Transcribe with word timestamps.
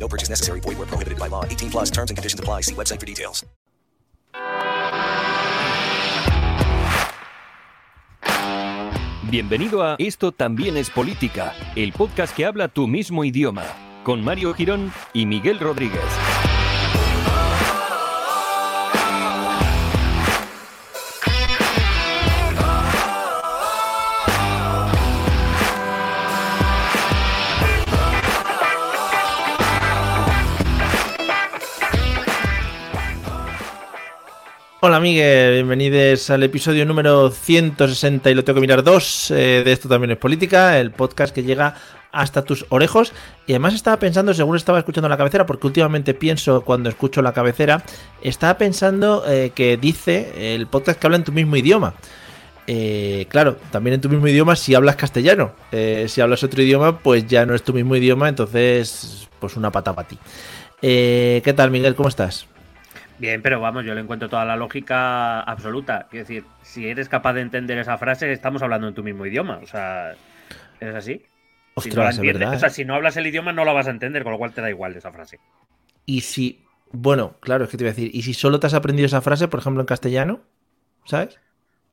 No 0.00 0.08
purchase 0.08 0.30
necessary. 0.30 0.60
Void 0.60 0.78
where 0.78 0.88
prohibited 0.88 1.18
by 1.18 1.28
law. 1.28 1.44
18 1.44 1.70
plus 1.70 1.90
terms 1.90 2.10
and 2.10 2.16
conditions 2.16 2.40
apply. 2.40 2.62
See 2.62 2.74
website 2.74 2.98
for 2.98 3.06
details. 3.06 3.44
Bienvenido 9.30 9.84
a 9.84 9.94
Esto 10.00 10.32
también 10.32 10.76
es 10.76 10.90
política, 10.90 11.54
el 11.76 11.92
podcast 11.92 12.34
que 12.34 12.46
habla 12.46 12.66
tu 12.66 12.88
mismo 12.88 13.22
idioma, 13.22 13.62
con 14.02 14.24
Mario 14.24 14.54
Girón 14.54 14.92
y 15.12 15.24
Miguel 15.24 15.60
Rodríguez. 15.60 16.49
Hola 34.82 34.98
Miguel, 34.98 35.52
bienvenidos 35.52 36.30
al 36.30 36.42
episodio 36.42 36.86
número 36.86 37.28
160 37.28 38.30
y 38.30 38.34
lo 38.34 38.44
tengo 38.44 38.54
que 38.54 38.60
mirar 38.62 38.82
dos 38.82 39.30
eh, 39.30 39.60
de 39.62 39.72
esto 39.72 39.90
también 39.90 40.12
es 40.12 40.16
política, 40.16 40.78
el 40.78 40.90
podcast 40.90 41.34
que 41.34 41.42
llega 41.42 41.74
hasta 42.12 42.46
tus 42.46 42.64
orejos 42.70 43.12
y 43.46 43.52
además 43.52 43.74
estaba 43.74 43.98
pensando, 43.98 44.32
según 44.32 44.56
estaba 44.56 44.78
escuchando 44.78 45.06
la 45.10 45.18
cabecera, 45.18 45.44
porque 45.44 45.66
últimamente 45.66 46.14
pienso 46.14 46.62
cuando 46.62 46.88
escucho 46.88 47.20
la 47.20 47.34
cabecera, 47.34 47.82
estaba 48.22 48.56
pensando 48.56 49.22
eh, 49.28 49.52
que 49.54 49.76
dice 49.76 50.54
el 50.54 50.66
podcast 50.66 50.98
que 50.98 51.06
habla 51.06 51.18
en 51.18 51.24
tu 51.24 51.32
mismo 51.32 51.56
idioma. 51.56 51.92
Eh, 52.66 53.26
claro, 53.28 53.58
también 53.70 53.94
en 53.94 54.00
tu 54.00 54.08
mismo 54.08 54.28
idioma 54.28 54.56
si 54.56 54.74
hablas 54.74 54.96
castellano, 54.96 55.52
Eh, 55.72 56.06
si 56.08 56.22
hablas 56.22 56.42
otro 56.42 56.62
idioma 56.62 57.00
pues 57.00 57.26
ya 57.26 57.44
no 57.44 57.54
es 57.54 57.62
tu 57.62 57.74
mismo 57.74 57.96
idioma, 57.96 58.30
entonces 58.30 59.28
pues 59.40 59.58
una 59.58 59.70
pata 59.70 59.94
para 59.94 60.08
ti. 60.08 60.16
¿Qué 60.80 61.54
tal 61.54 61.70
Miguel? 61.70 61.94
¿Cómo 61.94 62.08
estás? 62.08 62.46
Bien, 63.20 63.42
pero 63.42 63.60
vamos, 63.60 63.84
yo 63.84 63.94
le 63.94 64.00
encuentro 64.00 64.28
toda 64.30 64.44
la 64.46 64.56
lógica 64.56 65.40
absoluta. 65.40 66.06
Quiero 66.10 66.24
decir, 66.26 66.44
si 66.62 66.88
eres 66.88 67.08
capaz 67.10 67.34
de 67.34 67.42
entender 67.42 67.76
esa 67.78 67.98
frase, 67.98 68.32
estamos 68.32 68.62
hablando 68.62 68.88
en 68.88 68.94
tu 68.94 69.02
mismo 69.04 69.26
idioma. 69.26 69.60
O 69.62 69.66
sea, 69.66 70.14
¿es 70.80 70.94
así? 70.94 71.22
Si 71.76 71.90
no 71.90 72.08
es 72.08 72.18
verdad, 72.18 72.54
o 72.54 72.58
sea, 72.58 72.68
¿eh? 72.68 72.72
si 72.72 72.84
no 72.86 72.94
hablas 72.94 73.16
el 73.18 73.26
idioma, 73.26 73.52
no 73.52 73.64
la 73.66 73.72
vas 73.74 73.86
a 73.86 73.90
entender, 73.90 74.22
con 74.22 74.32
lo 74.32 74.38
cual 74.38 74.52
te 74.52 74.62
da 74.62 74.70
igual 74.70 74.96
esa 74.96 75.12
frase. 75.12 75.38
Y 76.06 76.22
si, 76.22 76.64
bueno, 76.92 77.36
claro, 77.40 77.64
es 77.64 77.70
que 77.70 77.76
te 77.76 77.84
iba 77.84 77.90
a 77.90 77.94
decir, 77.94 78.10
y 78.12 78.22
si 78.22 78.32
solo 78.34 78.58
te 78.58 78.66
has 78.66 78.74
aprendido 78.74 79.06
esa 79.06 79.20
frase, 79.20 79.48
por 79.48 79.60
ejemplo, 79.60 79.80
en 79.82 79.86
castellano, 79.86 80.40
¿sabes? 81.04 81.38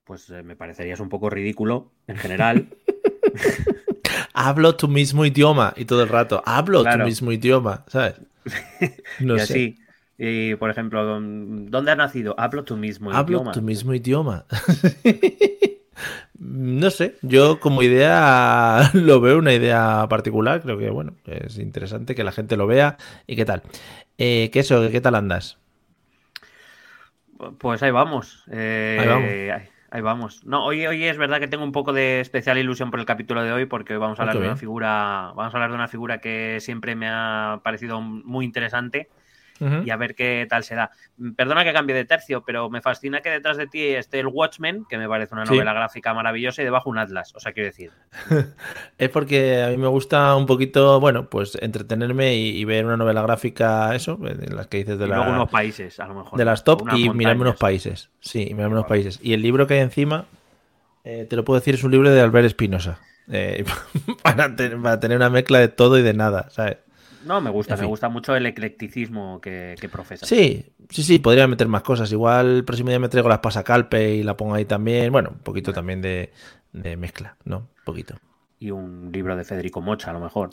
Pues 0.05 0.29
eh, 0.29 0.43
me 0.43 0.55
parecerías 0.55 1.01
un 1.01 1.09
poco 1.09 1.29
ridículo 1.29 1.91
en 2.07 2.15
general. 2.17 2.67
Hablo 4.33 4.75
tu 4.75 4.87
mismo 4.87 5.25
idioma 5.25 5.73
y 5.75 5.85
todo 5.85 6.03
el 6.03 6.09
rato, 6.09 6.41
hablo 6.45 6.83
Claro. 6.83 7.03
tu 7.03 7.09
mismo 7.09 7.31
idioma, 7.31 7.83
¿sabes? 7.87 8.15
No 9.19 9.35
y 9.35 9.39
sé. 9.39 9.43
así. 9.43 9.77
Y, 10.17 10.55
por 10.55 10.69
ejemplo, 10.69 11.05
¿dónde 11.05 11.91
has 11.91 11.97
nacido? 11.97 12.35
Hablo 12.39 12.63
tu 12.63 12.75
mismo 12.77 13.13
Hablo 13.13 13.39
idioma. 13.39 13.53
tu 13.53 13.61
mismo 13.61 13.93
idioma. 13.93 14.45
no 16.39 16.89
sé, 16.91 17.15
yo 17.21 17.59
como 17.59 17.81
idea 17.81 18.89
lo 18.93 19.19
veo 19.21 19.37
una 19.39 19.53
idea 19.53 20.05
particular, 20.09 20.61
creo 20.61 20.77
que 20.77 20.89
bueno, 20.89 21.13
es 21.25 21.57
interesante 21.57 22.15
que 22.15 22.23
la 22.23 22.31
gente 22.31 22.57
lo 22.57 22.67
vea 22.67 22.97
y 23.27 23.35
qué 23.35 23.45
tal. 23.45 23.63
Eh, 24.17 24.49
¿Qué 24.51 24.59
eso? 24.59 24.89
¿Qué 24.91 25.01
tal 25.01 25.15
andas? 25.15 25.57
Pues 27.59 27.83
ahí 27.83 27.91
vamos. 27.91 28.43
eh, 28.51 28.97
Ahí 28.97 29.07
vamos. 29.07 29.37
ahí- 29.53 29.69
ahí 29.91 30.01
vamos. 30.01 30.43
No, 30.45 30.65
hoy, 30.65 30.85
hoy 30.87 31.03
es 31.05 31.17
verdad 31.17 31.39
que 31.39 31.47
tengo 31.47 31.63
un 31.63 31.71
poco 31.71 31.93
de 31.93 32.19
especial 32.19 32.57
ilusión 32.57 32.89
por 32.91 32.99
el 32.99 33.05
capítulo 33.05 33.43
de 33.43 33.51
hoy 33.51 33.65
porque 33.65 33.93
hoy 33.93 33.99
vamos 33.99 34.19
a 34.19 34.23
Ah, 34.23 34.23
hablar 34.23 34.39
de 34.39 34.45
una 34.45 34.55
figura, 34.55 35.31
vamos 35.35 35.53
a 35.53 35.57
hablar 35.57 35.69
de 35.69 35.75
una 35.75 35.87
figura 35.87 36.19
que 36.19 36.57
siempre 36.61 36.95
me 36.95 37.07
ha 37.09 37.61
parecido 37.63 38.01
muy 38.01 38.45
interesante 38.45 39.09
Y 39.85 39.89
a 39.89 39.95
ver 39.97 40.15
qué 40.15 40.45
tal 40.49 40.63
será. 40.63 40.91
Mm, 41.17 41.31
Perdona 41.33 41.63
que 41.63 41.73
cambie 41.73 41.95
de 41.95 42.05
tercio, 42.05 42.43
pero 42.45 42.69
me 42.69 42.81
fascina 42.81 43.21
que 43.21 43.29
detrás 43.29 43.57
de 43.57 43.67
ti 43.67 43.83
esté 43.83 44.19
el 44.19 44.27
Watchmen, 44.27 44.85
que 44.89 44.97
me 44.97 45.07
parece 45.07 45.33
una 45.33 45.45
Sí. 45.45 45.53
novela 45.53 45.73
gráfica 45.73 46.13
maravillosa, 46.13 46.61
y 46.61 46.65
debajo 46.65 46.89
un 46.89 46.97
Atlas. 46.97 47.33
O 47.35 47.39
sea, 47.39 47.51
quiero 47.53 47.67
decir, 47.67 47.91
Es 48.97 49.09
porque 49.09 49.63
a 49.63 49.69
mí 49.69 49.77
me 49.77 49.87
gusta 49.87 50.35
un 50.35 50.45
poquito, 50.45 50.99
bueno, 50.99 51.29
pues 51.29 51.57
entretenerme 51.61 52.35
y, 52.35 52.57
y 52.57 52.65
ver 52.65 52.85
una 52.85 52.97
novela 52.97 53.21
gráfica, 53.21 53.93
eso, 53.95 54.19
en 54.25 54.55
las 54.55 54.67
que 54.67 54.77
dices 54.77 54.97
de, 54.99 55.05
y 55.05 55.09
la- 55.09 55.17
luego 55.17 55.31
unos 55.31 55.49
países, 55.49 55.99
a 55.99 56.07
lo 56.07 56.15
mejor. 56.15 56.37
de 56.37 56.45
las 56.45 56.63
top 56.63 56.83
y 56.95 57.09
mirarme 57.09 57.41
unos 57.43 57.57
países. 57.57 58.09
Sí, 58.19 58.47
y 58.49 58.53
mirarme 58.53 58.75
unos 58.75 58.87
países. 58.87 59.19
Y 59.21 59.33
el 59.33 59.41
libro 59.41 59.67
que 59.67 59.75
hay 59.75 59.79
encima, 59.81 60.25
eh, 61.03 61.25
te 61.29 61.35
lo 61.35 61.45
puedo 61.45 61.59
decir, 61.59 61.75
es 61.75 61.83
un 61.83 61.91
libro 61.91 62.09
de 62.09 62.19
Albert 62.21 62.45
Espinosa. 62.47 62.99
Eh, 63.29 63.65
para, 64.23 64.55
para 64.55 64.99
tener 64.99 65.17
una 65.17 65.29
mezcla 65.29 65.59
de 65.59 65.67
todo 65.67 65.97
y 65.99 66.01
de 66.01 66.13
nada, 66.13 66.49
¿sabes? 66.49 66.77
No, 67.25 67.41
me 67.41 67.49
gusta, 67.49 67.73
En 67.73 67.79
me 67.79 67.83
fin. 67.83 67.89
gusta 67.89 68.09
mucho 68.09 68.35
el 68.35 68.45
eclecticismo 68.45 69.41
que, 69.41 69.75
que 69.79 69.89
profesa. 69.89 70.25
Sí, 70.25 70.65
sí, 70.89 71.03
sí, 71.03 71.19
podría 71.19 71.47
meter 71.47 71.67
más 71.67 71.81
cosas. 71.83 72.11
Igual 72.11 72.57
el 72.57 72.65
próximo 72.65 72.89
día 72.89 72.99
me 72.99 73.09
traigo 73.09 73.29
las 73.29 73.39
pasacalpe 73.39 74.15
y 74.15 74.23
la 74.23 74.37
pongo 74.37 74.53
ahí 74.55 74.65
también. 74.65 75.11
Bueno, 75.11 75.29
un 75.31 75.39
poquito 75.39 75.73
también 75.73 76.01
de, 76.01 76.31
de 76.73 76.97
mezcla, 76.97 77.35
¿no? 77.45 77.57
Un 77.57 77.83
poquito. 77.85 78.15
Y 78.59 78.71
un 78.71 79.09
libro 79.11 79.35
de 79.35 79.43
Federico 79.43 79.81
Mocha, 79.81 80.11
a 80.11 80.13
lo 80.13 80.19
mejor. 80.19 80.49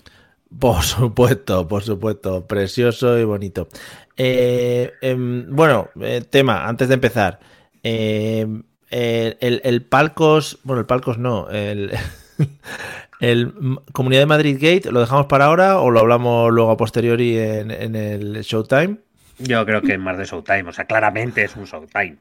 Por 0.58 0.82
supuesto, 0.82 1.66
por 1.68 1.82
supuesto. 1.82 2.46
Precioso 2.46 3.18
y 3.18 3.24
bonito. 3.24 3.68
Eh, 4.16 4.92
em, 5.00 5.46
bueno, 5.54 5.88
eh, 6.00 6.22
tema, 6.28 6.66
antes 6.68 6.88
de 6.88 6.94
empezar. 6.94 7.40
Eh, 7.82 8.46
el, 8.90 9.36
el- 9.40 9.60
el 9.64 9.82
Palcos, 9.82 10.58
bueno, 10.62 10.80
el 10.80 10.86
Palcos 10.86 11.18
no, 11.18 11.48
el, 11.50 11.90
el 13.20 13.52
Comunidad 13.92 14.22
de 14.22 14.26
Madrid 14.26 14.56
Gate, 14.60 14.90
¿lo 14.90 15.00
dejamos 15.00 15.26
para 15.26 15.46
ahora 15.46 15.78
o 15.80 15.90
lo 15.90 16.00
hablamos 16.00 16.52
luego 16.52 16.70
a 16.70 16.76
posteriori 16.76 17.38
en, 17.38 17.70
en 17.70 17.94
el 17.96 18.42
Showtime? 18.42 18.98
Yo 19.38 19.64
creo 19.66 19.82
que 19.82 19.94
es 19.94 19.98
más 19.98 20.16
de 20.18 20.24
Showtime, 20.24 20.68
o 20.68 20.72
sea, 20.72 20.84
claramente 20.84 21.44
es 21.44 21.56
un 21.56 21.64
Showtime. 21.64 22.16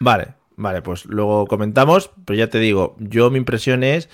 Vale, 0.00 0.28
vale, 0.56 0.82
pues 0.82 1.04
luego 1.06 1.46
comentamos, 1.46 2.10
pero 2.24 2.38
ya 2.38 2.48
te 2.48 2.58
digo, 2.58 2.96
yo 2.98 3.30
mi 3.30 3.38
impresión 3.38 3.82
es, 3.84 4.08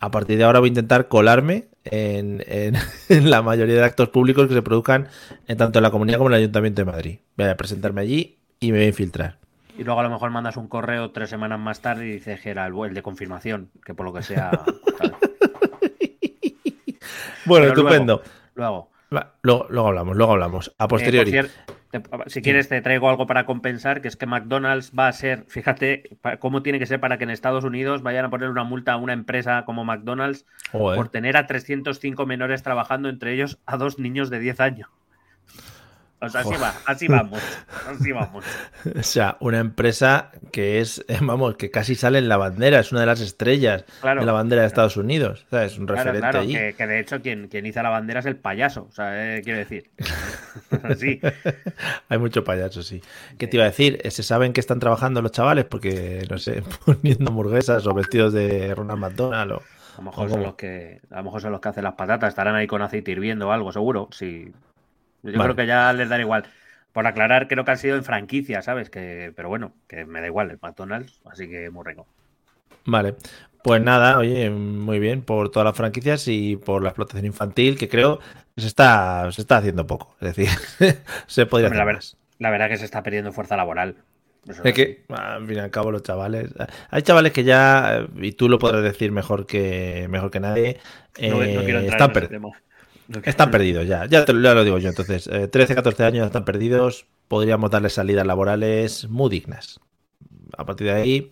a 0.00 0.10
partir 0.10 0.38
de 0.38 0.44
ahora 0.44 0.60
voy 0.60 0.68
a 0.68 0.70
intentar 0.70 1.08
colarme 1.08 1.68
en, 1.84 2.42
en- 2.46 2.76
en 3.08 3.30
la 3.30 3.42
mayoría 3.42 3.74
de 3.76 3.84
actos 3.84 4.08
públicos 4.10 4.48
que 4.48 4.54
se 4.54 4.62
produzcan 4.62 5.08
en 5.46 5.56
tanto 5.58 5.78
en 5.78 5.82
la 5.82 5.90
comunidad 5.90 6.18
como 6.18 6.30
en 6.30 6.34
el 6.34 6.40
Ayuntamiento 6.40 6.82
de 6.82 6.90
Madrid. 6.92 7.18
Voy 7.36 7.46
a 7.48 7.56
presentarme 7.56 8.00
allí 8.02 8.38
y 8.60 8.72
me 8.72 8.78
voy 8.78 8.84
a 8.86 8.88
infiltrar. 8.88 9.38
Y 9.78 9.84
luego 9.84 10.00
a 10.00 10.02
lo 10.02 10.10
mejor 10.10 10.30
mandas 10.30 10.56
un 10.56 10.68
correo 10.68 11.10
tres 11.10 11.30
semanas 11.30 11.58
más 11.58 11.80
tarde 11.80 12.06
y 12.06 12.12
dices 12.12 12.40
que 12.40 12.50
era 12.50 12.66
el, 12.66 12.94
de 12.94 13.02
confirmación, 13.02 13.70
que 13.84 13.94
por 13.94 14.04
lo 14.04 14.12
que 14.12 14.22
sea. 14.22 14.50
Bueno, 17.50 17.66
Pero 17.68 17.80
estupendo. 17.80 18.22
Luego, 18.54 18.90
luego, 19.42 19.66
luego 19.70 19.88
hablamos, 19.88 20.16
luego 20.16 20.32
hablamos. 20.32 20.74
A 20.78 20.84
eh, 20.84 20.88
posteriori. 20.88 21.30
te- 21.32 21.50
si 22.28 22.40
quieres 22.42 22.68
te 22.68 22.80
traigo 22.80 23.10
algo 23.10 23.26
para 23.26 23.44
compensar, 23.46 24.00
que 24.00 24.08
es 24.08 24.16
que 24.16 24.26
McDonald's 24.26 24.92
va 24.96 25.08
a 25.08 25.12
ser, 25.12 25.44
fíjate 25.48 26.18
cómo 26.38 26.62
tiene 26.62 26.78
que 26.78 26.86
ser 26.86 27.00
para 27.00 27.18
que 27.18 27.24
en 27.24 27.30
Estados 27.30 27.64
Unidos 27.64 28.02
vayan 28.02 28.24
a 28.24 28.30
poner 28.30 28.48
una 28.48 28.64
multa 28.64 28.92
a 28.92 28.96
una 28.96 29.12
empresa 29.12 29.64
como 29.64 29.84
McDonald's 29.84 30.46
Joder. 30.72 30.96
por 30.96 31.08
tener 31.08 31.36
a 31.36 31.46
305 31.46 32.26
menores 32.26 32.62
trabajando, 32.62 33.08
entre 33.08 33.32
ellos 33.34 33.58
a 33.66 33.76
dos 33.76 33.98
niños 33.98 34.30
de 34.30 34.38
10 34.38 34.60
años. 34.60 34.88
O 36.22 36.28
sea, 36.28 36.42
así 36.42 36.54
va, 36.60 36.74
así 36.86 37.08
vamos, 37.08 37.40
así 37.88 38.12
vamos. 38.12 38.44
O 38.98 39.02
sea, 39.02 39.36
una 39.40 39.58
empresa 39.58 40.30
que 40.52 40.80
es, 40.80 41.02
eh, 41.08 41.18
vamos, 41.22 41.56
que 41.56 41.70
casi 41.70 41.94
sale 41.94 42.18
en 42.18 42.28
la 42.28 42.36
bandera, 42.36 42.80
es 42.80 42.92
una 42.92 43.00
de 43.00 43.06
las 43.06 43.20
estrellas 43.20 43.84
Claro. 44.02 44.20
de 44.20 44.26
la 44.26 44.32
bandera 44.32 44.62
de 44.62 44.68
Estados 44.68 44.96
Unidos. 44.98 45.44
O 45.46 45.50
sea, 45.50 45.64
es 45.64 45.78
un 45.78 45.86
Claro, 45.86 46.02
referente 46.12 46.20
claro, 46.30 46.40
allí. 46.40 46.54
que, 46.54 46.74
que 46.76 46.86
de 46.86 47.00
hecho 47.00 47.20
quien, 47.22 47.48
quien 47.48 47.64
hizo 47.66 47.82
la 47.82 47.88
bandera 47.90 48.20
es 48.20 48.26
el 48.26 48.36
payaso, 48.36 48.86
o 48.90 48.92
sea, 48.92 49.36
eh, 49.36 49.40
quiero 49.42 49.58
decir. 49.60 49.90
Así. 50.82 51.20
Hay 52.08 52.18
mucho 52.18 52.44
payaso, 52.44 52.82
sí. 52.82 53.02
¿Qué 53.38 53.46
te 53.46 53.56
iba 53.56 53.64
a 53.64 53.68
decir? 53.70 53.98
Eh, 54.04 54.10
¿Se 54.10 54.22
saben 54.22 54.52
que 54.52 54.60
están 54.60 54.78
trabajando 54.78 55.22
los 55.22 55.32
chavales? 55.32 55.64
Porque, 55.64 56.26
no 56.30 56.38
sé, 56.38 56.62
poniendo 56.84 57.30
hamburguesas 57.30 57.86
o 57.86 57.94
vestidos 57.94 58.32
de 58.32 58.74
Ronald 58.74 59.00
McDonald 59.00 59.52
o... 59.52 59.62
A 59.96 60.02
lo 60.02 60.02
mejor 60.04 60.26
¿O 60.26 60.30
son 60.30 60.42
los 60.44 60.54
que, 60.54 61.00
a 61.10 61.16
lo 61.16 61.24
mejor 61.24 61.42
son 61.42 61.52
los 61.52 61.60
que 61.60 61.68
hacen 61.68 61.84
las 61.84 61.94
patatas, 61.94 62.28
estarán 62.30 62.54
ahí 62.54 62.66
con 62.66 62.80
aceite 62.80 63.10
hirviendo 63.10 63.48
o 63.48 63.52
algo, 63.52 63.70
seguro. 63.72 64.08
Sí. 64.12 64.50
Yo 65.22 65.38
Vale. 65.38 65.42
creo 65.42 65.56
que 65.56 65.66
ya 65.66 65.92
les 65.92 66.08
dará 66.08 66.22
igual. 66.22 66.44
Por 66.92 67.06
aclarar, 67.06 67.48
creo 67.48 67.64
que 67.64 67.70
han 67.72 67.78
sido 67.78 67.96
en 67.96 68.04
franquicia, 68.04 68.62
¿sabes? 68.62 68.90
Que, 68.90 69.32
pero 69.36 69.48
bueno, 69.48 69.74
que 69.88 70.04
me 70.06 70.20
da 70.20 70.26
igual 70.26 70.50
el 70.50 70.58
McDonald's, 70.60 71.20
así 71.24 71.48
que 71.48 71.70
muy 71.70 71.84
rico. 71.84 72.08
Vale. 72.84 73.14
Pues 73.62 73.82
nada, 73.82 74.16
oye, 74.18 74.48
muy 74.50 74.98
bien 74.98 75.22
por 75.22 75.50
todas 75.50 75.66
las 75.66 75.76
franquicias 75.76 76.26
y 76.28 76.56
por 76.56 76.82
la 76.82 76.88
explotación 76.90 77.26
infantil, 77.26 77.76
que 77.78 77.88
creo 77.90 78.18
que 78.54 78.62
se 78.62 78.66
está, 78.68 79.30
se 79.32 79.42
está 79.42 79.58
haciendo 79.58 79.86
poco. 79.86 80.16
Es 80.20 80.34
decir, 80.34 80.48
se 81.26 81.44
podría 81.46 81.68
Hombre, 81.68 81.78
hacer 81.78 81.78
la, 81.78 81.84
ver- 81.84 81.94
más. 81.96 82.16
La 82.38 82.50
verdad 82.50 82.68
que 82.68 82.78
se 82.78 82.86
está 82.86 83.02
perdiendo 83.02 83.32
fuerza 83.32 83.56
laboral. 83.56 83.96
es 84.64 84.72
que, 84.74 85.04
al 85.10 85.46
fin 85.46 85.56
y 85.56 85.60
al 85.60 85.70
cabo, 85.70 85.92
los 85.92 86.02
chavales. 86.02 86.50
Hay 86.90 87.02
chavales 87.02 87.32
que 87.32 87.44
ya, 87.44 88.06
y 88.16 88.32
tú 88.32 88.48
lo 88.48 88.58
podrás 88.58 88.82
decir 88.82 89.12
mejor 89.12 89.46
que 89.46 90.06
mejor 90.08 90.30
que 90.30 90.40
nadie, 90.40 90.78
eh, 91.18 91.86
están, 91.86 92.12
perdidos. 92.14 92.52
Están 93.24 93.50
perdidos 93.50 93.86
ya. 93.86 94.06
Ya, 94.06 94.24
te, 94.24 94.32
lo 94.32 94.64
digo 94.64 94.78
yo. 94.78 94.88
Entonces, 94.88 95.24
13, 95.24 95.72
eh, 95.72 95.76
14 95.76 96.04
años 96.04 96.26
están 96.26 96.44
perdidos. 96.44 97.06
Podríamos 97.28 97.70
darles 97.70 97.94
salidas 97.94 98.26
laborales 98.26 99.08
muy 99.08 99.30
dignas. 99.30 99.80
A 100.56 100.64
partir 100.64 100.88
de 100.88 100.92
ahí. 100.92 101.30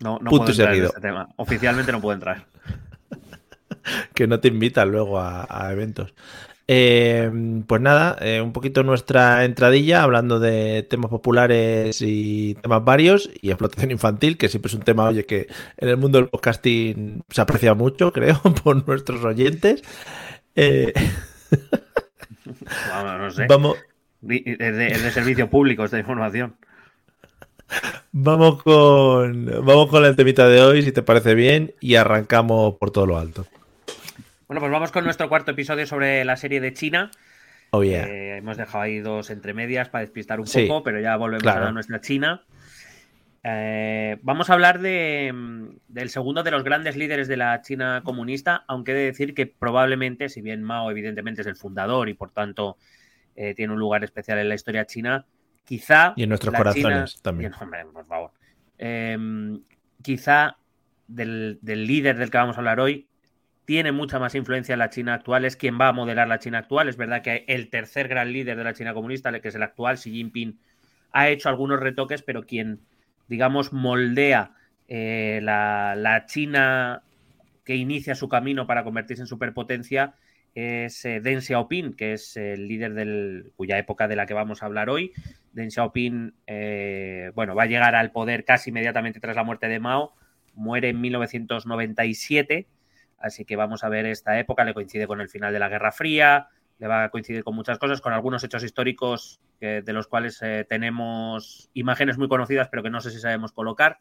No, 0.00 0.18
no 0.20 0.30
puedo 0.30 0.48
entrar 0.48 0.74
en 0.74 0.84
este 0.84 1.00
tema. 1.00 1.28
Oficialmente 1.36 1.92
no 1.92 2.00
puedo 2.00 2.14
entrar. 2.14 2.46
que 4.14 4.26
no 4.26 4.40
te 4.40 4.48
invitan 4.48 4.90
luego 4.90 5.18
a, 5.20 5.68
eventos. 5.72 6.14
Eh, 6.70 7.30
pues 7.66 7.80
nada, 7.80 8.18
eh, 8.20 8.42
un 8.42 8.52
poquito 8.52 8.82
nuestra 8.82 9.46
entradilla 9.46 10.02
hablando 10.02 10.38
de 10.38 10.82
temas 10.82 11.10
populares 11.10 12.02
y 12.02 12.56
temas 12.56 12.84
varios 12.84 13.30
y 13.40 13.48
explotación 13.48 13.90
infantil, 13.90 14.36
que 14.36 14.50
siempre 14.50 14.68
es 14.68 14.74
un 14.74 14.82
tema, 14.82 15.08
oye, 15.08 15.24
que 15.24 15.48
en 15.78 15.88
el 15.88 15.96
mundo 15.96 16.18
del 16.18 16.28
podcasting 16.28 17.22
se 17.30 17.40
aprecia 17.40 17.72
mucho, 17.72 18.12
creo, 18.14 18.38
por 18.62 18.86
nuestros 18.86 19.24
oyentes. 19.24 19.82
Eh, 20.60 20.92
no 22.92 23.30
sé. 23.30 23.46
Vamos. 23.46 23.78
Es 24.28 24.58
de, 24.58 25.10
servicio 25.12 25.48
público 25.48 25.84
esta 25.84 26.00
información. 26.00 26.56
Vamos 28.10 28.62
con, 28.64 29.46
vamos 29.64 29.88
con 29.88 30.04
el 30.04 30.16
temita 30.16 30.48
de 30.48 30.60
hoy, 30.60 30.82
si 30.82 30.90
te 30.90 31.02
parece 31.02 31.36
bien, 31.36 31.74
y 31.80 31.94
arrancamos 31.94 32.74
por 32.74 32.90
todo 32.90 33.06
lo 33.06 33.18
alto. 33.18 33.46
Bueno, 34.48 34.60
pues 34.60 34.72
vamos 34.72 34.90
con 34.90 35.04
nuestro 35.04 35.28
cuarto 35.28 35.52
episodio 35.52 35.86
sobre 35.86 36.24
la 36.24 36.36
serie 36.36 36.60
de 36.60 36.72
China. 36.72 37.12
Oh, 37.70 37.84
yeah. 37.84 38.08
Eh, 38.08 38.38
hemos 38.38 38.56
dejado 38.56 38.82
ahí 38.82 38.98
dos 38.98 39.30
entre 39.30 39.54
medias 39.54 39.88
para 39.90 40.02
despistar 40.02 40.40
un 40.40 40.46
poco, 40.46 40.82
pero 40.82 41.00
ya 41.00 41.16
volvemos 41.16 41.46
a 41.46 41.70
nuestra 41.70 42.00
China. 42.00 42.42
Eh, 43.50 44.18
vamos 44.22 44.50
a 44.50 44.52
hablar 44.52 44.80
de, 44.80 45.32
del 45.88 46.10
segundo 46.10 46.42
de 46.42 46.50
los 46.50 46.64
grandes 46.64 46.96
líderes 46.96 47.28
de 47.28 47.38
la 47.38 47.62
China 47.62 48.02
comunista, 48.04 48.64
aunque 48.66 48.92
he 48.92 48.94
de 48.94 49.04
decir 49.04 49.34
que 49.34 49.46
probablemente, 49.46 50.28
si 50.28 50.42
bien 50.42 50.62
Mao 50.62 50.90
evidentemente 50.90 51.40
es 51.40 51.46
el 51.46 51.56
fundador 51.56 52.10
y 52.10 52.14
por 52.14 52.30
tanto 52.30 52.76
eh, 53.36 53.54
tiene 53.54 53.72
un 53.72 53.78
lugar 53.78 54.04
especial 54.04 54.38
en 54.38 54.48
la 54.48 54.54
historia 54.54 54.84
china, 54.84 55.24
quizá... 55.64 56.12
Y 56.16 56.24
en 56.24 56.28
nuestros 56.28 56.54
corazones 56.54 57.22
también. 57.22 57.52
por 57.92 58.06
favor. 58.06 58.32
Em, 58.76 59.62
quizá 60.02 60.58
del, 61.06 61.58
del 61.62 61.86
líder 61.86 62.18
del 62.18 62.30
que 62.30 62.38
vamos 62.38 62.56
a 62.56 62.60
hablar 62.60 62.80
hoy 62.80 63.06
tiene 63.64 63.92
mucha 63.92 64.18
más 64.18 64.34
influencia 64.34 64.74
en 64.74 64.78
la 64.78 64.90
China 64.90 65.14
actual, 65.14 65.44
es 65.44 65.56
quien 65.56 65.78
va 65.80 65.88
a 65.88 65.92
modelar 65.92 66.26
la 66.26 66.38
China 66.38 66.58
actual. 66.58 66.88
Es 66.88 66.96
verdad 66.96 67.22
que 67.22 67.44
el 67.48 67.68
tercer 67.70 68.08
gran 68.08 68.32
líder 68.32 68.56
de 68.56 68.64
la 68.64 68.72
China 68.74 68.94
comunista, 68.94 69.30
que 69.40 69.48
es 69.48 69.54
el 69.54 69.62
actual, 69.62 69.96
Xi 69.96 70.10
Jinping, 70.10 70.58
ha 71.12 71.28
hecho 71.28 71.50
algunos 71.50 71.78
retoques, 71.78 72.22
pero 72.22 72.44
quien, 72.44 72.80
digamos, 73.28 73.72
moldea 73.72 74.52
eh, 74.88 75.40
la, 75.42 76.24
China 76.26 77.02
que 77.64 77.76
inicia 77.76 78.14
su 78.14 78.28
camino 78.28 78.66
para 78.66 78.84
convertirse 78.84 79.22
en 79.22 79.26
superpotencia 79.26 80.14
es 80.54 81.04
eh, 81.04 81.20
Deng 81.20 81.42
Xiaoping, 81.42 81.94
que 81.94 82.14
es 82.14 82.36
el 82.36 82.66
líder 82.66 82.94
del, 82.94 83.52
cuya 83.56 83.78
época 83.78 84.08
de 84.08 84.16
la 84.16 84.26
que 84.26 84.34
vamos 84.34 84.62
a 84.62 84.66
hablar 84.66 84.90
hoy. 84.90 85.12
Deng 85.52 85.70
Xiaoping, 85.70 86.34
eh, 86.46 87.30
bueno, 87.34 87.54
va 87.54 87.64
a 87.64 87.66
llegar 87.66 87.94
al 87.94 88.10
poder 88.10 88.44
casi 88.44 88.70
inmediatamente 88.70 89.20
tras 89.20 89.36
la 89.36 89.44
muerte 89.44 89.68
de 89.68 89.78
Mao, 89.78 90.14
muere 90.54 90.88
en 90.88 91.00
1997 91.00 92.66
Así 93.18 93.44
que 93.44 93.56
vamos 93.56 93.82
a 93.82 93.88
ver 93.88 94.06
esta 94.06 94.38
época, 94.38 94.64
le 94.64 94.74
coincide 94.74 95.06
con 95.06 95.20
el 95.20 95.28
final 95.28 95.52
de 95.52 95.58
la 95.58 95.68
Guerra 95.68 95.92
Fría, 95.92 96.48
le 96.78 96.86
va 96.86 97.04
a 97.04 97.08
coincidir 97.10 97.44
con 97.44 97.54
muchas 97.54 97.78
cosas, 97.78 98.00
con 98.00 98.12
algunos 98.12 98.42
hechos 98.44 98.62
históricos 98.62 99.40
de 99.60 99.92
los 99.92 100.06
cuales 100.06 100.40
eh, 100.42 100.64
tenemos 100.68 101.70
imágenes 101.74 102.18
muy 102.18 102.28
conocidas, 102.28 102.68
pero 102.68 102.82
que 102.82 102.90
no 102.90 103.00
sé 103.00 103.10
si 103.10 103.18
sabemos 103.18 103.52
colocar. 103.52 103.98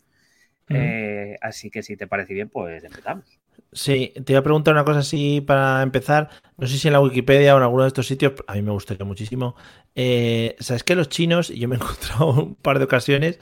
Eh, 0.70 1.38
así 1.42 1.72
que 1.72 1.82
si 1.82 1.96
te 1.96 2.08
parece 2.08 2.34
bien, 2.34 2.50
pues 2.50 2.84
empezamos. 2.84 3.40
Sí, 3.72 4.14
te 4.14 4.34
voy 4.34 4.36
a 4.36 4.44
preguntar 4.44 4.74
una 4.74 4.84
cosa 4.84 5.00
así 5.00 5.42
para 5.42 5.82
empezar. 5.82 6.30
No 6.58 6.68
sé 6.68 6.78
si 6.78 6.88
en 6.88 6.94
la 6.94 7.02
Wikipedia 7.02 7.56
o 7.56 7.58
en 7.58 7.64
alguno 7.64 7.84
de 7.84 7.88
estos 7.88 8.08
sitios, 8.08 8.34
a 8.46 8.54
mí 8.54 8.62
me 8.62 8.72
gustaría 8.72 9.06
muchísimo. 9.06 9.56
Eh, 9.96 10.56
¿Sabes 10.60 10.84
que 10.84 10.96
los 10.96 11.10
chinos, 11.10 11.50
y 11.50 11.60
yo 11.60 11.68
me 11.68 11.76
he 11.76 11.80
encontrado 11.82 12.32
un 12.32 12.56
par 12.56 12.78
de 12.78 12.86
ocasiones, 12.86 13.40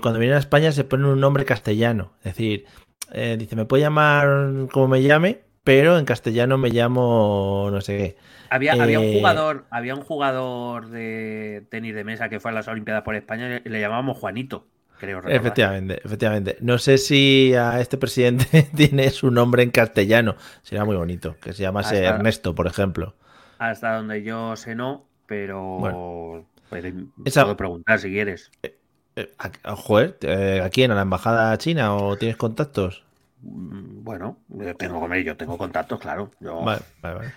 cuando 0.00 0.18
vienen 0.18 0.36
a 0.36 0.40
España 0.40 0.72
se 0.72 0.84
ponen 0.84 1.06
un 1.06 1.20
nombre 1.20 1.44
castellano? 1.44 2.14
Es 2.20 2.36
decir, 2.36 2.64
eh, 3.12 3.36
dice, 3.38 3.56
me 3.56 3.64
puede 3.66 3.82
llamar 3.82 4.68
como 4.72 4.88
me 4.88 5.02
llame, 5.02 5.42
pero 5.66 5.98
en 5.98 6.04
castellano 6.04 6.58
me 6.58 6.70
llamo 6.70 7.68
no 7.72 7.80
sé 7.80 7.98
qué. 7.98 8.16
Había, 8.50 8.74
había, 8.74 9.00
un 9.00 9.06
eh, 9.06 9.14
jugador, 9.18 9.66
había 9.70 9.96
un 9.96 10.00
jugador 10.00 10.90
de 10.90 11.66
tenis 11.68 11.92
de 11.92 12.04
mesa 12.04 12.28
que 12.28 12.38
fue 12.38 12.52
a 12.52 12.54
las 12.54 12.68
Olimpiadas 12.68 13.02
por 13.02 13.16
España 13.16 13.60
y 13.64 13.68
le 13.68 13.80
llamábamos 13.80 14.16
Juanito, 14.16 14.68
creo. 15.00 15.20
Efectivamente, 15.26 16.00
efectivamente. 16.04 16.56
No 16.60 16.78
sé 16.78 16.98
si 16.98 17.52
a 17.54 17.80
este 17.80 17.98
presidente 17.98 18.62
tiene 18.76 19.10
su 19.10 19.32
nombre 19.32 19.64
en 19.64 19.72
castellano. 19.72 20.36
Sería 20.62 20.84
muy 20.84 20.94
bonito, 20.94 21.34
que 21.42 21.52
se 21.52 21.62
llamase 21.62 22.04
Ernesto, 22.04 22.54
por 22.54 22.68
ejemplo. 22.68 23.16
Hasta 23.58 23.96
donde 23.96 24.22
yo 24.22 24.54
sé 24.54 24.76
no, 24.76 25.04
pero 25.26 25.78
bueno, 25.78 26.46
puedo 26.70 27.56
preguntar 27.56 27.98
si 27.98 28.10
quieres. 28.10 28.52
Eh, 28.62 28.76
eh, 29.16 29.32
joder, 29.64 30.16
eh, 30.20 30.62
¿a 30.64 30.70
quién? 30.70 30.92
¿A 30.92 30.94
la 30.94 31.02
embajada 31.02 31.58
china 31.58 31.96
o 31.96 32.16
tienes 32.16 32.36
contactos? 32.36 33.05
Mm, 33.42 34.02
bueno, 34.02 34.38
tengo 34.78 35.14
yo 35.16 35.36
tengo 35.36 35.58
contactos, 35.58 36.00
claro. 36.00 36.30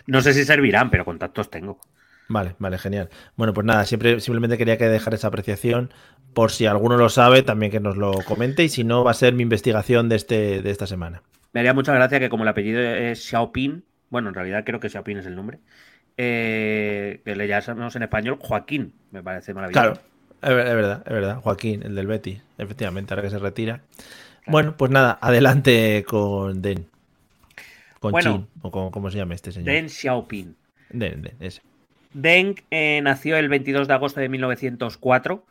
No 0.07 0.21
sé 0.21 0.33
si 0.33 0.45
servirán, 0.45 0.89
pero 0.89 1.05
contactos 1.05 1.49
tengo. 1.49 1.79
Vale, 2.29 2.55
vale, 2.59 2.77
genial. 2.77 3.09
Bueno, 3.35 3.53
pues 3.53 3.65
nada, 3.65 3.85
siempre 3.85 4.19
simplemente 4.19 4.57
quería 4.57 4.77
que 4.77 4.87
dejar 4.87 5.15
esa 5.15 5.27
apreciación 5.27 5.91
por 6.33 6.51
si 6.51 6.67
alguno 6.67 6.95
lo 6.95 7.09
sabe, 7.09 7.41
también 7.41 7.71
que 7.71 7.79
nos 7.79 7.97
lo 7.97 8.11
comente 8.25 8.63
y 8.63 8.69
si 8.69 8.83
no 8.83 9.03
va 9.03 9.11
a 9.11 9.15
ser 9.15 9.33
mi 9.33 9.41
investigación 9.41 10.09
de 10.09 10.15
este 10.15 10.61
de 10.61 10.69
esta 10.69 10.85
semana. 10.85 11.23
Me 11.53 11.61
haría 11.61 11.73
mucha 11.73 11.93
gracia 11.93 12.19
que 12.19 12.29
como 12.29 12.43
el 12.43 12.49
apellido 12.49 12.79
es 12.79 13.23
Xiaoping, 13.25 13.83
bueno, 14.11 14.29
en 14.29 14.35
realidad 14.35 14.63
creo 14.63 14.79
que 14.79 14.89
Xiaoping 14.89 15.17
es 15.17 15.25
el 15.25 15.35
nombre, 15.35 15.59
eh, 16.17 17.21
que 17.25 17.35
le 17.35 17.47
llamamos 17.47 17.95
en 17.95 18.03
español 18.03 18.37
Joaquín, 18.39 18.93
me 19.09 19.23
parece 19.23 19.55
maravilloso. 19.55 19.81
Claro, 19.81 19.99
es 20.43 20.75
verdad, 20.75 21.03
es 21.05 21.13
verdad. 21.13 21.41
Joaquín, 21.41 21.81
el 21.81 21.95
del 21.95 22.05
Betty, 22.05 22.39
efectivamente, 22.59 23.13
ahora 23.13 23.23
que 23.23 23.31
se 23.31 23.39
retira. 23.39 23.81
Bueno, 24.49 24.75
pues 24.77 24.91
nada, 24.91 25.17
adelante 25.21 26.03
con 26.07 26.61
Den. 26.61 26.87
Con 27.99 28.13
Chin, 28.19 28.47
o 28.61 28.71
con, 28.71 28.91
¿cómo 28.91 29.11
se 29.11 29.17
llama 29.17 29.35
este 29.35 29.51
señor? 29.51 29.73
Den 29.73 29.89
Xiaoping. 29.89 30.55
Den, 30.89 31.21
Den, 31.21 31.35
ese. 31.39 31.61
Deng 32.13 32.55
eh, 32.71 33.01
nació 33.03 33.37
el 33.37 33.49
22 33.49 33.87
de 33.87 33.93
agosto 33.93 34.19
de 34.19 34.29
1904, 34.29 35.45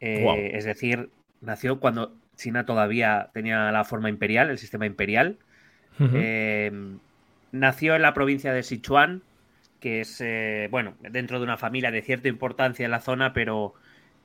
eh, 0.00 0.50
es 0.54 0.64
decir, 0.64 1.08
nació 1.40 1.80
cuando 1.80 2.12
China 2.36 2.66
todavía 2.66 3.30
tenía 3.32 3.70
la 3.72 3.84
forma 3.84 4.08
imperial, 4.08 4.50
el 4.50 4.58
sistema 4.58 4.86
imperial. 4.86 5.38
Eh, 6.00 6.72
nació 7.52 7.94
en 7.94 8.02
la 8.02 8.12
provincia 8.12 8.52
de 8.52 8.64
Sichuan, 8.64 9.22
que 9.80 10.00
es, 10.00 10.22
bueno, 10.70 10.94
dentro 11.00 11.38
de 11.38 11.44
una 11.44 11.56
familia 11.56 11.90
de 11.90 12.02
cierta 12.02 12.28
importancia 12.28 12.84
en 12.84 12.90
la 12.90 13.00
zona, 13.00 13.32
pero 13.32 13.74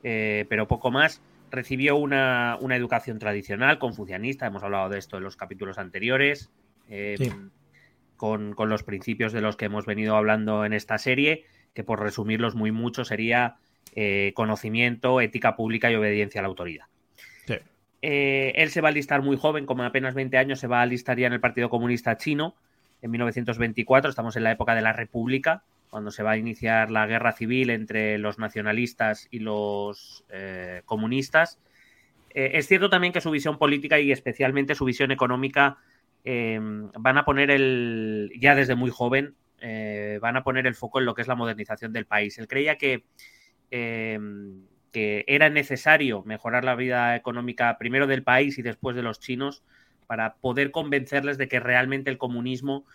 eh, 0.04 0.46
pero 0.50 0.68
poco 0.68 0.92
más. 0.92 1.22
Recibió 1.52 1.96
una, 1.96 2.58
educación 2.72 3.20
tradicional, 3.20 3.80
confucianista, 3.80 4.48
hemos 4.48 4.64
hablado 4.64 4.90
de 4.90 5.00
esto 5.00 5.18
en 5.18 5.24
los 5.24 5.36
capítulos 5.36 5.78
anteriores, 5.78 6.52
eh, 6.90 7.18
con, 8.18 8.56
los 8.58 8.84
principios 8.84 9.34
de 9.34 9.42
los 9.42 9.56
que 9.58 9.66
hemos 9.66 9.86
venido 9.86 10.16
hablando 10.16 10.66
en 10.66 10.74
esta 10.74 10.98
serie, 10.98 11.46
que 11.74 11.84
por 11.84 12.02
resumirlos 12.02 12.56
muy 12.56 12.72
mucho 12.72 13.06
sería 13.06 13.58
eh, 13.96 14.34
conocimiento, 14.36 15.22
ética 15.22 15.56
pública 15.56 15.90
y 15.92 15.96
obediencia 15.96 16.42
a 16.42 16.44
la 16.44 16.50
autoridad. 16.50 16.86
él 18.02 18.70
se 18.70 18.82
va 18.82 18.90
a 18.90 18.92
alistar 18.92 19.22
muy 19.22 19.38
joven, 19.38 19.66
como 19.66 19.84
apenas 19.84 20.14
20 20.14 20.38
años, 20.38 20.60
se 20.60 20.68
va 20.68 20.80
a 20.80 20.84
alistar 20.84 21.18
ya 21.18 21.28
en 21.28 21.34
el 21.34 21.40
Partido 21.40 21.70
Comunista 21.70 22.18
Chino 22.18 22.56
en 23.02 23.12
1924, 23.12 24.10
estamos 24.10 24.36
en 24.36 24.44
la 24.44 24.52
época 24.52 24.76
de 24.76 24.82
la 24.82 24.94
República, 24.94 25.64
cuando 25.90 26.12
se 26.12 26.24
va 26.24 26.32
a 26.32 26.38
iniciar 26.38 26.92
la 26.92 27.08
guerra 27.08 27.32
civil 27.32 27.70
entre 27.70 28.18
los 28.18 28.38
nacionalistas 28.38 29.28
y 29.32 29.40
los 29.40 30.24
eh, 30.30 30.82
comunistas. 30.86 31.60
Eh, 32.30 32.52
es 32.54 32.68
cierto 32.68 32.90
también 32.90 33.12
que 33.12 33.22
su 33.22 33.32
visión 33.32 33.58
política 33.58 34.00
y 34.00 34.12
especialmente 34.12 34.76
su 34.76 34.86
visión 34.86 35.12
económica 35.12 35.78
em, 36.24 36.92
van 36.92 37.18
a 37.18 37.26
poner 37.26 37.50
el, 37.50 38.32
ya 38.40 38.54
desde 38.54 38.76
muy 38.76 38.92
joven, 38.92 39.36
eh, 39.62 40.20
van 40.22 40.38
a 40.38 40.44
poner 40.44 40.68
el 40.68 40.76
foco 40.76 41.00
en 41.00 41.06
lo 41.06 41.16
que 41.16 41.24
es 41.24 41.28
la 41.28 41.36
modernización 41.36 41.92
del 41.92 42.06
país. 42.06 42.38
Él 42.38 42.48
creía 42.48 42.78
que, 42.78 43.04
que 43.72 45.24
era 45.28 45.50
necesario 45.50 46.24
mejorar 46.24 46.64
la 46.64 46.76
vida 46.76 47.16
económica 47.16 47.78
primero 47.80 48.06
del 48.06 48.24
país 48.24 48.58
y 48.58 48.62
después 48.62 48.96
de 48.96 49.04
los 49.04 49.20
chinos 49.20 49.64
para 50.10 50.36
poder 50.36 50.72
convencerles 50.72 51.38
de 51.38 51.48
que 51.48 51.60
realmente 51.60 52.10
el 52.10 52.18
comunismo 52.18 52.86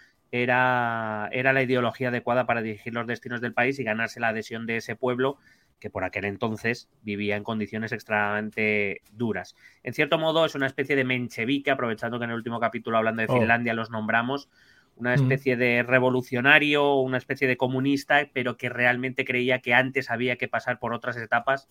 era, 0.43 1.29
era 1.31 1.53
la 1.53 1.62
ideología 1.62 2.09
adecuada 2.09 2.45
para 2.45 2.61
dirigir 2.61 2.93
los 2.93 3.07
destinos 3.07 3.41
del 3.41 3.53
país 3.53 3.79
y 3.79 3.85
ganarse 3.85 4.19
la 4.19 4.29
adhesión 4.29 4.67
de 4.67 4.79
ese 4.79 4.97
pueblo 4.97 5.38
que 5.79 5.91
por 5.91 6.03
aquel 6.03 6.25
entonces 6.25 6.88
vivía 7.03 7.37
en 7.37 7.45
condiciones 7.45 7.93
extremadamente 7.93 9.03
duras. 9.12 9.55
En 9.85 9.95
cierto 9.95 10.19
modo 10.19 10.45
es 10.45 10.57
una 10.57 10.67
especie 10.67 10.97
de 10.97 11.05
menchevique, 11.05 11.71
aprovechando 11.71 12.19
que 12.19 12.25
en 12.25 12.31
el 12.31 12.37
último 12.37 12.59
capítulo 12.59 12.97
hablando 12.97 13.23
de 13.23 13.29
oh. 13.31 13.38
Finlandia 13.38 13.75
los 13.75 13.91
nombramos, 13.91 14.49
una 14.97 15.14
especie 15.14 15.57
de 15.57 15.85
revolucionario, 15.85 16.97
una 16.97 17.19
especie 17.19 17.47
de 17.47 17.57
comunista, 17.57 18.29
pero 18.33 18.57
que 18.57 18.69
realmente 18.69 19.25
creía 19.25 19.61
que 19.61 19.75
antes 19.75 20.11
había 20.11 20.37
que 20.37 20.49
pasar 20.49 20.79
por 20.81 20.93
otras 20.95 21.17
etapas 21.17 21.69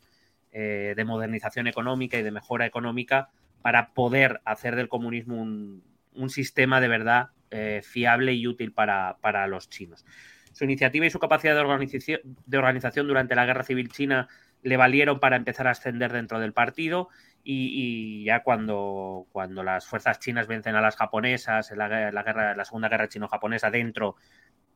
eh, 0.51 0.93
de 0.95 1.05
modernización 1.05 1.67
económica 1.67 2.17
y 2.17 2.23
de 2.23 2.31
mejora 2.31 2.65
económica 2.65 3.29
para 3.61 3.93
poder 3.93 4.41
hacer 4.45 4.75
del 4.75 4.89
comunismo 4.89 5.41
un, 5.41 6.29
sistema 6.29 6.79
de 6.79 6.87
verdad 6.87 7.29
eh, 7.53 7.81
fiable 7.83 8.33
y 8.33 8.47
útil 8.47 8.73
para, 8.73 9.47
los 9.47 9.69
chinos. 9.69 10.05
Su 10.51 10.63
iniciativa 10.63 11.05
y 11.05 11.09
su 11.09 11.19
capacidad 11.19 11.53
de 11.53 11.61
organización, 11.61 12.21
de 12.23 12.57
organización 12.57 13.07
durante 13.07 13.35
la 13.35 13.45
Guerra 13.45 13.63
Civil 13.63 13.89
China 13.89 14.27
le 14.63 14.77
valieron 14.77 15.19
para 15.19 15.35
empezar 15.35 15.67
a 15.67 15.71
ascender 15.71 16.11
dentro 16.11 16.39
del 16.39 16.53
partido 16.53 17.09
y, 17.43 18.23
ya 18.23 18.41
cuando, 18.41 19.27
cuando, 19.31 19.61
las 19.63 19.85
fuerzas 19.85 20.19
chinas 20.19 20.47
vencen 20.47 20.75
a 20.75 20.81
las 20.81 20.95
japonesas 20.95 21.69
en 21.71 21.77
la, 21.77 21.87
guerra, 21.87 22.55
la 22.55 22.65
Segunda 22.65 22.89
Guerra 22.89 23.09
Chino-Japonesa 23.09 23.69
dentro 23.69 24.15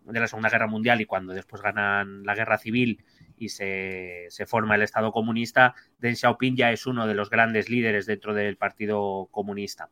de 0.03 0.19
la 0.19 0.27
Segunda 0.27 0.49
Guerra 0.49 0.67
Mundial 0.67 1.01
y 1.01 1.05
cuando 1.05 1.33
después 1.33 1.61
ganan 1.61 2.23
la 2.23 2.35
Guerra 2.35 2.57
Civil 2.57 3.03
y 3.37 3.49
se, 3.49 4.29
forma 4.45 4.75
el 4.75 4.81
Estado 4.81 5.11
comunista, 5.11 5.75
Deng 5.99 6.15
Xiaoping 6.15 6.55
ya 6.55 6.71
es 6.71 6.85
uno 6.85 7.07
de 7.07 7.13
los 7.13 7.29
grandes 7.29 7.69
líderes 7.69 8.05
dentro 8.05 8.33
del 8.33 8.57
Partido 8.57 9.27
Comunista. 9.31 9.89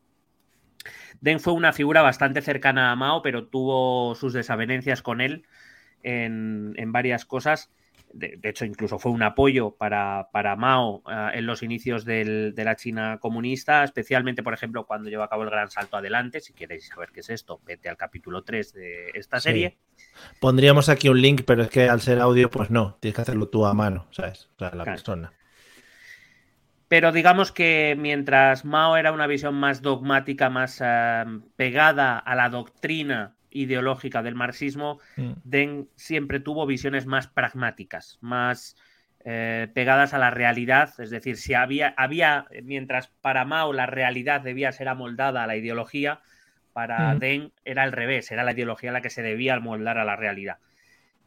Deng 1.20 1.40
fue 1.40 1.52
una 1.52 1.72
figura 1.72 2.02
bastante 2.02 2.42
cercana 2.42 2.92
a 2.92 2.96
Mao, 2.96 3.22
pero 3.22 3.46
tuvo 3.46 4.14
sus 4.14 4.32
desavenencias 4.32 5.02
con 5.02 5.20
él 5.20 5.46
en, 6.02 6.74
en 6.76 6.92
varias 6.92 7.24
cosas 7.24 7.70
de, 8.12 8.38
hecho 8.42 8.64
incluso 8.64 8.98
fue 8.98 9.12
un 9.12 9.22
apoyo 9.22 9.72
para, 9.76 10.28
Mao 10.56 11.02
eh, 11.10 11.30
en 11.34 11.46
los 11.46 11.62
inicios 11.62 12.04
de 12.04 12.52
la 12.56 12.76
China 12.76 13.18
comunista, 13.20 13.84
especialmente, 13.84 14.42
por 14.42 14.54
ejemplo, 14.54 14.86
cuando 14.86 15.10
llevó 15.10 15.22
a 15.22 15.28
cabo 15.28 15.42
el 15.42 15.50
gran 15.50 15.70
salto 15.70 15.96
adelante. 15.96 16.40
Si 16.40 16.52
queréis 16.52 16.88
saber 16.88 17.10
qué 17.12 17.20
es 17.20 17.30
esto, 17.30 17.60
vete 17.64 17.88
al 17.88 17.96
capítulo 17.96 18.42
3 18.42 18.72
de 18.72 19.10
esta 19.14 19.40
serie. 19.40 19.76
Pondríamos 20.40 20.88
aquí 20.88 21.08
un 21.08 21.20
link, 21.20 21.42
pero 21.46 21.62
es 21.62 21.70
que 21.70 21.88
al 21.88 22.00
ser 22.00 22.20
audio, 22.20 22.50
pues 22.50 22.70
no, 22.70 22.96
tienes 23.00 23.16
que 23.16 23.22
hacerlo 23.22 23.48
tú 23.48 23.66
a 23.66 23.74
mano, 23.74 24.06
¿sabes? 24.10 24.48
O 24.56 24.58
sea, 24.58 24.74
la 24.74 24.84
persona. 24.84 25.32
Pero 26.88 27.10
digamos 27.12 27.50
que 27.50 27.96
mientras 27.98 28.64
Mao 28.64 28.96
era 28.96 29.12
una 29.12 29.26
visión 29.26 29.54
más 29.54 29.82
dogmática, 29.82 30.50
más 30.50 30.80
eh, 30.84 31.24
pegada 31.56 32.18
a 32.18 32.34
la 32.36 32.48
doctrina 32.48 33.34
ideológica 33.50 34.22
del 34.22 34.34
marxismo, 34.34 35.00
mm. 35.16 35.32
Deng 35.44 35.88
siempre 35.96 36.40
tuvo 36.40 36.66
visiones 36.66 37.06
más 37.06 37.26
pragmáticas, 37.26 38.18
más 38.20 38.76
eh, 39.24 39.68
pegadas 39.74 40.14
a 40.14 40.18
la 40.18 40.30
realidad. 40.30 40.90
Es 40.98 41.10
decir, 41.10 41.36
si 41.36 41.54
había, 41.54 41.92
había, 41.96 42.46
mientras 42.62 43.08
para 43.20 43.44
Mao 43.44 43.72
la 43.72 43.86
realidad 43.86 44.40
debía 44.40 44.70
ser 44.70 44.88
amoldada 44.88 45.42
a 45.42 45.46
la 45.48 45.56
ideología, 45.56 46.20
para 46.72 47.14
mm. 47.14 47.18
Deng 47.18 47.52
era 47.64 47.82
al 47.82 47.92
revés, 47.92 48.30
era 48.30 48.44
la 48.44 48.52
ideología 48.52 48.92
la 48.92 49.00
que 49.00 49.10
se 49.10 49.22
debía 49.22 49.54
amoldar 49.54 49.98
a 49.98 50.04
la 50.04 50.14
realidad. 50.14 50.58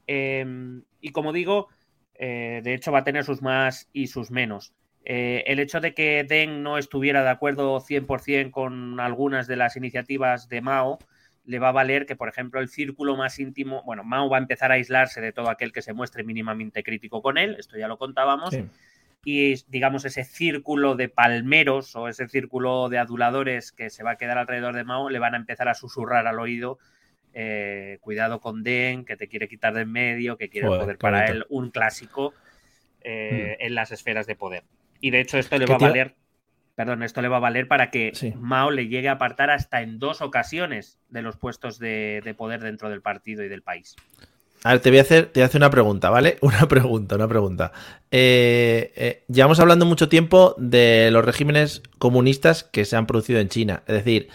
Em, 0.06 0.84
y 1.02 1.12
como 1.12 1.34
digo, 1.34 1.68
eh, 2.16 2.62
de 2.64 2.74
hecho 2.74 2.92
va 2.92 3.00
a 3.00 3.04
tener 3.04 3.26
sus 3.26 3.42
más 3.42 3.90
y 3.92 4.08
sus 4.08 4.32
menos. 4.32 4.74
Eh, 5.06 5.44
el 5.48 5.60
hecho 5.60 5.80
de 5.80 5.94
que 5.94 6.24
Deng 6.24 6.62
no 6.62 6.78
estuviera 6.78 7.24
de 7.24 7.30
acuerdo 7.30 7.80
100% 7.80 8.52
con 8.52 9.00
algunas 9.00 9.48
de 9.48 9.56
las 9.56 9.76
iniciativas 9.76 10.50
de 10.50 10.62
Mao 10.62 11.00
le 11.46 11.58
va 11.58 11.70
a 11.70 11.72
valer 11.72 12.06
que, 12.06 12.16
por 12.16 12.30
ejemplo, 12.30 12.60
el 12.60 12.70
círculo 12.70 13.16
más 13.16 13.40
íntimo, 13.40 13.82
bueno, 13.84 14.04
Mao 14.04 14.30
va 14.30 14.38
a 14.38 14.40
empezar 14.40 14.72
a 14.72 14.76
aislarse 14.76 15.20
de 15.20 15.32
todo 15.32 15.50
aquel 15.50 15.72
que 15.72 15.82
se 15.82 15.94
muestre 15.94 16.24
mínimamente 16.24 16.84
crítico 16.84 17.24
con 17.24 17.40
él, 17.40 17.56
esto 17.58 17.76
ya 17.76 17.88
lo 17.88 17.98
contábamos, 17.98 18.56
y 19.26 19.56
digamos 19.68 20.06
ese 20.06 20.24
círculo 20.26 20.96
de 20.96 21.10
palmeros 21.10 21.96
o 21.96 22.08
ese 22.08 22.28
círculo 22.28 22.88
de 22.88 23.00
aduladores 23.00 23.72
que 23.72 23.90
se 23.90 24.04
va 24.04 24.12
a 24.12 24.18
quedar 24.18 24.38
alrededor 24.38 24.76
de 24.76 24.84
Mao 24.84 25.10
le 25.10 25.20
van 25.20 25.34
a 25.34 25.38
empezar 25.38 25.68
a 25.70 25.74
susurrar 25.74 26.28
al 26.28 26.40
oído, 26.40 26.78
eh, 27.34 27.98
cuidado 28.02 28.42
con 28.42 28.64
Den, 28.64 29.04
que 29.04 29.18
te 29.18 29.28
quiere 29.28 29.48
quitar 29.48 29.74
de 29.74 29.82
en 29.82 29.92
medio, 29.92 30.38
que 30.38 30.50
quiere 30.50 30.68
poder 30.68 30.98
para 30.98 31.26
él 31.26 31.46
un 31.50 31.72
clásico 31.72 32.34
eh, 33.02 33.58
mm. 33.60 33.66
en 33.66 33.76
las 33.76 33.92
esferas 33.92 34.28
de 34.28 34.36
poder. 34.36 34.64
Y 35.00 35.12
de 35.12 35.22
hecho 35.22 35.38
esto 35.38 35.58
le 35.58 35.66
va 35.66 35.76
a 35.76 35.80
valer 35.80 36.16
perdón, 36.80 37.04
esto 37.04 37.22
le 37.22 37.28
va 37.28 37.36
a 37.36 37.42
valer 37.42 37.68
para 37.68 37.92
que 37.92 38.14
Mao 38.40 38.72
le 38.72 38.88
llegue 38.88 39.10
a 39.10 39.12
apartar 39.12 39.50
hasta 39.50 39.82
en 39.82 40.00
dos 40.00 40.22
ocasiones 40.22 40.98
de 41.10 41.22
los 41.22 41.36
puestos 41.36 41.78
de, 41.78 42.34
poder 42.38 42.62
dentro 42.62 42.90
del 42.90 43.02
partido 43.02 43.44
y 43.44 43.50
del 43.50 43.62
país. 43.62 43.98
A 44.64 44.72
ver, 44.72 44.80
te 44.80 44.90
voy 44.90 45.00
a 45.00 45.02
hacer, 45.02 45.26
te 45.26 45.46
una 45.58 45.70
pregunta, 45.70 46.10
¿vale? 46.10 46.38
Una 46.42 46.70
pregunta, 46.70 47.16
una 47.16 47.28
pregunta. 47.28 47.74
Eh, 48.12 48.94
eh, 48.96 49.24
llevamos 49.28 49.60
hablando 49.60 49.86
mucho 49.86 50.08
tiempo 50.08 50.56
de 50.58 51.10
los 51.12 51.26
regímenes 51.26 51.84
comunistas 51.98 52.64
que 52.64 52.86
se 52.86 52.96
han 52.96 53.08
producido 53.08 53.42
en 53.42 53.50
China. 53.50 53.84
Es 53.86 53.96
decir, 53.96 54.30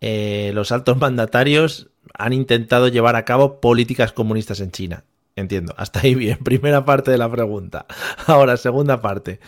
eh, 0.00 0.52
los 0.54 0.72
altos 0.72 0.96
mandatarios 0.96 1.90
han 2.14 2.32
intentado 2.32 2.88
llevar 2.88 3.14
a 3.14 3.26
cabo 3.26 3.60
políticas 3.60 4.12
comunistas 4.12 4.60
en 4.60 4.70
China. 4.70 5.04
Entiendo. 5.36 5.74
Hasta 5.76 6.00
ahí 6.00 6.14
bien. 6.14 6.38
Primera 6.44 6.86
parte 6.86 7.10
de 7.10 7.18
la 7.18 7.30
pregunta. 7.30 7.84
Ahora, 8.26 8.56
segunda 8.56 9.02
parte. 9.02 9.38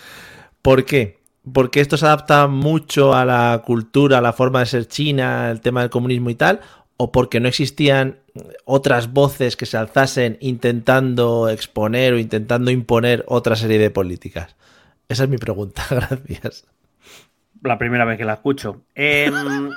¿Por 0.62 0.84
qué? 0.84 1.22
porque 1.50 1.80
esto 1.80 1.96
se 1.96 2.06
adapta 2.06 2.46
mucho 2.46 3.14
a 3.14 3.24
la 3.24 3.62
cultura, 3.64 4.18
a 4.18 4.20
la 4.20 4.32
forma 4.32 4.60
de 4.60 4.66
ser 4.66 4.86
china, 4.86 5.50
el 5.50 5.60
tema 5.60 5.80
del 5.80 5.90
comunismo 5.90 6.30
y 6.30 6.34
tal, 6.34 6.60
o 6.96 7.10
porque 7.10 7.40
no 7.40 7.48
existían 7.48 8.18
otras 8.64 9.12
voces 9.12 9.56
que 9.56 9.66
se 9.66 9.76
alzasen 9.76 10.38
intentando 10.40 11.48
exponer 11.48 12.14
o 12.14 12.18
intentando 12.18 12.70
imponer 12.70 13.24
otra 13.26 13.56
serie 13.56 13.78
de 13.78 13.90
políticas. 13.90 14.56
Esa 15.08 15.24
es 15.24 15.28
mi 15.28 15.38
pregunta, 15.38 15.84
gracias. 15.90 16.64
La 17.62 17.78
primera 17.78 18.04
vez 18.04 18.18
que 18.18 18.24
la 18.24 18.34
escucho. 18.34 18.82
Em, 18.94 19.70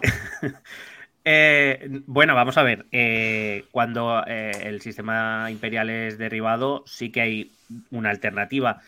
eh, 1.24 2.00
bueno, 2.06 2.34
vamos 2.34 2.56
a 2.56 2.62
ver. 2.62 2.86
Eh, 2.92 3.64
cuando 3.72 4.24
eh, 4.26 4.52
el 4.62 4.80
sistema 4.80 5.50
imperial 5.50 5.90
es 5.90 6.18
derribado, 6.18 6.84
sí 6.86 7.10
que 7.10 7.20
hay 7.20 7.52
una 7.90 8.10
alternativa. 8.10 8.80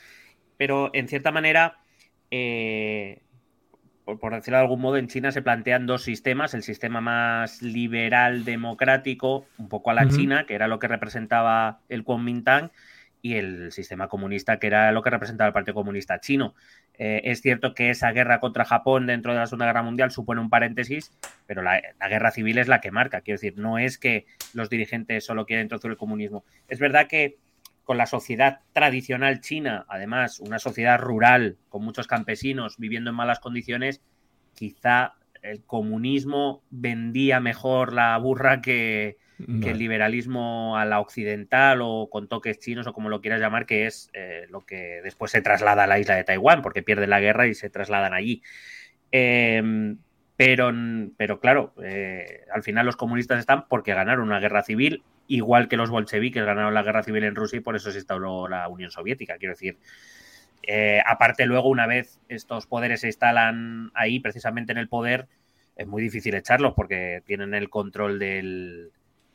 Pero 0.62 0.90
en 0.92 1.08
cierta 1.08 1.32
manera, 1.32 1.78
eh, 2.30 3.20
por, 4.04 4.32
decirlo 4.32 4.58
de 4.58 4.62
algún 4.62 4.80
modo, 4.80 4.96
en 4.96 5.08
China 5.08 5.32
se 5.32 5.42
plantean 5.42 5.86
dos 5.86 6.04
sistemas, 6.04 6.54
el 6.54 6.62
sistema 6.62 7.00
más 7.00 7.62
liberal 7.62 8.44
democrático, 8.44 9.44
un 9.58 9.68
poco 9.68 9.90
a 9.90 9.94
la 9.94 10.06
China, 10.08 10.46
que 10.46 10.54
era 10.54 10.68
lo 10.68 10.78
que 10.78 10.86
representaba 10.86 11.80
el 11.88 12.04
Kuomintang, 12.04 12.70
y 13.22 13.34
el 13.34 13.72
sistema 13.72 14.06
comunista, 14.06 14.60
que 14.60 14.68
era 14.68 14.92
lo 14.92 15.02
que 15.02 15.10
representaba 15.10 15.48
el 15.48 15.52
Partido 15.52 15.74
Comunista 15.74 16.20
Chino. 16.20 16.54
Eh, 16.94 17.22
es 17.24 17.40
cierto 17.40 17.74
que 17.74 17.90
esa 17.90 18.12
guerra 18.12 18.38
contra 18.38 18.64
Japón 18.64 19.08
dentro 19.08 19.32
de 19.32 19.40
la 19.40 19.48
Segunda 19.48 19.66
Guerra 19.66 19.82
Mundial 19.82 20.12
supone 20.12 20.40
un 20.40 20.48
paréntesis, 20.48 21.10
pero 21.48 21.62
la, 21.62 21.82
la, 21.98 22.08
guerra 22.08 22.30
civil 22.30 22.58
es 22.58 22.68
la 22.68 22.80
que 22.80 22.92
marca. 22.92 23.22
Quiero 23.22 23.40
decir, 23.40 23.58
no 23.58 23.80
es 23.80 23.98
que 23.98 24.26
los 24.54 24.70
dirigentes 24.70 25.24
solo 25.24 25.44
quieren 25.44 25.64
introducir 25.64 25.90
el 25.90 25.96
comunismo. 25.96 26.44
Es 26.68 26.78
verdad 26.78 27.08
que 27.08 27.38
con 27.84 27.98
la 27.98 28.06
sociedad 28.06 28.60
tradicional 28.72 29.40
china, 29.40 29.84
además 29.88 30.40
una 30.40 30.58
sociedad 30.58 30.98
rural 30.98 31.56
con 31.68 31.84
muchos 31.84 32.06
campesinos 32.06 32.76
viviendo 32.78 33.10
en 33.10 33.16
malas 33.16 33.40
condiciones, 33.40 34.02
quizá 34.54 35.14
el 35.42 35.64
comunismo 35.64 36.62
vendía 36.70 37.40
mejor 37.40 37.92
la 37.92 38.16
burra 38.18 38.60
que, 38.60 39.16
el 39.38 39.78
liberalismo 39.78 40.76
a 40.78 40.84
la 40.84 41.00
occidental 41.00 41.80
o 41.82 42.08
con 42.08 42.28
toques 42.28 42.60
chinos 42.60 42.86
o 42.86 42.92
como 42.92 43.08
lo 43.08 43.20
quieras 43.20 43.40
llamar, 43.40 43.66
que 43.66 43.86
es 43.86 44.08
eh, 44.12 44.46
lo 44.50 44.64
que 44.64 45.00
después 45.02 45.32
se 45.32 45.42
traslada 45.42 45.82
a 45.82 45.86
la 45.88 45.98
isla 45.98 46.14
de 46.14 46.22
Taiwán, 46.22 46.62
porque 46.62 46.84
pierde 46.84 47.08
la 47.08 47.18
guerra 47.18 47.48
y 47.48 47.54
se 47.54 47.68
trasladan 47.68 48.14
allí. 48.14 48.40
Em, 49.10 49.98
pero, 50.36 50.72
pero 51.16 51.40
claro, 51.40 51.74
eh, 51.82 52.44
al 52.54 52.62
final 52.62 52.86
los 52.86 52.94
comunistas 52.94 53.40
están 53.40 53.66
porque 53.66 53.94
ganaron 53.94 54.28
una 54.28 54.38
guerra 54.38 54.62
civil 54.62 55.02
igual 55.34 55.68
que 55.68 55.76
los 55.76 55.90
bolcheviques 55.90 56.44
ganaron 56.44 56.74
la 56.74 56.82
guerra 56.82 57.02
civil 57.02 57.24
en 57.24 57.34
Rusia 57.34 57.56
y 57.56 57.60
por 57.60 57.74
eso 57.74 57.90
se 57.90 57.98
instauró 57.98 58.48
la 58.48 58.68
Unión 58.68 58.90
Soviética. 58.90 59.38
Quiero 59.38 59.54
decir, 59.54 59.78
eh, 60.62 61.00
aparte 61.06 61.46
luego 61.46 61.68
una 61.68 61.86
vez 61.86 62.20
estos 62.28 62.66
poderes 62.66 63.00
se 63.00 63.06
instalan 63.06 63.90
ahí, 63.94 64.20
precisamente 64.20 64.72
en 64.72 64.78
el 64.78 64.88
poder, 64.88 65.28
es 65.74 65.86
muy 65.86 66.02
difícil 66.02 66.34
echarlos 66.34 66.74
porque 66.74 67.22
tienen 67.24 67.54
el 67.54 67.70
control 67.70 68.18
del, 68.18 68.92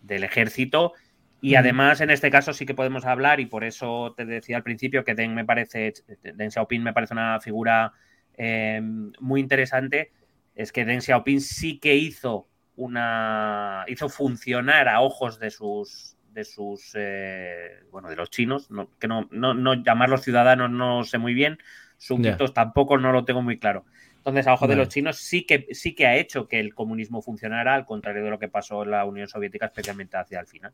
ejército. 0.07 0.93
Y 1.41 1.55
además, 1.55 2.01
en 2.01 2.09
este 2.09 2.31
caso 2.31 2.53
sí 2.53 2.65
que 2.65 2.73
podemos 2.73 3.05
hablar, 3.05 3.39
y 3.39 3.45
por 3.45 3.63
eso 3.63 4.13
te 4.15 4.25
decía 4.25 4.57
al 4.57 4.63
principio 4.63 5.03
que 5.03 5.15
Deng 5.15 5.33
me 5.33 5.45
parece, 5.45 5.93
Deng 6.21 6.51
Xiaoping 6.51 6.83
me 6.83 6.93
parece 6.93 7.13
una 7.13 7.39
figura 7.39 7.93
eh, 8.37 8.81
muy 9.19 9.41
interesante, 9.41 10.11
es 10.55 10.71
que 10.71 10.85
Deng 10.85 11.01
Xiaoping 11.01 11.41
sí 11.41 11.79
que 11.79 11.95
hizo 11.95 12.47
una 12.77 13.83
hizo 13.87 14.07
funcionar 14.07 14.87
a 14.87 15.01
ojos 15.01 15.39
de 15.39 15.51
sus 15.51 16.15
de 16.31 16.45
sus 16.45 16.91
eh, 16.93 17.83
bueno 17.91 18.07
de 18.07 18.15
los 18.15 18.29
chinos 18.29 18.69
que 18.99 19.07
no, 19.07 19.27
no, 19.31 19.73
llamarlos 19.83 20.21
ciudadanos 20.21 20.69
no 20.69 21.03
sé 21.03 21.17
muy 21.17 21.33
bien 21.33 21.57
súbditos 21.97 22.53
tampoco 22.53 22.97
no 22.97 23.11
lo 23.11 23.25
tengo 23.25 23.41
muy 23.41 23.59
claro. 23.59 23.83
Entonces 24.17 24.45
a 24.45 24.53
ojos 24.53 24.69
de 24.69 24.75
los 24.75 24.89
chinos 24.89 25.17
sí 25.17 25.45
que 25.45 25.67
sí 25.71 25.95
que 25.95 26.05
ha 26.05 26.15
hecho 26.15 26.47
que 26.47 26.59
el 26.59 26.75
comunismo 26.75 27.21
funcionara 27.21 27.73
al 27.73 27.85
contrario 27.85 28.23
de 28.23 28.29
lo 28.29 28.37
que 28.37 28.47
pasó 28.47 28.83
en 28.83 28.91
la 28.91 29.05
Unión 29.05 29.27
Soviética 29.27 29.65
especialmente 29.65 30.17
hacia 30.17 30.39
el 30.39 30.45
final. 30.45 30.73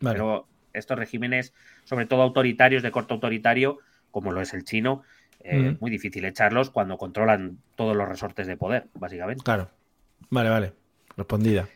Pero 0.00 0.48
estos 0.72 0.98
regímenes 0.98 1.54
sobre 1.84 2.06
todo 2.06 2.22
autoritarios 2.22 2.82
de 2.82 2.90
corto 2.90 3.14
autoritario 3.14 3.78
como 4.10 4.32
lo 4.32 4.40
es 4.40 4.52
el 4.54 4.64
chino 4.64 5.02
eh, 5.38 5.76
muy 5.78 5.90
difícil 5.90 6.24
echarlos 6.24 6.70
cuando 6.70 6.98
controlan 6.98 7.58
todos 7.76 7.96
los 7.96 8.08
resortes 8.08 8.48
de 8.48 8.56
poder 8.56 8.88
básicamente. 8.94 9.44
Claro. 9.44 9.70
Vale 10.28 10.50
vale 10.50 10.79
Respondida. 11.20 11.68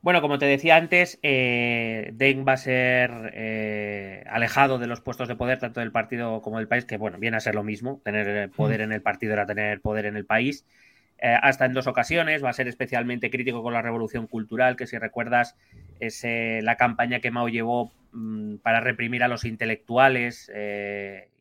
Bueno, 0.00 0.20
como 0.20 0.40
te 0.40 0.46
decía 0.46 0.74
antes, 0.74 1.20
eh, 1.22 2.10
Deng 2.14 2.44
va 2.46 2.54
a 2.54 2.56
ser 2.56 3.30
eh, 3.34 4.24
alejado 4.28 4.80
de 4.80 4.88
los 4.88 5.00
puestos 5.00 5.28
de 5.28 5.36
poder, 5.36 5.60
tanto 5.60 5.78
del 5.78 5.92
partido 5.92 6.42
como 6.42 6.58
del 6.58 6.66
país, 6.66 6.84
que 6.84 6.96
bueno, 6.96 7.18
viene 7.18 7.36
a 7.36 7.40
ser 7.40 7.54
lo 7.54 7.62
mismo. 7.62 8.00
Tener 8.04 8.50
poder 8.50 8.80
mm. 8.80 8.82
en 8.82 8.92
el 8.92 9.00
partido 9.00 9.34
era 9.34 9.46
tener 9.46 9.80
poder 9.80 10.06
en 10.06 10.16
el 10.16 10.26
país. 10.26 10.66
Eh, 11.18 11.36
hasta 11.40 11.66
en 11.66 11.72
dos 11.72 11.86
ocasiones, 11.86 12.42
va 12.42 12.50
a 12.50 12.52
ser 12.52 12.66
especialmente 12.66 13.30
crítico 13.30 13.62
con 13.62 13.74
la 13.74 13.80
revolución 13.80 14.26
cultural, 14.26 14.74
que 14.74 14.88
si 14.88 14.98
recuerdas 14.98 15.54
es 16.00 16.24
la 16.24 16.76
campaña 16.76 17.20
que 17.20 17.30
Mao 17.30 17.48
llevó 17.48 17.92
mm, 18.10 18.56
para 18.56 18.80
reprimir 18.80 19.22
a 19.22 19.28
los 19.28 19.44
intelectuales, 19.44 20.50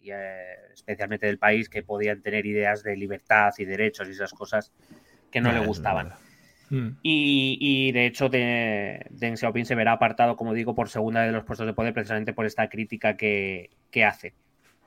y, 0.03 0.11
especialmente 0.75 1.25
del 1.25 1.39
país, 1.39 1.67
que 1.67 1.81
podían 1.81 2.21
tener 2.21 2.45
ideas 2.45 2.83
de 2.83 2.95
libertad 2.95 3.53
y 3.57 3.65
derechos 3.65 4.07
y 4.07 4.11
esas 4.11 4.33
cosas 4.33 4.71
que 5.31 5.41
no 5.41 5.51
le 5.51 5.65
gustaban. 5.65 6.13
Mm. 6.71 6.99
Y, 7.03 7.91
de 7.91 8.05
hecho, 8.05 8.29
Deng 8.29 9.35
Xiaoping 9.35 9.65
se 9.65 9.75
verá 9.75 9.91
apartado, 9.91 10.37
como 10.37 10.53
digo, 10.53 10.73
por 10.73 10.87
segunda 10.87 11.21
de 11.21 11.33
los 11.33 11.43
puestos 11.43 11.67
de 11.67 11.73
poder 11.73 11.93
precisamente 11.93 12.31
por 12.33 12.45
esta 12.45 12.69
crítica 12.69 13.17
que, 13.17 13.69
hace. 14.07 14.33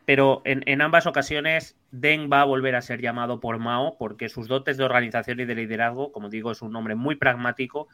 Pero 0.07 0.41
en, 0.47 0.81
ambas 0.81 1.07
ocasiones, 1.07 1.77
Deng 1.91 2.31
va 2.33 2.41
a 2.41 2.45
volver 2.45 2.75
a 2.75 2.81
ser 2.81 3.03
llamado 3.03 3.39
por 3.39 3.59
Mao 3.59 3.97
porque 3.99 4.31
sus 4.31 4.49
dotes 4.49 4.79
de 4.79 4.85
organización 4.85 5.41
y 5.41 5.45
de 5.45 5.55
liderazgo, 5.55 6.11
como 6.11 6.31
digo, 6.31 6.53
es 6.53 6.63
un 6.63 6.75
hombre 6.75 6.95
muy 6.95 7.17
pragmático, 7.17 7.89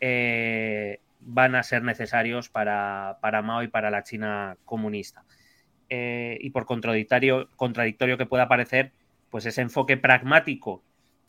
eh, 0.00 1.00
van 1.20 1.54
a 1.54 1.62
ser 1.62 1.82
necesarios 1.82 2.50
para, 2.50 3.18
Mao 3.42 3.62
y 3.62 3.68
para 3.68 3.90
la 3.90 4.02
China 4.02 4.58
comunista. 4.66 5.24
Eh, 5.88 6.36
y 6.42 6.50
por 6.50 6.66
contradictorio, 6.66 7.48
contradictorio 7.56 8.18
que 8.18 8.26
pueda 8.26 8.48
parecer, 8.48 8.92
pues 9.30 9.46
ese 9.46 9.62
enfoque 9.62 9.96
pragmático 9.96 10.82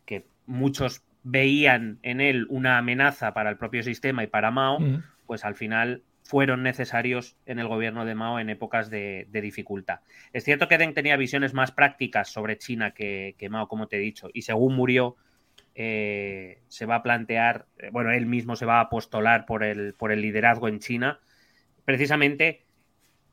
que 0.05 0.25
muchos 0.45 1.03
veían 1.25 1.97
en 2.03 2.21
él 2.21 2.45
una 2.49 2.77
amenaza 2.77 3.33
para 3.33 3.49
el 3.49 3.57
propio 3.57 3.81
sistema 3.81 4.23
y 4.23 4.27
para 4.27 4.51
Mao, 4.51 4.77
pues 5.25 5.43
al 5.43 5.55
final 5.55 6.03
fueron 6.23 6.61
necesarios 6.61 7.35
en 7.47 7.57
el 7.57 7.67
gobierno 7.67 8.05
de 8.05 8.13
Mao 8.13 8.39
en 8.39 8.51
épocas 8.51 8.91
de, 8.91 9.27
dificultad. 9.31 10.01
Es 10.33 10.43
cierto 10.43 10.67
que 10.67 10.77
Deng 10.77 10.93
tenía 10.93 11.17
visiones 11.17 11.55
más 11.55 11.71
prácticas 11.71 12.29
sobre 12.29 12.59
China 12.59 12.91
que, 12.91 13.35
Mao, 13.49 13.67
como 13.67 13.87
te 13.87 13.97
he 13.97 13.99
dicho, 13.99 14.29
y 14.33 14.43
según 14.43 14.75
murió, 14.75 15.15
eh, 15.73 16.61
se 16.67 16.85
va 16.85 16.95
a 16.95 17.03
plantear, 17.03 17.65
eh, 17.79 17.89
bueno, 17.91 18.11
él 18.11 18.27
mismo 18.27 18.55
se 18.55 18.67
va 18.67 18.77
a 18.77 18.81
apostolar 18.81 19.47
por 19.47 19.63
el, 19.63 19.95
por 19.95 20.11
el 20.11 20.21
liderazgo 20.21 20.67
en 20.67 20.79
China, 20.79 21.19
precisamente 21.85 22.65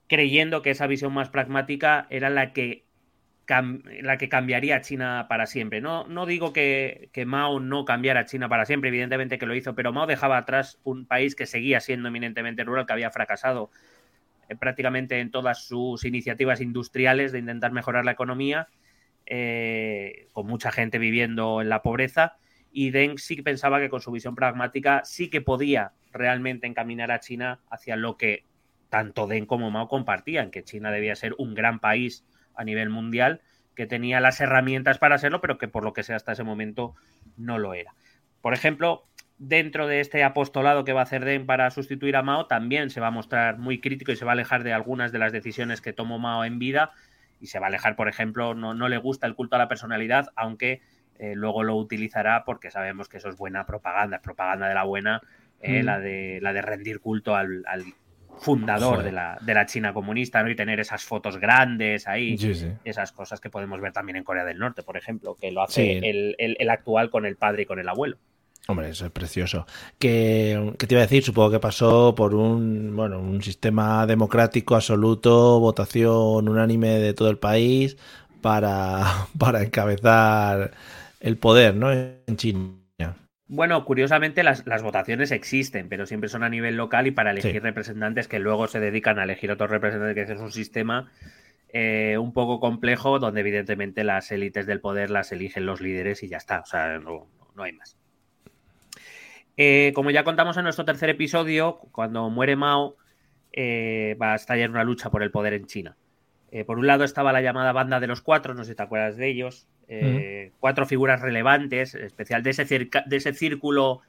creyendo 0.08 0.62
que 0.62 0.70
esa 0.70 0.86
visión 0.86 1.12
más 1.12 1.28
pragmática 1.28 2.06
era 2.08 2.30
la 2.30 2.54
que 2.54 2.86
la 3.48 4.18
que 4.18 4.28
cambiaría 4.28 4.80
China 4.80 5.26
para 5.28 5.46
siempre. 5.46 5.80
No, 5.80 6.06
no 6.06 6.26
digo 6.26 6.52
que, 6.52 7.10
Mao 7.26 7.60
no 7.60 7.84
cambiara 7.84 8.24
China 8.24 8.48
para 8.48 8.64
siempre, 8.64 8.88
evidentemente 8.88 9.38
que 9.38 9.46
lo 9.46 9.54
hizo, 9.54 9.74
pero 9.74 9.92
Mao 9.92 10.06
dejaba 10.06 10.38
atrás 10.38 10.80
un 10.84 11.06
país 11.06 11.34
que 11.34 11.46
seguía 11.46 11.80
siendo 11.80 12.08
eminentemente 12.08 12.64
rural, 12.64 12.86
que 12.86 12.92
había 12.92 13.10
fracasado 13.10 13.70
eh, 14.48 14.56
prácticamente 14.56 15.20
en 15.20 15.30
todas 15.30 15.66
sus 15.66 16.04
iniciativas 16.04 16.60
industriales 16.60 17.32
de 17.32 17.40
intentar 17.40 17.72
mejorar 17.72 18.04
la 18.04 18.12
economía, 18.12 18.68
eh, 19.26 20.28
con 20.32 20.46
mucha 20.46 20.72
gente 20.72 20.98
viviendo 20.98 21.60
en 21.60 21.68
la 21.68 21.82
pobreza. 21.82 22.36
Y 22.70 22.90
Deng 22.90 23.18
sí 23.18 23.42
pensaba 23.42 23.80
que 23.80 23.90
con 23.90 24.00
su 24.00 24.12
visión 24.12 24.34
pragmática 24.34 25.02
sí 25.04 25.28
que 25.28 25.40
podía 25.40 25.92
realmente 26.12 26.66
encaminar 26.66 27.10
a 27.10 27.20
China 27.20 27.60
hacia 27.70 27.96
lo 27.96 28.16
que 28.16 28.44
tanto 28.88 29.26
Deng 29.26 29.46
como 29.46 29.70
Mao 29.70 29.88
compartían, 29.88 30.50
que 30.50 30.64
China 30.64 30.90
debía 30.90 31.16
ser 31.16 31.34
un 31.38 31.54
gran 31.54 31.80
país 31.80 32.24
a 32.54 32.64
nivel 32.64 32.90
mundial, 32.90 33.40
que 33.74 33.86
tenía 33.86 34.20
las 34.20 34.40
herramientas 34.40 34.98
para 34.98 35.18
serlo, 35.18 35.40
pero 35.40 35.58
que 35.58 35.68
por 35.68 35.84
lo 35.84 35.92
que 35.92 36.02
sea 36.02 36.16
hasta 36.16 36.32
ese 36.32 36.44
momento 36.44 36.94
no 37.36 37.58
lo 37.58 37.74
era. 37.74 37.94
Por 38.40 38.54
ejemplo, 38.54 39.04
dentro 39.38 39.86
de 39.86 40.00
este 40.00 40.22
apostolado 40.24 40.84
que 40.84 40.92
va 40.92 41.00
a 41.00 41.04
hacer 41.04 41.24
Deng 41.24 41.46
para 41.46 41.70
sustituir 41.70 42.16
a 42.16 42.22
Mao, 42.22 42.46
también 42.46 42.90
se 42.90 43.00
va 43.00 43.08
a 43.08 43.10
mostrar 43.12 43.58
muy 43.58 43.80
crítico 43.80 44.12
y 44.12 44.16
se 44.16 44.24
va 44.24 44.32
a 44.32 44.34
alejar 44.34 44.62
de 44.62 44.72
algunas 44.72 45.12
de 45.12 45.18
las 45.18 45.32
decisiones 45.32 45.80
que 45.80 45.92
tomó 45.92 46.18
Mao 46.18 46.44
en 46.44 46.58
vida 46.58 46.92
y 47.40 47.48
se 47.48 47.58
va 47.58 47.66
a 47.66 47.68
alejar, 47.68 47.96
por 47.96 48.08
ejemplo, 48.08 48.54
no, 48.54 48.74
no 48.74 48.88
le 48.88 48.98
gusta 48.98 49.26
el 49.26 49.34
culto 49.34 49.56
a 49.56 49.58
la 49.58 49.68
personalidad, 49.68 50.28
aunque 50.36 50.80
eh, 51.18 51.34
luego 51.34 51.62
lo 51.64 51.76
utilizará 51.76 52.44
porque 52.44 52.70
sabemos 52.70 53.08
que 53.08 53.16
eso 53.16 53.28
es 53.28 53.36
buena 53.36 53.66
propaganda, 53.66 54.16
es 54.16 54.22
propaganda 54.22 54.68
de 54.68 54.74
la 54.74 54.84
buena, 54.84 55.20
eh, 55.60 55.82
mm. 55.82 55.86
la, 55.86 55.98
de, 55.98 56.38
la 56.40 56.52
de 56.52 56.62
rendir 56.62 57.00
culto 57.00 57.34
al, 57.34 57.64
fundador 58.42 59.02
de 59.02 59.12
la, 59.12 59.38
de 59.40 59.54
la, 59.54 59.66
China 59.66 59.94
comunista, 59.94 60.42
¿no? 60.42 60.50
Y 60.50 60.56
tener 60.56 60.80
esas 60.80 61.04
fotos 61.04 61.38
grandes 61.38 62.08
ahí, 62.08 62.36
esas 62.84 63.12
cosas 63.12 63.40
que 63.40 63.48
podemos 63.50 63.80
ver 63.80 63.92
también 63.92 64.16
en 64.16 64.24
Corea 64.24 64.44
del 64.44 64.58
Norte, 64.58 64.82
por 64.82 64.96
ejemplo, 64.96 65.36
que 65.40 65.52
lo 65.52 65.62
hace 65.62 65.98
el, 65.98 66.70
actual 66.70 67.10
con 67.10 67.24
el 67.24 67.36
padre 67.36 67.62
y 67.62 67.66
con 67.66 67.78
el 67.78 67.88
abuelo. 67.88 68.16
Hombre, 68.68 68.90
eso 68.90 69.06
es 69.06 69.12
precioso. 69.12 69.66
¿Qué, 69.98 70.74
te 70.78 70.94
iba 70.94 71.00
a 71.00 71.06
decir? 71.06 71.22
Supongo 71.22 71.50
que 71.50 71.60
pasó 71.60 72.14
por 72.14 72.34
un, 72.34 72.94
bueno, 72.94 73.18
un 73.18 73.42
sistema 73.42 74.06
democrático 74.06 74.76
absoluto, 74.76 75.58
votación 75.58 76.48
unánime 76.48 76.88
de 77.00 77.14
todo 77.14 77.30
el 77.30 77.38
país 77.38 77.96
para, 78.40 79.26
para 79.38 79.62
encabezar 79.62 80.72
el 81.20 81.38
poder, 81.38 81.74
¿no? 81.74 81.92
En 81.92 82.36
China. 82.36 82.81
Bueno, 83.54 83.84
curiosamente 83.84 84.42
las, 84.42 84.64
votaciones 84.82 85.30
existen, 85.30 85.90
pero 85.90 86.06
siempre 86.06 86.30
son 86.30 86.42
a 86.42 86.48
nivel 86.48 86.74
local 86.74 87.06
y 87.06 87.10
para 87.10 87.32
elegir 87.32 87.62
representantes 87.62 88.26
que 88.26 88.38
luego 88.38 88.66
se 88.66 88.80
dedican 88.80 89.18
a 89.18 89.24
elegir 89.24 89.50
otros 89.50 89.68
representantes, 89.68 90.26
que 90.26 90.32
es 90.32 90.40
un 90.40 90.50
sistema 90.50 91.12
eh, 91.68 92.16
un 92.16 92.32
poco 92.32 92.60
complejo 92.60 93.18
donde 93.18 93.40
evidentemente 93.40 94.04
las 94.04 94.32
élites 94.32 94.64
del 94.64 94.80
poder 94.80 95.10
las 95.10 95.32
eligen 95.32 95.66
los 95.66 95.82
líderes 95.82 96.22
y 96.22 96.28
ya 96.28 96.38
está, 96.38 96.60
o 96.60 96.64
sea, 96.64 96.98
no, 96.98 97.28
hay 97.58 97.72
más. 97.72 97.98
Eh, 99.58 99.92
como 99.94 100.10
ya 100.10 100.24
contamos 100.24 100.56
en 100.56 100.64
nuestro 100.64 100.86
tercer 100.86 101.10
episodio, 101.10 101.76
cuando 101.92 102.30
muere 102.30 102.56
Mao, 102.56 102.96
eh, 103.52 104.16
va 104.18 104.32
a 104.32 104.36
estallar 104.36 104.70
una 104.70 104.82
lucha 104.82 105.10
por 105.10 105.22
el 105.22 105.30
poder 105.30 105.52
en 105.52 105.66
China. 105.66 105.98
por 106.66 106.78
un 106.78 106.86
lado 106.86 107.04
estaba 107.04 107.34
la 107.34 107.42
llamada 107.42 107.72
banda 107.72 108.00
de 108.00 108.06
los 108.06 108.22
cuatro, 108.22 108.54
no 108.54 108.64
sé 108.64 108.70
si 108.70 108.76
te 108.76 108.82
acuerdas 108.82 109.18
de 109.18 109.28
ellos, 109.28 109.68
eh, 109.88 110.52
cuatro 110.60 110.86
figuras 110.86 111.20
relevantes, 111.20 111.94
especial 111.94 112.42
de 112.42 112.50
ese, 112.50 112.64
de 112.64 113.16
ese 113.16 113.32
círculo 113.32 114.00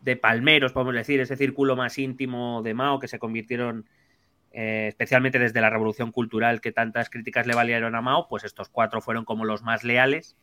de 0.00 0.16
palmeros, 0.16 0.72
podemos 0.72 0.94
decir, 0.94 1.20
ese 1.20 1.36
círculo 1.36 1.76
más 1.76 1.98
íntimo 1.98 2.62
de 2.62 2.74
Mao 2.74 2.98
que 2.98 3.08
se 3.08 3.18
convirtieron 3.18 3.86
eh, 4.52 4.86
especialmente 4.88 5.38
desde 5.38 5.60
la 5.60 5.70
revolución 5.70 6.10
cultural 6.10 6.60
que 6.60 6.72
tantas 6.72 7.10
críticas 7.10 7.46
le 7.46 7.54
valieron 7.54 7.94
a 7.94 8.00
Mao, 8.00 8.28
pues 8.28 8.44
estos 8.44 8.68
cuatro 8.68 9.00
fueron 9.00 9.24
como 9.24 9.44
los 9.44 9.62
más 9.62 9.84
leales. 9.84 10.36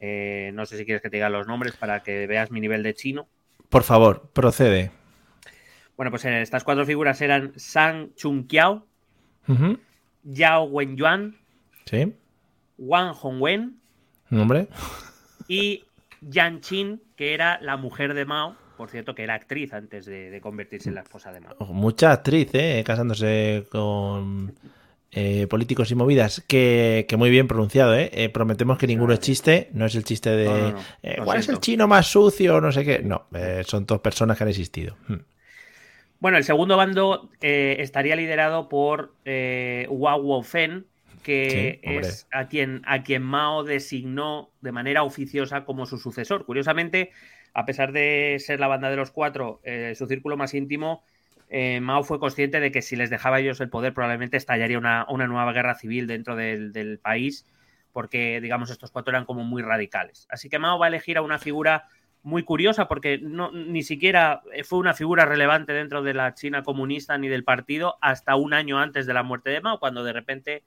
Eh, 0.00 0.50
no 0.54 0.66
sé 0.66 0.76
si 0.76 0.84
quieres 0.84 1.00
que 1.00 1.10
te 1.10 1.16
diga 1.16 1.30
los 1.30 1.46
nombres 1.46 1.76
para 1.76 2.02
que 2.02 2.26
veas 2.26 2.50
mi 2.50 2.60
nivel 2.60 2.82
de 2.82 2.94
chino. 2.94 3.28
Por 3.68 3.82
favor, 3.82 4.30
procede. 4.32 4.90
Bueno, 5.96 6.10
pues 6.10 6.24
estas 6.24 6.64
cuatro 6.64 6.84
figuras 6.84 7.20
eran 7.22 7.52
Sang 7.56 8.14
Chung 8.14 8.46
Kiao, 8.46 8.86
Yao 10.24 10.64
Wenyuan, 10.64 11.36
¿Sí? 11.86 12.14
Wang 12.76 13.14
Hongwen, 13.14 13.80
¿Nombre? 14.30 14.68
Y 15.48 15.84
Yan 16.20 16.60
Qin, 16.60 17.02
que 17.16 17.34
era 17.34 17.58
la 17.60 17.76
mujer 17.76 18.14
de 18.14 18.24
Mao, 18.24 18.56
por 18.76 18.90
cierto, 18.90 19.14
que 19.14 19.22
era 19.22 19.34
actriz 19.34 19.72
antes 19.72 20.06
de, 20.06 20.38
convertirse 20.42 20.88
en 20.88 20.96
la 20.96 21.02
esposa 21.02 21.32
de 21.32 21.40
Mao. 21.40 21.56
Mucha 21.72 22.12
actriz, 22.12 22.50
¿eh? 22.52 22.82
Casándose 22.84 23.66
con 23.70 24.54
eh, 25.18 25.46
políticos 25.46 25.90
y 25.90 25.94
movidas. 25.94 26.44
Que, 26.46 27.06
muy 27.16 27.30
bien 27.30 27.48
pronunciado, 27.48 27.94
¿eh? 27.94 28.10
¿eh? 28.12 28.28
prometemos 28.28 28.76
que 28.76 28.86
ninguno 28.86 29.14
es 29.14 29.20
chiste, 29.20 29.70
no 29.72 29.86
es 29.86 29.94
el 29.94 30.04
chiste 30.04 30.28
de 30.28 30.74
eh, 31.02 31.16
¿cuál 31.24 31.38
es 31.38 31.48
el 31.48 31.58
chino 31.58 31.88
más 31.88 32.06
sucio? 32.06 32.60
No 32.60 32.70
sé 32.70 32.84
qué. 32.84 32.98
No, 32.98 33.26
son 33.64 33.86
dos 33.86 34.00
personas 34.00 34.36
que 34.36 34.44
han 34.44 34.50
existido. 34.50 34.96
Hmm. 35.08 35.20
Bueno, 36.20 36.36
el 36.36 36.44
segundo 36.44 36.76
bando 36.76 37.30
estaría 37.40 38.14
liderado 38.14 38.68
por 38.68 39.14
Wang 39.24 40.44
Fen 40.44 40.84
que 41.26 41.80
es 41.82 42.28
a 42.30 42.46
quien, 42.46 42.82
a 42.86 43.02
quien 43.02 43.20
Mao 43.24 43.64
designó 43.64 44.52
de 44.60 44.70
manera 44.70 45.02
oficiosa 45.02 45.64
como 45.64 45.84
su 45.84 45.98
sucesor. 45.98 46.46
Curiosamente, 46.46 47.10
a 47.52 47.66
pesar 47.66 47.90
de 47.90 48.36
ser 48.38 48.60
la 48.60 48.68
banda 48.68 48.90
de 48.90 48.96
los 48.96 49.10
cuatro, 49.10 49.60
eh, 49.64 49.94
su 49.96 50.06
círculo 50.06 50.36
más 50.36 50.54
íntimo, 50.54 51.02
eh, 51.48 51.80
Mao 51.80 52.04
fue 52.04 52.20
consciente 52.20 52.60
de 52.60 52.70
que 52.70 52.80
si 52.80 52.94
les 52.94 53.10
dejaba 53.10 53.40
ellos 53.40 53.60
el 53.60 53.70
poder 53.70 53.92
probablemente 53.92 54.36
estallaría 54.36 54.78
una, 54.78 55.04
nueva 55.10 55.52
guerra 55.52 55.74
civil 55.74 56.06
dentro 56.06 56.36
del, 56.36 57.00
país, 57.02 57.44
porque 57.92 58.40
digamos 58.40 58.70
estos 58.70 58.92
cuatro 58.92 59.10
eran 59.10 59.24
como 59.24 59.42
muy 59.42 59.62
radicales. 59.62 60.28
Así 60.30 60.48
que 60.48 60.60
Mao 60.60 60.78
va 60.78 60.86
a 60.86 60.90
elegir 60.90 61.18
a 61.18 61.22
una 61.22 61.40
figura 61.40 61.88
muy 62.22 62.44
curiosa 62.44 62.86
porque 62.86 63.18
no, 63.18 63.50
ni 63.50 63.82
siquiera 63.82 64.42
fue 64.62 64.78
una 64.78 64.94
figura 64.94 65.24
relevante 65.24 65.72
dentro 65.72 66.04
de 66.04 66.14
la 66.14 66.34
China 66.34 66.62
comunista 66.62 67.18
ni 67.18 67.26
del 67.26 67.42
partido 67.42 67.98
hasta 68.00 68.36
un 68.36 68.54
año 68.54 68.78
antes 68.78 69.06
de 69.06 69.14
la 69.14 69.24
muerte 69.24 69.50
de 69.50 69.60
Mao, 69.60 69.80
cuando 69.80 70.04
de 70.04 70.12
repente 70.12 70.62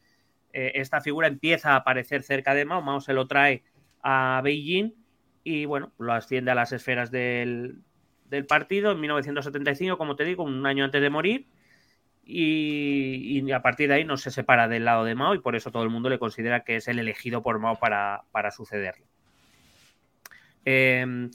eh, 0.54 0.74
esta 0.76 1.02
figura 1.02 1.28
empieza 1.28 1.74
a 1.74 1.78
aparecer 1.78 2.24
cerca 2.24 2.54
de 2.54 2.66
Mao, 2.66 2.82
Mao 2.82 3.02
se 3.02 3.14
lo 3.14 3.28
trae 3.28 3.64
a 4.02 4.42
Beijing 4.44 4.94
y 5.44 5.66
bueno, 5.66 5.92
lo 5.98 6.14
asciende 6.14 6.52
a 6.52 6.56
las 6.56 6.72
esferas 6.72 7.12
del, 7.12 7.82
partido 8.48 8.92
en 8.92 9.00
1975, 9.00 9.98
como 9.98 10.16
te 10.16 10.26
digo, 10.26 10.44
un 10.44 10.66
año 10.66 10.84
antes 10.86 11.02
de 11.02 11.10
morir. 11.10 11.48
Y, 12.32 13.52
a 13.52 13.64
partir 13.64 13.90
de 13.90 13.96
ahí 13.96 14.06
no 14.06 14.16
se 14.18 14.30
separa 14.30 14.68
del 14.68 14.86
lado 14.86 15.04
de 15.04 15.16
Mao 15.16 15.34
y 15.34 15.40
por 15.40 15.56
eso 15.56 15.72
todo 15.72 15.82
el 15.82 15.90
mundo 15.90 16.10
le 16.10 16.20
considera 16.20 16.64
que 16.64 16.76
es 16.76 16.88
el 16.88 17.00
elegido 17.00 17.42
por 17.42 17.58
Mao 17.58 17.80
para, 17.80 18.52
sucederle. 18.52 19.06
Em, 20.66 21.32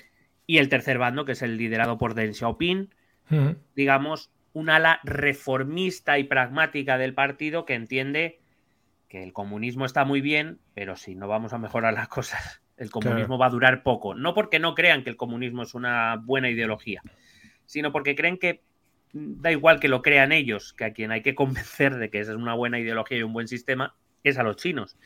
Y 0.47 0.59
el 0.59 0.69
tercer 0.69 0.99
bando, 0.99 1.25
que 1.25 1.33
es 1.33 1.43
el 1.43 1.57
liderado 1.57 1.99
por 1.99 2.15
Deng 2.15 2.35
Xiaoping, 2.35 2.91
digamos, 3.75 4.31
un 4.53 4.71
ala 4.71 5.01
reformista 5.03 6.19
y 6.19 6.25
pragmática 6.25 6.97
del 6.97 7.15
partido 7.15 7.65
que 7.65 7.75
entiende 7.75 8.39
que 9.15 9.23
el 9.23 9.33
comunismo 9.33 9.87
está 9.87 10.05
muy 10.05 10.21
bien, 10.21 10.59
pero 10.75 10.97
si 10.97 11.15
no 11.15 11.29
vamos 11.29 11.53
a 11.53 11.59
mejorar 11.59 11.95
las 11.95 12.09
cosas, 12.09 12.63
el 12.77 12.91
comunismo 12.91 13.39
va 13.39 13.47
a 13.47 13.51
durar 13.51 13.85
poco. 13.85 14.17
No 14.17 14.35
porque 14.35 14.59
no 14.59 14.75
crean 14.75 15.05
que 15.05 15.11
el 15.11 15.17
comunismo 15.17 15.63
es 15.63 15.75
una 15.75 16.17
buena 16.17 16.51
ideología, 16.51 17.01
sino 17.65 17.93
porque 17.93 18.17
creen 18.17 18.39
que 18.39 18.65
da 19.13 19.53
igual 19.53 19.79
que 19.79 19.87
lo 19.87 20.03
crean 20.03 20.33
ellos, 20.33 20.73
que 20.73 20.87
a 20.87 20.93
quien 20.93 21.13
hay 21.13 21.23
que 21.23 21.37
convencer 21.37 21.95
de 21.95 22.11
que 22.11 22.19
esa 22.19 22.33
es 22.33 22.39
una 22.39 22.55
buena 22.55 22.81
ideología 22.81 23.19
y 23.19 23.23
un 23.23 23.33
buen 23.33 23.47
sistema 23.47 23.95
es 24.25 24.37
a 24.37 24.43
los 24.43 24.57
chinos. 24.57 24.97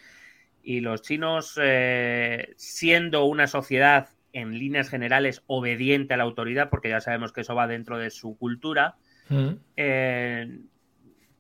Y 0.62 0.80
los 0.80 1.02
chinos, 1.02 1.60
eh, 1.60 2.54
siendo 2.56 3.26
una 3.26 3.46
sociedad 3.46 4.08
en 4.32 4.58
líneas 4.58 4.88
generales 4.88 5.42
obediente 5.48 6.14
a 6.14 6.16
la 6.16 6.24
autoridad, 6.24 6.70
porque 6.70 6.88
ya 6.88 7.02
sabemos 7.02 7.34
que 7.34 7.42
eso 7.42 7.54
va 7.54 7.66
dentro 7.66 7.98
de 7.98 8.08
su 8.08 8.38
cultura, 8.38 8.96
mm. 9.28 9.50
eh, 9.76 10.60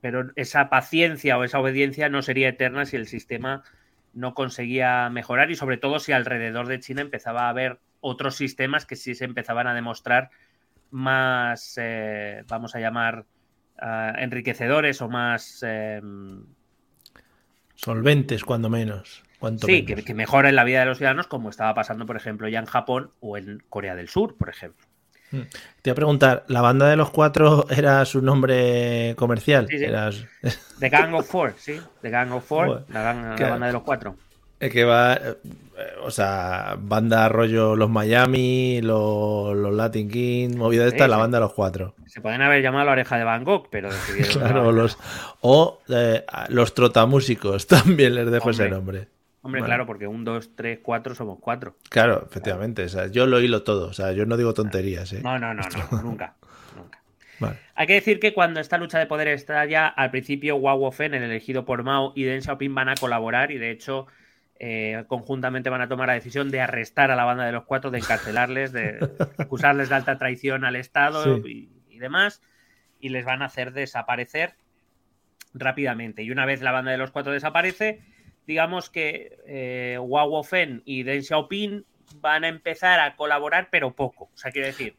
pero 0.00 0.30
esa 0.36 0.68
paciencia 0.68 1.38
o 1.38 1.44
esa 1.44 1.58
obediencia 1.58 2.08
no 2.08 2.22
sería 2.22 2.48
eterna 2.48 2.84
si 2.84 2.96
el 2.96 3.06
sistema 3.06 3.62
no 4.14 4.34
conseguía 4.34 5.08
mejorar 5.10 5.50
y 5.50 5.56
sobre 5.56 5.76
todo 5.76 5.98
si 5.98 6.12
alrededor 6.12 6.66
de 6.66 6.80
China 6.80 7.02
empezaba 7.02 7.42
a 7.42 7.48
haber 7.50 7.78
otros 8.00 8.36
sistemas 8.36 8.86
que 8.86 8.96
sí 8.96 9.14
se 9.14 9.24
empezaban 9.24 9.66
a 9.66 9.74
demostrar 9.74 10.30
más, 10.90 11.74
eh, 11.80 12.44
vamos 12.48 12.74
a 12.74 12.80
llamar, 12.80 13.26
ah, 13.78 14.14
enriquecedores 14.18 15.02
o 15.02 15.08
más... 15.08 15.62
Em, 15.62 16.44
Solventes, 17.74 18.44
cuando 18.44 18.70
menos. 18.70 19.22
sí, 19.64 19.84
Que, 19.84 20.02
que 20.02 20.14
mejoren 20.14 20.56
la 20.56 20.64
vida 20.64 20.80
de 20.80 20.86
los 20.86 20.98
ciudadanos, 20.98 21.28
como 21.28 21.50
estaba 21.50 21.74
pasando, 21.74 22.06
por 22.06 22.16
ejemplo, 22.16 22.48
ya 22.48 22.58
en 22.58 22.66
Japón 22.66 23.12
o 23.20 23.36
en 23.36 23.62
Corea 23.68 23.94
del 23.94 24.08
Sur, 24.08 24.36
por 24.36 24.48
ejemplo. 24.48 24.86
Hmm. 25.30 25.42
Te 25.82 25.90
voy 25.90 25.92
a 25.92 25.94
preguntar, 25.94 26.44
¿la 26.48 26.60
banda 26.60 26.88
de 26.88 26.96
los 26.96 27.10
cuatro 27.10 27.66
era 27.70 28.04
su 28.04 28.22
nombre 28.22 29.14
comercial? 29.16 29.66
Sí, 29.68 29.78
The 30.78 30.88
Gang 30.88 31.14
of 31.14 31.28
Four, 31.28 31.54
sí. 31.58 31.80
The 32.02 32.10
Gang 32.10 32.32
of 32.32 32.44
Four, 32.44 32.84
la, 32.88 33.02
banda 33.02 33.66
de 33.66 33.72
los 33.72 33.82
cuatro. 33.82 34.16
Es 34.60 34.72
que 34.72 34.84
va, 34.84 35.14
eh, 35.14 35.36
o 36.02 36.10
sea, 36.10 36.76
banda 36.78 37.28
rollo 37.28 37.76
los 37.76 37.88
Miami, 37.88 38.80
los, 38.82 39.56
Latin 39.72 40.08
King, 40.10 40.56
movida 40.56 40.86
esta, 40.86 41.06
la 41.06 41.16
banda 41.16 41.38
de 41.38 41.42
los 41.42 41.52
cuatro. 41.52 41.94
Se 42.06 42.20
pueden 42.20 42.42
haber 42.42 42.62
llamado 42.62 42.86
la 42.86 42.92
oreja 42.92 43.16
de 43.16 43.24
Van 43.24 43.44
Gogh, 43.44 43.68
pero 43.70 43.88
decidieron. 43.88 44.32
claro, 44.38 44.72
los, 44.72 44.98
o 45.40 45.80
eh, 45.88 46.24
los 46.48 46.74
trotamúsicos 46.74 47.66
también 47.68 48.16
les 48.16 48.30
dejo 48.30 48.50
ese 48.50 48.68
nombre. 48.68 49.08
Hombre, 49.42 49.62
claro, 49.62 49.86
porque 49.86 50.06
un, 50.06 50.24
dos, 50.24 50.54
tres, 50.56 50.80
cuatro 50.82 51.14
somos 51.14 51.38
cuatro. 51.40 51.76
Claro, 51.90 52.26
efectivamente. 52.28 52.84
O 52.84 52.88
sea, 52.88 53.06
yo 53.06 53.26
lo 53.26 53.40
hilo 53.40 53.62
todo. 53.62 53.88
O 53.88 53.92
sea, 53.92 54.12
yo 54.12 54.26
no 54.26 54.36
digo 54.36 54.52
tonterías. 54.52 55.12
¿eh? 55.12 55.20
No, 55.22 55.38
no, 55.38 55.54
no, 55.54 55.62
no 55.62 56.02
nunca. 56.02 56.34
nunca. 56.76 57.56
Hay 57.74 57.86
que 57.86 57.94
decir 57.94 58.18
que 58.18 58.34
cuando 58.34 58.60
esta 58.60 58.78
lucha 58.78 58.98
de 58.98 59.06
poder 59.06 59.28
está 59.28 59.64
ya, 59.64 59.86
al 59.86 60.10
principio 60.10 60.56
Wang 60.56 60.92
Fen, 60.92 61.14
el 61.14 61.22
elegido 61.22 61.64
por 61.64 61.82
Mao, 61.84 62.12
y 62.16 62.24
Deng 62.24 62.42
Xiaoping 62.42 62.74
van 62.74 62.88
a 62.88 62.96
colaborar 62.96 63.52
y 63.52 63.58
de 63.58 63.70
hecho 63.70 64.08
eh, 64.60 65.04
conjuntamente 65.06 65.70
van 65.70 65.82
a 65.82 65.88
tomar 65.88 66.08
la 66.08 66.14
decisión 66.14 66.50
de 66.50 66.60
arrestar 66.60 67.12
a 67.12 67.16
la 67.16 67.24
banda 67.24 67.46
de 67.46 67.52
los 67.52 67.64
cuatro, 67.64 67.92
de 67.92 67.98
encarcelarles, 67.98 68.72
de 68.72 68.98
acusarles 69.38 69.88
de 69.88 69.94
alta 69.94 70.18
traición 70.18 70.64
al 70.64 70.74
Estado 70.74 71.38
y, 71.46 71.98
demás, 71.98 72.42
y 72.98 73.10
les 73.10 73.24
van 73.24 73.42
a 73.42 73.46
hacer 73.46 73.72
desaparecer 73.72 74.54
rápidamente. 75.54 76.24
Y 76.24 76.32
una 76.32 76.44
vez 76.44 76.60
la 76.60 76.72
banda 76.72 76.90
de 76.90 76.98
los 76.98 77.12
cuatro 77.12 77.32
desaparece, 77.32 78.02
digamos 78.48 78.88
que 78.88 79.38
eh, 79.46 79.98
Fen 80.42 80.82
y 80.86 81.02
Deng 81.02 81.22
Xiaoping 81.22 81.84
van 82.22 82.44
a 82.44 82.48
empezar 82.48 82.98
a 82.98 83.14
colaborar, 83.14 83.68
pero 83.70 83.94
poco. 83.94 84.30
O 84.34 84.36
sea, 84.36 84.50
quiero 84.50 84.68
decir. 84.68 84.96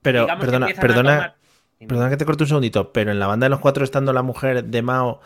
pero, 0.00 0.26
perdona, 0.26 0.68
perdona, 0.68 1.36
perdona 1.78 2.08
que 2.08 2.16
te 2.16 2.24
corte 2.24 2.44
un 2.44 2.48
segundito, 2.48 2.94
pero 2.94 3.10
en 3.12 3.18
la 3.18 3.26
banda 3.26 3.44
de 3.44 3.50
los 3.50 3.60
cuatro, 3.60 3.84
estando 3.84 4.14
la 4.14 4.22
mujer 4.22 4.64
de 4.64 4.80
Mao 4.80 5.20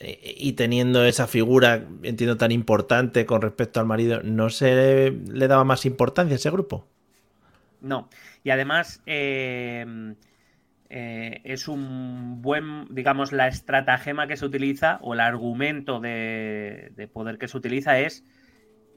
y 0.00 0.54
teniendo 0.54 1.04
esa 1.04 1.28
figura, 1.28 1.84
entiendo, 2.02 2.36
tan 2.36 2.50
importante 2.50 3.24
con 3.24 3.40
respecto 3.40 3.78
al 3.78 3.86
marido, 3.86 4.20
¿no 4.24 4.50
se 4.50 5.12
le, 5.12 5.46
daba 5.46 5.62
más 5.62 5.86
importancia 5.86 6.34
a 6.34 6.38
ese 6.38 6.50
grupo? 6.50 6.88
No. 7.80 8.08
Y 8.42 8.50
además 8.50 9.00
eh, 9.06 10.14
eh, 10.88 11.40
es 11.44 11.68
un 11.68 12.42
buen, 12.42 12.86
digamos, 12.94 13.32
la 13.32 13.48
estratagema 13.48 14.26
que 14.26 14.36
se 14.36 14.46
utiliza 14.46 14.98
o 15.02 15.14
el 15.14 15.20
argumento 15.20 16.00
de, 16.00 16.92
de, 16.94 17.08
poder 17.08 17.38
que 17.38 17.48
se 17.48 17.56
utiliza 17.56 17.98
es 17.98 18.24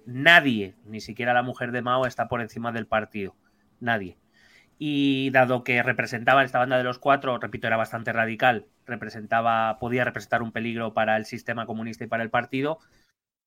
nadie, 0.06 0.76
ni 0.86 1.02
siquiera 1.02 1.34
la 1.34 1.44
mujer 1.44 1.72
de 1.72 1.82
Mao 1.82 2.06
está 2.06 2.28
por 2.28 2.42
encima 2.42 2.72
del 2.72 2.88
partido. 2.88 3.36
Nadie. 3.80 4.18
Y 4.82 5.30
dado 5.32 5.66
que 5.66 5.84
representaba 5.84 6.44
esta 6.44 6.60
banda 6.60 6.78
de 6.78 6.86
los 6.86 7.00
cuatro, 7.00 7.38
repito, 7.38 7.68
era 7.68 7.76
bastante 7.76 8.14
radical, 8.14 8.66
representaba, 8.86 9.78
podía 9.78 10.06
representar 10.06 10.42
un 10.42 10.54
peligro 10.54 10.94
para 10.94 11.18
el 11.18 11.26
sistema 11.26 11.66
comunista 11.66 12.06
y 12.06 12.08
para 12.08 12.24
el 12.24 12.30
partido. 12.30 12.80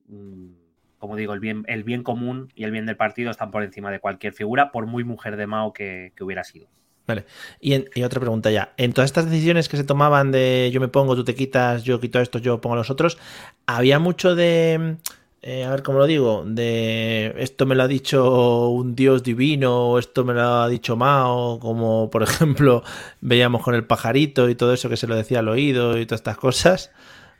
Mm, 0.08 0.52
como 0.98 1.16
digo, 1.16 1.32
el 1.32 1.40
bien, 1.40 1.64
el 1.66 1.84
bien 1.84 2.02
común 2.02 2.52
y 2.54 2.64
el 2.64 2.70
bien 2.70 2.86
del 2.86 2.96
partido 2.96 3.30
están 3.30 3.50
por 3.50 3.62
encima 3.62 3.90
de 3.90 3.98
cualquier 3.98 4.34
figura, 4.34 4.70
por 4.70 4.86
muy 4.86 5.04
mujer 5.04 5.36
de 5.36 5.46
Mao 5.46 5.72
que, 5.72 6.12
hubiera 6.20 6.44
sido. 6.44 6.68
Vale. 7.06 7.24
Y, 7.60 7.74
y, 7.94 8.02
otra 8.04 8.20
pregunta 8.20 8.50
ya. 8.50 8.74
En 8.76 8.92
todas 8.92 9.08
estas 9.08 9.28
decisiones 9.28 9.68
que 9.68 9.76
se 9.76 9.84
tomaban 9.84 10.30
de 10.30 10.70
yo 10.72 10.80
me 10.80 10.88
pongo, 10.88 11.16
tú 11.16 11.24
te 11.24 11.34
quitas, 11.34 11.82
yo 11.82 11.98
quito 12.00 12.20
esto, 12.20 12.38
yo 12.38 12.60
pongo 12.60 12.76
los 12.76 12.90
otros, 12.90 13.18
¿había 13.66 13.98
mucho 13.98 14.34
de 14.36 14.96
eh, 15.44 15.64
a 15.64 15.70
ver 15.70 15.82
cómo 15.82 15.98
lo 15.98 16.06
digo, 16.06 16.44
de 16.46 17.34
esto 17.38 17.66
me 17.66 17.74
lo 17.74 17.82
ha 17.82 17.88
dicho 17.88 18.68
un 18.68 18.94
dios 18.94 19.24
divino 19.24 19.88
o 19.88 19.98
esto 19.98 20.24
me 20.24 20.34
lo 20.34 20.40
ha 20.40 20.68
dicho 20.68 20.94
Mao, 20.96 21.58
como 21.58 22.08
por 22.10 22.22
ejemplo 22.22 22.84
veíamos 23.20 23.60
con 23.62 23.74
el 23.74 23.84
pajarito 23.84 24.48
y 24.48 24.54
todo 24.54 24.72
eso 24.72 24.88
que 24.88 24.96
se 24.96 25.08
lo 25.08 25.16
decía 25.16 25.40
al 25.40 25.48
oído 25.48 25.98
y 25.98 26.06
todas 26.06 26.20
estas 26.20 26.36
cosas, 26.36 26.92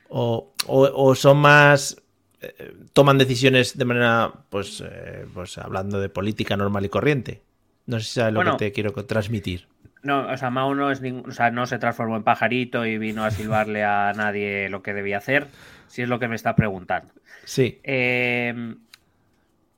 o, 0.08 0.52
son 1.14 1.38
más, 1.38 1.96
eh, 2.40 2.74
toman 2.92 3.18
decisiones 3.18 3.78
de 3.78 3.84
manera, 3.84 4.32
pues, 4.50 4.82
eh, 4.84 5.24
pues 5.32 5.56
hablando 5.58 6.00
de 6.00 6.08
política 6.08 6.56
normal 6.56 6.84
y 6.84 6.88
corriente. 6.88 7.42
No 7.86 7.98
sé 7.98 8.06
si 8.06 8.12
sabes 8.14 8.34
lo 8.34 8.44
que 8.44 8.58
te 8.58 8.72
quiero 8.72 8.92
transmitir. 8.92 9.66
No, 10.02 10.28
o 10.28 10.36
sea, 10.36 10.50
Mao 10.50 10.74
no 10.74 10.90
es 10.90 11.00
o 11.00 11.30
sea, 11.30 11.50
no 11.50 11.66
se 11.66 11.78
transformó 11.78 12.16
en 12.16 12.24
pajarito 12.24 12.84
y 12.86 12.98
vino 12.98 13.24
a 13.24 13.30
silbarle 13.30 13.84
a 13.84 14.12
nadie 14.14 14.68
lo 14.68 14.82
que 14.82 14.94
debía 14.94 15.18
hacer, 15.18 15.46
si 15.86 16.02
es 16.02 16.08
lo 16.08 16.18
que 16.18 16.28
me 16.28 16.34
está 16.34 16.56
preguntando. 16.56 17.12
Sí. 17.44 17.80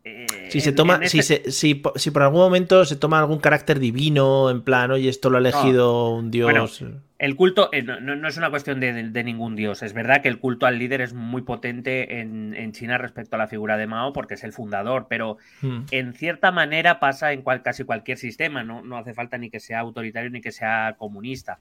Em, 0.07 0.27
si 0.51 0.61
se 0.61 0.73
toma, 0.73 1.01
si, 1.09 1.21
este 1.21 1.51
si, 1.51 1.83
si, 1.97 2.11
por 2.11 2.23
algún 2.23 2.41
momento 2.41 2.85
se 2.85 2.95
toma 2.95 3.19
algún 3.19 3.39
carácter 3.39 3.79
divino, 3.79 4.51
en 4.51 4.61
plan, 4.61 4.91
oye, 4.91 5.09
esto 5.09 5.31
lo 5.31 5.39
ha 5.39 5.41
elegido 5.41 6.11
un 6.11 6.31
dios. 6.31 6.85
el 7.19 7.37
culto 7.37 7.71
eh, 7.73 7.83
no, 7.83 8.29
es 8.29 8.37
una 8.37 8.51
cuestión 8.51 8.81
de, 8.81 9.25
ningún 9.25 9.57
dios. 9.57 9.83
Es 9.83 9.95
verdad 9.95 10.21
que 10.21 10.29
el 10.29 10.39
culto 10.39 10.67
al 10.67 10.79
líder 10.79 11.01
es 11.01 11.15
muy 11.15 11.41
potente 11.41 12.21
en, 12.21 12.73
China 12.73 12.99
respecto 12.99 13.37
a 13.37 13.39
la 13.39 13.47
figura 13.47 13.79
de 13.79 13.87
Mao 13.87 14.13
porque 14.13 14.35
es 14.35 14.45
el 14.45 14.53
fundador, 14.53 15.07
pero 15.09 15.39
hmm. 15.63 15.85
en 15.91 16.13
cierta 16.13 16.53
manera 16.53 17.01
pasa 17.01 17.33
en 17.33 17.43
casi 17.43 17.85
cualquier 17.85 18.19
sistema. 18.19 18.63
¿no? 18.63 18.83
no 18.83 18.99
hace 18.99 19.15
falta 19.15 19.39
ni 19.39 19.49
que 19.49 19.59
sea 19.61 19.81
autoritario 19.81 20.29
ni 20.29 20.43
que 20.43 20.53
sea 20.53 20.97
comunista. 20.99 21.61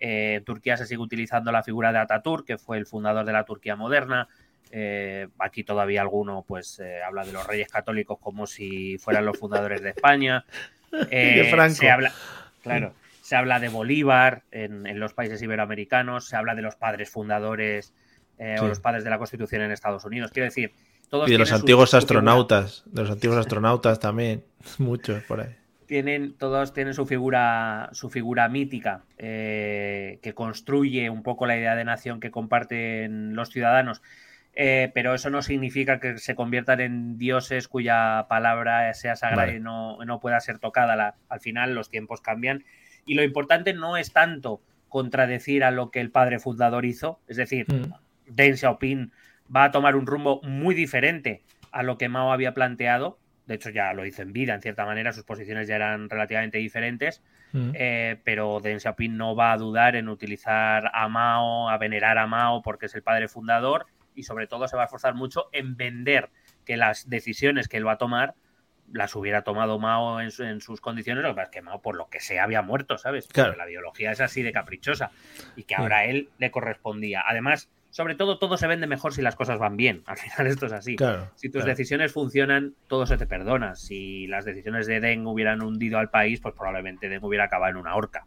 Eh, 0.00 0.42
Turquía 0.44 0.76
se 0.76 0.86
sigue 0.86 1.00
utilizando 1.00 1.52
la 1.52 1.62
figura 1.62 1.92
de 1.92 1.98
Ataturk, 1.98 2.44
que 2.44 2.58
fue 2.58 2.76
el 2.76 2.86
fundador 2.86 3.24
de 3.24 3.32
la 3.32 3.44
Turquía 3.44 3.76
moderna. 3.76 4.28
Eh, 4.76 5.28
aquí 5.38 5.62
todavía 5.62 6.00
alguno 6.00 6.44
pues 6.46 6.80
eh, 6.80 7.00
habla 7.00 7.24
de 7.24 7.32
los 7.32 7.46
reyes 7.46 7.68
católicos 7.68 8.18
como 8.20 8.46
si 8.46 8.98
fueran 8.98 9.24
los 9.24 9.38
fundadores 9.38 9.82
de 9.82 9.90
España. 9.90 10.44
de 10.90 11.48
Franco. 11.50 11.76
Se 11.76 11.90
habla, 11.90 12.12
claro, 12.62 12.92
se 13.22 13.36
habla 13.36 13.60
de 13.60 13.68
Bolívar 13.68 14.42
en, 14.50 14.98
los 14.98 15.12
países 15.14 15.40
iberoamericanos, 15.42 16.26
se 16.26 16.36
habla 16.36 16.54
de 16.54 16.62
los 16.62 16.76
padres 16.76 17.10
fundadores 17.10 17.92
o 18.38 18.66
los 18.66 18.80
padres 18.80 19.04
de 19.04 19.10
la 19.10 19.18
Constitución 19.18 19.62
en 19.62 19.70
Estados 19.70 20.04
Unidos. 20.04 20.30
Quiero 20.32 20.46
decir, 20.46 20.72
todos 21.08 21.28
y 21.28 21.32
de 21.32 21.38
los 21.38 21.52
antiguos 21.52 21.94
astronautas, 21.94 22.82
de 22.86 23.02
los 23.02 23.10
antiguos 23.10 23.38
astronautas 23.38 24.00
también, 24.00 24.44
muchos 24.78 25.22
por 25.24 25.40
ahí 25.40 25.56
tienen, 25.86 26.34
todos 26.34 26.72
tienen 26.72 26.94
su 26.94 27.06
figura, 27.06 27.90
su 27.92 28.10
figura 28.10 28.48
mítica, 28.48 29.04
eh, 29.18 30.18
que 30.22 30.34
construye 30.34 31.10
un 31.10 31.22
poco 31.22 31.46
la 31.46 31.56
idea 31.56 31.76
de 31.76 31.84
nación 31.84 32.20
que 32.20 32.30
comparten 32.30 33.34
los 33.36 33.50
ciudadanos. 33.50 34.02
Eh, 34.56 34.92
pero 34.94 35.14
eso 35.14 35.30
no 35.30 35.42
significa 35.42 35.98
que 35.98 36.18
se 36.18 36.36
conviertan 36.36 36.80
en 36.80 37.18
dioses 37.18 37.66
cuya 37.66 38.26
palabra 38.28 38.94
sea 38.94 39.16
sagrada 39.16 39.52
y 39.52 39.58
no, 39.58 39.98
pueda 40.20 40.38
ser 40.38 40.58
tocada. 40.60 41.16
al 41.28 41.40
final 41.40 41.74
los 41.74 41.90
tiempos 41.90 42.20
cambian 42.20 42.64
y 43.04 43.14
lo 43.14 43.24
importante 43.24 43.74
no 43.74 43.96
es 43.96 44.12
tanto 44.12 44.60
contradecir 44.88 45.64
a 45.64 45.72
lo 45.72 45.90
que 45.90 46.00
el 46.00 46.12
padre 46.12 46.38
fundador 46.38 46.84
hizo, 46.84 47.18
es 47.26 47.36
decir, 47.36 47.66
mm. 47.68 47.92
Deng 48.26 48.56
Xiaoping 48.56 49.10
va 49.54 49.64
a 49.64 49.70
tomar 49.72 49.96
un 49.96 50.06
rumbo 50.06 50.40
muy 50.42 50.74
diferente 50.74 51.42
a 51.72 51.82
lo 51.82 51.98
que 51.98 52.08
Mao 52.08 52.32
había 52.32 52.54
planteado, 52.54 53.18
de 53.46 53.56
hecho 53.56 53.70
ya 53.70 53.92
lo 53.92 54.06
hizo 54.06 54.22
en 54.22 54.32
vida, 54.32 54.54
en 54.54 54.62
cierta 54.62 54.86
manera, 54.86 55.12
sus 55.12 55.24
posiciones 55.24 55.66
ya 55.66 55.74
eran 55.74 56.08
relativamente 56.08 56.58
diferentes, 56.58 57.24
mm. 57.52 57.70
eh, 57.74 58.20
pero 58.22 58.60
Deng 58.60 58.78
Xiaoping 58.78 59.16
no 59.16 59.34
va 59.34 59.52
a 59.52 59.58
dudar 59.58 59.96
en 59.96 60.08
utilizar 60.08 60.92
a 60.94 61.08
Mao, 61.08 61.68
a 61.68 61.76
venerar 61.76 62.16
a 62.16 62.28
Mao 62.28 62.62
porque 62.62 62.86
es 62.86 62.94
el 62.94 63.02
padre 63.02 63.26
fundador 63.26 63.86
y 64.14 64.24
sobre 64.24 64.46
todo 64.46 64.68
se 64.68 64.76
va 64.76 64.82
a 64.82 64.84
esforzar 64.86 65.14
mucho 65.14 65.48
en 65.52 65.76
vender 65.76 66.30
que 66.64 66.76
las 66.76 67.08
decisiones 67.08 67.68
que 67.68 67.76
él 67.76 67.86
va 67.86 67.92
a 67.92 67.98
tomar 67.98 68.34
las 68.92 69.16
hubiera 69.16 69.42
tomado 69.42 69.78
Mao 69.78 70.20
en, 70.20 70.30
sus 70.60 70.80
condiciones, 70.80 71.22
lo 71.22 71.30
que 71.30 71.36
pasa 71.36 71.44
es 71.44 71.50
que 71.50 71.62
Mao, 71.62 71.80
por 71.80 71.96
lo 71.96 72.08
que 72.08 72.20
sea, 72.20 72.44
había 72.44 72.62
muerto, 72.62 72.98
¿sabes? 72.98 73.26
Claro. 73.28 73.56
la 73.56 73.66
biología 73.66 74.12
es 74.12 74.20
así 74.20 74.42
de 74.42 74.52
caprichosa 74.52 75.10
y 75.56 75.64
que 75.64 75.74
ahora 75.74 75.98
a 75.98 76.04
él 76.04 76.28
le 76.38 76.50
correspondía. 76.50 77.22
Además, 77.26 77.70
sobre 77.90 78.14
todo, 78.14 78.38
todo 78.38 78.56
se 78.56 78.66
vende 78.66 78.86
mejor 78.86 79.14
si 79.14 79.22
las 79.22 79.36
cosas 79.36 79.58
van 79.58 79.76
bien. 79.76 80.02
Al 80.06 80.16
final, 80.16 80.46
esto 80.46 80.66
es 80.66 80.72
así. 80.72 80.96
si 81.36 81.48
tus 81.48 81.64
decisiones 81.64 82.12
funcionan, 82.12 82.74
todo 82.88 83.06
se 83.06 83.16
te 83.16 83.26
perdona. 83.26 83.74
Si 83.74 84.26
las 84.26 84.44
decisiones 84.44 84.86
de 84.86 85.00
Deng 85.00 85.26
hubieran 85.26 85.62
hundido 85.62 85.98
al 85.98 86.10
país, 86.10 86.40
pues 86.40 86.54
probablemente 86.54 87.08
Deng 87.08 87.24
hubiera 87.24 87.44
acabado 87.44 87.70
en 87.70 87.76
una 87.76 87.94
horca. 87.94 88.26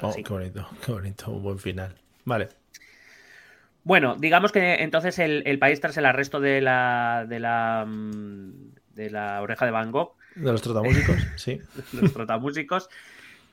Oh, 0.00 0.14
qué 0.14 0.22
bonito, 0.32 0.68
qué 0.84 0.92
bonito, 0.92 1.30
un 1.30 1.42
buen 1.42 1.58
final. 1.58 1.94
Vale. 2.24 2.48
Bueno, 3.84 4.16
digamos 4.16 4.50
que 4.50 4.82
entonces 4.82 5.18
el, 5.18 5.58
país 5.58 5.80
tras 5.80 5.96
el 5.98 6.06
arresto 6.06 6.40
de 6.40 6.60
la, 6.60 7.26
de 7.28 7.38
la 7.38 7.84
mm, 7.86 8.74
de 8.94 9.10
la 9.10 9.42
oreja 9.42 9.64
de 9.66 9.70
Van 9.70 9.92
Gogh. 9.92 10.16
De 10.34 10.50
los 10.50 10.62
trotamúsicos, 10.62 11.16
sí. 11.36 11.60
los 11.92 12.12
trotamúsicos. 12.12 12.88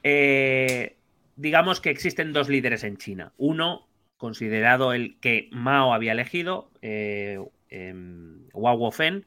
Eh, 0.03 0.97
digamos 1.35 1.81
que 1.81 1.89
existen 1.89 2.33
dos 2.33 2.49
líderes 2.49 2.83
en 2.83 2.97
China. 2.97 3.33
Uno, 3.37 3.87
considerado 4.17 4.93
el 4.93 5.19
que 5.19 5.49
Mao 5.51 5.93
había 5.93 6.13
elegido, 6.13 6.71
eh, 6.81 7.39
em, 7.69 8.47
Hua 8.53 8.73
Wofen, 8.73 9.25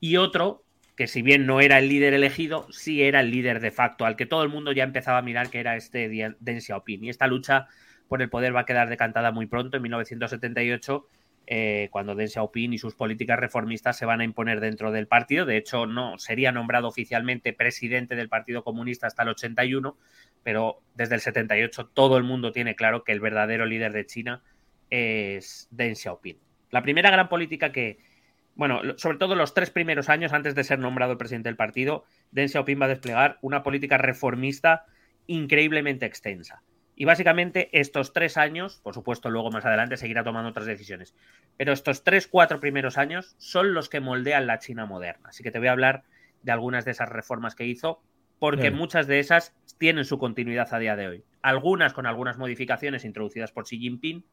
y 0.00 0.16
otro 0.16 0.64
que 0.96 1.06
si 1.06 1.22
bien 1.22 1.46
no 1.46 1.60
era 1.60 1.78
el 1.78 1.88
líder 1.88 2.12
elegido, 2.12 2.66
sí 2.70 3.02
era 3.02 3.20
el 3.20 3.30
líder 3.30 3.60
de 3.60 3.70
facto, 3.70 4.04
al 4.04 4.16
que 4.16 4.26
todo 4.26 4.42
el 4.42 4.50
mundo 4.50 4.72
ya 4.72 4.84
empezaba 4.84 5.18
a 5.18 5.22
mirar 5.22 5.48
que 5.48 5.58
era 5.58 5.76
este 5.76 6.08
Deng 6.40 6.60
Xiaoping. 6.60 7.04
Y 7.04 7.08
esta 7.08 7.26
lucha 7.26 7.68
por 8.10 8.22
el 8.22 8.28
poder 8.28 8.54
va 8.54 8.62
a 8.62 8.66
quedar 8.66 8.88
decantada 8.88 9.30
muy 9.30 9.46
pronto, 9.46 9.76
en 9.76 9.84
1978, 9.84 11.06
eh, 11.46 11.88
cuando 11.92 12.16
Deng 12.16 12.26
Xiaoping 12.26 12.72
y 12.72 12.78
sus 12.78 12.96
políticas 12.96 13.38
reformistas 13.38 13.96
se 13.96 14.04
van 14.04 14.20
a 14.20 14.24
imponer 14.24 14.58
dentro 14.58 14.90
del 14.90 15.06
partido. 15.06 15.46
De 15.46 15.56
hecho, 15.56 15.86
no 15.86 16.18
sería 16.18 16.50
nombrado 16.50 16.88
oficialmente 16.88 17.52
presidente 17.52 18.16
del 18.16 18.28
Partido 18.28 18.64
Comunista 18.64 19.06
hasta 19.06 19.22
el 19.22 19.28
81, 19.28 19.96
pero 20.42 20.82
desde 20.96 21.14
el 21.14 21.20
78 21.20 21.86
todo 21.94 22.16
el 22.16 22.24
mundo 22.24 22.50
tiene 22.50 22.74
claro 22.74 23.04
que 23.04 23.12
el 23.12 23.20
verdadero 23.20 23.64
líder 23.64 23.92
de 23.92 24.04
China 24.04 24.42
es 24.90 25.68
Deng 25.70 25.94
Xiaoping. 25.94 26.36
La 26.72 26.82
primera 26.82 27.12
gran 27.12 27.28
política 27.28 27.70
que, 27.70 28.00
bueno, 28.56 28.80
sobre 28.96 29.18
todo 29.18 29.36
los 29.36 29.54
tres 29.54 29.70
primeros 29.70 30.08
años 30.08 30.32
antes 30.32 30.56
de 30.56 30.64
ser 30.64 30.80
nombrado 30.80 31.16
presidente 31.16 31.48
del 31.48 31.56
partido, 31.56 32.02
Deng 32.32 32.48
Xiaoping 32.48 32.80
va 32.80 32.86
a 32.86 32.88
desplegar 32.88 33.38
una 33.40 33.62
política 33.62 33.98
reformista 33.98 34.84
increíblemente 35.28 36.06
extensa. 36.06 36.64
Y 37.00 37.06
básicamente 37.06 37.70
estos 37.72 38.12
tres 38.12 38.36
años, 38.36 38.78
por 38.82 38.92
supuesto 38.92 39.30
luego 39.30 39.50
más 39.50 39.64
adelante 39.64 39.96
seguirá 39.96 40.22
tomando 40.22 40.50
otras 40.50 40.66
decisiones, 40.66 41.14
pero 41.56 41.72
estos 41.72 42.04
tres, 42.04 42.26
cuatro 42.26 42.60
primeros 42.60 42.98
años 42.98 43.36
son 43.38 43.72
los 43.72 43.88
que 43.88 44.00
moldean 44.00 44.46
la 44.46 44.58
China 44.58 44.84
moderna. 44.84 45.30
Así 45.30 45.42
que 45.42 45.50
te 45.50 45.58
voy 45.58 45.68
a 45.68 45.72
hablar 45.72 46.02
de 46.42 46.52
algunas 46.52 46.84
de 46.84 46.90
esas 46.90 47.08
reformas 47.08 47.54
que 47.54 47.64
hizo, 47.64 48.02
porque 48.38 48.70
muchas 48.70 49.06
de 49.06 49.18
esas 49.18 49.56
tienen 49.78 50.04
su 50.04 50.18
continuidad 50.18 50.68
a 50.74 50.78
día 50.78 50.94
de 50.94 51.08
hoy. 51.08 51.24
Algunas 51.40 51.94
con 51.94 52.04
algunas 52.04 52.36
modificaciones 52.36 53.06
introducidas 53.06 53.50
por 53.50 53.64
Xi 53.64 53.78
Jinping, 53.78 54.26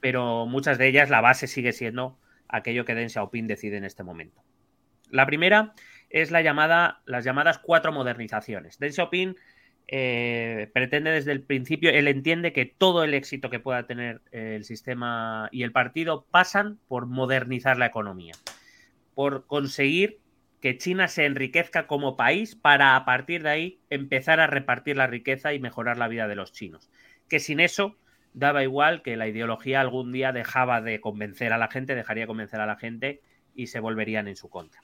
pero 0.00 0.44
muchas 0.44 0.76
de 0.76 0.88
ellas 0.88 1.08
la 1.08 1.22
base 1.22 1.46
sigue 1.46 1.72
siendo 1.72 2.18
aquello 2.48 2.84
que 2.84 2.94
Deng 2.94 3.08
Xiaoping 3.08 3.46
decide 3.46 3.78
en 3.78 3.84
este 3.84 4.02
momento. 4.02 4.42
La 5.08 5.24
primera 5.24 5.72
es 6.10 6.30
la 6.32 6.42
llamada, 6.42 7.00
las 7.06 7.24
llamadas 7.24 7.56
cuatro 7.56 7.92
modernizaciones. 7.92 8.78
Deng 8.78 8.92
Xiaoping 8.92 9.36
eh, 9.90 10.70
pretende 10.74 11.10
desde 11.10 11.32
el 11.32 11.42
principio, 11.42 11.90
él 11.90 12.08
entiende 12.08 12.52
que 12.52 12.66
todo 12.66 13.04
el 13.04 13.14
éxito 13.14 13.48
que 13.48 13.58
pueda 13.58 13.86
tener 13.86 14.20
el 14.32 14.64
sistema 14.64 15.48
y 15.50 15.62
el 15.62 15.72
partido 15.72 16.26
pasan 16.30 16.78
por 16.88 17.06
modernizar 17.06 17.78
la 17.78 17.86
economía, 17.86 18.34
por 19.14 19.46
conseguir 19.46 20.18
que 20.60 20.76
China 20.76 21.08
se 21.08 21.24
enriquezca 21.24 21.86
como 21.86 22.16
país 22.16 22.54
para 22.54 22.96
a 22.96 23.04
partir 23.06 23.42
de 23.42 23.50
ahí 23.50 23.80
empezar 23.88 24.40
a 24.40 24.46
repartir 24.46 24.96
la 24.96 25.06
riqueza 25.06 25.54
y 25.54 25.60
mejorar 25.60 25.96
la 25.96 26.08
vida 26.08 26.28
de 26.28 26.34
los 26.34 26.52
chinos. 26.52 26.90
Que 27.28 27.40
sin 27.40 27.58
eso 27.58 27.96
daba 28.34 28.62
igual 28.62 29.02
que 29.02 29.16
la 29.16 29.28
ideología 29.28 29.80
algún 29.80 30.12
día 30.12 30.32
dejaba 30.32 30.82
de 30.82 31.00
convencer 31.00 31.52
a 31.52 31.58
la 31.58 31.68
gente, 31.68 31.94
dejaría 31.94 32.24
de 32.24 32.28
convencer 32.28 32.60
a 32.60 32.66
la 32.66 32.76
gente 32.76 33.22
y 33.54 33.68
se 33.68 33.80
volverían 33.80 34.28
en 34.28 34.36
su 34.36 34.50
contra. 34.50 34.82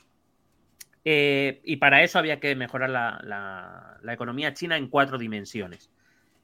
Eh, 1.04 1.60
y 1.64 1.76
para 1.76 2.02
eso 2.02 2.18
había 2.18 2.40
que 2.40 2.56
mejorar 2.56 2.90
la, 2.90 3.98
economía 4.10 4.54
china 4.54 4.76
en 4.76 4.88
cuatro 4.88 5.18
dimensiones. 5.18 5.90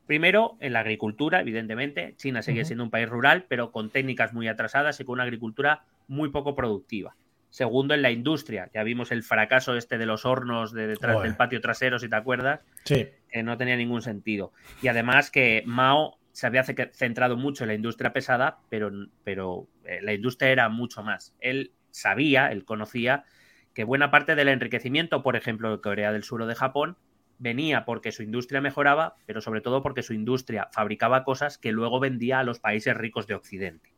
Primero, 0.06 0.56
en 0.60 0.72
la 0.72 0.80
agricultura, 0.80 1.40
evidentemente. 1.40 2.14
China 2.16 2.42
sigue 2.42 2.64
siendo 2.64 2.84
un 2.84 2.90
país 2.90 3.08
rural, 3.08 3.46
pero 3.48 3.70
con 3.70 3.90
técnicas 3.90 4.32
muy 4.32 4.48
atrasadas 4.48 4.98
y 4.98 5.04
con 5.04 5.14
una 5.14 5.22
agricultura 5.22 5.84
muy 6.08 6.30
poco 6.30 6.56
productiva. 6.56 7.14
Segundo, 7.48 7.94
en 7.94 8.02
la 8.02 8.10
industria. 8.10 8.70
Ya 8.74 8.82
vimos 8.82 9.12
el 9.12 9.22
fracaso 9.22 9.76
este 9.76 9.98
de 9.98 10.06
los 10.06 10.24
hornos 10.24 10.72
de 10.72 10.88
detrás 10.88 11.22
del 11.22 11.36
patio 11.36 11.60
trasero, 11.60 11.98
si 11.98 12.08
te 12.08 12.16
acuerdas. 12.16 12.60
Sí. 12.84 13.08
Que 13.30 13.42
no 13.42 13.56
tenía 13.56 13.76
ningún 13.76 14.02
sentido. 14.02 14.52
Y 14.82 14.88
además 14.88 15.30
que 15.30 15.62
Mao 15.64 16.18
se 16.32 16.46
había 16.46 16.64
centrado 16.64 17.36
mucho 17.36 17.64
en 17.64 17.68
la 17.68 17.74
industria 17.74 18.12
pesada, 18.12 18.58
pero, 18.68 18.90
pero 19.24 19.68
eh, 19.84 20.00
la 20.02 20.12
industria 20.12 20.50
era 20.50 20.68
mucho 20.68 21.02
más. 21.02 21.34
Él 21.40 21.72
sabía, 21.90 22.50
él 22.52 22.64
conocía 22.64 23.24
que 23.74 23.84
buena 23.84 24.10
parte 24.10 24.34
del 24.34 24.48
enriquecimiento, 24.48 25.22
por 25.22 25.36
ejemplo, 25.36 25.70
de 25.70 25.80
Corea 25.80 26.12
del 26.12 26.24
Sur 26.24 26.42
o 26.42 26.46
de 26.46 26.54
Japón, 26.54 26.96
venía 27.38 27.84
porque 27.84 28.12
su 28.12 28.22
industria 28.22 28.60
mejoraba, 28.60 29.16
pero 29.26 29.40
sobre 29.40 29.60
todo 29.60 29.82
porque 29.82 30.02
su 30.02 30.12
industria 30.12 30.68
fabricaba 30.72 31.24
cosas 31.24 31.58
que 31.58 31.72
luego 31.72 31.98
vendía 31.98 32.40
a 32.40 32.44
los 32.44 32.60
países 32.60 32.96
ricos 32.96 33.26
de 33.26 33.34
Occidente, 33.34 33.92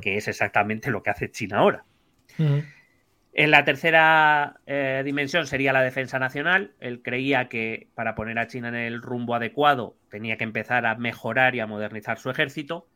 que 0.00 0.16
es 0.16 0.28
exactamente 0.28 0.90
lo 0.90 1.02
que 1.02 1.10
hace 1.10 1.30
China 1.30 1.58
ahora. 1.58 1.84
En 3.36 3.50
la 3.50 3.64
tercera 3.64 4.60
eh, 4.66 5.02
dimensión 5.04 5.48
sería 5.48 5.72
la 5.72 5.82
defensa 5.82 6.20
nacional. 6.20 6.72
Él 6.78 7.02
creía 7.02 7.48
que 7.48 7.88
para 7.96 8.14
poner 8.14 8.38
a 8.38 8.46
China 8.46 8.68
en 8.68 8.76
el 8.76 9.02
rumbo 9.02 9.34
adecuado 9.34 9.96
tenía 10.08 10.36
que 10.36 10.44
empezar 10.44 10.86
a 10.86 10.94
mejorar 10.94 11.56
y 11.56 11.60
a 11.60 11.66
modernizar 11.66 12.20
su 12.20 12.30
ejército. 12.30 12.86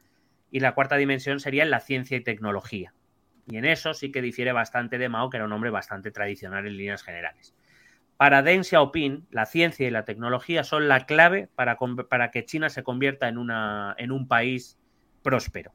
Y 0.53 0.61
la 0.61 0.75
cuarta 0.75 0.97
dimensión 0.97 1.41
sería 1.41 1.65
la 1.65 1.81
ciencia 1.81 2.17
y 2.17 2.21
tecnología. 2.21 2.95
Y 3.49 3.57
en 3.57 3.65
eso 3.65 3.95
sí 3.95 4.13
que 4.13 4.23
difiere 4.23 4.53
bastante 4.53 4.99
de 4.99 5.09
Mao, 5.09 5.31
que 5.31 5.39
era 5.39 5.47
un 5.47 5.53
hombre 5.53 5.71
bastante 5.71 6.11
tradicional 6.11 6.67
en 6.67 6.77
líneas 6.77 7.03
generales. 7.03 7.55
Para 8.17 8.43
Deng 8.43 8.65
Xiaoping, 8.65 9.29
la 9.31 9.47
ciencia 9.47 9.87
y 9.87 9.91
la 9.91 10.05
tecnología 10.05 10.65
son 10.65 10.89
la 10.89 11.07
clave 11.07 11.49
para, 11.55 11.79
para 12.09 12.31
que 12.31 12.45
China 12.45 12.69
se 12.69 12.83
convierta 12.83 13.29
en, 13.29 13.39
una, 13.39 13.95
en 13.97 14.11
un 14.11 14.27
país 14.27 14.77
próspero. 15.23 15.73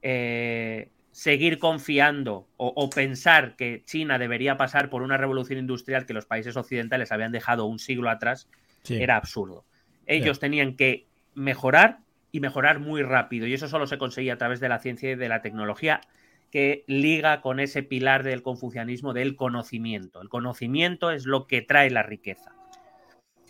Eh, 0.00 0.90
seguir 1.10 1.58
confiando 1.58 2.48
o, 2.56 2.88
pensar 2.88 3.54
que 3.56 3.82
China 3.84 4.18
debería 4.18 4.56
pasar 4.56 4.88
por 4.88 5.02
una 5.02 5.18
revolución 5.18 5.58
industrial 5.58 6.06
que 6.06 6.14
los 6.14 6.24
países 6.24 6.56
occidentales 6.56 7.12
habían 7.12 7.32
dejado 7.32 7.66
un 7.66 7.78
siglo 7.78 8.08
atrás 8.08 8.48
era 8.88 9.16
absurdo. 9.16 9.66
Ellos 10.06 10.40
tenían 10.40 10.74
que 10.74 11.06
mejorar 11.34 11.98
y 12.32 12.40
mejorar 12.40 12.80
muy 12.80 13.02
rápido 13.02 13.46
y 13.46 13.52
eso 13.52 13.68
solo 13.68 13.86
se 13.86 13.98
conseguía 13.98 14.34
a 14.34 14.38
través 14.38 14.58
de 14.58 14.70
la 14.70 14.78
ciencia 14.78 15.10
y 15.10 15.14
de 15.14 15.28
la 15.28 15.42
tecnología 15.42 16.00
que 16.52 16.84
liga 16.86 17.40
con 17.40 17.60
ese 17.60 17.82
pilar 17.82 18.22
del 18.22 18.42
confucianismo 18.42 19.14
del 19.14 19.36
conocimiento. 19.36 20.20
El 20.20 20.28
conocimiento 20.28 21.10
es 21.10 21.24
lo 21.24 21.46
que 21.46 21.62
trae 21.62 21.90
la 21.90 22.02
riqueza. 22.02 22.52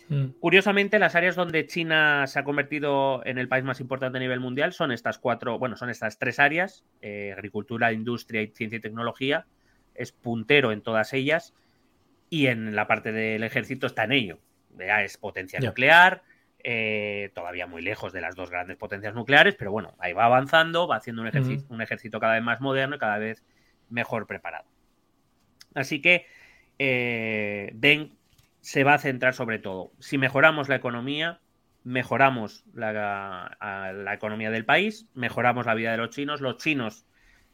Mm. 0.07 0.27
Curiosamente, 0.39 0.99
las 0.99 1.13
áreas 1.13 1.35
donde 1.35 1.67
China 1.67 2.25
se 2.27 2.39
ha 2.39 2.45
convertido 2.45 3.21
en 3.25 3.37
el 3.37 3.49
país 3.49 3.65
más 3.65 3.81
importante 3.81 4.17
a 4.17 4.21
nivel 4.21 4.39
mundial 4.39 4.71
son 4.71 4.93
estas 4.93 5.19
cuatro, 5.19 5.59
bueno, 5.59 5.75
son 5.75 5.89
estas 5.89 6.17
tres 6.17 6.39
áreas, 6.39 6.85
eh, 7.01 7.33
agricultura, 7.33 7.91
industria 7.91 8.41
y 8.41 8.47
ciencia 8.47 8.77
y 8.77 8.81
tecnología. 8.81 9.47
Es 9.95 10.13
puntero 10.13 10.71
en 10.71 10.81
todas 10.81 11.11
ellas 11.13 11.53
y 12.29 12.47
en 12.47 12.73
la 12.73 12.87
parte 12.87 13.11
del 13.11 13.43
ejército 13.43 13.85
está 13.85 14.05
en 14.05 14.13
ello. 14.13 14.39
es 14.79 15.17
potencia 15.17 15.59
nuclear, 15.59 16.23
eh, 16.63 17.31
todavía 17.35 17.67
muy 17.67 17.81
lejos 17.81 18.13
de 18.13 18.21
las 18.21 18.35
dos 18.35 18.49
grandes 18.49 18.77
potencias 18.77 19.13
nucleares, 19.13 19.55
pero 19.55 19.71
bueno, 19.71 19.95
ahí 19.99 20.13
va 20.13 20.25
avanzando, 20.25 20.87
va 20.87 20.95
haciendo 20.95 21.21
un 21.21 21.27
ejército, 21.27 21.65
un 21.69 21.81
ejército 21.81 22.19
cada 22.19 22.35
vez 22.35 22.43
más 22.43 22.61
moderno 22.61 22.95
y 22.95 22.99
cada 22.99 23.17
vez 23.17 23.43
mejor 23.89 24.27
preparado. 24.27 24.65
Así 25.73 26.01
que 26.01 26.25
eh, 26.79 27.71
Deng 27.73 28.15
se 28.61 28.85
va 28.85 28.93
a 28.93 28.99
centrar 28.99 29.33
sobre 29.33 29.59
todo. 29.59 29.91
Si 29.99 30.17
mejoramos 30.17 30.69
la 30.69 30.75
economía, 30.75 31.41
mejoramos 31.83 32.63
la, 32.73 33.57
la, 33.61 34.13
economía 34.13 34.49
del 34.49 34.63
país, 34.63 35.07
mejoramos 35.13 35.65
la 35.65 35.73
vida 35.73 35.91
de 35.91 35.97
los 35.97 36.11
chinos, 36.11 36.39
los 36.39 36.57
chinos 36.57 37.05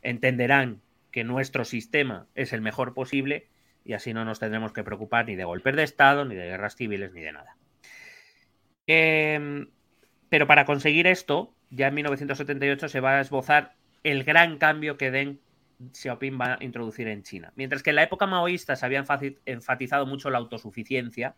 entenderán 0.04 0.82
que 1.12 1.24
nuestro 1.24 1.65
sistema 1.65 2.28
es 2.36 2.54
el 2.54 2.62
mejor 2.62 2.93
posible 2.93 3.48
y 3.84 3.93
así 3.93 4.13
no 4.13 4.24
nos 4.24 4.39
tendremos 4.39 4.72
que 4.72 4.84
preocupar 4.84 5.26
ni 5.26 5.36
de 5.36 5.45
golpes 5.45 5.76
de 5.76 5.84
Estado, 5.84 6.26
ni 6.26 6.36
de 6.36 6.45
guerras 6.45 6.76
civiles, 6.76 7.12
ni 7.12 7.22
de 7.22 7.32
nada. 7.32 7.58
Em, 8.91 9.67
pero 10.30 10.47
para 10.47 10.65
conseguir 10.65 11.06
esto, 11.06 11.54
ya 11.69 11.89
en 11.89 11.93
1978 11.93 12.89
se 12.89 12.99
va 12.99 13.17
a 13.17 13.21
esbozar 13.21 13.75
el 14.04 14.23
gran 14.23 14.58
cambio 14.58 14.97
que 14.97 15.12
Deng 15.12 15.38
Xiaoping 15.93 16.41
va 16.41 16.54
a 16.56 16.63
introducir 16.63 17.08
en 17.08 17.21
China. 17.21 17.54
Mientras 17.56 17.84
que 17.84 17.91
en 17.91 17.97
la 17.97 18.04
época 18.04 18.25
maoísta 18.25 18.75
se 18.75 18.84
había 18.88 19.06
enfatizado 19.45 20.08
mucho 20.08 20.32
la 20.32 20.39
autosuficiencia, 20.39 21.36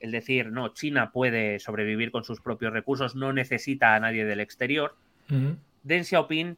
el 0.00 0.12
decir, 0.12 0.50
no, 0.50 0.72
China 0.72 1.12
puede 1.12 1.58
sobrevivir 1.58 2.10
con 2.10 2.24
sus 2.24 2.40
propios 2.40 2.72
recursos, 2.72 3.14
no 3.14 3.34
necesita 3.34 3.94
a 3.94 4.00
nadie 4.00 4.24
del 4.24 4.40
exterior, 4.40 4.96
Deng 5.82 6.04
Xiaoping 6.04 6.56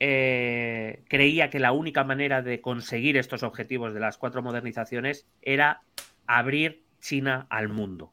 eh, 0.00 1.04
creía 1.06 1.50
que 1.50 1.60
la 1.60 1.70
única 1.70 2.02
manera 2.02 2.42
de 2.42 2.60
conseguir 2.60 3.16
estos 3.16 3.44
objetivos 3.44 3.94
de 3.94 4.00
las 4.00 4.18
cuatro 4.18 4.42
modernizaciones 4.42 5.28
era 5.40 5.82
abrir 6.26 6.82
China 7.00 7.46
al 7.48 7.68
mundo. 7.68 8.12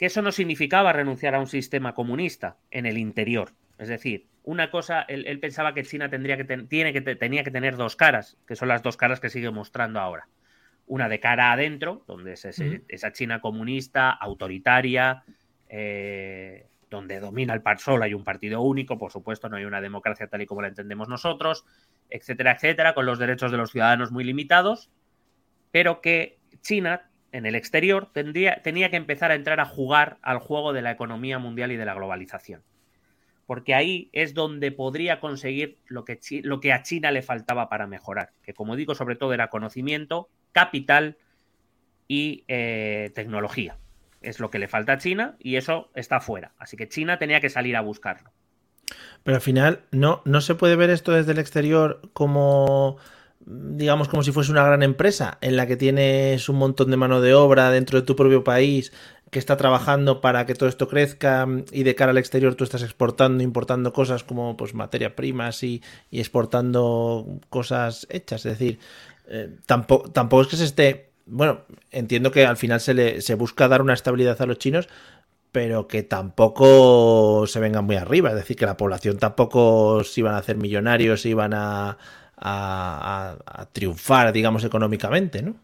Que 0.00 0.06
eso 0.06 0.22
no 0.22 0.32
significaba 0.32 0.94
renunciar 0.94 1.34
a 1.34 1.40
un 1.40 1.46
sistema 1.46 1.94
comunista 1.94 2.56
en 2.70 2.86
el 2.86 2.96
interior. 2.96 3.50
Es 3.76 3.88
decir, 3.88 4.28
una 4.44 4.70
cosa, 4.70 5.02
él, 5.02 5.38
pensaba 5.40 5.74
que 5.74 5.84
China 5.84 6.08
tendría 6.08 6.38
que 6.38 6.44
tiene 6.44 6.94
que 6.94 7.02
tenía 7.02 7.44
que 7.44 7.50
tener 7.50 7.76
dos 7.76 7.96
caras, 7.96 8.38
que 8.46 8.56
son 8.56 8.68
las 8.68 8.82
dos 8.82 8.96
caras 8.96 9.20
que 9.20 9.28
sigue 9.28 9.50
mostrando 9.50 10.00
ahora. 10.00 10.26
Una 10.86 11.10
de 11.10 11.20
cara 11.20 11.52
adentro, 11.52 12.02
donde 12.06 12.32
es 12.32 12.46
esa 12.46 13.12
China 13.12 13.42
comunista, 13.42 14.08
autoritaria, 14.08 15.22
eh, 15.68 16.66
donde 16.88 17.20
domina 17.20 17.52
el 17.52 17.60
par 17.60 17.78
solo, 17.78 18.04
hay 18.04 18.14
un 18.14 18.24
partido 18.24 18.62
único, 18.62 18.96
por 18.96 19.12
supuesto, 19.12 19.50
no 19.50 19.58
hay 19.58 19.66
una 19.66 19.82
democracia 19.82 20.28
tal 20.28 20.40
y 20.40 20.46
como 20.46 20.62
la 20.62 20.68
entendemos 20.68 21.08
nosotros, 21.08 21.66
etcétera, 22.08 22.52
etcétera, 22.52 22.94
con 22.94 23.04
los 23.04 23.18
derechos 23.18 23.52
de 23.52 23.58
los 23.58 23.70
ciudadanos 23.70 24.12
muy 24.12 24.24
limitados, 24.24 24.88
pero 25.70 26.00
que 26.00 26.38
China, 26.62 27.09
en 27.32 27.46
el 27.46 27.54
exterior, 27.54 28.10
tendría, 28.12 28.60
tenía 28.62 28.90
que 28.90 28.96
empezar 28.96 29.30
a 29.30 29.34
entrar 29.34 29.60
a 29.60 29.64
jugar 29.64 30.18
al 30.22 30.38
juego 30.38 30.72
de 30.72 30.82
la 30.82 30.90
economía 30.90 31.38
mundial 31.38 31.72
y 31.72 31.76
de 31.76 31.84
la 31.84 31.94
globalización. 31.94 32.62
Porque 33.46 33.74
ahí 33.74 34.10
es 34.12 34.34
donde 34.34 34.70
podría 34.70 35.20
conseguir 35.20 35.78
lo 35.86 36.04
que, 36.04 36.20
lo 36.42 36.60
que 36.60 36.72
a 36.72 36.82
China 36.82 37.10
le 37.10 37.22
faltaba 37.22 37.68
para 37.68 37.86
mejorar, 37.86 38.32
que 38.42 38.54
como 38.54 38.76
digo, 38.76 38.94
sobre 38.94 39.16
todo 39.16 39.32
era 39.32 39.48
conocimiento, 39.48 40.28
capital 40.52 41.16
y 42.06 42.44
eh, 42.48 43.10
tecnología. 43.14 43.76
Es 44.20 44.38
lo 44.38 44.50
que 44.50 44.58
le 44.58 44.68
falta 44.68 44.94
a 44.94 44.98
China 44.98 45.36
y 45.38 45.56
eso 45.56 45.90
está 45.94 46.20
fuera. 46.20 46.52
Así 46.58 46.76
que 46.76 46.88
China 46.88 47.18
tenía 47.18 47.40
que 47.40 47.48
salir 47.48 47.76
a 47.76 47.80
buscarlo. 47.80 48.30
Pero 49.22 49.36
al 49.36 49.42
final, 49.42 49.84
no, 49.90 50.22
no 50.24 50.40
se 50.40 50.54
puede 50.54 50.76
ver 50.76 50.90
esto 50.90 51.12
desde 51.12 51.32
el 51.32 51.38
exterior 51.38 52.00
como 52.12 52.98
digamos 53.46 54.08
como 54.08 54.22
si 54.22 54.32
fuese 54.32 54.52
una 54.52 54.64
gran 54.64 54.82
empresa 54.82 55.38
en 55.40 55.56
la 55.56 55.66
que 55.66 55.76
tienes 55.76 56.48
un 56.48 56.56
montón 56.56 56.90
de 56.90 56.96
mano 56.96 57.20
de 57.20 57.34
obra 57.34 57.70
dentro 57.70 58.00
de 58.00 58.06
tu 58.06 58.14
propio 58.16 58.44
país 58.44 58.92
que 59.30 59.38
está 59.38 59.56
trabajando 59.56 60.20
para 60.20 60.44
que 60.44 60.54
todo 60.54 60.68
esto 60.68 60.88
crezca 60.88 61.46
y 61.72 61.84
de 61.84 61.94
cara 61.94 62.10
al 62.10 62.18
exterior 62.18 62.54
tú 62.54 62.64
estás 62.64 62.82
exportando, 62.82 63.42
importando 63.42 63.92
cosas 63.92 64.24
como 64.24 64.56
pues 64.56 64.74
materia 64.74 65.14
primas 65.14 65.62
y, 65.62 65.82
exportando 66.10 67.38
cosas 67.48 68.06
hechas. 68.10 68.44
Es 68.44 68.58
decir, 68.58 68.80
eh, 69.28 69.56
tampoco, 69.66 70.10
tampoco 70.10 70.42
es 70.42 70.48
que 70.48 70.56
se 70.56 70.64
esté 70.64 71.10
bueno, 71.26 71.60
entiendo 71.92 72.32
que 72.32 72.44
al 72.44 72.56
final 72.56 72.80
se, 72.80 72.92
le, 72.92 73.20
se 73.20 73.36
busca 73.36 73.68
dar 73.68 73.82
una 73.82 73.94
estabilidad 73.94 74.40
a 74.42 74.46
los 74.46 74.58
chinos, 74.58 74.88
pero 75.52 75.86
que 75.86 76.02
tampoco 76.02 77.46
se 77.46 77.60
vengan 77.60 77.84
muy 77.84 77.96
arriba. 77.96 78.30
Es 78.30 78.36
decir, 78.36 78.56
que 78.56 78.66
la 78.66 78.76
población 78.76 79.18
tampoco 79.18 80.02
se 80.02 80.20
iban 80.20 80.34
a 80.34 80.38
hacer 80.38 80.56
millonarios, 80.56 81.22
se 81.22 81.28
iban 81.28 81.54
a, 81.54 81.98
a, 82.40 83.68
triunfar, 83.72 84.32
digamos, 84.32 84.64
económicamente, 84.64 85.42
¿no? 85.42 85.56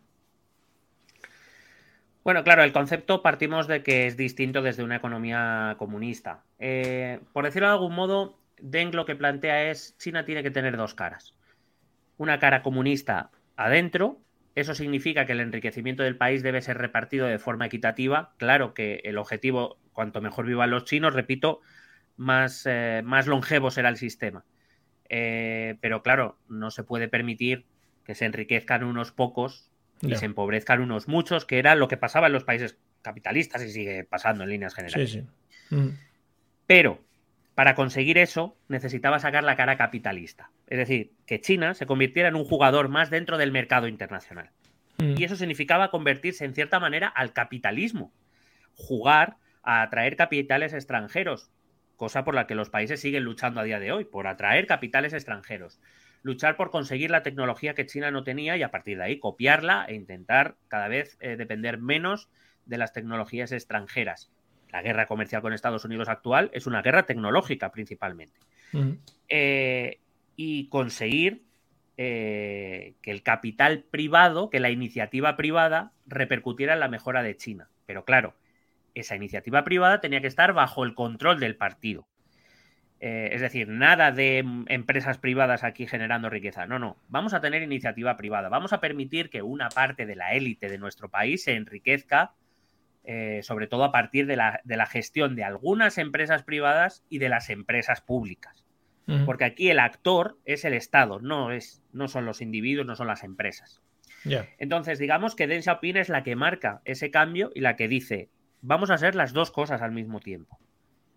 Bueno, 2.22 2.42
claro, 2.42 2.64
el 2.64 2.72
concepto 2.72 3.22
partimos 3.22 3.68
de 3.68 3.82
que 3.82 4.06
es 4.06 4.16
distinto 4.16 4.60
desde 4.60 4.82
una 4.82 4.96
economía 4.96 5.76
comunista. 5.78 6.42
Eh, 6.58 7.20
por 7.32 7.44
decirlo 7.44 7.68
de 7.68 7.74
algún 7.74 7.94
modo, 7.94 8.38
Deng 8.60 8.94
lo 8.94 9.06
que 9.06 9.14
plantea 9.14 9.70
es 9.70 9.96
China 9.98 10.24
tiene 10.24 10.42
que 10.42 10.50
tener 10.50 10.76
dos 10.76 10.94
caras. 10.94 11.34
Una 12.16 12.38
cara 12.38 12.62
comunista 12.62 13.30
adentro 13.56 14.20
eso 14.56 14.74
significa 14.74 15.26
que 15.26 15.32
el 15.32 15.40
enriquecimiento 15.40 16.02
del 16.02 16.16
país 16.16 16.42
debe 16.42 16.62
ser 16.62 16.78
repartido 16.78 17.26
de 17.26 17.38
forma 17.38 17.66
equitativa. 17.66 18.32
Claro 18.38 18.72
que 18.72 19.02
el 19.04 19.18
objetivo, 19.18 19.78
cuanto 19.92 20.22
mejor 20.22 20.46
vivan 20.46 20.70
los 20.70 20.86
chinos, 20.86 21.12
repito, 21.12 21.60
más, 22.16 22.64
eh, 22.64 23.02
más 23.04 23.26
longevo 23.26 23.70
será 23.70 23.90
el 23.90 23.98
sistema. 23.98 24.46
Eh, 25.08 25.76
pero 25.80 26.02
claro, 26.02 26.36
no 26.48 26.70
se 26.70 26.82
puede 26.84 27.08
permitir 27.08 27.64
que 28.04 28.14
se 28.14 28.24
enriquezcan 28.24 28.84
unos 28.84 29.12
pocos 29.12 29.70
y 30.02 30.14
se 30.14 30.26
empobrezcan 30.26 30.80
unos 30.80 31.08
muchos, 31.08 31.44
que 31.44 31.58
era 31.58 31.74
lo 31.74 31.88
que 31.88 31.96
pasaba 31.96 32.26
en 32.26 32.34
los 32.34 32.44
países 32.44 32.76
capitalistas 33.02 33.62
y 33.62 33.70
sigue 33.70 34.04
pasando 34.04 34.44
en 34.44 34.50
líneas 34.50 34.74
generales. 34.74 35.10
Sí, 35.10 35.24
sí. 35.68 35.74
Mm. 35.74 35.98
Pero 36.66 37.00
para 37.56 37.74
conseguir 37.74 38.18
eso, 38.18 38.54
necesitaba 38.68 39.18
sacar 39.18 39.42
la 39.42 39.56
cara 39.56 39.78
capitalista. 39.78 40.50
Es 40.66 40.76
decir, 40.76 41.12
que 41.24 41.40
China 41.40 41.72
se 41.72 41.86
convirtiera 41.86 42.28
en 42.28 42.36
un 42.36 42.44
jugador 42.44 42.88
más 42.88 43.08
dentro 43.08 43.38
del 43.38 43.50
mercado 43.50 43.88
internacional. 43.88 44.50
Mm. 44.98 45.14
Y 45.16 45.24
eso 45.24 45.36
significaba 45.36 45.90
convertirse 45.90 46.44
en 46.44 46.54
cierta 46.54 46.78
manera 46.80 47.08
al 47.08 47.32
capitalismo. 47.32 48.12
Jugar 48.74 49.36
a 49.62 49.80
atraer 49.80 50.16
capitales 50.16 50.74
extranjeros, 50.74 51.50
cosa 51.96 52.24
por 52.24 52.34
la 52.34 52.46
que 52.46 52.54
los 52.54 52.70
países 52.70 53.00
siguen 53.00 53.24
luchando 53.24 53.60
a 53.60 53.64
día 53.64 53.80
de 53.80 53.92
hoy, 53.92 54.04
por 54.04 54.26
atraer 54.26 54.66
capitales 54.66 55.12
extranjeros. 55.12 55.80
Luchar 56.22 56.56
por 56.56 56.70
conseguir 56.70 57.10
la 57.10 57.22
tecnología 57.22 57.74
que 57.74 57.86
China 57.86 58.10
no 58.10 58.24
tenía 58.24 58.56
y 58.56 58.62
a 58.62 58.70
partir 58.70 58.98
de 58.98 59.04
ahí 59.04 59.18
copiarla 59.18 59.84
e 59.88 59.94
intentar 59.94 60.56
cada 60.68 60.88
vez 60.88 61.16
eh, 61.20 61.36
depender 61.36 61.78
menos 61.78 62.28
de 62.64 62.78
las 62.78 62.92
tecnologías 62.92 63.52
extranjeras 63.52 64.30
la 64.76 64.82
guerra 64.82 65.06
comercial 65.06 65.42
con 65.42 65.52
Estados 65.52 65.84
Unidos 65.84 66.08
actual 66.08 66.50
es 66.52 66.66
una 66.66 66.82
guerra 66.82 67.06
tecnológica 67.06 67.70
principalmente. 67.70 68.38
Eh, 69.28 70.00
y 70.36 70.68
conseguir 70.68 71.44
eh, 71.96 72.94
que 73.00 73.10
el 73.10 73.22
capital 73.22 73.84
privado, 73.90 74.50
que 74.50 74.60
la 74.60 74.68
iniciativa 74.68 75.34
privada 75.36 75.92
repercutiera 76.04 76.74
en 76.74 76.80
la 76.80 76.88
mejora 76.88 77.22
de 77.22 77.36
China. 77.36 77.70
Pero 77.86 78.04
claro, 78.04 78.34
esa 79.00 79.16
iniciativa 79.16 79.64
privada 79.64 80.00
tenía 80.00 80.20
que 80.20 80.26
estar 80.26 80.52
bajo 80.52 80.84
el 80.84 80.94
control 80.94 81.40
del 81.40 81.56
partido. 81.56 82.06
Eh, 82.98 83.28
es 83.32 83.42
decir, 83.42 83.68
nada 83.68 84.10
de 84.10 84.38
empresas 84.68 85.18
privadas 85.18 85.64
aquí 85.64 85.86
generando 85.86 86.30
riqueza. 86.30 86.66
No, 86.66 86.78
no. 86.78 86.96
Vamos 87.08 87.34
a 87.34 87.40
tener 87.40 87.62
iniciativa 87.62 88.16
privada. 88.16 88.48
Vamos 88.48 88.72
a 88.72 88.80
permitir 88.80 89.28
que 89.28 89.42
una 89.42 89.68
parte 89.68 90.06
de 90.06 90.16
la 90.16 90.32
élite 90.32 90.68
de 90.68 90.78
nuestro 90.78 91.10
país 91.10 91.44
se 91.44 91.54
enriquezca 91.54 92.32
eh, 93.08 93.40
sobre 93.44 93.68
todo 93.68 93.84
a 93.84 93.92
partir 93.92 94.26
de 94.26 94.34
la, 94.34 94.86
gestión 94.90 95.36
de 95.36 95.44
algunas 95.44 95.96
empresas 95.96 96.42
privadas 96.42 97.04
y 97.08 97.18
de 97.18 97.28
las 97.28 97.50
empresas 97.50 98.00
públicas. 98.00 98.64
Porque 99.24 99.44
aquí 99.44 99.70
el 99.70 99.78
actor 99.78 100.36
es 100.44 100.64
el 100.64 100.74
Estado, 100.74 101.20
no, 101.20 101.52
es, 101.52 101.80
no 101.92 102.08
son 102.08 102.26
los 102.26 102.42
individuos, 102.42 102.84
no 102.84 102.96
son 102.96 103.06
las 103.06 103.22
empresas. 103.22 103.80
Entonces, 104.58 104.98
digamos 104.98 105.36
que 105.36 105.46
Deng 105.46 105.62
Xiaoping 105.62 105.96
es 105.96 106.08
la 106.08 106.24
que 106.24 106.34
marca 106.34 106.80
ese 106.84 107.12
cambio 107.12 107.52
y 107.54 107.60
la 107.60 107.76
que 107.76 107.86
dice, 107.86 108.30
vamos 108.62 108.90
a 108.90 108.94
hacer 108.94 109.14
las 109.14 109.32
dos 109.32 109.50
cosas 109.50 109.82
al 109.82 109.92
mismo 109.92 110.20
tiempo. 110.20 110.58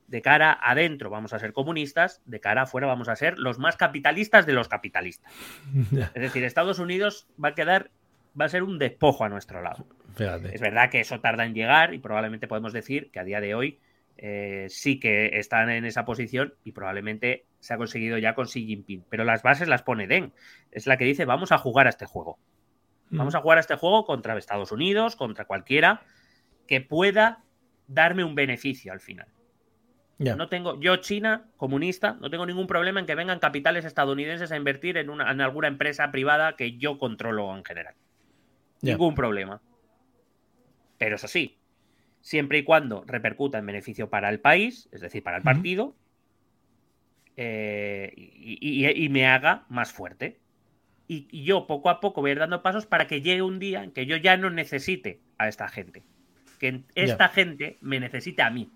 De 0.08 0.22
cara 0.22 0.58
adentro 0.62 1.10
vamos 1.10 1.34
a 1.34 1.40
ser 1.40 1.54
comunistas, 1.54 2.22
de 2.26 2.40
cara 2.40 2.64
afuera 2.64 2.88
vamos 2.88 3.10
a 3.10 3.16
ser 3.16 3.38
los 3.38 3.60
más 3.60 3.78
capitalistas 3.78 4.46
de 4.46 4.54
los 4.54 4.68
capitalistas. 4.68 5.32
Es 6.16 6.22
decir, 6.22 6.44
Estados 6.44 6.80
Unidos 6.80 7.28
va 7.44 7.50
a 7.50 7.56
quedar, 7.56 7.92
va 8.40 8.46
a 8.46 8.50
ser 8.50 8.64
un 8.64 8.80
despojo 8.80 9.24
a 9.24 9.30
nuestro 9.30 9.62
lado. 9.62 9.86
Es 10.52 10.62
verdad 10.62 10.90
que 10.90 11.00
eso 11.00 11.20
tarda 11.20 11.46
en 11.46 11.54
llegar 11.54 11.94
y 11.94 12.00
probablemente 12.00 12.48
podemos 12.48 12.74
decir 12.74 13.12
que 13.12 13.20
a 13.20 13.24
día 13.24 13.40
de 13.40 13.56
hoy 13.56 13.80
eh, 14.18 14.66
sí 14.70 15.00
que 15.00 15.38
están 15.40 15.70
en 15.70 15.86
esa 15.86 16.06
posición 16.06 16.56
y 16.64 16.72
probablemente 16.74 17.46
se 17.60 17.74
ha 17.74 17.78
conseguido 17.78 18.18
ya 18.18 18.34
con 18.34 18.48
Xi 18.48 18.66
Jinping. 18.66 19.06
Pero 19.10 19.24
las 19.24 19.44
bases 19.44 19.68
las 19.68 19.84
pone 19.84 20.08
Deng. 20.08 20.34
Es 20.72 20.88
la 20.88 20.98
que 20.98 21.06
dice 21.06 21.26
vamos 21.26 21.52
a 21.52 21.58
jugar 21.58 21.86
a 21.86 21.92
este 21.92 22.06
juego. 22.06 22.40
Vamos 23.12 23.34
a 23.34 23.42
jugar 23.42 23.58
a 23.58 23.62
este 23.62 23.76
juego 23.76 24.06
contra 24.06 24.38
Estados 24.38 24.72
Unidos, 24.72 25.16
contra 25.16 25.46
cualquiera 25.46 26.02
que 26.70 26.82
pueda 26.82 27.44
darme 27.88 28.24
un 28.24 28.36
beneficio 28.36 28.94
al 28.94 29.00
final. 29.00 29.28
No 30.20 30.50
tengo, 30.50 30.80
yo, 30.80 30.98
China, 30.98 31.48
comunista, 31.58 32.18
no 32.22 32.30
tengo 32.30 32.46
ningún 32.46 32.68
problema 32.68 33.00
en 33.00 33.08
que 33.08 33.16
vengan 33.16 33.40
capitales 33.40 33.86
estadounidenses 33.86 34.52
a 34.52 34.56
invertir 34.56 34.98
en, 34.98 35.10
una, 35.10 35.32
en 35.32 35.42
alguna 35.42 35.68
empresa 35.68 36.12
privada 36.12 36.56
que 36.56 36.78
yo 36.78 37.00
controlo 37.00 37.56
en 37.58 37.64
general. 37.64 37.96
Ningún 38.84 39.16
problema. 39.16 39.62
Pero 41.00 41.16
eso 41.16 41.28
sí, 41.28 41.58
siempre 42.22 42.60
y 42.60 42.64
cuando 42.64 43.04
repercuta 43.08 43.58
en 43.58 43.66
beneficio 43.66 44.12
para 44.12 44.30
el 44.30 44.40
país, 44.40 44.90
es 44.92 45.02
decir, 45.02 45.24
para 45.24 45.38
el 45.38 45.44
partido, 45.44 45.96
eh, 47.36 48.14
y, 48.16 49.10
me 49.10 49.26
haga 49.26 49.66
más 49.70 49.92
fuerte. 49.92 50.40
Y, 51.08 51.44
yo 51.44 51.66
poco 51.66 51.90
a 51.90 52.00
poco 52.00 52.22
voy 52.22 52.30
a 52.30 52.34
ir 52.34 52.40
dando 52.40 52.62
pasos 52.62 52.86
para 52.86 53.08
que 53.08 53.22
llegue 53.22 53.42
un 53.42 53.58
día 53.58 53.84
en 53.84 53.92
que 53.92 54.06
yo 54.06 54.18
ya 54.18 54.38
no 54.38 54.52
necesite 54.52 55.22
a 55.40 55.48
esta 55.48 55.68
gente. 55.68 56.04
Que 56.60 56.84
esta 56.94 57.30
gente 57.30 57.78
me 57.82 58.00
necesite 58.00 58.42
a 58.42 58.50
mí. 58.50 58.70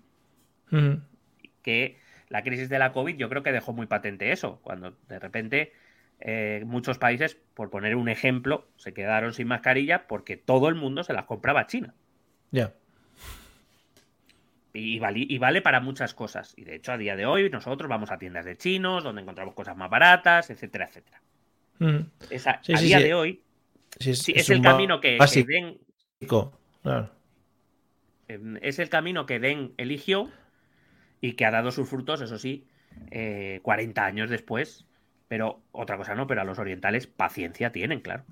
Que 1.62 1.98
la 2.28 2.42
crisis 2.42 2.68
de 2.68 2.78
la 2.78 2.92
COVID 2.92 3.16
yo 3.16 3.28
creo 3.28 3.42
que 3.42 3.52
dejó 3.52 3.72
muy 3.72 3.86
patente 3.86 4.32
eso, 4.32 4.58
cuando 4.62 4.96
de 5.08 5.18
repente 5.20 5.72
eh, 6.20 6.62
muchos 6.66 6.98
países, 6.98 7.36
por 7.54 7.70
poner 7.70 7.96
un 7.96 8.08
ejemplo, 8.08 8.66
se 8.76 8.94
quedaron 8.94 9.34
sin 9.34 9.46
mascarilla 9.46 10.06
porque 10.06 10.36
todo 10.36 10.68
el 10.68 10.74
mundo 10.74 11.04
se 11.04 11.12
las 11.12 11.26
compraba 11.26 11.60
a 11.60 11.66
China. 11.66 11.94
Ya. 12.50 12.72
Y, 14.72 14.98
vale, 14.98 15.62
para 15.62 15.80
muchas 15.80 16.14
cosas. 16.14 16.52
Y 16.56 16.64
de 16.64 16.74
hecho, 16.74 16.90
a 16.90 16.98
día 16.98 17.14
de 17.14 17.26
hoy, 17.26 17.48
nosotros 17.48 17.88
vamos 17.88 18.10
a 18.10 18.18
tiendas 18.18 18.44
de 18.44 18.56
chinos, 18.56 19.04
donde 19.04 19.22
encontramos 19.22 19.54
cosas 19.54 19.76
más 19.76 19.88
baratas, 19.88 20.50
etcétera, 20.50 20.86
etcétera. 20.86 21.20
Mm. 21.78 22.00
a 22.74 22.80
día 22.80 22.98
de 22.98 23.14
hoy, 23.14 23.42
es, 24.00 24.28
el 24.50 24.62
camino 24.62 25.00
que, 25.00 25.18
Den. 25.46 25.78
Em, 26.20 27.06
es 28.28 28.78
el 28.78 28.88
camino 28.88 29.26
que 29.26 29.38
Den 29.38 29.72
eligió 29.76 30.30
y 31.20 31.32
que 31.32 31.44
ha 31.44 31.50
dado 31.50 31.70
sus 31.70 31.88
frutos, 31.88 32.20
eso 32.20 32.38
sí, 32.38 32.66
40 33.62 34.00
eh, 34.00 34.04
años 34.04 34.30
después. 34.30 34.86
Pero 35.28 35.62
otra 35.72 35.96
cosa 35.96 36.14
no, 36.14 36.26
pero 36.26 36.42
a 36.42 36.44
los 36.44 36.58
orientales 36.58 37.06
paciencia 37.06 37.72
tienen, 37.72 38.00
claro. 38.00 38.24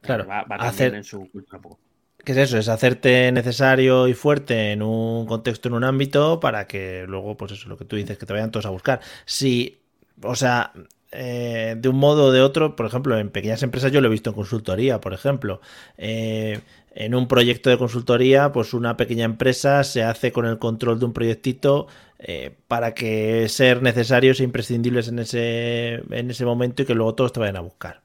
Claro, 0.00 0.26
va, 0.26 0.46
a 0.48 0.68
hacer 0.68 0.94
en 0.94 1.04
su 1.04 1.30
cultura 1.30 1.60
poco. 1.60 1.78
¿Qué 2.24 2.32
es 2.32 2.38
eso? 2.38 2.58
Es 2.58 2.68
hacerte 2.68 3.30
necesario 3.32 4.08
y 4.08 4.14
fuerte 4.14 4.72
en 4.72 4.82
un 4.82 5.26
contexto, 5.26 5.68
en 5.68 5.74
un 5.74 5.84
ámbito, 5.84 6.40
para 6.40 6.66
que 6.66 7.04
luego, 7.06 7.36
pues 7.36 7.52
eso, 7.52 7.68
lo 7.68 7.76
que 7.76 7.84
tú 7.84 7.96
dices, 7.96 8.18
que 8.18 8.26
te 8.26 8.32
vayan 8.32 8.50
todos 8.50 8.66
a 8.66 8.70
buscar. 8.70 9.00
Si, 9.24 9.78
o 10.22 10.34
sea, 10.34 10.72
eh, 11.10 11.74
de 11.78 11.88
un 11.88 11.96
modo 11.96 12.26
o 12.26 12.32
de 12.32 12.42
otro, 12.42 12.76
por 12.76 12.84
ejemplo, 12.86 13.18
en 13.18 13.30
pequeñas 13.30 13.62
empresas 13.62 13.90
yo 13.92 14.00
lo 14.00 14.08
he 14.08 14.10
visto 14.10 14.30
en 14.30 14.36
consultoría, 14.36 15.00
por 15.00 15.14
ejemplo. 15.14 15.60
Eh, 15.96 16.60
en 16.94 17.14
un 17.14 17.28
proyecto 17.28 17.70
de 17.70 17.78
consultoría, 17.78 18.52
pues 18.52 18.74
una 18.74 18.96
pequeña 18.96 19.24
empresa 19.24 19.84
se 19.84 20.02
hace 20.02 20.32
con 20.32 20.44
el 20.44 20.58
control 20.58 20.98
de 20.98 21.06
un 21.06 21.12
proyectito 21.12 21.86
eh, 22.18 22.54
para 22.66 22.92
que 22.92 23.48
ser 23.48 23.82
necesarios 23.82 24.40
e 24.40 24.44
imprescindibles 24.44 25.08
en 25.08 25.20
ese, 25.20 26.02
en 26.10 26.30
ese 26.30 26.44
momento 26.44 26.82
y 26.82 26.86
que 26.86 26.94
luego 26.94 27.14
todos 27.14 27.32
te 27.32 27.40
vayan 27.40 27.56
a 27.56 27.60
buscar. 27.60 28.02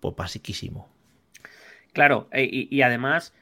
Pues 0.00 0.16
basiquísimo. 0.16 0.88
Claro, 1.92 2.28
y 2.32 2.80
además 2.80 3.34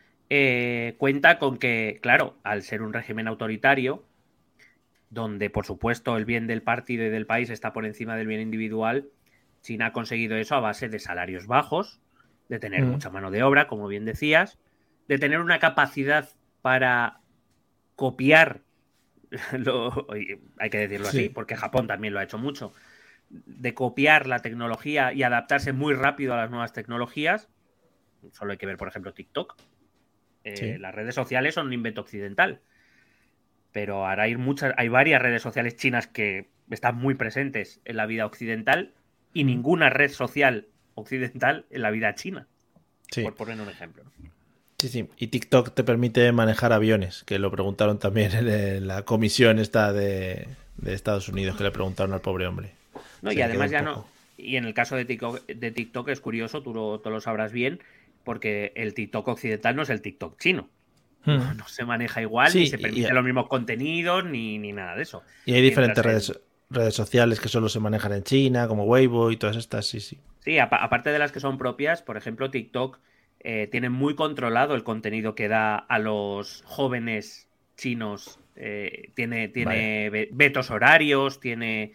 cuenta 0.98 1.38
con 1.38 1.56
que, 1.56 2.00
claro, 2.02 2.34
al 2.42 2.62
ser 2.62 2.82
un 2.82 2.92
régimen 2.92 3.28
autoritario, 3.28 4.02
donde 5.10 5.50
por 5.50 5.66
supuesto 5.66 6.16
el 6.16 6.24
bien 6.24 6.46
del 6.46 6.62
partido 6.62 7.04
y 7.04 7.10
del 7.10 7.26
país 7.26 7.50
está 7.50 7.72
por 7.72 7.84
encima 7.84 8.16
del 8.16 8.28
bien 8.28 8.40
individual, 8.40 9.08
China 9.60 9.86
ha 9.86 9.92
conseguido 9.92 10.36
eso 10.36 10.54
a 10.54 10.60
base 10.60 10.88
de 10.88 10.98
salarios 10.98 11.46
bajos, 11.46 12.00
de 12.48 12.58
tener 12.58 12.84
mm. 12.84 12.88
mucha 12.88 13.10
mano 13.10 13.30
de 13.30 13.42
obra, 13.42 13.66
como 13.66 13.88
bien 13.88 14.04
decías, 14.04 14.58
de 15.08 15.18
tener 15.18 15.40
una 15.40 15.58
capacidad 15.58 16.28
para 16.62 17.20
copiar, 17.96 18.62
hay 20.58 20.70
que 20.70 20.78
decirlo 20.78 21.08
así, 21.08 21.28
porque 21.28 21.56
Japón 21.56 21.86
también 21.86 22.14
lo 22.14 22.20
ha 22.20 22.24
hecho 22.24 22.38
mucho, 22.38 22.72
de 23.28 23.74
copiar 23.74 24.26
la 24.26 24.40
tecnología 24.40 25.12
y 25.12 25.22
adaptarse 25.22 25.72
muy 25.72 25.94
rápido 25.94 26.34
a 26.34 26.36
las 26.36 26.50
nuevas 26.50 26.72
tecnologías. 26.72 27.48
Solo 28.32 28.52
hay 28.52 28.58
que 28.58 28.66
ver, 28.66 28.76
por 28.76 28.88
ejemplo, 28.88 29.12
TikTok, 29.12 29.56
eh, 30.44 30.78
las 30.78 30.94
redes 30.94 31.14
sociales 31.14 31.54
son 31.54 31.66
un 31.66 31.72
invento 31.72 32.00
occidental. 32.00 32.60
Pero 33.72 34.06
ahora 34.06 34.24
hay 34.24 34.36
muchas, 34.36 34.74
hay 34.76 34.88
varias 34.88 35.22
redes 35.22 35.42
sociales 35.42 35.76
chinas 35.76 36.06
que 36.06 36.48
están 36.70 36.96
muy 36.96 37.14
presentes 37.14 37.80
en 37.84 37.96
la 37.96 38.06
vida 38.06 38.26
occidental 38.26 38.92
y 39.32 39.44
ninguna 39.44 39.90
red 39.90 40.10
social 40.10 40.66
occidental 40.94 41.66
en 41.70 41.82
la 41.82 41.90
vida 41.90 42.14
china. 42.14 42.46
Por 43.22 43.34
poner 43.34 43.60
un 43.60 43.68
ejemplo. 43.68 44.04
Sí, 44.78 44.88
sí. 44.88 45.08
Y 45.18 45.26
TikTok 45.28 45.74
te 45.74 45.84
permite 45.84 46.30
manejar 46.32 46.72
aviones, 46.72 47.24
que 47.24 47.38
lo 47.38 47.50
preguntaron 47.50 47.98
también 47.98 48.32
en 48.34 48.86
la 48.86 49.04
comisión 49.04 49.58
esta 49.58 49.92
de, 49.92 50.48
Estados 50.86 51.28
Unidos, 51.28 51.56
que 51.56 51.64
le 51.64 51.70
preguntaron 51.70 52.14
al 52.14 52.20
pobre 52.20 52.46
hombre. 52.46 52.72
No, 53.22 53.32
y 53.32 53.42
además 53.42 53.70
ya 53.70 53.82
no. 53.82 54.06
Y 54.36 54.56
en 54.56 54.64
el 54.64 54.72
caso 54.72 54.96
de 54.96 55.04
TikTok, 55.04 55.46
de 55.46 55.70
TikTok 55.70 56.08
es 56.08 56.20
curioso, 56.20 56.62
tú 56.62 56.72
lo, 56.72 57.00
tú 57.00 57.10
lo 57.10 57.20
sabrás 57.20 57.52
bien, 57.52 57.80
porque 58.24 58.72
el 58.74 58.94
TikTok 58.94 59.28
occidental 59.28 59.76
no 59.76 59.82
es 59.82 59.90
el 59.90 60.00
TikTok 60.00 60.38
chino. 60.38 60.70
Hmm. 61.24 61.56
No, 61.56 61.68
se 61.68 61.84
maneja 61.84 62.22
igual, 62.22 62.52
ni 62.54 62.66
se 62.66 62.78
permiten 62.78 63.14
los 63.14 63.24
mismos 63.24 63.48
contenidos, 63.48 64.24
ni, 64.24 64.58
nada 64.72 64.96
de 64.96 65.02
eso. 65.02 65.22
Y 65.44 65.52
hay 65.52 65.62
diferentes 65.62 66.04
redes, 66.04 66.40
redes 66.70 66.94
sociales 66.94 67.40
que 67.40 67.48
solo 67.48 67.68
se 67.68 67.80
manejan 67.80 68.12
en 68.12 68.22
China, 68.22 68.68
como 68.68 68.84
Weibo 68.84 69.30
y 69.30 69.36
todas 69.36 69.56
estas, 69.56 69.86
sí, 69.86 70.00
sí. 70.00 70.18
Sí, 70.40 70.58
aparte 70.58 71.10
de 71.10 71.18
las 71.18 71.32
que 71.32 71.40
son 71.40 71.58
propias, 71.58 72.00
por 72.02 72.16
ejemplo, 72.16 72.50
TikTok 72.50 72.98
eh, 73.40 73.68
tiene 73.70 73.88
muy 73.88 74.14
controlado 74.14 74.74
el 74.74 74.84
contenido 74.84 75.34
que 75.34 75.48
da 75.48 75.76
a 75.76 75.98
los 75.98 76.62
jóvenes 76.66 77.48
chinos. 77.76 78.38
Eh, 78.56 79.10
tiene 79.14 79.48
tiene 79.48 80.28
vetos 80.32 80.70
horarios, 80.70 81.40
tiene, 81.40 81.92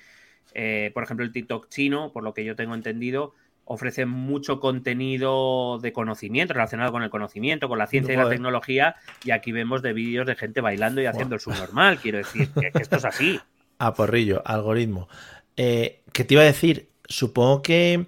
eh, 0.53 0.91
por 0.93 1.03
ejemplo, 1.03 1.23
el 1.23 1.31
TikTok 1.31 1.69
chino, 1.69 2.11
por 2.11 2.23
lo 2.23 2.33
que 2.33 2.43
yo 2.43 2.55
tengo 2.55 2.73
entendido, 2.73 3.33
ofrece 3.65 4.05
mucho 4.05 4.59
contenido 4.59 5.79
de 5.79 5.91
conocimiento, 5.91 6.53
relacionado 6.53 6.91
con 6.91 7.03
el 7.03 7.09
conocimiento, 7.09 7.67
con 7.67 7.79
la 7.79 7.87
ciencia 7.87 8.13
y 8.13 8.17
la 8.17 8.29
tecnología, 8.29 8.95
y 9.23 9.31
aquí 9.31 9.51
vemos 9.51 9.81
de 9.81 9.93
vídeos 9.93 10.27
de 10.27 10.35
gente 10.35 10.61
bailando 10.61 11.01
y 11.01 11.07
haciendo 11.07 11.35
el 11.35 11.41
subnormal, 11.41 11.97
quiero 11.99 12.19
decir, 12.19 12.49
que, 12.51 12.71
esto 12.75 12.97
es 12.97 13.05
así. 13.05 13.39
A 13.77 13.93
porrillo, 13.93 14.41
algoritmo. 14.45 15.09
Eh, 15.57 16.03
¿Qué 16.13 16.23
te 16.23 16.35
iba 16.35 16.43
a 16.43 16.45
decir? 16.45 16.89
Supongo 17.07 17.61
que 17.61 18.07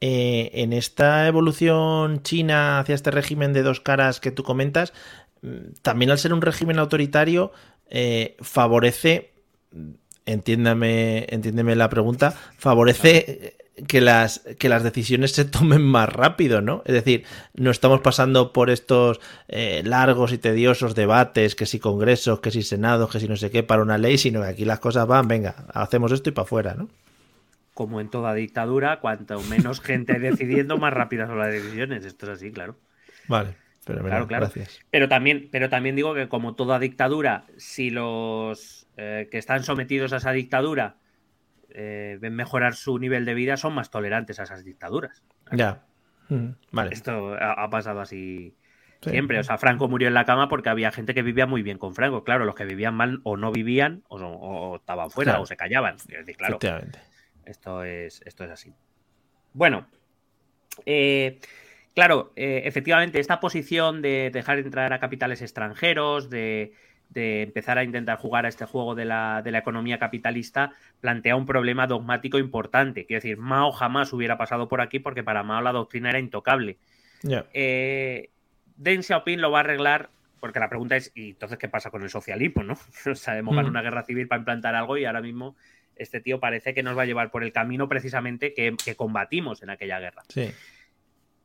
eh, 0.00 0.50
en 0.52 0.74
esta 0.74 1.26
evolución 1.26 2.22
china 2.22 2.80
hacia 2.80 2.94
este 2.94 3.10
régimen 3.10 3.54
de 3.54 3.62
dos 3.62 3.80
caras 3.80 4.20
que 4.20 4.30
tú 4.30 4.42
comentas, 4.42 4.92
mm, 5.40 5.72
también 5.82 6.10
al 6.10 6.18
ser 6.18 6.34
un 6.34 6.42
régimen 6.42 6.78
autoritario, 6.78 7.52
eh, 7.88 8.36
favorece, 8.40 9.32
entiéndame, 10.26 11.26
entiéndeme 11.30 11.76
la 11.76 11.88
pregunta, 11.88 12.32
favorece 12.58 13.56
que 13.88 14.00
las, 14.00 14.40
que 14.58 14.68
las 14.68 14.82
decisiones 14.82 15.32
se 15.32 15.44
tomen 15.46 15.82
más 15.82 16.08
rápido, 16.08 16.62
¿no? 16.62 16.82
Es 16.86 16.94
decir, 16.94 17.24
no 17.54 17.70
estamos 17.70 18.00
pasando 18.00 18.52
por 18.52 18.70
estos 18.70 19.20
eh, 19.48 19.82
largos 19.84 20.32
y 20.32 20.38
tediosos 20.38 20.94
debates, 20.94 21.54
que 21.54 21.66
si 21.66 21.78
congresos, 21.78 22.40
que 22.40 22.50
si 22.50 22.62
senados, 22.62 23.10
que 23.10 23.20
si 23.20 23.28
no 23.28 23.36
sé 23.36 23.50
qué, 23.50 23.62
para 23.62 23.82
una 23.82 23.98
ley, 23.98 24.18
sino 24.18 24.42
que 24.42 24.48
aquí 24.48 24.64
las 24.64 24.80
cosas 24.80 25.06
van, 25.06 25.28
venga, 25.28 25.66
hacemos 25.74 26.12
esto 26.12 26.30
y 26.30 26.32
para 26.32 26.44
afuera, 26.44 26.74
¿no? 26.74 26.88
Como 27.74 28.00
en 28.00 28.08
toda 28.08 28.32
dictadura, 28.32 29.00
cuanto 29.00 29.40
menos 29.42 29.80
gente 29.80 30.18
decidiendo, 30.18 30.78
más 30.78 30.94
rápidas 30.94 31.28
son 31.28 31.38
las 31.38 31.52
decisiones. 31.52 32.04
Esto 32.04 32.26
es 32.26 32.38
así, 32.38 32.50
claro. 32.50 32.76
Vale. 33.28 33.54
Pero 33.84 34.02
claro, 34.02 34.26
claro. 34.26 34.46
Gracias. 34.46 34.80
Pero 34.90 35.08
también, 35.08 35.48
pero 35.52 35.68
también 35.68 35.94
digo 35.94 36.12
que 36.12 36.28
como 36.28 36.56
toda 36.56 36.80
dictadura, 36.80 37.44
si 37.56 37.90
los 37.90 38.88
eh, 38.96 39.28
que 39.30 39.38
están 39.38 39.62
sometidos 39.62 40.12
a 40.12 40.16
esa 40.16 40.32
dictadura 40.32 40.96
eh, 41.78 42.16
ven 42.20 42.34
mejorar 42.34 42.74
su 42.74 42.98
nivel 42.98 43.26
de 43.26 43.34
vida 43.34 43.58
son 43.58 43.74
más 43.74 43.90
tolerantes 43.90 44.40
a 44.40 44.44
esas 44.44 44.64
dictaduras. 44.64 45.22
Ya. 45.52 45.84
Mm, 46.30 46.52
vale. 46.72 46.94
Esto 46.94 47.36
ha, 47.38 47.68
pasado 47.68 48.00
así 48.00 48.56
siempre. 49.02 49.38
O 49.38 49.44
sea, 49.44 49.58
Franco 49.58 49.86
murió 49.86 50.08
en 50.08 50.14
la 50.14 50.24
cama 50.24 50.48
porque 50.48 50.70
había 50.70 50.90
gente 50.90 51.12
que 51.12 51.20
vivía 51.20 51.46
muy 51.46 51.62
bien 51.62 51.76
con 51.76 51.94
Franco. 51.94 52.24
Claro, 52.24 52.46
los 52.46 52.54
que 52.54 52.64
vivían 52.64 52.94
mal 52.94 53.20
o 53.24 53.36
no 53.36 53.52
vivían 53.52 54.04
o, 54.08 54.76
estaban 54.76 55.10
fuera 55.10 55.38
o 55.38 55.44
se 55.44 55.58
callaban. 55.58 55.96
claro, 56.38 56.58
esto 57.44 57.84
es, 57.84 58.22
esto 58.24 58.44
es 58.44 58.50
así. 58.50 58.74
Bueno, 59.52 59.86
eh, 60.86 61.40
claro, 61.94 62.32
eh, 62.36 62.62
efectivamente, 62.64 63.20
esta 63.20 63.38
posición 63.38 64.00
de 64.00 64.30
dejar 64.32 64.58
entrar 64.58 64.94
a 64.94 64.98
capitales 64.98 65.42
extranjeros, 65.42 66.30
de 66.30 66.72
de 67.20 67.42
empezar 67.42 67.78
a 67.78 67.84
intentar 67.84 68.18
jugar 68.18 68.44
a 68.44 68.48
este 68.48 68.66
juego 68.66 68.94
de 68.94 69.06
la, 69.06 69.42
economía 69.44 69.98
capitalista, 69.98 70.72
plantea 71.00 71.34
un 71.34 71.46
problema 71.46 71.86
dogmático 71.86 72.38
importante. 72.38 73.06
Quiero 73.06 73.22
decir, 73.22 73.38
Mao 73.38 73.72
jamás 73.72 74.12
hubiera 74.12 74.36
pasado 74.36 74.68
por 74.68 74.80
aquí 74.80 74.98
porque 74.98 75.24
para 75.24 75.42
Mao 75.42 75.62
la 75.62 75.72
doctrina 75.72 76.10
era 76.10 76.18
intocable. 76.18 76.76
Eh, 77.54 78.30
Deng 78.76 79.02
Xiaoping 79.02 79.40
lo 79.40 79.50
va 79.50 79.58
a 79.58 79.60
arreglar 79.60 80.10
porque 80.40 80.60
la 80.60 80.68
pregunta 80.68 80.94
es, 80.96 81.10
¿y 81.14 81.30
entonces 81.30 81.58
qué 81.58 81.68
pasa 81.68 81.90
con 81.90 82.02
el 82.02 82.10
socialismo? 82.10 82.62
¿no? 82.62 82.76
Sabemos 83.14 83.56
que 83.56 83.62
mm. 83.62 83.68
una 83.68 83.82
guerra 83.82 84.04
civil 84.04 84.28
para 84.28 84.40
implantar 84.40 84.74
algo 84.74 84.98
y 84.98 85.06
ahora 85.06 85.22
mismo 85.22 85.56
este 85.96 86.20
tío 86.20 86.38
parece 86.38 86.74
que 86.74 86.82
nos 86.82 86.96
va 86.96 87.02
a 87.02 87.06
llevar 87.06 87.30
por 87.30 87.42
el 87.42 87.52
camino 87.52 87.88
precisamente 87.88 88.52
que, 88.52 88.76
combatimos 88.94 89.62
en 89.62 89.70
aquella 89.70 89.98
guerra. 89.98 90.22
Sí. 90.28 90.52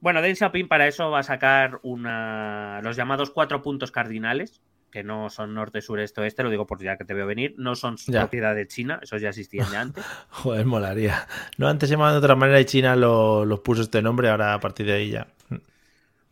Bueno, 0.01 0.21
Deng 0.21 0.35
Xiaoping 0.35 0.67
para 0.67 0.87
eso 0.87 1.09
va 1.09 1.19
a 1.19 1.23
sacar 1.23 1.79
una, 1.83 2.81
los 2.83 2.97
llamados 2.97 3.31
cuatro 3.31 3.61
puntos 3.61 3.91
cardinales, 3.91 4.61
que 4.91 5.03
no 5.03 5.29
son 5.29 5.53
norte, 5.53 5.81
sur, 5.81 5.99
este, 5.99 6.21
oeste, 6.21 6.43
lo 6.43 6.49
digo 6.49 6.67
por 6.67 6.81
ya 6.81 6.97
que 6.97 7.05
te 7.05 7.13
veo 7.13 7.25
venir, 7.25 7.55
no 7.57 7.75
son 7.75 7.95
propiedad 8.05 8.53
de 8.55 8.67
China, 8.67 8.99
esos 9.01 9.21
ya 9.21 9.29
existían 9.29 9.71
de 9.71 9.77
antes. 9.77 10.05
Joder, 10.29 10.65
molaría. 10.65 11.27
No, 11.57 11.67
antes 11.67 11.89
se 11.89 11.95
llamaban 11.95 12.13
de 12.13 12.19
otra 12.19 12.35
manera 12.35 12.59
y 12.59 12.65
China 12.65 12.95
los 12.95 13.47
lo 13.47 13.63
puso 13.63 13.81
este 13.81 14.01
nombre, 14.01 14.29
ahora 14.29 14.53
a 14.53 14.59
partir 14.59 14.85
de 14.85 14.93
ahí 14.93 15.09
ya. 15.11 15.27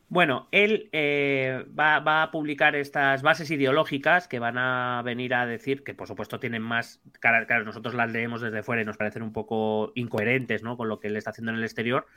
Bueno, 0.09 0.47
él 0.51 0.89
eh, 0.91 1.65
va, 1.79 2.23
a 2.23 2.31
publicar 2.31 2.75
estas 2.75 3.21
bases 3.21 3.51
ideológicas 3.51 4.27
que 4.27 4.39
van 4.39 4.57
a 4.57 5.03
venir 5.05 5.35
a 5.35 5.45
decir 5.45 5.83
que, 5.83 5.93
por 5.93 6.07
supuesto, 6.07 6.39
tienen 6.39 6.63
más. 6.63 6.99
Claro, 7.19 7.63
nosotros 7.63 7.93
las 7.93 8.11
leemos 8.11 8.41
desde 8.41 8.63
fuera 8.63 8.81
y 8.81 8.85
nos 8.85 8.97
parecen 8.97 9.21
un 9.21 9.31
poco 9.31 9.91
incoherentes 9.93 10.63
¿no? 10.63 10.77
con 10.77 10.89
lo 10.89 10.99
que 10.99 11.09
él 11.09 11.15
está 11.15 11.29
haciendo 11.29 11.51
en 11.51 11.59
el 11.59 11.63
exterior, 11.63 12.07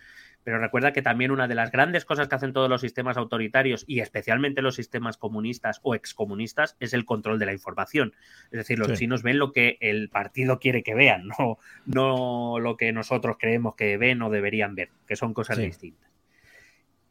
pero 0.45 0.59
recuerda 0.59 0.93
que 0.93 1.03
también 1.03 1.31
una 1.31 1.49
de 1.49 1.55
las 1.55 1.71
grandes 1.71 2.05
cosas 2.05 2.29
que 2.29 2.35
hacen 2.35 2.53
todos 2.53 2.69
los 2.69 2.81
sistemas 2.81 3.17
autoritarios 3.17 3.85
y 3.87 4.01
especialmente 4.01 4.63
los 4.63 4.75
sistemas 4.75 5.17
comunistas 5.17 5.81
o 5.83 5.95
excomunistas 5.95 6.77
es 6.81 6.93
el 6.95 7.05
control 7.05 7.39
de 7.39 7.47
la 7.47 7.53
información. 7.53 8.15
Es 8.51 8.59
decir, 8.59 8.79
los 8.79 8.99
chinos 8.99 9.23
ven 9.23 9.39
lo 9.39 9.53
que 9.53 9.79
el 9.81 10.09
partido 10.09 10.59
quiere 10.59 10.83
que 10.83 10.95
vean, 10.95 11.29
no, 11.39 11.59
no 11.87 12.59
lo 12.59 12.77
que 12.77 12.93
nosotros 12.93 13.37
creemos 13.39 13.75
que 13.77 13.97
ven 13.97 14.23
o 14.23 14.31
deberían 14.31 14.75
ver, 14.75 14.91
que 15.07 15.17
son 15.17 15.35
cosas 15.35 15.59
distintas. 15.59 16.11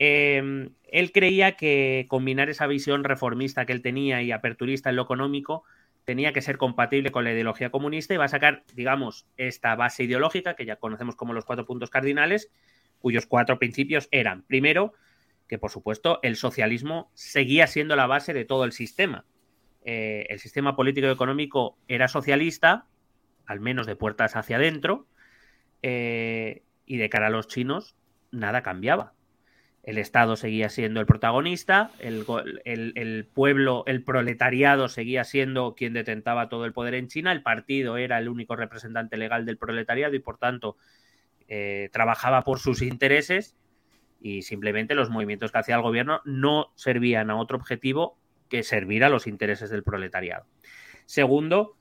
Em, 0.03 0.71
él 0.87 1.11
creía 1.11 1.51
que 1.51 2.07
combinar 2.09 2.49
esa 2.49 2.65
visión 2.65 3.03
reformista 3.03 3.67
que 3.67 3.73
él 3.73 3.83
tenía 3.83 4.23
y 4.23 4.31
aperturista 4.31 4.89
en 4.89 4.95
lo 4.95 5.03
económico 5.03 5.63
tenía 6.05 6.33
que 6.33 6.41
ser 6.41 6.57
compatible 6.57 7.11
con 7.11 7.23
la 7.23 7.31
ideología 7.31 7.69
comunista 7.69 8.15
y 8.15 8.17
va 8.17 8.25
a 8.25 8.29
sacar, 8.29 8.63
digamos, 8.73 9.27
esta 9.37 9.75
base 9.75 10.03
ideológica 10.05 10.55
que 10.55 10.65
ya 10.65 10.77
conocemos 10.77 11.15
como 11.15 11.33
los 11.33 11.45
cuatro 11.45 11.67
puntos 11.67 11.91
cardinales 11.91 12.49
cuyos 13.01 13.25
cuatro 13.25 13.59
principios 13.59 14.07
eran, 14.11 14.43
primero, 14.43 14.93
que 15.47 15.57
por 15.57 15.71
supuesto 15.71 16.19
el 16.23 16.37
socialismo 16.37 17.11
seguía 17.13 17.67
siendo 17.67 17.97
la 17.97 18.07
base 18.07 18.33
de 18.33 18.45
todo 18.45 18.63
el 18.63 18.71
sistema. 18.71 19.25
Eh, 19.83 20.27
el 20.29 20.39
sistema 20.39 20.75
político 20.75 21.07
y 21.07 21.11
económico 21.11 21.77
era 21.87 22.07
socialista, 22.07 22.85
al 23.45 23.59
menos 23.59 23.87
de 23.87 23.95
puertas 23.97 24.35
hacia 24.35 24.55
adentro, 24.55 25.07
eh, 25.81 26.63
y 26.85 26.97
de 26.97 27.09
cara 27.09 27.27
a 27.27 27.31
los 27.31 27.47
chinos 27.47 27.95
nada 28.31 28.61
cambiaba. 28.61 29.13
el 29.83 29.97
Estado 29.97 30.35
seguía 30.35 30.69
siendo 30.69 30.99
el 30.99 31.07
protagonista, 31.07 31.89
el, 31.99 32.23
el, 32.65 33.25
pueblo, 33.25 33.83
el 33.87 34.03
proletariado 34.03 34.87
seguía 34.89 35.23
siendo 35.23 35.73
quien 35.73 35.93
detentaba 35.93 36.49
todo 36.49 36.65
el 36.65 36.73
poder 36.73 36.93
en 36.93 37.07
China, 37.07 37.31
el 37.31 37.41
partido 37.41 37.97
era 37.97 38.19
el 38.19 38.29
único 38.29 38.55
representante 38.55 39.17
legal 39.17 39.43
del 39.43 39.57
proletariado 39.57 40.13
y 40.13 40.19
por 40.19 40.37
tanto 40.37 40.77
eh, 41.53 41.89
trabajaba 41.91 42.43
por 42.43 42.59
sus 42.59 42.81
intereses 42.81 43.57
y 44.21 44.43
simplemente 44.43 44.95
los 44.95 45.09
movimientos 45.09 45.51
que 45.51 45.57
hacía 45.57 45.75
el 45.75 45.81
gobierno 45.81 46.21
no 46.23 46.71
servían 46.75 47.29
a 47.29 47.35
otro 47.35 47.57
objetivo 47.57 48.17
que 48.47 48.63
servir 48.63 49.03
a 49.03 49.09
los 49.09 49.27
intereses 49.27 49.69
del 49.69 49.83
proletariado. 49.83 50.45
Segundo, 51.07 51.75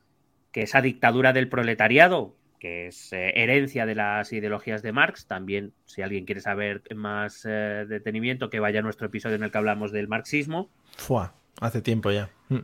que 0.51 0.63
esa 0.63 0.83
dictadura 0.83 1.33
del 1.33 1.49
proletariado, 1.49 2.35
que 2.59 2.89
es 2.89 3.13
eh, 3.13 3.31
herencia 3.37 3.87
de 3.87 3.95
las 3.95 4.33
ideologías 4.33 4.83
de 4.83 4.91
Marx. 4.91 5.29
También, 5.29 5.73
si 5.87 6.03
alguien 6.03 6.25
quiere 6.25 6.41
saber 6.41 6.83
más 6.97 7.47
eh, 7.49 7.87
detenimiento, 7.89 8.51
que 8.51 8.59
vaya 8.59 8.81
a 8.81 8.83
nuestro 8.83 9.07
episodio 9.07 9.37
en 9.37 9.45
el 9.45 9.53
que 9.53 9.59
hablamos 9.59 9.93
del 9.93 10.09
marxismo. 10.09 10.69
Fua, 10.97 11.33
hace 11.61 11.81
tiempo 11.81 12.11
ya. 12.11 12.29
Mm. 12.49 12.59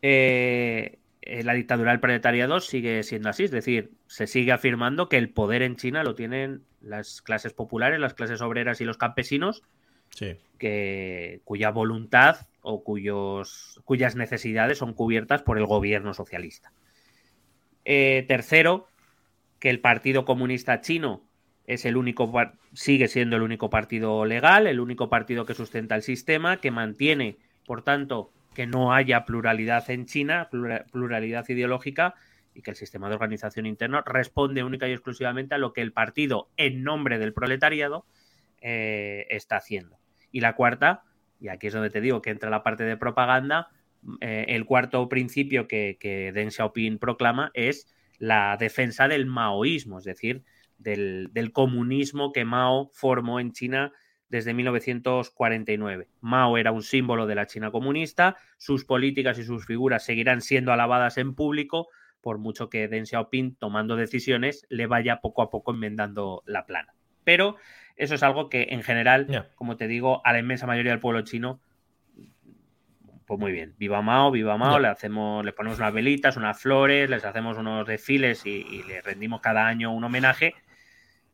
Eh, 0.00 0.98
la 1.44 1.54
dictadura 1.54 1.90
del 1.90 2.00
proletariado 2.00 2.60
sigue 2.60 3.02
siendo 3.02 3.28
así, 3.28 3.44
es 3.44 3.50
decir, 3.50 3.92
se 4.06 4.26
sigue 4.26 4.52
afirmando 4.52 5.08
que 5.08 5.18
el 5.18 5.30
poder 5.30 5.62
en 5.62 5.76
China 5.76 6.04
lo 6.04 6.14
tienen 6.14 6.62
las 6.80 7.22
clases 7.22 7.52
populares, 7.52 8.00
las 8.00 8.14
clases 8.14 8.40
obreras 8.40 8.80
y 8.80 8.84
los 8.84 8.98
campesinos, 8.98 9.62
que, 10.58 11.40
cuya 11.44 11.70
voluntad 11.70 12.46
o 12.62 12.82
cuyos, 12.82 13.80
cuyas 13.84 14.16
necesidades 14.16 14.78
son 14.78 14.94
cubiertas 14.94 15.42
por 15.42 15.58
el 15.58 15.66
gobierno 15.66 16.14
socialista. 16.14 16.72
tercero, 17.84 18.86
que 19.58 19.70
el 19.70 19.80
Partido 19.80 20.24
Comunista 20.24 20.80
Chino 20.80 21.22
es 21.66 21.84
el 21.84 21.96
único 21.96 22.32
sigue 22.72 23.08
siendo 23.08 23.36
el 23.36 23.42
único 23.42 23.70
partido 23.70 24.24
legal, 24.24 24.66
el 24.66 24.80
único 24.80 25.08
partido 25.08 25.46
que 25.46 25.54
sustenta 25.54 25.96
el 25.96 26.02
sistema, 26.02 26.60
que 26.60 26.70
mantiene, 26.70 27.36
por 27.66 27.82
tanto, 27.82 28.30
que 28.56 28.66
no 28.66 28.94
haya 28.94 29.26
pluralidad 29.26 29.90
en 29.90 30.06
China, 30.06 30.48
pluralidad 30.90 31.46
ideológica 31.48 32.14
y 32.54 32.62
que 32.62 32.70
el 32.70 32.76
sistema 32.76 33.10
de 33.10 33.14
organización 33.16 33.66
interno 33.66 34.00
responde 34.00 34.64
única 34.64 34.88
y 34.88 34.92
exclusivamente 34.92 35.54
a 35.54 35.58
lo 35.58 35.74
que 35.74 35.82
el 35.82 35.92
partido, 35.92 36.48
en 36.56 36.82
nombre 36.82 37.18
del 37.18 37.34
proletariado, 37.34 38.06
eh, 38.62 39.26
está 39.28 39.56
haciendo. 39.56 39.98
Y 40.32 40.40
la 40.40 40.54
cuarta, 40.54 41.04
y 41.38 41.48
aquí 41.48 41.66
es 41.66 41.74
donde 41.74 41.90
te 41.90 42.00
digo 42.00 42.22
que 42.22 42.30
entra 42.30 42.48
la 42.48 42.62
parte 42.62 42.84
de 42.84 42.96
propaganda, 42.96 43.68
eh, 44.22 44.46
el 44.48 44.64
cuarto 44.64 45.06
principio 45.10 45.68
que, 45.68 45.98
que 46.00 46.32
Deng 46.32 46.50
Xiaoping 46.50 46.98
proclama 46.98 47.50
es 47.52 47.94
la 48.18 48.56
defensa 48.58 49.06
del 49.06 49.26
maoísmo, 49.26 49.98
es 49.98 50.04
decir, 50.04 50.44
del, 50.78 51.50
comunismo 51.52 52.32
que 52.32 52.46
Mao 52.46 52.90
formó 52.94 53.38
en 53.38 53.52
China 53.52 53.92
desde 54.28 54.54
1949. 54.54 56.08
Mao 56.20 56.56
era 56.56 56.72
un 56.72 56.82
símbolo 56.82 57.26
de 57.26 57.34
la 57.34 57.46
China 57.46 57.70
comunista, 57.70 58.36
sus 58.56 58.84
políticas 58.84 59.38
y 59.38 59.44
sus 59.44 59.66
figuras 59.66 60.04
seguirán 60.04 60.40
siendo 60.40 60.72
alabadas 60.72 61.18
en 61.18 61.34
público, 61.34 61.88
por 62.20 62.38
mucho 62.38 62.68
que 62.68 62.88
Deng 62.88 63.06
Xiaoping, 63.06 63.56
tomando 63.56 63.96
decisiones, 63.96 64.66
le 64.68 64.86
vaya 64.86 65.20
poco 65.20 65.42
a 65.42 65.50
poco 65.50 65.72
enmendando 65.72 66.42
la 66.46 66.66
plana. 66.66 66.94
Pero 67.24 67.56
eso 67.96 68.14
es 68.14 68.22
algo 68.22 68.48
que, 68.48 68.68
en 68.70 68.82
general, 68.82 69.50
como 69.54 69.76
te 69.76 69.88
digo, 69.88 70.22
a 70.24 70.32
la 70.32 70.40
inmensa 70.40 70.66
mayoría 70.66 70.92
del 70.92 71.00
pueblo 71.00 71.22
chino 71.22 71.60
pues 73.26 73.40
muy 73.40 73.50
bien, 73.50 73.74
viva 73.76 74.00
Mao, 74.02 74.30
viva 74.30 74.56
Mao, 74.56 74.78
le 74.78 74.86
hacemos, 74.86 75.44
le 75.44 75.52
ponemos 75.52 75.78
unas 75.80 75.92
velitas, 75.92 76.36
unas 76.36 76.60
flores, 76.60 77.10
les 77.10 77.24
hacemos 77.24 77.58
unos 77.58 77.86
desfiles 77.86 78.46
y, 78.46 78.84
le 78.84 79.02
rendimos 79.02 79.40
cada 79.40 79.66
año 79.66 79.92
un 79.92 80.04
homenaje, 80.04 80.54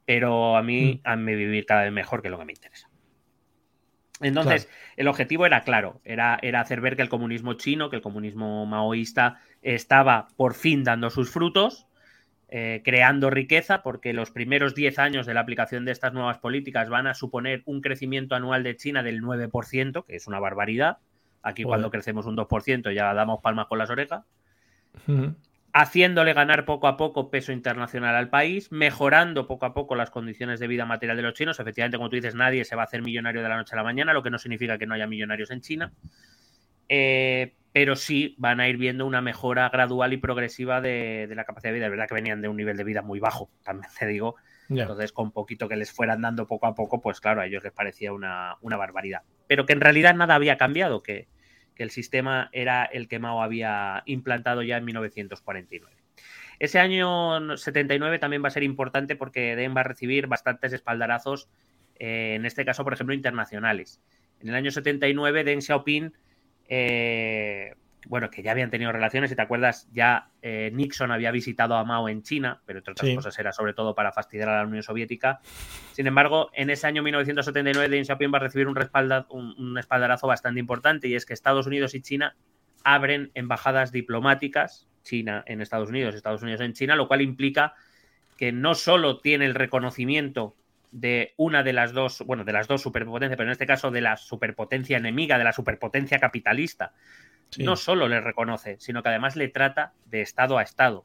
pero 0.05 0.57
a 0.57 0.62
mí, 0.62 1.00
a 1.05 1.16
mm. 1.16 1.24
mí 1.24 1.34
vivir 1.34 1.66
cada 1.66 1.82
vez 1.82 1.92
mejor 1.92 2.22
que 2.22 2.30
lo 2.30 2.38
que 2.38 2.44
me 2.44 2.53
interesa. 2.53 2.88
Entonces, 4.20 4.68
el 4.96 5.09
objetivo 5.09 5.46
era 5.46 5.62
claro, 5.62 6.00
era, 6.05 6.38
era, 6.42 6.61
hacer 6.61 6.80
ver 6.80 6.94
que 6.94 7.03
el 7.03 7.09
comunismo 7.09 7.55
chino, 7.55 7.90
que 7.90 7.96
el 7.96 8.03
comunismo 8.03 8.64
maoísta 8.66 9.40
estaba 9.62 10.28
por 10.36 10.55
fin 10.55 10.84
dando 10.84 11.11
sus 11.11 11.30
frutos, 11.30 11.88
eh, 12.48 12.82
creando 12.84 13.30
riqueza, 13.30 13.82
porque 13.82 14.12
los 14.12 14.30
primeros 14.30 14.74
10 14.74 14.98
años 14.98 15.26
de 15.26 15.34
la 15.34 15.40
aplicación 15.40 15.84
de 15.84 15.92
estas 15.92 16.12
nuevas 16.12 16.38
políticas 16.38 16.88
van 16.88 17.07
a 17.07 17.14
suponer 17.14 17.62
un 17.64 17.80
crecimiento 17.80 18.34
anual 18.34 18.62
de 18.62 18.76
China 18.76 19.03
del 19.03 19.22
9%, 19.22 20.05
que 20.05 20.16
es 20.16 20.26
una 20.26 20.38
barbaridad. 20.38 20.98
Aquí 21.42 21.64
cuando 21.64 21.90
crecemos 21.90 22.26
un 22.26 22.36
2% 22.36 22.94
ya 22.94 23.12
damos 23.14 23.40
palmas 23.40 23.66
con 23.66 23.78
las 23.78 23.90
orejas. 23.90 24.24
Haciéndole 25.75 26.35
ganar 26.35 26.66
poco 26.66 26.87
a 26.87 26.99
poco 26.99 27.31
peso 27.31 27.51
internacional 27.51 28.14
al 28.14 28.29
país, 28.29 28.70
mejorando 28.70 29.47
poco 29.47 29.64
a 29.64 29.73
poco 29.73 29.95
las 29.95 30.11
condiciones 30.11 30.61
de 30.61 30.66
vida 30.66 30.85
material 30.85 31.16
de 31.16 31.23
los 31.23 31.35
chinos. 31.35 31.59
Efectivamente, 31.61 31.97
como 31.97 32.11
tú 32.11 32.16
dices, 32.16 32.35
nadie 32.35 32.64
se 32.64 32.77
va 32.77 32.83
a 32.83 32.85
hacer 32.85 33.01
millonario 33.03 33.43
de 33.43 33.49
la 33.49 33.57
noche 33.57 33.75
a 33.75 33.77
la 33.77 33.83
mañana, 33.83 34.12
lo 34.12 34.23
que 34.23 34.31
no 34.31 34.39
significa 34.39 34.77
que 34.77 34.87
no 34.87 34.95
haya 34.95 35.07
millonarios 35.07 35.51
en 35.51 35.62
China. 35.62 35.93
Eh, 36.89 37.55
pero 37.73 37.97
sí 37.97 38.35
van 38.39 38.61
a 38.61 38.68
ir 38.68 38.77
viendo 38.77 39.07
una 39.07 39.23
mejora 39.23 39.68
gradual 39.70 40.12
y 40.12 40.18
progresiva 40.18 40.83
de, 40.83 41.27
la 41.35 41.45
capacidad 41.45 41.70
de 41.70 41.79
vida. 41.79 41.87
Es 41.87 41.91
verdad 41.91 42.07
que 42.07 42.14
venían 42.14 42.43
de 42.43 42.49
un 42.49 42.57
nivel 42.57 42.77
de 42.77 42.85
vida 42.85 43.01
muy 43.01 43.18
bajo, 43.18 43.51
también 43.64 43.91
te 43.99 44.07
digo. 44.07 44.37
Entonces, 44.68 45.12
con 45.12 45.33
poquito 45.33 45.68
que 45.68 45.77
les 45.77 45.93
fueran 45.93 46.23
dando 46.23 46.47
poco 46.47 46.66
a 46.66 46.75
poco, 46.75 47.01
pues 47.01 47.20
claro, 47.20 47.41
a 47.41 47.47
ellos 47.47 47.62
les 47.62 47.73
parecía 47.73 48.12
una, 48.12 48.57
una 48.62 48.77
barbaridad. 48.77 49.23
Pero 49.47 49.66
que 49.66 49.75
en 49.75 49.81
realidad 49.81 50.14
nada 50.14 50.35
había 50.35 50.57
cambiado, 50.57 51.03
que, 51.03 51.29
que 51.75 51.83
el 51.83 51.91
sistema 51.91 52.49
era 52.53 52.85
el 52.85 53.09
que 53.09 53.18
Mao 53.18 53.43
había 53.43 54.03
implantado 54.07 54.62
ya 54.62 54.77
en 54.77 54.85
1949. 54.85 55.97
Ese 56.59 56.79
año 56.79 57.57
79 57.57 58.18
también 58.18 58.43
va 58.43 58.49
a 58.49 58.53
ser 58.53 58.62
importante 58.62 59.16
porque 59.16 59.57
Deng 59.57 59.77
va 59.77 59.81
a 59.81 59.85
recibir 59.85 60.29
bastantes 60.29 60.73
espaldarazos, 60.73 61.49
eh, 61.99 62.35
en 62.37 62.47
este 62.47 62.64
caso, 62.64 62.85
por 62.85 62.93
ejemplo, 62.93 63.14
internacionales. 63.14 64.01
En 64.41 64.49
el 64.49 64.55
año 64.55 64.70
79, 64.70 65.45
Deng 65.45 65.61
Xiaoping 65.61 66.12
eh, 66.68 67.75
bueno, 68.07 68.30
que 68.30 68.42
ya 68.42 68.50
habían 68.50 68.70
tenido 68.70 68.92
relaciones, 68.92 69.30
si 69.30 69.36
te 69.36 69.42
acuerdas, 69.42 69.88
ya 69.92 70.28
eh, 70.42 70.70
Nixon 70.72 71.11
había 71.12 71.30
visitado 71.30 71.76
a 71.76 71.84
Mao 71.84 72.09
en 72.09 72.22
China, 72.22 72.61
pero 72.66 72.80
entre 72.80 72.92
otras 72.92 73.14
cosas 73.14 73.38
era 73.38 73.53
sobre 73.53 73.74
todo 73.74 73.94
para 73.94 74.12
fastidiar 74.12 74.48
a 74.48 74.59
la 74.59 74.66
Unión 74.66 74.82
Soviética. 74.82 75.40
Sin 75.92 76.07
embargo, 76.07 76.50
en 76.55 76.70
ese 76.70 76.86
año 76.86 77.03
1979 77.03 77.88
Deng 77.88 78.05
Xiaoping 78.05 78.32
va 78.32 78.38
a 78.38 78.40
recibir 78.40 78.66
un, 78.66 78.76
un, 79.59 79.78
espaldarazo 79.78 80.26
bastante 80.26 80.61
importante 80.61 81.09
y 81.09 81.14
es 81.14 81.26
que 81.26 81.34
Estados 81.34 81.66
Unidos 81.66 81.94
y 81.94 82.03
China 82.03 82.34
abren 82.84 83.30
embajadas 83.34 83.92
diplomáticas, 83.92 84.88
China 85.05 85.44
en 85.46 85.61
Estados 85.61 85.88
Unidos, 85.88 86.14
Estados 86.14 86.42
Unidos 86.42 86.61
en 86.61 86.72
China, 86.72 86.96
lo 86.96 87.09
cual 87.09 87.22
implica 87.22 87.74
que 88.36 88.53
no 88.53 88.74
solo 88.74 89.20
tiene 89.20 89.46
el 89.46 89.55
reconocimiento 89.55 90.57
de 90.90 91.32
una 91.36 91.62
de 91.62 91.72
las 91.72 91.92
dos, 91.92 92.22
bueno, 92.26 92.44
de 92.44 92.53
las 92.53 92.68
dos 92.68 92.82
superpotencias, 92.82 93.36
pero 93.36 93.48
en 93.48 93.53
este 93.53 93.66
caso 93.66 93.90
de 93.90 94.03
la 94.03 94.16
superpotencia 94.16 94.98
enemiga, 94.98 95.38
de 95.38 95.44
la 95.44 95.53
superpotencia 95.53 96.18
capitalista, 96.18 96.92
no 97.59 97.76
solo 97.76 98.09
le 98.09 98.20
reconoce, 98.20 98.76
sino 98.78 99.03
que 99.03 99.09
además 99.11 99.36
le 99.36 99.48
trata 99.48 99.92
de 100.07 100.22
Estado 100.22 100.59
a 100.59 100.62
Estado. 100.62 101.03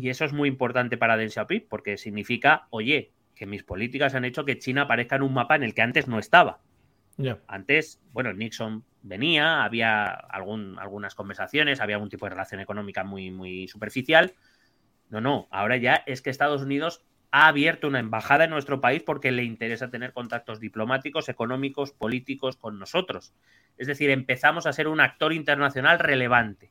Y 0.00 0.08
eso 0.08 0.24
es 0.24 0.32
muy 0.32 0.48
importante 0.48 0.96
para 0.96 1.18
Deng 1.18 1.28
Xiaoping, 1.28 1.66
porque 1.68 1.98
significa, 1.98 2.66
oye, 2.70 3.12
que 3.34 3.44
mis 3.44 3.62
políticas 3.62 4.14
han 4.14 4.24
hecho 4.24 4.46
que 4.46 4.58
China 4.58 4.82
aparezca 4.82 5.16
en 5.16 5.22
un 5.22 5.34
mapa 5.34 5.54
en 5.54 5.64
el 5.64 5.74
que 5.74 5.82
antes 5.82 6.08
no 6.08 6.18
estaba. 6.18 6.60
Antes, 7.46 8.00
bueno, 8.12 8.32
Nixon 8.32 8.84
venía, 9.02 9.64
había 9.64 10.06
algún, 10.06 10.78
algunas 10.78 11.14
conversaciones, 11.14 11.80
había 11.80 11.96
algún 11.96 12.08
tipo 12.08 12.24
de 12.24 12.30
relación 12.30 12.60
económica 12.60 13.04
muy, 13.04 13.30
muy 13.30 13.68
superficial. 13.68 14.34
No, 15.10 15.20
no, 15.20 15.46
ahora 15.50 15.76
ya 15.76 16.02
es 16.06 16.22
que 16.22 16.30
Estados 16.30 16.62
Unidos 16.62 17.04
ha 17.30 17.48
abierto 17.48 17.88
una 17.88 17.98
embajada 17.98 18.44
en 18.44 18.50
nuestro 18.50 18.80
país 18.80 19.02
porque 19.02 19.32
le 19.32 19.44
interesa 19.44 19.90
tener 19.90 20.12
contactos 20.12 20.60
diplomáticos, 20.60 21.28
económicos, 21.28 21.92
políticos 21.92 22.56
con 22.56 22.78
nosotros. 22.78 23.34
Es 23.76 23.86
decir, 23.86 24.10
empezamos 24.10 24.66
a 24.66 24.72
ser 24.72 24.88
un 24.88 25.00
actor 25.00 25.32
internacional 25.32 25.98
relevante. 25.98 26.70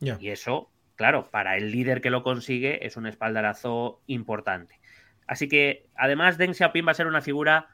Y 0.00 0.28
eso, 0.28 0.70
claro, 0.96 1.30
para 1.30 1.56
el 1.56 1.72
líder 1.72 2.00
que 2.00 2.10
lo 2.10 2.22
consigue 2.22 2.86
es 2.86 2.96
un 2.96 3.06
espaldarazo 3.06 4.00
importante. 4.06 4.78
Así 5.26 5.48
que, 5.48 5.86
además, 5.94 6.38
Deng 6.38 6.54
Xiaoping 6.54 6.86
va 6.86 6.92
a 6.92 6.94
ser 6.94 7.06
una 7.06 7.20
figura 7.20 7.68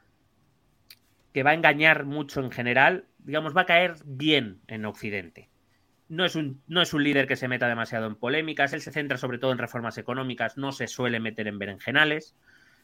que 1.33 1.43
va 1.43 1.51
a 1.51 1.55
engañar 1.55 2.05
mucho 2.05 2.39
en 2.41 2.51
general, 2.51 3.07
digamos, 3.19 3.55
va 3.55 3.61
a 3.61 3.65
caer 3.65 3.95
bien 4.05 4.61
en 4.67 4.85
Occidente. 4.85 5.49
No 6.07 6.23
es, 6.23 6.35
un, 6.35 6.61
no 6.67 6.81
es 6.81 6.93
un 6.93 7.03
líder 7.03 7.27
que 7.27 7.35
se 7.35 7.47
meta 7.47 7.67
demasiado 7.67 8.05
en 8.05 8.15
polémicas, 8.15 8.73
él 8.73 8.81
se 8.81 8.91
centra 8.91 9.17
sobre 9.17 9.39
todo 9.39 9.51
en 9.51 9.57
reformas 9.57 9.97
económicas, 9.97 10.57
no 10.57 10.71
se 10.71 10.87
suele 10.87 11.19
meter 11.19 11.47
en 11.47 11.57
berenjenales, 11.57 12.35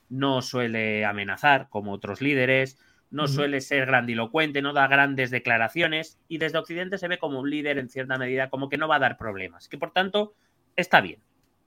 no 0.10 0.42
suele 0.42 1.06
amenazar 1.06 1.68
como 1.70 1.92
otros 1.92 2.20
líderes, 2.22 2.80
no 3.12 3.28
suele 3.28 3.62
ser 3.62 3.86
grandilocuente, 3.86 4.62
no 4.62 4.74
da 4.74 4.88
grandes 4.88 5.32
declaraciones 5.32 6.18
y 6.28 6.38
desde 6.38 6.58
Occidente 6.58 6.98
se 6.98 7.10
ve 7.10 7.20
como 7.20 7.40
un 7.40 7.50
líder 7.50 7.78
en 7.78 7.90
cierta 7.90 8.18
medida, 8.18 8.50
como 8.50 8.70
que 8.70 8.78
no 8.78 8.88
va 8.88 8.96
a 8.96 9.00
dar 9.00 9.18
problemas, 9.18 9.68
que 9.68 9.78
por 9.78 9.92
tanto 9.92 10.34
está 10.76 11.02
bien. 11.02 11.20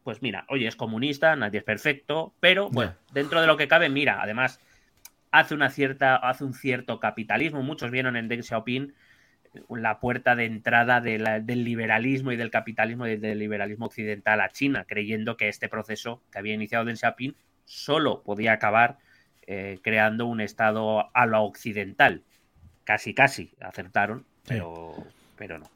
Pues 0.02 0.22
mira, 0.22 0.46
oye, 0.48 0.66
es 0.66 0.76
comunista, 0.76 1.36
nadie 1.36 1.59
es 1.59 1.64
perfecto, 1.64 2.34
pero 2.40 2.70
bueno, 2.70 2.94
dentro 3.12 3.40
de 3.40 3.46
lo 3.46 3.57
que 3.57 3.68
cabe, 3.68 3.88
mira, 3.88 4.20
además 4.20 4.61
hace 5.30 5.55
una 5.55 5.68
cierta, 5.68 6.16
hace 6.16 6.44
un 6.44 6.55
cierto 6.55 7.00
capitalismo. 7.00 7.62
Muchos 7.62 7.90
vieron 7.90 8.16
en 8.16 8.28
Deng 8.28 8.42
Xiaoping 8.42 8.94
la 9.68 10.00
puerta 10.00 10.36
de 10.36 10.44
entrada 10.44 11.00
del 11.00 11.64
liberalismo 11.64 12.32
y 12.32 12.36
del 12.36 12.50
capitalismo 12.50 13.07
y 13.07 13.16
del 13.16 13.38
liberalismo 13.38 13.86
occidental 13.86 14.40
a 14.40 14.50
China, 14.50 14.84
creyendo 14.86 15.36
que 15.36 15.48
este 15.48 15.68
proceso 15.68 16.22
que 16.30 16.38
había 16.38 16.55
iniciado 16.55 16.84
Deng 16.84 16.96
Xiaoping 16.96 17.34
solo 17.64 18.22
podía 18.22 18.52
acabar 18.52 18.98
eh, 19.46 19.78
creando 19.82 20.26
un 20.26 20.40
Estado 20.40 21.11
a 21.14 21.26
lo 21.26 21.42
occidental. 21.42 22.22
Casi, 22.84 23.14
casi 23.14 23.52
acertaron, 23.61 24.24
pero, 24.46 24.94
pero 25.36 25.59
no. 25.59 25.70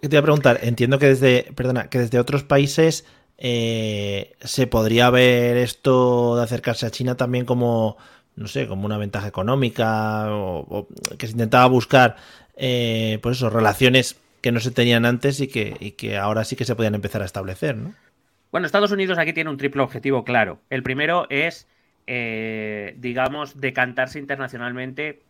Te 0.00 0.08
voy 0.08 0.16
a 0.16 0.22
preguntar, 0.22 0.58
entiendo 0.62 0.98
que 0.98 1.06
desde, 1.06 1.52
perdona, 1.54 1.88
que 1.88 1.98
desde 1.98 2.18
otros 2.18 2.42
países 2.42 3.06
eh, 3.38 4.34
se 4.40 4.66
podría 4.66 5.10
ver 5.10 5.56
esto 5.56 6.36
de 6.36 6.44
acercarse 6.44 6.86
a 6.86 6.90
China 6.90 7.16
también 7.16 7.44
como, 7.44 7.96
no 8.36 8.46
sé, 8.46 8.66
como 8.68 8.86
una 8.86 8.98
ventaja 8.98 9.26
económica 9.26 10.26
o, 10.30 10.86
que 11.18 11.26
se 11.26 11.32
intentaba 11.32 11.66
buscar, 11.66 12.16
eh, 12.64 13.18
pues 13.20 13.38
eso, 13.38 13.50
relaciones 13.50 14.20
que 14.40 14.52
no 14.52 14.60
se 14.60 14.70
tenían 14.70 15.04
antes 15.04 15.40
y 15.40 15.48
que, 15.48 15.76
y 15.80 15.92
que 15.92 16.16
ahora 16.16 16.44
sí 16.44 16.54
que 16.54 16.64
se 16.64 16.76
podían 16.76 16.94
empezar 16.94 17.20
a 17.20 17.24
establecer, 17.24 17.76
¿no? 17.76 17.92
Bueno, 18.52 18.66
Estados 18.66 18.92
Unidos 18.92 19.18
aquí 19.18 19.32
tiene 19.32 19.50
un 19.50 19.56
triple 19.56 19.82
objetivo 19.82 20.22
claro. 20.22 20.60
El 20.70 20.84
primero 20.84 21.26
es, 21.28 21.66
eh, 22.06 22.94
digamos, 22.98 23.60
decantarse 23.60 24.20
internacionalmente 24.20 25.22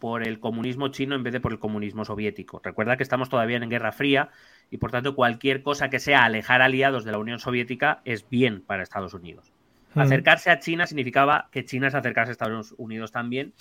por 0.00 0.26
el 0.26 0.40
comunismo 0.40 0.88
chino 0.88 1.14
en 1.14 1.22
vez 1.22 1.32
de 1.34 1.40
por 1.40 1.52
el 1.52 1.60
comunismo 1.60 2.04
soviético. 2.04 2.60
Recuerda 2.64 2.96
que 2.96 3.04
estamos 3.04 3.28
todavía 3.28 3.58
en 3.58 3.70
Guerra 3.70 3.92
Fría 3.92 4.30
y 4.68 4.78
por 4.78 4.90
tanto 4.90 5.14
cualquier 5.14 5.62
cosa 5.62 5.88
que 5.88 6.00
sea 6.00 6.24
alejar 6.24 6.62
aliados 6.62 7.04
de 7.04 7.12
la 7.12 7.18
Unión 7.18 7.38
Soviética 7.38 8.00
es 8.04 8.28
bien 8.28 8.60
para 8.60 8.82
Estados 8.82 9.14
Unidos. 9.14 9.52
Acercarse 9.94 10.50
a 10.50 10.58
China 10.58 10.88
significaba 10.88 11.48
que 11.52 11.64
China 11.64 11.90
se 11.92 11.96
acercase 11.96 12.30
a 12.30 12.32
Estados 12.32 12.74
Unidos 12.76 13.12
también 13.12 13.54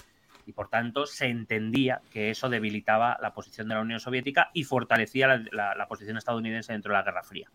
y 0.46 0.54
por 0.54 0.70
tanto 0.70 1.06
se 1.06 1.28
entendía 1.28 2.02
que 2.12 2.30
eso 2.30 2.50
debilitaba 2.50 3.18
la 3.22 3.34
posición 3.34 3.68
de 3.68 3.76
la 3.76 3.82
Unión 3.82 4.00
Soviética 4.00 4.52
y 4.54 4.64
fortalecía 4.64 5.44
la, 5.52 5.88
posición 5.88 6.18
estadounidense 6.18 6.74
dentro 6.74 6.92
de 6.92 7.00
la 7.00 7.04
Guerra 7.04 7.24
Fría. 7.24 7.50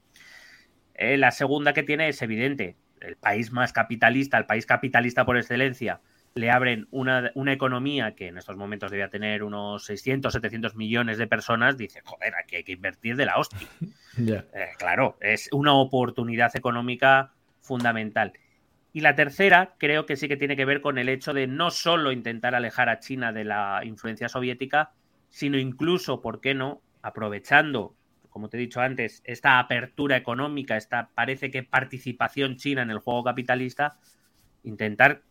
Eh, 0.95 1.17
la 1.17 1.31
segunda 1.31 1.73
que 1.73 1.83
tiene 1.83 2.09
es 2.09 2.21
evidente, 2.23 2.77
el 3.01 3.17
país 3.17 3.53
más 3.53 3.73
capitalista, 3.73 4.39
el 4.39 4.47
país 4.47 4.67
capitalista 4.67 5.25
por 5.25 5.37
excelencia, 5.37 6.01
le 6.35 6.51
abren 6.51 6.87
una, 6.91 7.33
economía 7.53 8.15
que 8.15 8.29
en 8.29 8.39
estos 8.39 8.57
momentos 8.57 8.91
debía 8.91 9.09
tener 9.09 9.43
unos 9.43 9.85
600, 9.85 10.33
700 10.33 10.77
millones 10.77 11.19
de 11.19 11.27
personas, 11.27 11.77
dice, 11.77 12.03
joder, 12.05 12.35
aquí 12.37 12.57
hay 12.57 12.65
que 12.65 12.73
invertir 12.73 13.17
de 13.17 13.27
la 13.27 13.39
hostia. 13.39 13.67
Eh, 14.19 14.43
claro, 14.77 15.17
es 15.21 15.49
una 15.53 15.73
oportunidad 15.73 16.55
económica 16.55 17.33
fundamental. 17.61 18.33
Y 18.93 19.01
la 19.01 19.15
tercera 19.15 19.75
creo 19.79 20.05
que 20.07 20.17
sí 20.17 20.27
que 20.27 20.37
tiene 20.37 20.57
que 20.57 20.65
ver 20.65 20.81
con 20.81 20.99
el 20.99 21.09
hecho 21.09 21.33
de 21.33 21.47
no 21.47 21.71
solo 21.71 22.11
intentar 22.13 22.55
alejar 22.55 22.89
a 22.89 22.99
China 22.99 23.33
de 23.33 23.45
la 23.45 23.83
influencia 23.85 24.29
soviética, 24.29 24.93
sino 25.29 25.59
incluso, 25.59 26.21
¿por 26.21 26.41
qué 26.41 26.55
no?, 26.55 26.83
aprovechando, 27.03 27.95
como 28.29 28.49
te 28.49 28.57
he 28.57 28.61
dicho 28.61 28.81
antes, 28.81 29.23
esta 29.25 29.59
apertura 29.59 30.17
económica, 30.17 30.77
esta 30.77 31.11
parece 31.15 31.51
que 31.51 31.63
participación 31.63 32.57
china 32.57 32.83
en 32.83 32.91
el 32.91 32.99
juego 32.99 33.25
capitalista, 33.25 33.99
intentar 34.65 35.23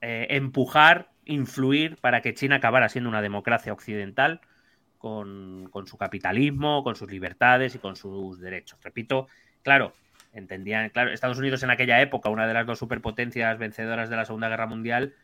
eh, 0.00 0.26
empujar, 0.30 1.12
influir 1.24 1.96
para 1.98 2.20
que 2.20 2.34
China 2.34 2.56
acabara 2.56 2.88
siendo 2.88 3.08
una 3.08 3.22
democracia 3.22 3.72
occidental 3.72 4.40
con, 4.98 5.68
con, 5.70 5.86
su 5.86 5.96
capitalismo, 5.96 6.82
con 6.82 6.96
sus 6.96 7.10
libertades 7.10 7.76
y 7.76 7.78
con 7.78 7.94
sus 7.96 8.40
derechos. 8.40 8.78
Repito, 8.82 9.28
claro, 9.62 9.92
entendían, 10.32 10.88
claro, 10.90 11.12
Estados 11.12 11.38
Unidos 11.38 11.62
en 11.62 11.70
aquella 11.70 12.00
época, 12.00 12.30
una 12.30 12.46
de 12.46 12.54
las 12.54 12.66
dos 12.66 12.78
superpotencias 12.78 13.58
vencedoras 13.58 14.08
de 14.10 14.16
la 14.16 14.24
Segunda 14.24 14.48
Guerra 14.48 14.66
Mundial, 14.66 15.14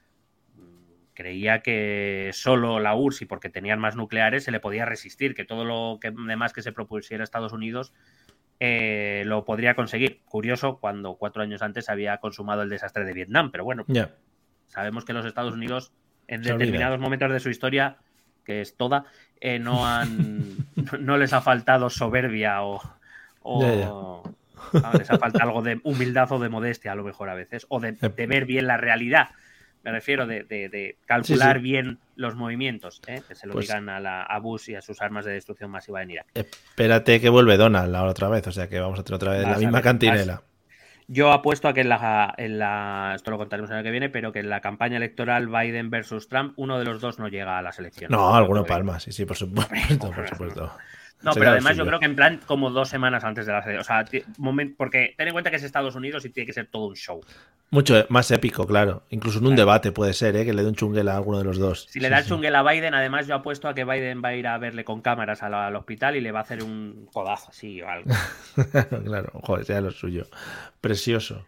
creía 1.15 1.63
que 1.63 2.31
solo 2.33 2.79
la 2.79 2.95
URSS 2.95 3.23
y 3.23 3.25
porque 3.25 3.49
tenían 3.49 3.81
más 3.81 3.97
nucleares 3.97 4.45
se 4.45 4.53
le 4.53 4.61
podía 4.61 4.85
resistir, 4.85 5.35
que 5.35 5.45
todo 5.45 5.65
lo 5.65 5.99
que 6.01 6.13
demás 6.13 6.53
que 6.53 6.63
se 6.63 6.71
propusiera 6.71 7.25
Estados 7.25 7.53
Unidos 7.53 7.93
eh, 8.61 9.25
lo 9.27 9.45
podría 9.45 9.75
conseguir. 9.75 10.21
Curioso 10.27 10.79
cuando 10.79 11.17
cuatro 11.17 11.43
años 11.43 11.61
antes 11.63 11.89
había 11.89 12.19
consumado 12.19 12.63
el 12.63 12.69
desastre 12.69 13.05
de 13.05 13.15
Vietnam, 13.15 13.51
pero 13.51 13.65
bueno, 13.65 13.85
sabemos 14.69 15.05
que 15.05 15.13
los 15.13 15.27
Estados 15.27 15.55
Unidos 15.55 15.93
en 16.29 16.43
determinados 16.43 17.01
momentos 17.01 17.33
de 17.33 17.41
su 17.41 17.51
historia, 17.51 17.97
que 18.45 18.61
es 18.61 18.77
toda, 18.77 19.07
eh, 19.41 19.59
no 19.59 19.87
han 19.87 20.57
no 21.01 21.17
les 21.17 21.33
ha 21.33 21.41
faltado 21.41 21.91
soberbia 21.91 22.63
o, 22.63 22.81
les 24.99 25.11
ha 25.11 25.19
faltado 25.19 25.45
algo 25.45 25.63
de 25.63 25.81
humildad 25.85 26.31
o 26.33 26.39
de 26.39 26.49
modestia 26.49 26.93
a 26.93 26.95
lo 26.95 27.05
mejor 27.05 27.29
a 27.29 27.35
veces, 27.35 27.67
o 27.69 27.81
de, 27.81 27.93
ver 28.27 28.45
bien 28.45 28.67
la 28.67 28.77
realidad. 28.77 29.29
Me 29.85 29.93
refiero 29.93 30.27
de, 30.27 30.97
calcular 31.07 31.61
bien 31.61 31.99
los 32.17 32.35
movimientos, 32.35 33.01
¿eh? 33.07 33.23
que 33.27 33.35
se 33.35 33.47
lo 33.47 33.55
pues 33.55 33.67
digan 33.67 33.89
a, 33.89 34.01
la, 34.01 34.23
a 34.23 34.39
Bush 34.39 34.71
y 34.71 34.75
a 34.75 34.83
sus 34.83 35.01
armas 35.01 35.25
de 35.25 35.33
destrucción 35.33 35.71
masiva 35.71 36.03
en 36.03 36.11
Irak. 36.11 36.27
Espérate 36.35 37.21
que 37.21 37.29
vuelve 37.29 37.57
Donald 37.57 37.91
la 37.91 38.05
otra 38.05 38.29
vez, 38.29 38.47
o 38.47 38.53
sea 38.53 38.69
que 38.69 38.81
vamos 38.81 38.99
a 38.99 39.05
tener 39.05 39.17
otra 39.17 39.33
vez 39.33 39.43
la 39.43 39.59
misma 39.59 39.81
cantinela. 39.81 40.43
Yo 41.11 41.33
apuesto 41.33 41.69
a 41.69 41.73
que 41.73 41.81
en 41.81 41.89
la, 41.89 42.35
en 42.37 42.59
la, 42.59 43.13
esto 43.17 43.31
lo 43.31 43.39
contaremos 43.39 43.71
el 43.71 43.77
año 43.77 43.85
que 43.85 43.91
viene, 43.91 44.11
pero 44.11 44.31
que 44.31 44.41
en 44.41 44.51
la 44.51 44.61
campaña 44.61 44.99
electoral 44.99 45.49
Biden 45.49 45.89
versus 45.89 46.29
Trump, 46.29 46.53
uno 46.57 46.79
de 46.79 46.85
los 46.85 47.01
dos 47.01 47.19
no 47.19 47.29
llega 47.29 47.57
a 47.57 47.63
las 47.63 47.79
elecciones. 47.79 48.11
No, 48.11 48.35
alguno 48.35 48.65
palma, 48.65 49.01
sí, 49.01 49.11
sí, 49.11 49.25
por 49.25 49.39
supuesto, 49.39 50.11
por 50.15 50.29
supuesto. 50.29 50.71
No, 51.23 51.33
pero 51.33 51.51
además 51.51 51.77
yo 51.77 51.85
creo 51.85 51.99
que 51.99 52.07
en 52.07 52.15
plan 52.15 52.41
como 52.47 52.71
dos 52.71 52.89
semanas 52.89 53.25
antes 53.25 53.47
de 53.47 53.53
la 53.53 53.81
O 53.81 53.85
sea, 53.85 54.05
porque 54.77 55.15
ten 55.17 55.29
en 55.29 55.33
cuenta 55.33 55.51
que 55.51 55.57
es 55.57 55.63
Estados 55.63 55.97
Unidos 55.97 56.25
y 56.25 56.31
tiene 56.31 56.47
que 56.47 56.53
ser 56.53 56.67
todo 56.67 56.87
un 56.87 56.95
show. 56.95 57.21
Mucho 57.71 58.07
más 58.09 58.31
épico, 58.31 58.67
claro. 58.67 59.03
Incluso 59.11 59.41
en 59.41 59.47
un 59.47 59.57
debate 59.57 59.93
puede 59.93 60.15
ser, 60.15 60.37
¿eh? 60.37 60.45
que 60.47 60.55
le 60.55 60.63
dé 60.63 60.69
un 60.69 60.75
chunguel 60.75 61.09
a 61.09 61.17
alguno 61.17 61.39
de 61.39 61.45
los 61.45 61.59
dos. 61.59 61.87
Si 61.91 62.01
le 62.01 62.09
da 62.09 62.21
el 62.21 62.25
chunguel 62.25 62.55
a 62.55 62.63
Biden, 62.63 62.95
además 62.95 63.27
yo 63.27 63.35
apuesto 63.35 63.69
a 63.69 63.75
que 63.75 63.85
Biden 63.85 64.23
va 64.25 64.29
a 64.29 64.35
ir 64.37 64.47
a 64.47 64.57
verle 64.57 64.85
con 64.85 65.03
cámaras 65.03 65.43
al, 65.43 65.77
hospital 65.77 66.17
y 66.17 66.21
le 66.21 66.33
va 66.33 66.39
a 66.39 66.43
hacer 66.43 66.63
un 66.63 67.09
codazo 67.13 67.51
así 67.51 67.83
o 67.83 67.89
algo. 67.89 68.11
claro, 69.05 69.33
joder, 69.43 69.67
sea 69.67 69.81
lo 69.81 69.91
suyo. 69.91 70.27
Precioso. 70.81 71.45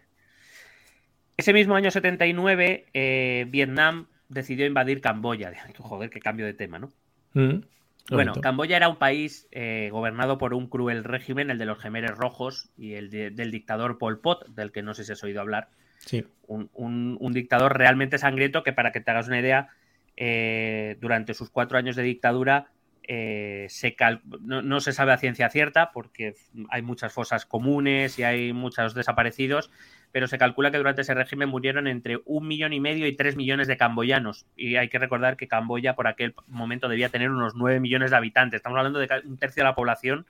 Ese 1.37 1.53
mismo 1.53 1.75
año 1.75 1.89
79, 1.89 2.85
eh, 2.93 3.47
Vietnam 3.49 4.05
decidió 4.29 4.65
invadir 4.65 5.01
Camboya. 5.01 5.53
Joder, 5.77 6.09
qué 6.09 6.19
cambio 6.19 6.45
de 6.45 6.53
tema, 6.53 6.77
¿no? 6.77 6.91
Mm. 7.33 7.61
Bueno, 8.09 8.33
Camboya 8.41 8.77
era 8.77 8.89
un 8.89 8.97
país 8.97 9.47
eh, 9.51 9.89
gobernado 9.91 10.37
por 10.37 10.53
un 10.53 10.67
cruel 10.67 11.03
régimen, 11.03 11.49
el 11.49 11.57
de 11.57 11.65
los 11.65 11.79
gemeres 11.79 12.11
rojos 12.11 12.69
y 12.77 12.93
el 12.93 13.09
del 13.09 13.51
dictador 13.51 13.97
Pol 13.97 14.19
Pot, 14.19 14.47
del 14.49 14.71
que 14.71 14.81
no 14.81 14.93
sé 14.93 15.03
si 15.03 15.11
has 15.11 15.23
oído 15.23 15.41
hablar. 15.41 15.69
Sí. 15.99 16.25
Un, 16.47 17.33
dictador 17.33 17.77
realmente 17.77 18.17
sangriento 18.17 18.63
que, 18.63 18.73
para 18.73 18.91
que 18.91 18.99
te 18.99 19.11
hagas 19.11 19.27
una 19.27 19.39
idea, 19.39 19.69
eh, 20.17 20.97
durante 20.99 21.33
sus 21.33 21.49
cuatro 21.49 21.77
años 21.77 21.95
de 21.95 22.03
dictadura 22.03 22.71
eh, 23.03 23.65
se 23.69 23.95
no, 24.41 24.61
no, 24.61 24.79
se 24.79 24.93
sabe 24.93 25.13
a 25.13 25.17
ciencia 25.17 25.49
cierta 25.49 25.91
porque 25.91 26.35
hay 26.69 26.81
muchas 26.81 27.11
fosas 27.11 27.45
comunes 27.45 28.19
y 28.19 28.23
hay 28.23 28.53
muchos 28.53 28.93
desaparecidos, 28.93 29.71
pero 30.11 30.27
se 30.27 30.37
calcula 30.37 30.71
que 30.71 30.77
durante 30.77 31.01
ese 31.01 31.13
régimen 31.13 31.49
murieron 31.49 31.87
entre 31.87 32.19
un 32.25 32.47
millón 32.47 32.73
y 32.73 32.79
medio 32.79 33.07
y 33.07 33.15
tres 33.15 33.35
millones 33.35 33.67
de 33.67 33.77
camboyanos. 33.77 34.45
Y 34.57 34.75
hay 34.75 34.89
que 34.89 34.99
recordar 34.99 35.37
que 35.37 35.47
Camboya 35.47 35.95
por 35.95 36.07
aquel 36.07 36.35
momento 36.47 36.89
debía 36.89 37.09
tener 37.09 37.29
unos 37.29 37.55
nueve 37.55 37.79
millones 37.79 38.11
de 38.11 38.17
habitantes. 38.17 38.57
Estamos 38.57 38.77
hablando 38.77 38.99
de 38.99 39.07
un 39.25 39.37
tercio 39.37 39.63
de 39.63 39.69
la 39.69 39.75
población 39.75 40.25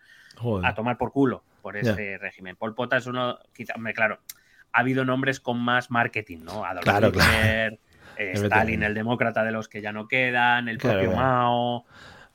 a 0.63 0.75
tomar 0.75 0.97
por 0.97 1.11
culo 1.11 1.43
por 1.61 1.77
ese 1.77 2.17
régimen. 2.17 2.55
Pol 2.55 2.75
Pot 2.75 2.93
es 2.93 3.05
uno, 3.07 3.38
quizá, 3.53 3.73
claro, 3.93 4.19
ha 4.71 4.79
habido 4.79 5.05
nombres 5.05 5.39
con 5.39 5.59
más 5.59 5.91
marketing, 5.91 6.39
¿no? 6.43 6.65
Adolf 6.65 6.88
Hitler, 6.88 7.79
eh, 8.17 8.32
Stalin, 8.34 8.84
el 8.84 8.93
demócrata 8.93 9.43
de 9.43 9.51
los 9.51 9.67
que 9.67 9.82
ya 9.82 9.91
no 9.91 10.07
quedan, 10.07 10.67
el 10.69 10.77
propio 10.77 11.11
Mao. 11.11 11.86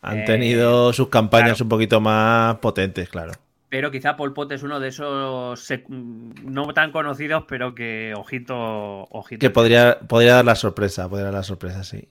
Han 0.03 0.25
tenido 0.25 0.91
eh, 0.91 0.95
sus 0.95 1.09
campañas 1.09 1.61
un 1.61 1.69
poquito 1.69 2.01
más 2.01 2.57
potentes, 2.57 3.09
claro 3.09 3.33
pero 3.69 3.91
quizá 3.91 4.17
Pol 4.17 4.33
Pot 4.33 4.53
es 4.53 4.63
uno 4.63 4.81
de 4.81 4.89
esos 4.89 5.69
no 5.89 6.67
tan 6.73 6.93
conocidos, 6.93 7.45
pero 7.49 7.75
que 7.75 8.15
ojito, 8.17 9.05
ojito. 9.11 9.41
Que 9.41 9.51
podría, 9.51 9.99
podría 10.01 10.37
dar 10.37 10.45
la 10.45 10.55
sorpresa, 10.55 11.09
podría 11.09 11.27
dar 11.27 11.35
la 11.35 11.43
sorpresa, 11.43 11.83
sí. 11.83 12.09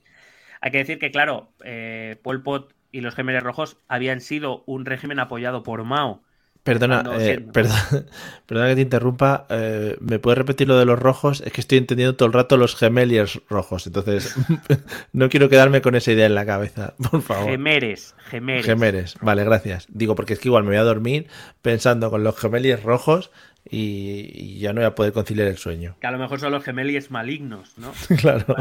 Hay 0.61 0.71
que 0.71 0.79
decir 0.79 0.99
que, 0.99 1.11
claro, 1.11 1.49
eh, 1.63 2.17
Pol 2.23 2.43
Pot 2.43 2.73
y 2.91 3.01
los 3.01 3.15
Gemelos 3.15 3.43
Rojos 3.43 3.77
habían 3.87 4.19
sido 4.19 4.63
un 4.65 4.85
régimen 4.85 5.19
apoyado 5.19 5.63
por 5.63 5.83
Mao 5.83 6.24
Perdona, 6.65 7.03
eh, 7.19 7.45
perdona, 7.53 8.69
que 8.69 8.75
te 8.75 8.81
interrumpa. 8.81 9.45
Eh, 9.51 9.97
¿Me 9.99 10.17
puedes 10.17 10.39
repetir 10.39 10.67
lo 10.67 10.79
de 10.79 10.85
los 10.85 10.97
rojos? 10.97 11.41
Es 11.45 11.53
que 11.53 11.61
estoy 11.61 11.77
entendiendo 11.77 12.15
todo 12.15 12.25
el 12.25 12.33
rato 12.33 12.57
los 12.57 12.75
gemeliers 12.75 13.39
rojos. 13.47 13.85
Entonces, 13.85 14.35
no 15.13 15.29
quiero 15.29 15.47
quedarme 15.47 15.83
con 15.83 15.93
esa 15.93 16.11
idea 16.11 16.25
en 16.25 16.33
la 16.33 16.43
cabeza, 16.43 16.95
por 17.11 17.21
favor. 17.21 17.51
Gemeres, 17.51 18.15
gemeres. 18.31 18.65
Gemeres, 18.65 19.15
vale, 19.21 19.43
gracias. 19.43 19.85
Digo, 19.89 20.15
porque 20.15 20.33
es 20.33 20.39
que 20.39 20.47
igual 20.47 20.63
me 20.63 20.69
voy 20.69 20.77
a 20.77 20.83
dormir 20.83 21.27
pensando 21.61 22.09
con 22.09 22.23
los 22.23 22.35
gemeliers 22.35 22.81
rojos 22.81 23.29
y, 23.69 24.57
ya 24.57 24.73
no 24.73 24.81
voy 24.81 24.87
a 24.87 24.95
poder 24.95 25.13
conciliar 25.13 25.47
el 25.47 25.57
sueño. 25.57 25.97
Que 26.01 26.07
a 26.07 26.11
lo 26.11 26.17
mejor 26.17 26.39
son 26.39 26.51
los 26.51 26.63
gemeliers 26.63 27.11
malignos, 27.11 27.77
¿no? 27.77 27.93
claro. 28.17 28.55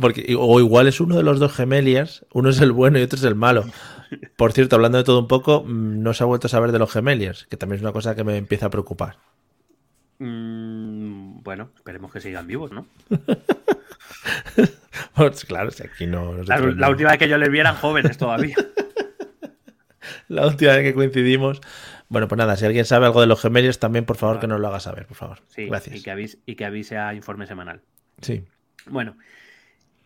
porque, 0.00 0.34
o 0.34 0.58
igual 0.60 0.86
es 0.86 0.98
uno 0.98 1.18
de 1.18 1.24
los 1.24 1.40
dos 1.40 1.52
gemeliers, 1.52 2.24
uno 2.32 2.48
es 2.48 2.58
el 2.62 2.72
bueno 2.72 2.98
y 2.98 3.02
otro 3.02 3.18
es 3.18 3.24
el 3.24 3.34
malo. 3.34 3.66
Por 4.36 4.52
cierto, 4.52 4.76
hablando 4.76 4.98
de 4.98 5.04
todo 5.04 5.20
un 5.20 5.28
poco, 5.28 5.62
mm, 5.64 6.02
no 6.02 6.14
se 6.14 6.22
ha 6.22 6.26
vuelto 6.26 6.46
a 6.46 6.50
saber 6.50 6.72
de 6.72 6.78
los 6.78 6.92
Gemeliers, 6.92 7.46
que 7.46 7.56
también 7.56 7.76
es 7.76 7.82
una 7.82 7.92
cosa 7.92 8.14
que 8.14 8.24
me 8.24 8.36
empieza 8.36 8.66
a 8.66 8.70
preocupar. 8.70 9.16
Mm, 10.18 11.42
bueno, 11.42 11.70
esperemos 11.76 12.12
que 12.12 12.20
sigan 12.20 12.46
vivos, 12.46 12.72
¿no? 12.72 12.86
pues 15.14 15.44
claro, 15.44 15.70
si 15.70 15.84
aquí 15.84 16.06
no. 16.06 16.42
La, 16.42 16.90
última 16.90 17.10
vez 17.10 17.18
que 17.18 17.28
yo 17.28 17.38
les 17.38 17.50
vi 17.50 17.60
eran 17.60 17.76
jóvenes 17.76 18.18
todavía. 18.18 18.56
la 20.28 20.46
última 20.46 20.74
vez 20.74 20.82
que 20.82 20.94
coincidimos. 20.94 21.60
Bueno, 22.08 22.26
pues 22.26 22.38
nada, 22.38 22.56
si 22.56 22.66
alguien 22.66 22.84
sabe 22.84 23.06
algo 23.06 23.20
de 23.20 23.28
los 23.28 23.40
Gemeliers, 23.40 23.78
también 23.78 24.04
por 24.04 24.16
favor 24.16 24.40
que 24.40 24.48
nos 24.48 24.60
lo 24.60 24.66
haga 24.66 24.80
saber, 24.80 25.06
por 25.06 25.16
favor. 25.16 25.38
Sí, 25.48 25.66
Gracias. 25.66 25.96
Y 25.96 26.02
que, 26.02 26.10
avise, 26.10 26.38
y 26.44 26.56
que 26.56 26.64
avise 26.64 26.98
a 26.98 27.14
informe 27.14 27.46
semanal. 27.46 27.82
Sí. 28.20 28.44
Bueno, 28.86 29.16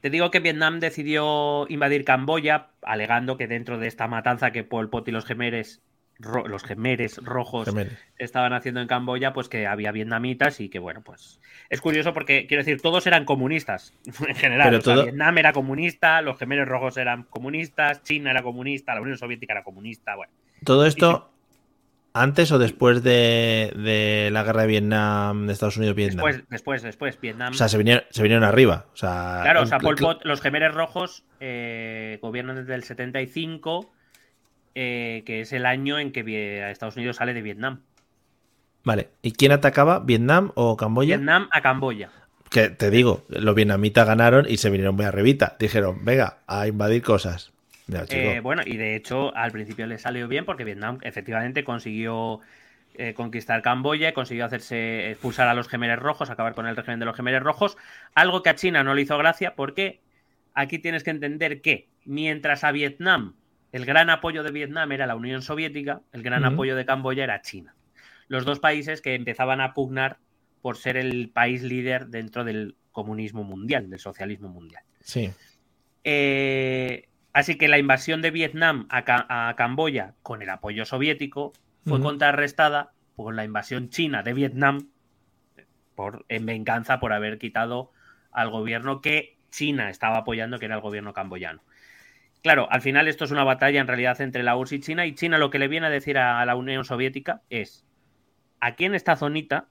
te 0.04 0.10
digo 0.10 0.30
que 0.30 0.40
Vietnam 0.40 0.80
decidió 0.80 1.64
invadir 1.70 2.04
Camboya, 2.04 2.66
alegando 2.82 3.38
que 3.38 3.46
dentro 3.46 3.78
de 3.78 3.86
esta 3.86 4.06
matanza 4.06 4.50
que 4.50 4.62
Pol 4.62 4.90
Pot 4.90 5.08
y 5.08 5.12
los 5.12 5.24
gemeres, 5.24 5.80
los 6.18 6.62
gemeres 6.62 7.16
rojos 7.24 7.70
estaban 8.18 8.52
haciendo 8.52 8.82
en 8.82 8.86
Camboya, 8.86 9.32
pues 9.32 9.48
que 9.48 9.66
había 9.66 9.92
vietnamitas 9.92 10.60
y 10.60 10.68
que 10.68 10.78
bueno, 10.78 11.00
pues 11.00 11.40
es 11.70 11.80
curioso 11.80 12.12
porque 12.12 12.46
quiero 12.46 12.62
decir, 12.62 12.82
todos 12.82 13.06
eran 13.06 13.24
comunistas 13.24 13.94
en 14.28 14.34
general. 14.34 14.78
Vietnam 14.84 15.38
era 15.38 15.54
comunista, 15.54 16.20
los 16.20 16.38
gemeres 16.38 16.68
rojos 16.68 16.98
eran 16.98 17.22
comunistas, 17.22 18.02
China 18.02 18.30
era 18.30 18.42
comunista, 18.42 18.94
la 18.94 19.00
Unión 19.00 19.16
Soviética 19.16 19.54
era 19.54 19.64
comunista, 19.64 20.16
bueno. 20.16 20.34
Todo 20.66 20.84
esto 20.84 21.33
¿Antes 22.16 22.52
o 22.52 22.60
después 22.60 23.02
de, 23.02 24.28
la 24.30 24.44
guerra 24.44 24.62
de 24.62 24.68
Vietnam, 24.68 25.48
de 25.48 25.52
Estados 25.52 25.76
Unidos-Vietnam? 25.78 26.24
Después, 26.24 26.48
después, 26.48 26.82
después, 26.82 27.20
Vietnam. 27.20 27.52
O 27.52 27.56
sea, 27.56 27.68
se 27.68 27.76
vinieron, 27.76 28.04
se 28.10 28.22
vinieron 28.22 28.44
arriba. 28.44 28.86
O 28.92 28.96
sea, 28.96 29.40
claro, 29.42 29.62
o 29.62 29.66
sea, 29.66 29.78
Pol 29.78 29.96
Pot, 29.96 30.24
los 30.24 30.40
gemeres 30.40 30.72
rojos 30.72 31.24
eh, 31.40 32.20
gobiernan 32.22 32.54
desde 32.54 32.76
el 32.76 32.84
75, 32.84 33.92
eh, 34.76 35.24
que 35.26 35.40
es 35.40 35.52
el 35.52 35.66
año 35.66 35.98
en 35.98 36.12
que 36.12 36.70
Estados 36.70 36.96
Unidos 36.96 37.16
sale 37.16 37.34
de 37.34 37.42
Vietnam. 37.42 37.82
Vale, 38.84 39.08
¿y 39.20 39.32
quién 39.32 39.50
atacaba? 39.50 39.98
¿Vietnam 39.98 40.52
o 40.54 40.76
Camboya? 40.76 41.16
Vietnam 41.16 41.48
a 41.50 41.62
Camboya. 41.62 42.10
Que 42.48 42.68
te 42.68 42.90
digo, 42.90 43.24
los 43.28 43.56
vietnamitas 43.56 44.06
ganaron 44.06 44.46
y 44.48 44.58
se 44.58 44.70
vinieron 44.70 44.94
muy 44.94 45.04
arribita. 45.04 45.56
Dijeron, 45.58 46.04
venga, 46.04 46.38
a 46.46 46.68
invadir 46.68 47.02
cosas. 47.02 47.53
Eh, 47.88 48.40
bueno, 48.40 48.62
y 48.64 48.76
de 48.76 48.96
hecho 48.96 49.34
al 49.36 49.52
principio 49.52 49.86
le 49.86 49.98
salió 49.98 50.26
bien 50.26 50.44
porque 50.44 50.64
Vietnam 50.64 50.98
efectivamente 51.02 51.64
consiguió 51.64 52.40
eh, 52.94 53.12
conquistar 53.14 53.60
Camboya, 53.62 54.14
consiguió 54.14 54.46
hacerse 54.46 55.10
expulsar 55.10 55.48
a 55.48 55.54
los 55.54 55.68
gemeres 55.68 55.98
rojos, 55.98 56.30
acabar 56.30 56.54
con 56.54 56.66
el 56.66 56.76
régimen 56.76 57.00
de 57.00 57.06
los 57.06 57.16
gemeres 57.16 57.42
rojos, 57.42 57.76
algo 58.14 58.42
que 58.42 58.50
a 58.50 58.54
China 58.54 58.84
no 58.84 58.94
le 58.94 59.02
hizo 59.02 59.18
gracia 59.18 59.54
porque 59.54 60.00
aquí 60.54 60.78
tienes 60.78 61.04
que 61.04 61.10
entender 61.10 61.60
que 61.60 61.88
mientras 62.04 62.64
a 62.64 62.72
Vietnam 62.72 63.34
el 63.72 63.84
gran 63.84 64.08
apoyo 64.08 64.44
de 64.44 64.52
Vietnam 64.52 64.92
era 64.92 65.06
la 65.06 65.16
Unión 65.16 65.42
Soviética, 65.42 66.00
el 66.12 66.22
gran 66.22 66.44
apoyo 66.44 66.76
de 66.76 66.86
Camboya 66.86 67.24
era 67.24 67.42
China. 67.42 67.74
Los 68.28 68.44
dos 68.44 68.60
países 68.60 69.00
que 69.00 69.16
empezaban 69.16 69.60
a 69.60 69.74
pugnar 69.74 70.18
por 70.62 70.76
ser 70.76 70.96
el 70.96 71.28
país 71.30 71.64
líder 71.64 72.06
dentro 72.06 72.44
del 72.44 72.76
comunismo 72.92 73.42
mundial, 73.42 73.90
del 73.90 73.98
socialismo 73.98 74.48
mundial. 74.48 74.84
Sí. 75.00 75.28
Eh, 76.04 77.08
Así 77.34 77.58
que 77.58 77.66
la 77.66 77.78
invasión 77.78 78.22
de 78.22 78.30
Vietnam 78.30 78.86
a, 78.90 79.54
Camboya 79.56 80.14
con 80.22 80.40
el 80.40 80.48
apoyo 80.48 80.84
soviético 80.84 81.52
fue 81.84 82.00
contrarrestada 82.00 82.92
por 83.16 83.34
la 83.34 83.44
invasión 83.44 83.90
china 83.90 84.22
de 84.22 84.32
Vietnam 84.32 84.88
por, 85.96 86.24
en 86.28 86.46
venganza 86.46 87.00
por 87.00 87.12
haber 87.12 87.38
quitado 87.38 87.90
al 88.30 88.50
gobierno 88.50 89.00
que 89.00 89.36
China 89.50 89.90
estaba 89.90 90.18
apoyando, 90.18 90.60
que 90.60 90.66
era 90.66 90.76
el 90.76 90.80
gobierno 90.80 91.12
camboyano. 91.12 91.60
Claro, 92.40 92.68
al 92.70 92.82
final 92.82 93.08
esto 93.08 93.24
es 93.24 93.32
una 93.32 93.42
batalla 93.42 93.80
en 93.80 93.88
realidad 93.88 94.20
entre 94.20 94.44
la 94.44 94.56
URSS 94.56 94.72
y 94.72 94.80
China 94.80 95.04
y 95.04 95.14
China 95.14 95.36
lo 95.36 95.50
que 95.50 95.58
le 95.58 95.66
viene 95.66 95.88
a 95.88 95.90
decir 95.90 96.18
a 96.18 96.44
la 96.46 96.54
Unión 96.54 96.84
Soviética 96.84 97.42
es, 97.50 97.84
aquí 98.60 98.84
en 98.84 98.94
esta 98.94 99.16
zonita 99.16 99.66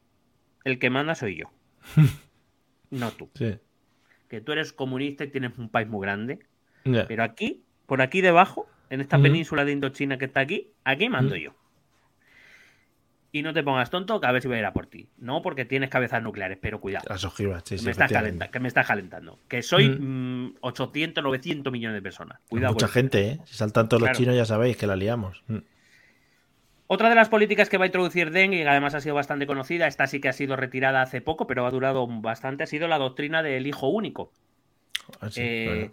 el 0.66 0.80
que 0.80 0.90
manda 0.90 1.16
soy 1.16 1.38
yo, 1.38 1.52
no 2.90 3.12
tú. 3.12 3.30
Que 3.34 4.42
tú 4.42 4.52
eres 4.52 4.74
comunista 4.74 5.24
y 5.24 5.28
tienes 5.28 5.58
un 5.58 5.70
país 5.70 5.88
muy 5.88 6.02
grande, 6.02 6.40
pero 6.84 7.24
aquí, 7.24 7.64
por 7.86 8.02
aquí 8.02 8.22
debajo, 8.22 8.68
en 8.90 9.02
esta 9.02 9.20
península 9.20 9.66
de 9.66 9.72
Indochina 9.72 10.18
que 10.18 10.26
está 10.26 10.42
aquí, 10.42 10.72
aquí 10.84 11.10
mando 11.10 11.36
yo. 11.36 11.54
Y 13.32 13.42
no 13.42 13.52
te 13.52 13.64
pongas 13.64 13.90
tonto 13.90 14.22
que 14.22 14.28
a 14.28 14.32
ver 14.32 14.44
si 14.44 14.48
voy 14.48 14.58
a 14.58 14.60
ir 14.60 14.66
a 14.66 14.74
por 14.74 14.86
ti. 14.86 15.10
No 15.18 15.42
porque 15.42 15.66
tienes 15.66 15.90
cabezas 15.90 16.22
nucleares, 16.22 16.60
pero 16.62 16.80
cuidado. 16.80 17.06
Las 17.10 17.26
ojivas, 17.26 17.64
sí, 17.66 17.78
que, 17.78 17.86
me 17.86 17.92
estás 17.92 18.12
que 18.52 18.60
me 18.60 18.68
estás 18.68 18.86
calentando. 18.86 19.40
Que 19.48 19.64
soy 19.64 19.88
800, 20.62 21.24
900 21.24 21.72
mm, 21.72 21.74
millones 21.74 21.96
de 21.96 22.02
personas. 22.04 22.40
Cuidado. 22.48 22.74
Mucha 22.74 22.88
gente, 22.88 23.28
¿eh? 23.28 23.40
Si 23.46 23.56
saltan 23.56 23.90
todos 23.90 24.04
los 24.04 24.12
chinos 24.16 24.36
ya 24.36 24.46
sabéis 24.46 24.78
que 24.78 24.86
la 24.86 24.96
liamos. 24.96 25.44
Mm. 25.48 25.58
Otra 26.86 27.10
de 27.10 27.16
las 27.16 27.30
políticas 27.30 27.70
que 27.70 27.80
va 27.80 27.86
a 27.86 27.88
introducir 27.88 28.30
Deng, 28.30 28.54
y 28.54 28.62
además 28.62 28.94
ha 28.94 29.02
sido 29.02 29.16
bastante 29.16 29.48
conocida, 29.48 29.88
esta 29.88 30.06
sí 30.06 30.22
que 30.22 30.30
ha 30.30 30.34
sido 30.34 30.56
retirada 30.56 31.02
hace 31.02 31.22
poco, 31.22 31.48
pero 31.48 31.66
ha 31.66 31.72
durado 31.72 32.06
bastante, 32.06 32.64
ha 32.64 32.68
sido 32.68 32.88
la 32.88 33.00
doctrina 33.00 33.42
del 33.42 33.66
hijo 33.66 33.88
único. 33.88 34.32
Ah, 35.20 35.30
eh, 35.36 35.90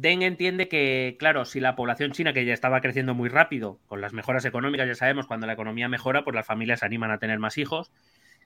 Deng 0.00 0.22
entiende 0.22 0.66
que, 0.66 1.16
claro, 1.18 1.44
si 1.44 1.60
la 1.60 1.76
población 1.76 2.12
china, 2.12 2.32
que 2.32 2.46
ya 2.46 2.54
estaba 2.54 2.80
creciendo 2.80 3.14
muy 3.14 3.28
rápido, 3.28 3.78
con 3.86 4.00
las 4.00 4.14
mejoras 4.14 4.46
económicas, 4.46 4.88
ya 4.88 4.94
sabemos, 4.94 5.26
cuando 5.26 5.46
la 5.46 5.52
economía 5.52 5.88
mejora, 5.90 6.24
pues 6.24 6.34
las 6.34 6.46
familias 6.46 6.80
se 6.80 6.86
animan 6.86 7.10
a 7.10 7.18
tener 7.18 7.38
más 7.38 7.58
hijos. 7.58 7.92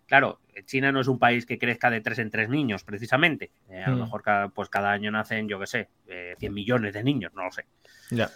Claro, 0.07 0.41
China 0.67 0.91
no 0.91 1.01
es 1.01 1.07
un 1.07 1.21
país 1.21 1.47
que 1.47 1.61
crezca 1.61 1.91
de 1.91 2.01
tres 2.01 2.19
en 2.19 2.31
tres 2.31 2.49
niños, 2.49 2.83
precisamente. 2.83 3.53
Eh, 3.71 3.85
a 3.85 3.91
lo 3.91 3.97
mm. 3.97 4.01
mejor 4.01 4.23
cada, 4.23 4.49
pues 4.49 4.69
cada 4.69 4.91
año 4.91 5.13
nacen, 5.13 5.49
yo 5.49 5.61
qué 5.61 5.69
sé, 5.69 5.89
100 6.07 6.37
eh, 6.41 6.51
millones 6.51 6.93
de 6.93 7.05
niños, 7.05 7.33
no 7.35 7.45
lo 7.45 7.53
sé. 7.53 7.67
Ya. 8.11 8.29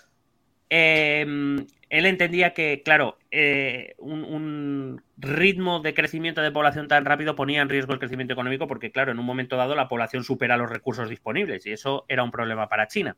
Em, 0.70 1.66
él 1.88 2.06
entendía 2.06 2.52
que, 2.52 2.82
claro, 2.84 3.18
eh, 3.30 3.94
un, 3.98 5.02
ritmo 5.16 5.80
de 5.80 5.94
crecimiento 5.94 6.42
de 6.42 6.52
población 6.52 6.86
tan 6.86 7.04
rápido 7.04 7.34
ponía 7.34 7.60
en 7.60 7.68
riesgo 7.68 7.92
el 7.92 7.98
crecimiento 7.98 8.34
económico 8.34 8.68
porque, 8.68 8.92
claro, 8.92 9.10
en 9.10 9.18
un 9.18 9.24
momento 9.24 9.56
dado 9.56 9.74
la 9.74 9.88
población 9.88 10.22
supera 10.22 10.56
los 10.56 10.70
recursos 10.70 11.08
disponibles 11.08 11.66
y 11.66 11.72
eso 11.72 12.04
era 12.08 12.22
un 12.22 12.30
problema 12.30 12.68
para 12.68 12.86
China. 12.86 13.16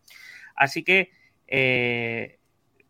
Así 0.54 0.82
que, 0.82 1.10
eh, 1.46 2.38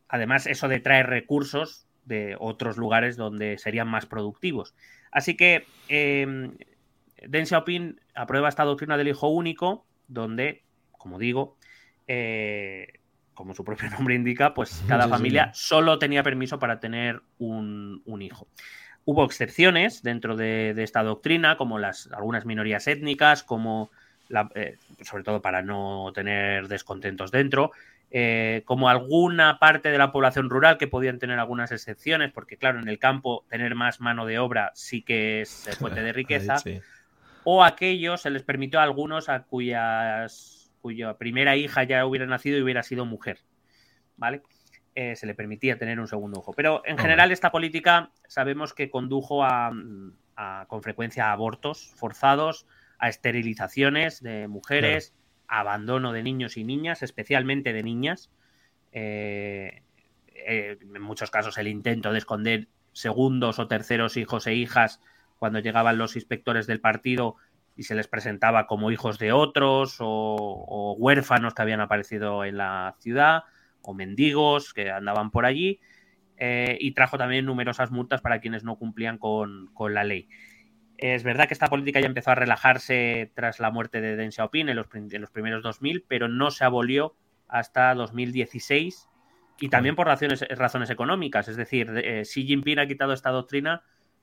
además, 0.09 0.47
eso 0.47 0.69
de 0.69 0.81
traer 0.81 1.09
recursos 1.09 1.89
de 2.05 2.37
otros 2.39 2.77
lugares 2.77 3.17
donde 3.17 3.59
serían 3.59 3.89
más 3.89 4.07
productivos. 4.07 4.75
Así 5.11 5.37
que 5.37 5.67
eh, 5.89 6.51
Deng 7.27 7.47
Xiaoping 7.47 8.01
aprueba 8.15 8.49
esta 8.49 8.65
doctrina 8.65 8.97
del 8.97 9.09
hijo 9.09 9.29
único, 9.29 9.87
donde, 10.09 10.63
como 10.93 11.19
digo, 11.19 11.57
eh, 12.07 13.00
como 13.41 13.55
su 13.55 13.65
propio 13.65 13.89
nombre 13.99 14.15
indica, 14.15 14.53
pues 14.53 14.85
cada 14.87 15.09
familia 15.09 15.51
solo 15.55 15.99
tenía 15.99 16.23
permiso 16.23 16.59
para 16.59 16.79
tener 16.79 17.23
un, 17.39 18.03
hijo. 18.21 18.47
Hubo 19.07 19.25
excepciones 19.25 20.03
dentro 20.03 20.37
de, 20.37 20.75
esta 20.77 21.03
doctrina, 21.03 21.57
como 21.57 21.79
las, 21.79 22.11
algunas 22.13 22.45
minorías 22.45 22.87
étnicas, 22.87 23.43
como 23.43 23.91
eh, 24.55 24.77
sobre 25.01 25.25
todo 25.25 25.41
para 25.41 25.63
no 25.63 26.13
tener 26.15 26.69
descontentos 26.69 27.31
dentro, 27.31 27.73
eh, 28.11 28.61
como 28.67 28.91
alguna 28.91 29.59
parte 29.59 29.91
de 29.91 29.97
la 29.97 30.13
población 30.13 30.51
rural 30.51 30.77
que 30.77 30.87
podían 30.87 31.19
tener 31.19 31.39
algunas 31.39 31.73
excepciones, 31.73 32.31
porque 32.33 32.59
claro, 32.59 32.79
en 32.79 32.89
el 32.89 32.99
campo 32.99 33.47
tener 33.49 33.75
más 33.75 34.01
mano 34.01 34.27
de 34.27 34.39
obra 34.39 34.71
sí 34.75 35.01
que 35.01 35.41
es 35.41 35.79
fuente 35.79 36.03
de 36.03 36.13
riqueza, 36.13 36.57
o 37.45 37.65
aquellos 37.65 38.21
se 38.21 38.29
les 38.29 38.43
permitió 38.43 38.81
a 38.81 38.83
algunos 38.83 39.31
a 39.31 39.45
cuyas 39.45 40.60
cuya 40.81 41.17
primera 41.19 41.57
hija 41.57 41.85
ya 41.85 42.05
hubiera 42.07 42.27
nacido 42.27 42.59
y 42.59 42.63
hubiera 42.63 42.83
sido 42.83 43.05
mujer, 43.05 43.41
¿vale? 44.17 44.43
Eh, 44.95 45.15
se 45.15 45.27
le 45.27 45.35
permitía 45.35 45.79
tener 45.79 46.01
un 46.01 46.09
segundo 46.09 46.41
ojo. 46.41 46.53
Pero 46.53 46.83
en 46.85 46.99
general 46.99 47.31
esta 47.31 47.53
política 47.53 48.11
sabemos 48.27 48.75
que 48.75 48.91
condujo 48.91 49.45
a, 49.45 49.73
con 50.67 50.83
frecuencia 50.83 51.27
a 51.27 51.33
abortos 51.33 51.93
forzados, 51.97 52.67
a 52.99 53.09
esterilizaciones 53.09 54.23
de 54.23 54.49
mujeres, 54.49 55.15
a 55.47 55.61
abandono 55.61 56.13
de 56.13 56.23
niños 56.23 56.57
y 56.57 56.65
niñas, 56.65 57.03
especialmente 57.03 57.73
de 57.73 57.83
niñas. 57.83 58.31
Eh, 58.93 59.83
eh, 60.35 60.79
en 60.81 61.03
muchos 61.03 61.31
casos 61.31 61.57
el 61.59 61.69
intento 61.69 62.13
de 62.13 62.19
esconder 62.19 62.69
segundos 62.93 63.59
o 63.59 63.69
terceros 63.69 64.17
hijos 64.17 64.47
e 64.47 64.55
hijas 64.55 65.01
cuando 65.39 65.61
llegaban 65.61 65.99
los 65.99 66.17
inspectores 66.17 66.67
del 66.67 66.81
partido 66.81 67.37
y 67.77 67.85
se 67.85 67.95
les 67.95 68.09
presentaba 68.09 68.67
como 68.67 68.91
hijos 68.91 69.19
de 69.19 69.33
otros 69.33 69.97
o, 70.01 70.95
huérfanos 70.99 71.55
que 71.55 71.63
habían 71.63 71.81
aparecido 71.81 72.45
en 72.45 72.59
la 72.59 72.97
ciudad 73.01 73.45
o 73.83 73.95
mendigos 73.95 74.75
que 74.75 74.91
andaban 74.91 75.31
por 75.31 75.47
allí 75.47 75.81
eh, 76.37 76.77
y 76.81 76.93
trajo 76.93 77.19
también 77.19 77.47
numerosas 77.47 77.91
multas 77.91 78.21
para 78.21 78.41
quienes 78.41 78.65
no 78.65 78.77
cumplían 78.77 79.19
con, 79.19 79.71
la 79.91 80.05
ley. 80.05 80.29
Es 80.99 81.23
verdad 81.23 81.49
que 81.49 81.55
esta 81.55 81.69
política 81.69 82.01
ya 82.01 82.07
empezó 82.07 82.31
a 82.31 82.35
relajarse 82.35 83.33
tras 83.35 83.61
la 83.61 83.71
muerte 83.71 84.01
de 84.03 84.17
Deng 84.17 84.33
Xiaoping 84.33 84.69
en 84.69 84.77
los, 84.77 84.87
los 84.93 85.31
primeros 85.31 85.63
2000, 85.63 86.05
pero 86.07 86.29
no 86.29 86.51
se 86.51 86.65
abolió 86.65 87.15
hasta 87.49 87.95
2016 87.95 89.09
y 89.61 89.69
también 89.69 89.97
por 89.97 90.07
razones, 90.07 90.45
razones 90.51 90.91
económicas. 90.91 91.49
Es 91.49 91.57
decir, 91.57 91.91
eh, 91.97 92.23
Xi 92.23 92.45
Jinping 92.45 92.79
ha 92.79 92.87
quitado 92.87 93.13
esta 93.13 93.31
doctrina 93.31 93.83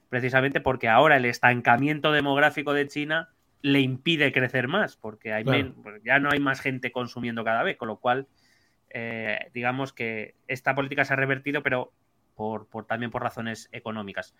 precisamente 0.09 0.61
porque 0.61 0.89
ahora 0.89 1.17
el 1.17 1.25
estancamiento 1.25 2.11
demográfico 2.11 2.73
de 2.73 2.87
China 2.87 3.29
le 3.67 3.81
impide 3.81 4.31
crecer 4.31 4.67
más, 4.67 4.95
porque 4.95 5.33
hay 5.33 5.43
ya 6.03 6.19
no 6.19 6.29
hay 6.31 6.39
más 6.39 6.61
gente 6.61 6.91
consumiendo 6.91 7.43
cada 7.43 7.63
vez, 7.63 7.77
con 7.77 7.87
lo 7.87 7.97
cual, 7.97 8.27
eh, 8.89 9.49
digamos 9.53 9.93
que 9.93 10.35
esta 10.47 10.75
política 10.75 11.05
se 11.05 11.13
ha 11.13 11.17
revertido, 11.17 11.63
pero 11.63 11.91
por, 12.35 12.67
por, 12.67 12.85
también 12.85 13.11
por 13.11 13.23
razones 13.23 13.69
económicas. 13.71 14.35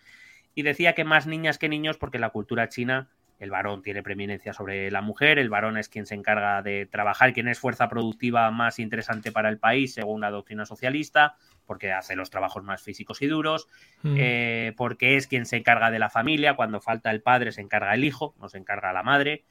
Y 0.55 0.63
decía 0.63 0.93
que 0.93 1.03
más 1.03 1.27
niñas 1.27 1.57
que 1.57 1.69
niños, 1.69 1.97
porque 1.97 2.19
la 2.19 2.29
cultura 2.29 2.69
china 2.69 3.09
el 3.39 3.51
varón 3.51 3.83
tiene 3.83 4.01
preeminencia 4.01 4.51
sobre 4.53 4.89
la 4.89 5.01
mujer, 5.01 5.37
el 5.37 5.49
varón 5.49 5.77
es 5.77 5.89
quien 5.89 6.05
se 6.05 6.15
encarga 6.15 6.61
de 6.61 6.87
trabajar, 6.87 7.33
quien 7.33 7.47
es 7.47 7.59
fuerza 7.59 7.87
productiva 7.87 8.49
más 8.51 8.79
interesante 8.79 9.31
para 9.31 9.49
el 9.49 9.59
país 9.59 9.93
según 9.93 10.21
la 10.21 10.31
doctrina 10.31 10.65
socialista, 10.65 11.35
porque 11.65 11.91
hace 11.91 12.15
los 12.15 12.29
trabajos 12.29 12.63
más 12.63 12.81
físicos 12.81 13.21
y 13.21 13.27
duros, 13.27 13.67
mm. 14.01 14.15
eh, 14.17 14.73
porque 14.75 15.17
es 15.17 15.27
quien 15.27 15.45
se 15.45 15.57
encarga 15.57 15.91
de 15.91 15.99
la 15.99 16.09
familia, 16.09 16.55
cuando 16.55 16.81
falta 16.81 17.11
el 17.11 17.21
padre 17.21 17.51
se 17.51 17.61
encarga 17.61 17.93
el 17.93 18.03
hijo, 18.03 18.33
no 18.39 18.49
se 18.49 18.57
encarga 18.57 18.91
la 18.91 19.03
madre. 19.03 19.43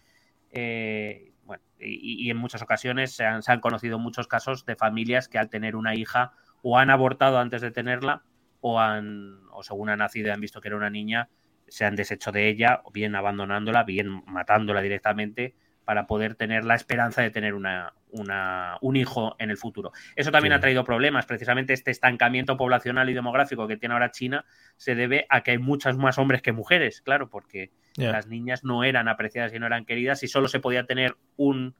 Eh, 0.50 1.32
bueno, 1.44 1.62
y, 1.78 2.28
en 2.28 2.36
muchas 2.36 2.62
ocasiones 2.62 3.12
se 3.14 3.24
han, 3.24 3.42
se 3.42 3.52
han, 3.52 3.60
conocido 3.60 4.00
muchos 4.00 4.26
casos 4.26 4.66
de 4.66 4.74
familias 4.74 5.28
que 5.28 5.38
al 5.38 5.48
tener 5.48 5.76
una 5.76 5.94
hija 5.94 6.32
o 6.62 6.78
han 6.78 6.90
abortado 6.90 7.38
antes 7.38 7.60
de 7.60 7.70
tenerla 7.70 8.24
o, 8.60 8.80
han, 8.80 9.38
o 9.52 9.62
según 9.62 9.90
ha 9.90 9.96
nacido 9.96 10.28
y 10.28 10.30
han 10.30 10.40
visto 10.40 10.60
que 10.60 10.68
era 10.68 10.76
una 10.76 10.90
niña, 10.90 11.28
se 11.68 11.84
han 11.84 11.96
deshecho 11.96 12.32
de 12.32 12.48
ella, 12.48 12.82
o 12.84 12.90
bien 12.90 13.14
abandonándola, 13.14 13.84
bien 13.84 14.22
matándola 14.26 14.82
directamente 14.82 15.54
para 15.86 16.06
poder 16.08 16.34
tener 16.34 16.64
la 16.64 16.74
esperanza 16.74 17.22
de 17.22 17.30
tener 17.30 17.54
una, 17.54 17.94
un 18.10 18.96
hijo 18.96 19.36
en 19.38 19.50
el 19.50 19.56
futuro. 19.56 19.92
Eso 20.16 20.32
también 20.32 20.52
ha 20.52 20.58
traído 20.58 20.82
problemas. 20.82 21.26
Precisamente 21.26 21.72
este 21.72 21.92
estancamiento 21.92 22.56
poblacional 22.56 23.08
y 23.08 23.14
demográfico 23.14 23.68
que 23.68 23.76
tiene 23.76 23.92
ahora 23.92 24.10
China 24.10 24.44
se 24.76 24.96
debe 24.96 25.26
a 25.28 25.42
que 25.42 25.52
hay 25.52 25.58
muchos 25.58 25.96
más 25.96 26.18
hombres 26.18 26.42
que 26.42 26.52
mujeres, 26.52 27.02
claro, 27.02 27.30
porque 27.30 27.70
las 27.96 28.26
niñas 28.26 28.64
no 28.64 28.82
eran 28.82 29.06
apreciadas 29.06 29.54
y 29.54 29.60
no 29.60 29.66
eran 29.66 29.84
queridas 29.84 30.24
y 30.24 30.28
solo 30.28 30.48
se 30.48 30.58
podía 30.58 30.86
tener 30.86 31.16
un, 31.36 31.76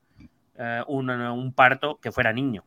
eh, 0.56 0.82
un, 0.86 1.52
parto 1.52 1.98
que 2.00 2.12
fuera 2.12 2.32
niño. 2.32 2.64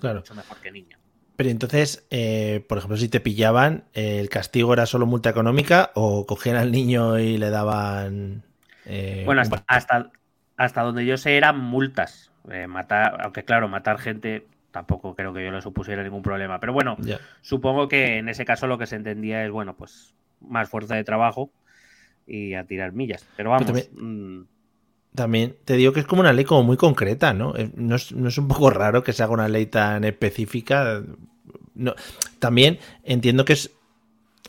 Claro. 0.00 0.20
Mucho 0.20 0.34
mejor 0.34 0.58
que 0.60 0.72
niña. 0.72 0.98
Pero 1.38 1.50
entonces, 1.50 2.04
eh, 2.10 2.64
por 2.68 2.78
ejemplo, 2.78 2.96
si 2.96 3.08
te 3.08 3.20
pillaban, 3.20 3.84
¿el 3.92 4.28
castigo 4.28 4.72
era 4.72 4.86
solo 4.86 5.06
multa 5.06 5.30
económica 5.30 5.92
o 5.94 6.26
cogían 6.26 6.56
al 6.56 6.72
niño 6.72 7.16
y 7.20 7.38
le 7.38 7.48
daban... 7.50 8.42
Eh, 8.86 9.22
bueno, 9.24 9.42
hasta, 9.68 10.10
hasta, 10.56 10.82
donde 10.82 11.06
yo 11.06 11.16
sé 11.16 11.36
eran 11.36 11.60
multas. 11.60 12.32
Eh, 12.50 12.66
matar, 12.66 13.20
aunque 13.22 13.44
claro, 13.44 13.68
matar 13.68 13.98
gente 13.98 14.48
tampoco 14.72 15.14
creo 15.14 15.32
que 15.32 15.44
yo 15.44 15.52
le 15.52 15.62
supusiera 15.62 16.02
ningún 16.02 16.22
problema. 16.22 16.58
Pero 16.58 16.72
bueno, 16.72 16.96
supongo 17.40 17.86
que 17.86 18.16
en 18.16 18.28
ese 18.28 18.44
caso 18.44 18.66
lo 18.66 18.76
que 18.76 18.88
se 18.88 18.96
entendía 18.96 19.44
es, 19.44 19.52
bueno, 19.52 19.76
pues 19.76 20.16
más 20.40 20.68
fuerza 20.68 20.96
de 20.96 21.04
trabajo 21.04 21.52
y 22.26 22.54
a 22.54 22.64
tirar 22.64 22.90
millas. 22.90 23.24
Pero 23.36 23.50
vamos... 23.50 23.66
También 23.66 24.48
te 25.14 25.76
digo 25.76 25.92
que 25.92 26.00
es 26.00 26.06
como 26.06 26.20
una 26.20 26.32
ley 26.32 26.44
como 26.44 26.62
muy 26.62 26.76
concreta, 26.76 27.32
¿no? 27.32 27.54
¿no? 27.74 27.96
es, 27.96 28.12
un 28.12 28.48
poco 28.48 28.70
raro 28.70 29.02
que 29.02 29.12
se 29.12 29.22
haga 29.22 29.32
una 29.32 29.48
ley 29.48 29.66
tan 29.66 30.04
específica. 30.04 31.02
No, 31.74 31.94
también 32.38 32.78
entiendo 33.04 33.44
que 33.44 33.54
es 33.54 33.70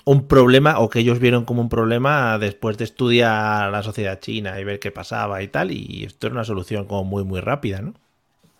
un 0.06 0.28
problema 0.28 0.80
o 0.80 0.90
que 0.90 1.00
ellos 1.00 1.20
vieron 1.20 1.46
como 1.46 1.62
un 1.62 1.70
problema 1.70 2.38
después 2.40 2.78
de 2.78 2.84
estudiar 2.86 3.72
la 3.72 3.84
sociedad 3.84 4.20
china 4.20 4.60
y 4.60 4.64
ver 4.64 4.80
qué 4.80 4.92
pasaba 4.92 5.42
y 5.42 5.48
tal, 5.48 5.72
y 5.72 6.04
esto 6.06 6.28
es 6.28 6.34
una 6.34 6.44
solución 6.44 6.86
como 6.86 7.04
muy, 7.04 7.24
muy 7.24 7.42
rápida, 7.42 7.82
¿no? 7.82 7.94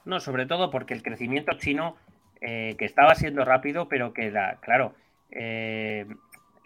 No, 0.06 0.20
sobre 0.20 0.46
todo 0.46 0.72
porque 0.72 0.94
el 0.94 1.04
crecimiento 1.04 1.58
chino, 1.58 1.96
eh, 2.42 2.76
que 2.78 2.86
estaba 2.86 3.16
siendo 3.16 3.46
rápido, 3.46 3.88
pero 3.88 4.14
que, 4.14 4.32
da, 4.32 4.58
claro, 4.62 4.94
eh, 5.32 6.06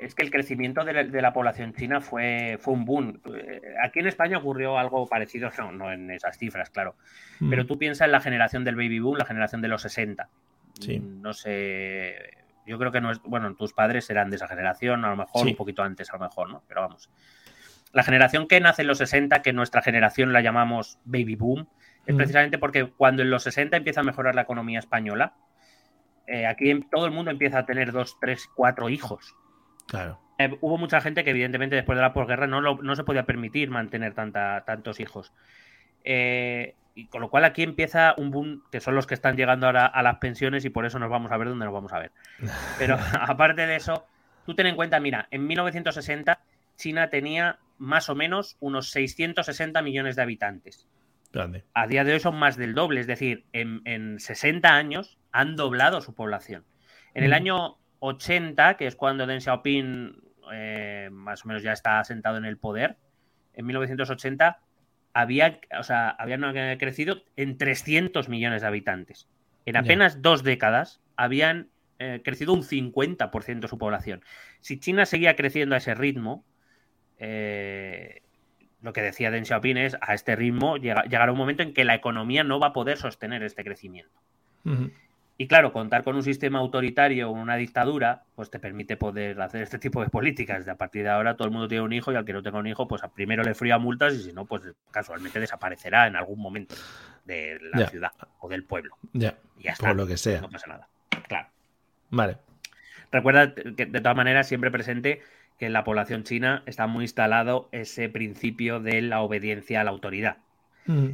es 0.06 0.16
que 0.16 0.24
el 0.24 0.32
crecimiento 0.32 0.84
de 0.84 1.22
la, 1.22 1.34
población 1.34 1.74
china 1.74 2.01
fue, 2.01 2.58
fue 2.60 2.74
un 2.74 2.86
boom. 2.86 3.22
Eh, 3.36 3.62
aquí 3.84 3.99
en 3.99 4.08
España 4.08 4.38
ocurrió 4.38 4.78
algo 4.78 5.08
parecido, 5.08 5.49
no, 5.72 5.91
en 5.91 6.12
esas 6.12 6.38
cifras, 6.38 6.70
claro. 6.70 6.95
Mm. 7.39 7.49
Pero 7.49 7.66
tú 7.66 7.78
piensas 7.78 8.06
en 8.06 8.12
la 8.12 8.20
generación 8.20 8.64
del 8.64 8.76
baby 8.76 8.99
boom, 8.99 9.18
la 9.18 9.26
generación 9.26 9.62
de 9.62 9.68
los 9.68 9.82
60. 9.82 10.30
Sí. 10.80 10.99
No 10.99 11.34
sé. 11.34 12.16
Yo 12.66 12.78
creo 12.78 12.91
que 12.91 13.01
no 13.01 13.12
es. 13.12 13.22
Bueno, 13.24 13.54
tus 13.56 13.74
padres 13.74 14.10
eran 14.10 14.30
de 14.30 14.38
esa 14.38 14.47
generación, 14.47 15.06
a 15.06 15.10
lo 15.10 15.18
mejor 15.18 15.47
un 15.47 15.56
poquito 15.56 15.84
antes, 15.84 16.10
a 16.10 16.14
lo 16.14 16.24
mejor, 16.24 16.49
¿no? 16.49 16.64
Pero 16.68 16.82
vamos. 16.82 17.10
La 17.91 18.04
generación 18.04 18.47
que 18.47 18.60
nace 18.60 18.82
en 18.82 18.88
los 18.88 18.97
60, 18.97 19.41
que 19.41 19.54
nuestra 19.54 19.82
generación 19.82 20.34
la 20.34 20.41
llamamos 20.41 20.99
baby 21.06 21.36
boom, 21.36 21.68
es 22.06 22.14
mm. 22.14 22.18
precisamente 22.18 22.58
porque 22.58 22.86
cuando 22.86 23.22
en 23.22 23.30
los 23.30 23.43
60 23.43 23.78
empieza 23.78 24.01
a 24.01 24.04
mejorar 24.04 24.36
la 24.36 24.41
economía 24.41 24.80
española, 24.80 25.36
eh, 26.28 26.47
aquí 26.47 26.74
todo 26.91 27.06
el 27.06 27.12
mundo 27.12 27.32
empieza 27.32 27.60
a 27.60 27.66
tener 27.66 27.91
dos, 27.91 28.18
tres, 28.20 28.49
cuatro 28.56 28.89
hijos. 28.89 29.36
Claro. 29.88 30.20
Eh, 30.38 30.58
hubo 30.62 30.78
mucha 30.78 31.02
gente 31.02 31.24
que, 31.24 31.30
evidentemente, 31.30 31.76
después 31.76 31.96
de 31.96 32.02
la 32.02 32.14
posguerra 32.14 32.48
no, 32.48 32.62
no 32.62 32.96
se 32.96 33.04
podía 33.04 33.26
permitir 33.26 33.70
mantener 33.70 34.14
tanta, 34.14 34.64
tantos 34.66 35.00
hijos. 35.00 35.32
Eh, 36.04 36.76
y 36.96 37.08
con 37.08 37.22
lo 37.22 37.30
cual 37.30 37.46
aquí 37.46 37.64
empieza 37.64 38.14
un 38.18 38.32
boom 38.32 38.64
que 38.72 38.80
son 38.80 38.96
los 38.96 39.08
que 39.08 39.14
están 39.14 39.36
llegando 39.36 39.66
ahora 39.66 39.86
a 39.86 40.04
las 40.04 40.18
pensiones 40.18 40.64
y 40.66 40.70
por 40.70 40.86
eso 40.86 41.00
nos 41.00 41.10
vamos 41.10 41.32
a 41.32 41.38
ver 41.38 41.50
dónde 41.50 41.66
nos 41.66 41.74
vamos 41.74 41.94
a 41.94 42.00
ver. 42.00 42.12
Pero 42.78 42.98
aparte 43.20 43.66
de 43.66 43.76
eso, 43.76 44.06
tú 44.46 44.56
ten 44.56 44.68
en 44.68 44.76
cuenta, 44.76 45.00
mira, 45.00 45.28
en 45.32 45.48
1960 45.48 46.40
China 46.76 47.10
tenía 47.10 47.60
más 47.78 48.10
o 48.10 48.16
menos 48.16 48.58
unos 48.60 48.92
660 48.92 49.82
millones 49.82 50.16
de 50.16 50.22
habitantes. 50.22 50.88
Grande. 51.32 51.64
A 51.74 51.88
día 51.88 52.04
de 52.04 52.14
hoy 52.14 52.20
son 52.20 52.36
más 52.36 52.58
del 52.58 52.76
doble, 52.76 53.02
es 53.02 53.08
decir, 53.08 53.46
en, 53.54 53.82
en 53.86 54.20
60 54.20 54.70
años 54.70 55.18
han 55.32 55.56
doblado 55.56 56.02
su 56.02 56.14
población. 56.14 56.64
En 57.16 57.24
el 57.24 57.34
año 57.34 57.78
80, 58.04 58.76
que 58.76 58.86
es 58.86 58.95
cuando 58.95 59.26
Deng 59.26 59.39
Xiaoping 59.39 60.22
eh, 60.51 61.10
más 61.12 61.45
o 61.45 61.47
menos 61.47 61.64
ya 61.64 61.72
está 61.72 62.04
sentado 62.04 62.38
en 62.38 62.45
el 62.45 62.58
poder, 62.58 62.97
en 63.54 63.66
1980 63.66 64.60
había, 65.14 65.60
o 65.80 65.84
sea, 65.84 66.10
habían 66.10 66.41
crecido 66.78 67.24
en 67.38 67.58
300 67.58 68.28
millones 68.30 68.62
de 68.62 68.68
habitantes. 68.68 69.30
En 69.66 69.78
apenas 69.78 70.22
dos 70.22 70.43
décadas 70.43 71.01
habían 71.16 71.70
eh, 71.99 72.22
crecido 72.24 72.54
un 72.54 72.64
50% 72.64 73.68
su 73.68 73.78
población. 73.78 74.22
Si 74.60 74.80
China 74.80 75.06
seguía 75.06 75.36
creciendo 75.36 75.76
a 75.76 75.78
ese 75.78 75.95
ritmo, 75.95 76.43
eh, 77.20 78.22
lo 78.82 78.91
que 78.91 79.01
decía 79.01 79.32
Deng 79.32 79.45
Xiaoping 79.45 79.78
es, 79.78 79.95
a 80.01 80.14
este 80.14 80.36
ritmo 80.36 80.76
llegará 80.76 81.32
un 81.32 81.38
momento 81.38 81.64
en 81.64 81.74
que 81.74 81.86
la 81.86 81.95
economía 81.95 82.43
no 82.43 82.60
va 82.60 82.68
a 82.68 82.74
poder 82.74 82.97
sostener 82.97 83.43
este 83.43 83.64
crecimiento. 83.64 84.20
Y 85.36 85.48
claro, 85.48 85.74
contar 85.74 86.04
con 86.04 86.16
un 86.16 86.24
sistema 86.24 86.60
autoritario 86.60 87.30
o 87.30 87.32
una 87.32 87.56
dictadura, 87.56 88.24
pues 88.36 88.52
te 88.52 88.60
permite 88.60 88.98
poder 88.98 89.42
hacer 89.42 89.64
este 89.64 89.80
tipo 89.80 90.04
de 90.04 90.10
políticas. 90.10 90.66
De 90.66 90.72
a 90.72 90.76
partir 90.76 91.04
de 91.04 91.10
ahora 91.10 91.36
todo 91.36 91.48
el 91.48 91.52
mundo 91.52 91.68
tiene 91.68 91.84
un 91.84 91.92
hijo 91.92 92.12
y 92.12 92.16
al 92.16 92.24
que 92.24 92.34
no 92.34 92.44
tenga 92.44 92.60
un 92.60 92.68
hijo, 92.68 92.88
pues 92.88 93.02
primero 93.16 93.44
le 93.44 93.56
fría 93.56 93.80
multas 93.80 94.14
y 94.14 94.24
si 94.24 94.34
no, 94.34 94.46
pues 94.46 94.62
casualmente 94.92 95.40
desaparecerá 95.40 96.06
en 96.06 96.16
algún 96.16 96.40
momento 96.40 96.76
de 97.26 97.60
la 97.74 97.88
ciudad 97.88 98.12
o 98.40 98.48
del 98.48 98.64
pueblo. 98.64 98.96
Ya, 99.14 99.38
y 99.58 99.64
ya 99.64 99.72
está. 99.72 99.94
lo 99.94 100.06
que 100.06 100.18
sea. 100.18 100.42
No 100.42 100.50
pasa 100.50 100.68
nada. 100.68 100.88
Claro. 101.28 101.48
Vale. 102.12 102.38
Recuerda 103.12 103.56
que 103.56 103.88
de 103.88 104.02
todas 104.02 104.16
maneras 104.16 104.48
siempre 104.48 104.70
presente 104.70 105.24
que 105.58 105.66
en 105.66 105.74
la 105.74 105.84
población 105.84 106.24
china 106.24 106.62
está 106.68 106.86
muy 106.86 107.06
instalado 107.06 107.70
ese 107.72 108.08
principio 108.08 108.80
de 108.80 109.02
la 109.02 109.22
obediencia 109.22 109.82
a 109.82 109.84
la 109.84 109.92
autoridad. 109.92 110.38
Mm 110.86 111.12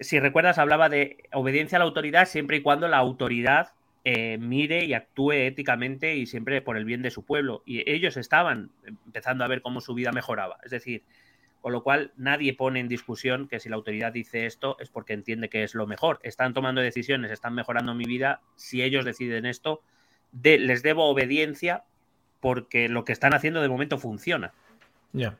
si 0.00 0.20
recuerdas, 0.20 0.58
hablaba 0.58 0.88
de 0.88 1.24
obediencia 1.32 1.76
a 1.76 1.80
la 1.80 1.84
autoridad 1.84 2.26
siempre 2.26 2.58
y 2.58 2.62
cuando 2.62 2.88
la 2.88 2.98
autoridad 2.98 3.72
eh, 4.04 4.36
mire 4.38 4.84
y 4.84 4.94
actúe 4.94 5.32
éticamente 5.32 6.16
y 6.16 6.26
siempre 6.26 6.60
por 6.60 6.76
el 6.76 6.84
bien 6.84 7.02
de 7.02 7.10
su 7.10 7.24
pueblo. 7.24 7.62
Y 7.64 7.88
ellos 7.90 8.16
estaban 8.16 8.70
empezando 8.84 9.44
a 9.44 9.48
ver 9.48 9.62
cómo 9.62 9.80
su 9.80 9.94
vida 9.94 10.12
mejoraba. 10.12 10.58
Es 10.64 10.70
decir, 10.70 11.04
con 11.60 11.72
lo 11.72 11.84
cual 11.84 12.12
nadie 12.16 12.54
pone 12.54 12.80
en 12.80 12.88
discusión 12.88 13.46
que 13.46 13.60
si 13.60 13.68
la 13.68 13.76
autoridad 13.76 14.12
dice 14.12 14.46
esto 14.46 14.76
es 14.80 14.90
porque 14.90 15.12
entiende 15.12 15.48
que 15.48 15.62
es 15.62 15.74
lo 15.74 15.86
mejor. 15.86 16.18
Están 16.24 16.54
tomando 16.54 16.80
decisiones, 16.80 17.30
están 17.30 17.54
mejorando 17.54 17.94
mi 17.94 18.04
vida. 18.04 18.40
Si 18.56 18.82
ellos 18.82 19.04
deciden 19.04 19.46
esto, 19.46 19.82
les 20.42 20.82
debo 20.82 21.08
obediencia 21.08 21.84
porque 22.40 22.88
lo 22.88 23.04
que 23.04 23.12
están 23.12 23.34
haciendo 23.34 23.62
de 23.62 23.68
momento 23.68 23.98
funciona. 23.98 24.52
Ya. 25.12 25.38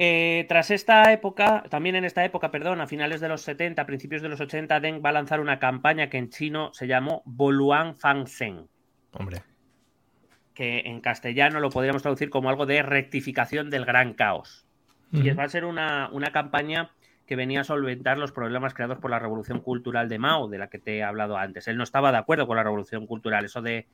Eh, 0.00 0.46
tras 0.48 0.70
esta 0.70 1.12
época, 1.12 1.64
también 1.68 1.96
en 1.96 2.04
esta 2.04 2.24
época, 2.24 2.52
perdón, 2.52 2.80
a 2.80 2.86
finales 2.86 3.20
de 3.20 3.28
los 3.28 3.42
70, 3.42 3.84
principios 3.84 4.22
de 4.22 4.28
los 4.28 4.40
80, 4.40 4.78
Deng 4.78 5.04
va 5.04 5.08
a 5.08 5.12
lanzar 5.12 5.40
una 5.40 5.58
campaña 5.58 6.08
que 6.08 6.18
en 6.18 6.30
chino 6.30 6.72
se 6.72 6.86
llamó 6.86 7.22
Boluan 7.24 7.96
Fangsen. 7.96 8.68
Hombre. 9.12 9.42
Que 10.54 10.82
en 10.86 11.00
castellano 11.00 11.58
lo 11.58 11.70
podríamos 11.70 12.02
traducir 12.02 12.30
como 12.30 12.48
algo 12.48 12.64
de 12.64 12.80
rectificación 12.82 13.70
del 13.70 13.84
gran 13.84 14.14
caos. 14.14 14.64
Y 15.10 15.30
va 15.30 15.44
a 15.44 15.48
ser 15.48 15.64
una, 15.64 16.10
campaña 16.32 16.92
que 17.26 17.34
venía 17.34 17.62
a 17.62 17.64
solventar 17.64 18.18
los 18.18 18.30
problemas 18.30 18.74
creados 18.74 18.98
por 18.98 19.10
la 19.10 19.18
revolución 19.18 19.60
cultural 19.60 20.08
de 20.08 20.18
Mao, 20.18 20.48
de 20.48 20.58
la 20.58 20.68
que 20.68 20.78
te 20.78 20.98
he 20.98 21.02
hablado 21.02 21.38
antes. 21.38 21.66
Él 21.66 21.76
no 21.76 21.82
estaba 21.82 22.12
de 22.12 22.18
acuerdo 22.18 22.46
con 22.46 22.56
la 22.56 22.62
revolución 22.62 23.06
cultural, 23.06 23.46
eso 23.46 23.62
de 23.62 23.86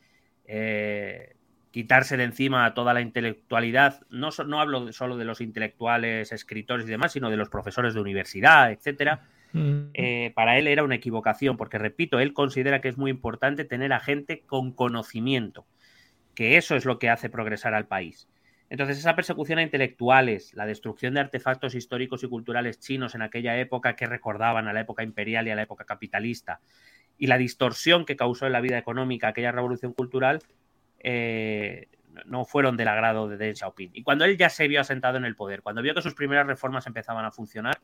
eh, 0.45 1.37
quitarse 1.75 2.17
de 2.17 2.23
encima 2.23 2.73
toda 2.73 2.95
la 2.95 3.01
intelectualidad. 3.01 4.01
No, 4.09 4.29
no 4.47 4.61
hablo 4.61 4.93
solo 4.93 5.17
de 5.17 5.25
los 5.25 5.41
intelectuales, 5.41 6.31
escritores 6.31 6.87
y 6.87 6.91
demás, 6.91 7.11
sino 7.11 7.31
de 7.31 7.37
los 7.37 7.49
profesores 7.49 7.95
de 7.95 8.01
universidad, 8.01 8.71
etcétera. 8.71 9.23
Mm. 9.53 9.87
Eh, 9.93 10.31
para 10.37 10.57
él 10.57 10.69
era 10.69 10.85
una 10.85 10.95
equivocación, 10.95 11.57
porque 11.57 11.79
repito, 11.79 12.21
él 12.21 12.33
considera 12.33 12.81
que 12.81 12.87
es 12.87 12.97
muy 12.97 13.11
importante 13.11 13.65
tener 13.65 13.93
a 13.93 13.99
gente 13.99 14.45
con 14.47 14.71
conocimiento, 14.71 15.67
que 16.37 16.59
eso 16.59 16.77
es 16.77 16.85
lo 16.85 17.01
que 17.01 17.11
hace 17.11 17.29
progresar 17.29 17.75
al 17.75 17.89
país. 17.89 18.29
Entonces, 18.71 18.99
esa 18.99 19.17
persecución 19.17 19.59
a 19.59 19.63
intelectuales, 19.63 20.55
la 20.55 20.67
destrucción 20.67 21.15
de 21.15 21.21
artefactos 21.23 21.75
históricos 21.75 22.23
y 22.23 22.29
culturales 22.29 22.79
chinos 22.79 23.17
en 23.17 23.23
aquella 23.23 23.59
época 23.59 23.97
que 23.97 24.07
recordaban 24.07 24.69
a 24.69 24.73
la 24.73 24.83
época 24.83 25.03
imperial 25.03 25.49
y 25.49 25.51
a 25.51 25.57
la 25.57 25.63
época 25.63 25.85
capitalista, 25.85 26.61
y 27.19 27.27
la 27.27 27.37
distorsión 27.37 28.05
que 28.05 28.15
causó 28.15 28.47
en 28.47 28.53
la 28.53 28.61
vida 28.61 28.79
económica 28.79 29.27
aquella 29.27 29.51
revolución 29.51 29.93
cultural, 29.93 30.39
eh, 31.05 31.89
no 32.25 32.45
fueron 32.45 32.77
del 32.77 32.89
agrado 32.89 33.29
de 33.29 33.37
Deng 33.37 33.55
Xiaoping. 33.55 33.91
Y 33.93 34.03
cuando 34.03 34.25
él 34.25 34.37
ya 34.37 34.49
se 34.49 34.67
vio 34.69 34.81
asentado 34.81 35.19
en 35.19 35.25
el 35.25 35.37
poder, 35.37 35.63
cuando 35.63 35.83
vio 35.83 35.95
que 35.95 36.03
sus 36.03 36.15
primeras 36.15 36.47
reformas 36.47 36.87
empezaban 36.87 37.25
a 37.25 37.31
funcionar, 37.31 37.79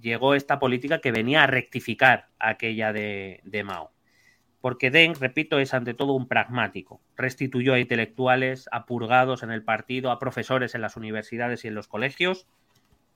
llegó 0.00 0.34
esta 0.34 0.58
política 0.58 1.00
que 1.00 1.12
venía 1.12 1.42
a 1.42 1.46
rectificar 1.46 2.28
aquella 2.38 2.92
de, 2.92 3.62
Mao. 3.64 3.92
Porque 4.60 4.90
Deng, 4.90 5.14
repito, 5.20 5.58
es 5.58 5.74
ante 5.74 5.92
todo 5.92 6.14
un 6.14 6.26
pragmático. 6.26 7.02
Restituyó 7.16 7.74
a 7.74 7.78
intelectuales, 7.78 8.68
a 8.72 8.86
purgados 8.86 9.42
en 9.42 9.50
el 9.50 9.62
partido, 9.62 10.10
a 10.10 10.18
profesores 10.18 10.74
en 10.74 10.80
las 10.80 10.96
universidades 10.96 11.64
y 11.64 11.68
en 11.68 11.74
los 11.74 11.88
colegios, 11.88 12.46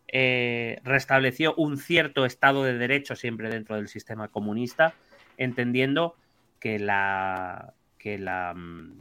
eh, 0.09 0.80
restableció 0.84 1.54
un 1.54 1.78
cierto 1.78 2.26
estado 2.26 2.64
de 2.64 2.76
derecho 2.76 3.16
siempre 3.16 3.48
dentro 3.48 3.76
del 3.76 3.88
sistema 3.88 4.28
comunista, 4.28 4.94
entendiendo 5.38 6.16
que 6.61 6.78
la, 6.78 7.74
que 8.09 8.18
la, 8.18 8.54
mm, 8.54 9.00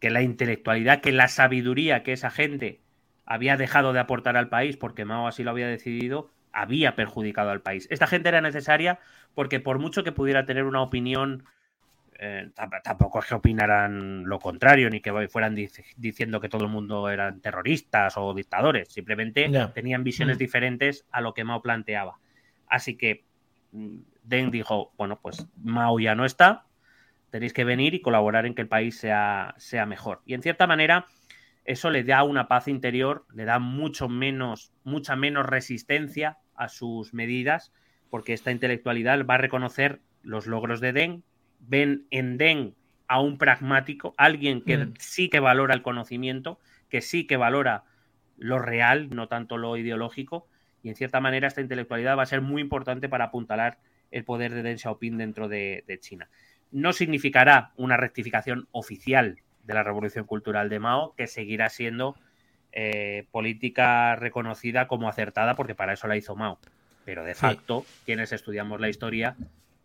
que 0.00 0.10
la 0.10 0.20
intelectualidad, 0.20 1.00
que 1.00 1.12
la 1.12 1.28
sabiduría 1.28 2.02
que 2.02 2.12
esa 2.12 2.30
gente 2.30 2.80
había 3.24 3.56
dejado 3.56 3.94
de 3.94 4.00
aportar 4.00 4.36
al 4.36 4.50
país 4.50 4.76
porque 4.76 5.06
Mao 5.06 5.26
así 5.26 5.44
lo 5.44 5.50
había 5.50 5.66
decidido, 5.66 6.28
había 6.52 6.94
perjudicado 6.94 7.50
al 7.50 7.62
país. 7.62 7.86
Esta 7.90 8.06
gente 8.06 8.28
era 8.28 8.42
necesaria 8.42 8.98
porque 9.34 9.60
por 9.60 9.78
mucho 9.78 10.04
que 10.04 10.12
pudiera 10.12 10.44
tener 10.44 10.64
una 10.64 10.82
opinión 10.82 11.44
eh, 12.18 12.50
tampoco 12.82 13.20
es 13.20 13.26
que 13.26 13.34
opinaran 13.34 14.24
lo 14.24 14.38
contrario, 14.40 14.90
ni 14.90 15.00
que 15.00 15.28
fueran 15.28 15.54
diciendo 15.96 16.40
que 16.40 16.48
todo 16.50 16.64
el 16.64 16.70
mundo 16.70 17.08
eran 17.08 17.40
terroristas 17.40 18.14
o 18.18 18.34
dictadores, 18.34 18.88
simplemente 18.88 19.48
tenían 19.72 20.04
visiones 20.04 20.36
mm. 20.36 20.38
diferentes 20.38 21.06
a 21.12 21.22
lo 21.22 21.32
que 21.32 21.44
Mao 21.44 21.62
planteaba. 21.62 22.18
Así 22.66 22.96
que 22.96 23.24
mm, 23.72 23.98
Deng 24.24 24.50
dijo, 24.50 24.92
bueno, 24.98 25.18
pues 25.22 25.46
Mao 25.62 25.98
ya 26.00 26.14
no 26.14 26.26
está, 26.26 26.66
tenéis 27.30 27.52
que 27.52 27.64
venir 27.64 27.94
y 27.94 28.00
colaborar 28.00 28.46
en 28.46 28.54
que 28.54 28.62
el 28.62 28.68
país 28.68 28.98
sea, 28.98 29.54
sea 29.58 29.86
mejor. 29.86 30.22
Y 30.24 30.34
en 30.34 30.42
cierta 30.42 30.66
manera, 30.66 31.06
eso 31.64 31.90
le 31.90 32.04
da 32.04 32.22
una 32.22 32.48
paz 32.48 32.68
interior, 32.68 33.26
le 33.34 33.44
da 33.44 33.58
mucho 33.58 34.08
menos, 34.08 34.72
mucha 34.84 35.16
menos 35.16 35.46
resistencia 35.46 36.38
a 36.54 36.68
sus 36.68 37.12
medidas, 37.12 37.72
porque 38.10 38.32
esta 38.32 38.50
intelectualidad 38.50 39.24
va 39.26 39.34
a 39.34 39.38
reconocer 39.38 40.00
los 40.22 40.46
logros 40.46 40.80
de 40.80 40.92
Deng, 40.92 41.22
ven 41.60 42.06
en 42.10 42.38
Den 42.38 42.74
a 43.06 43.20
un 43.20 43.38
pragmático, 43.38 44.14
alguien 44.16 44.62
que 44.62 44.78
mm. 44.78 44.94
sí 44.98 45.28
que 45.28 45.40
valora 45.40 45.74
el 45.74 45.82
conocimiento, 45.82 46.58
que 46.88 47.00
sí 47.00 47.26
que 47.26 47.36
valora 47.36 47.84
lo 48.36 48.58
real, 48.58 49.10
no 49.10 49.28
tanto 49.28 49.56
lo 49.56 49.76
ideológico, 49.76 50.46
y 50.82 50.90
en 50.90 50.94
cierta 50.94 51.20
manera 51.20 51.48
esta 51.48 51.60
intelectualidad 51.60 52.16
va 52.16 52.22
a 52.22 52.26
ser 52.26 52.40
muy 52.40 52.62
importante 52.62 53.08
para 53.08 53.26
apuntalar 53.26 53.78
el 54.10 54.24
poder 54.24 54.54
de 54.54 54.62
Deng 54.62 54.78
Xiaoping 54.78 55.18
dentro 55.18 55.48
de, 55.48 55.98
China. 56.00 56.28
No 56.70 56.92
significará 56.92 57.72
una 57.76 57.96
rectificación 57.96 58.68
oficial 58.72 59.38
de 59.64 59.74
la 59.74 59.82
revolución 59.82 60.24
cultural 60.24 60.68
de 60.68 60.78
Mao, 60.78 61.14
que 61.16 61.26
seguirá 61.26 61.68
siendo 61.68 62.16
eh, 62.72 63.26
política 63.30 64.16
reconocida 64.16 64.88
como 64.88 65.08
acertada, 65.08 65.54
porque 65.54 65.74
para 65.74 65.92
eso 65.92 66.08
la 66.08 66.16
hizo 66.16 66.36
Mao. 66.36 66.58
Pero 67.04 67.24
de 67.24 67.34
facto, 67.34 67.84
quienes 68.04 68.32
estudiamos 68.32 68.80
la 68.80 68.88
historia, 68.88 69.36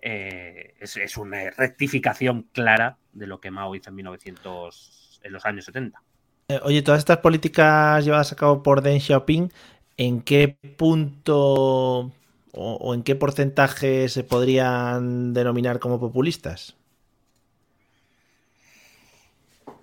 eh, 0.01 0.73
es, 0.79 1.17
una 1.17 1.49
rectificación 1.51 2.47
clara 2.51 2.97
de 3.13 3.27
lo 3.27 3.39
que 3.39 3.51
Mao 3.51 3.75
hizo 3.75 3.89
en 3.89 3.95
1900, 3.95 5.21
en 5.23 5.31
los 5.31 5.45
años 5.45 5.65
70. 5.65 6.01
Eh, 6.49 6.59
oye, 6.63 6.81
todas 6.81 6.99
estas 6.99 7.19
políticas 7.19 8.03
llevadas 8.03 8.33
a 8.33 8.35
cabo 8.35 8.61
por 8.61 8.81
Deng 8.81 8.99
Xiaoping, 8.99 9.51
¿en 9.95 10.21
qué 10.21 10.57
punto 10.77 12.11
o, 12.55 12.93
en 12.93 13.03
qué 13.03 13.15
porcentaje 13.15 14.07
se 14.09 14.23
podrían 14.23 15.33
denominar 15.33 15.79
como 15.79 15.99
populistas? 15.99 16.77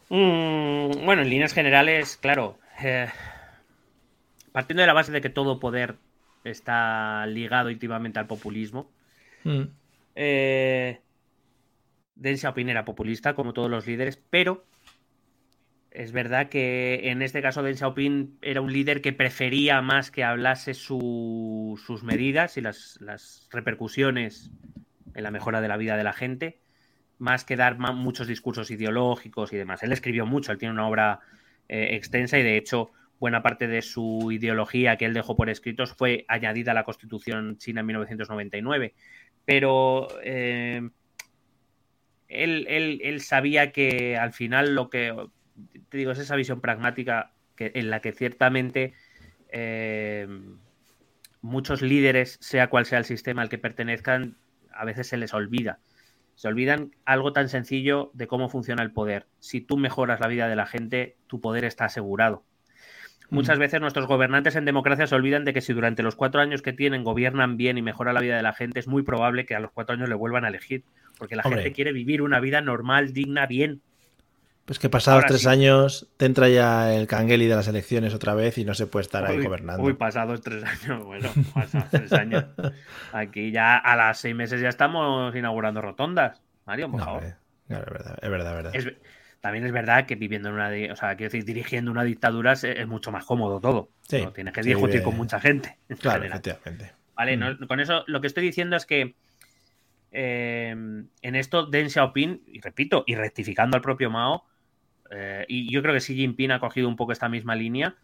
Mm, 0.09 1.05
bueno, 1.05 1.23
en 1.23 1.31
líneas 1.31 1.53
generales, 1.53 2.17
claro. 2.17 2.59
Eh, 2.83 3.09
partiendo 4.53 4.83
de 4.83 4.87
la 4.87 4.93
base 4.93 5.13
de 5.13 5.21
que 5.21 5.31
todo 5.31 5.59
poder 5.59 5.97
está 6.45 7.27
ligado 7.27 7.71
íntimamente 7.71 8.19
al 8.19 8.27
populismo, 8.27 8.91
mm. 9.45 9.63
Eh, 10.17 11.01
Deng 12.15 12.37
Xiaoping 12.37 12.69
era 12.69 12.85
populista, 12.85 13.35
como 13.35 13.53
todos 13.53 13.71
los 13.71 13.87
líderes, 13.87 14.21
pero 14.29 14.65
es 15.91 16.13
verdad 16.13 16.49
que 16.49 17.11
en 17.11 17.23
este 17.23 17.43
caso 17.43 17.63
Deng 17.63 17.77
Xiaoping 17.77 18.39
era 18.43 18.61
un 18.61 18.73
líder 18.73 19.01
que 19.01 19.13
prefería 19.13 19.83
más 19.83 20.11
que 20.11 20.23
hablase 20.23 20.75
sus 20.75 22.03
medidas 22.03 22.57
y 22.57 22.61
las, 22.61 23.49
repercusiones 23.51 24.51
en 25.15 25.25
la 25.25 25.31
mejora 25.31 25.61
de 25.61 25.69
la 25.69 25.77
vida 25.77 25.97
de 25.97 26.05
la 26.05 26.13
gente, 26.13 26.61
más 27.19 27.45
que 27.45 27.57
dar 27.57 27.79
muchos 27.79 28.29
discursos 28.29 28.71
ideológicos 28.71 29.53
y 29.53 29.57
demás. 29.57 29.83
Él 29.83 29.93
escribió 29.93 30.27
mucho, 30.27 30.53
él 30.53 30.59
tiene 30.59 30.75
una 30.75 30.87
obra 30.87 31.21
eh, 31.69 31.97
extensa 31.97 32.39
y 32.39 32.43
de 32.43 32.57
hecho 32.57 32.93
buena 33.19 33.43
parte 33.43 33.67
de 33.67 33.83
su 33.83 34.31
ideología 34.33 34.97
que 34.97 35.05
él 35.05 35.13
dejó 35.13 35.37
por 35.37 35.51
escritos 35.51 35.93
fue 35.93 36.25
añadida 36.29 36.71
a 36.71 36.75
la 36.75 36.85
Constitución 36.85 37.59
china 37.59 37.81
en 37.81 37.87
1999 37.87 38.95
pero 39.45 40.09
eh, 40.23 40.89
él, 42.29 43.21
sabía 43.21 43.73
que 43.73 44.17
al 44.17 44.33
final 44.33 44.75
lo 44.75 44.89
que, 44.89 45.15
te 45.91 45.99
digo, 45.99 46.13
es 46.13 46.19
esa 46.19 46.37
visión 46.37 46.61
pragmática 46.61 47.33
que, 47.57 47.73
en 47.75 47.91
la 47.91 48.01
que 48.01 48.13
ciertamente 48.13 48.95
eh, 49.51 50.27
muchos 51.43 51.83
líderes, 51.83 52.39
sea 52.41 52.69
cual 52.69 52.87
sea 52.87 52.99
el 52.99 53.05
sistema 53.05 53.43
al 53.43 53.49
que 53.49 53.59
pertenezcan, 53.59 54.37
a 54.73 54.85
veces 54.85 55.09
se 55.09 55.17
les 55.17 55.35
olvida. 55.35 55.81
Se 56.37 56.49
olvidan 56.49 56.93
algo 57.05 57.33
tan 57.35 57.49
sencillo 57.49 58.11
de 58.15 58.27
cómo 58.27 58.49
funciona 58.49 58.83
el 58.83 58.93
poder. 58.93 59.27
Si 59.41 59.61
tú 59.61 59.77
mejoras 59.77 60.21
la 60.21 60.29
vida 60.29 60.49
de 60.49 60.57
la 60.57 60.67
gente, 60.67 61.17
tu 61.27 61.41
poder 61.41 61.65
está 61.65 61.85
asegurado. 61.85 62.45
Muchas 63.29 63.59
mm. 63.59 63.61
veces 63.61 63.81
nuestros 63.81 64.07
gobernantes 64.07 64.57
en 64.57 64.65
democracia 64.65 65.07
se 65.07 65.15
olvidan 65.15 65.45
de 65.45 65.53
que 65.53 65.61
si 65.61 65.73
durante 65.73 66.03
los 66.03 66.17
cuatro 66.17 66.41
años 66.41 66.63
que 66.63 66.73
tienen 66.73 67.05
gobiernan 67.05 67.57
bien 67.57 67.79
y 67.79 67.83
mejoran 67.83 68.15
la 68.15 68.21
vida 68.21 68.37
de 68.37 68.43
la 68.43 68.53
gente, 68.53 68.81
es 68.81 68.89
muy 68.89 69.03
probable 69.03 69.45
que 69.45 69.55
a 69.55 69.61
los 69.61 69.71
cuatro 69.71 69.95
años 69.95 70.09
le 70.09 70.15
vuelvan 70.15 70.45
a 70.45 70.49
elegir, 70.49 70.85
porque 71.19 71.37
la 71.37 71.43
gente 71.43 71.73
quiere 71.73 71.93
vivir 71.93 72.23
una 72.23 72.41
vida 72.41 72.61
normal, 72.61 73.13
digna, 73.13 73.47
bien. 73.47 73.83
Pues 74.71 74.79
que 74.79 74.89
pasados 74.89 75.25
tres 75.27 75.49
años 75.49 76.07
te 76.17 76.27
entra 76.27 76.49
ya 76.49 76.95
el 76.95 77.09
cangueli 77.09 77.49
de 77.49 77.57
las 77.57 77.67
elecciones 77.67 78.15
otra 78.15 78.35
vez 78.35 78.57
y 78.57 78.65
no 78.65 78.73
se 78.73 78.87
puede 78.87 79.03
estar 79.03 79.25
ahí 79.27 79.43
gobernando. 79.43 79.83
Uy, 79.83 79.95
pasados 79.95 80.43
tres 80.43 80.63
años, 80.63 81.05
bueno, 81.05 81.29
pasados 81.53 81.91
tres 81.91 82.13
años. 82.13 82.45
Aquí 83.13 83.51
ya 83.51 83.77
a 83.77 83.97
las 83.97 84.21
seis 84.21 84.33
meses 84.33 84.61
ya 84.61 84.69
estamos 84.69 85.35
inaugurando 85.35 85.83
rotondas. 85.83 86.41
Mario, 86.67 86.89
por 86.89 87.01
favor. 87.01 87.25
es 87.25 87.35
verdad, 87.69 88.19
es 88.23 88.31
verdad. 88.31 88.71
Es 88.73 88.85
verdad. 88.85 89.01
También 89.41 89.67
es 89.67 89.73
verdad 89.73 90.07
que 90.07 90.15
viviendo 90.15 90.51
en 90.51 90.55
una, 90.55 90.71
o 90.93 90.95
sea, 90.95 91.17
quiero 91.17 91.33
decir, 91.33 91.45
dirigiendo 91.45 91.91
una 91.91 92.05
dictadura 92.05 92.53
es, 92.53 92.87
mucho 92.87 93.11
más 93.11 93.25
cómodo 93.25 93.59
todo. 93.59 93.89
Sí, 94.03 94.23
no 94.23 94.33
tienes 94.33 94.55
que 94.55 94.63
discutir 94.63 95.03
con 95.03 95.17
mucha 95.17 95.41
gente. 95.41 95.79
Claro, 95.99 96.23
efectivamente. 96.23 96.93
Vale, 97.17 97.37
mm. 97.37 97.67
con 97.67 97.81
eso 97.81 98.05
lo 98.07 98.21
que 98.21 98.29
estoy 98.29 98.45
diciendo 98.45 98.77
es 98.77 98.87
que 98.87 99.17
eh, 100.13 100.71
en 100.71 101.35
esto 101.35 101.67
Deng 101.67 101.91
Xiaoping, 101.91 102.45
y 102.47 102.61
repito, 102.61 103.03
y 103.05 103.17
rectificando 103.17 103.77
al 103.77 103.83
propio 103.83 104.11
Mao, 104.11 104.45
eh, 105.11 105.45
y 105.49 105.73
yo 105.73 105.83
creo 105.83 105.95
que 105.95 106.01
Xi 106.01 106.15
Jinping 106.15 106.53
ha 106.53 106.61
cogido 106.61 106.89
un 106.89 106.97
poco 106.97 107.13
esta 107.13 107.29
misma 107.29 107.55
línea. 107.55 107.97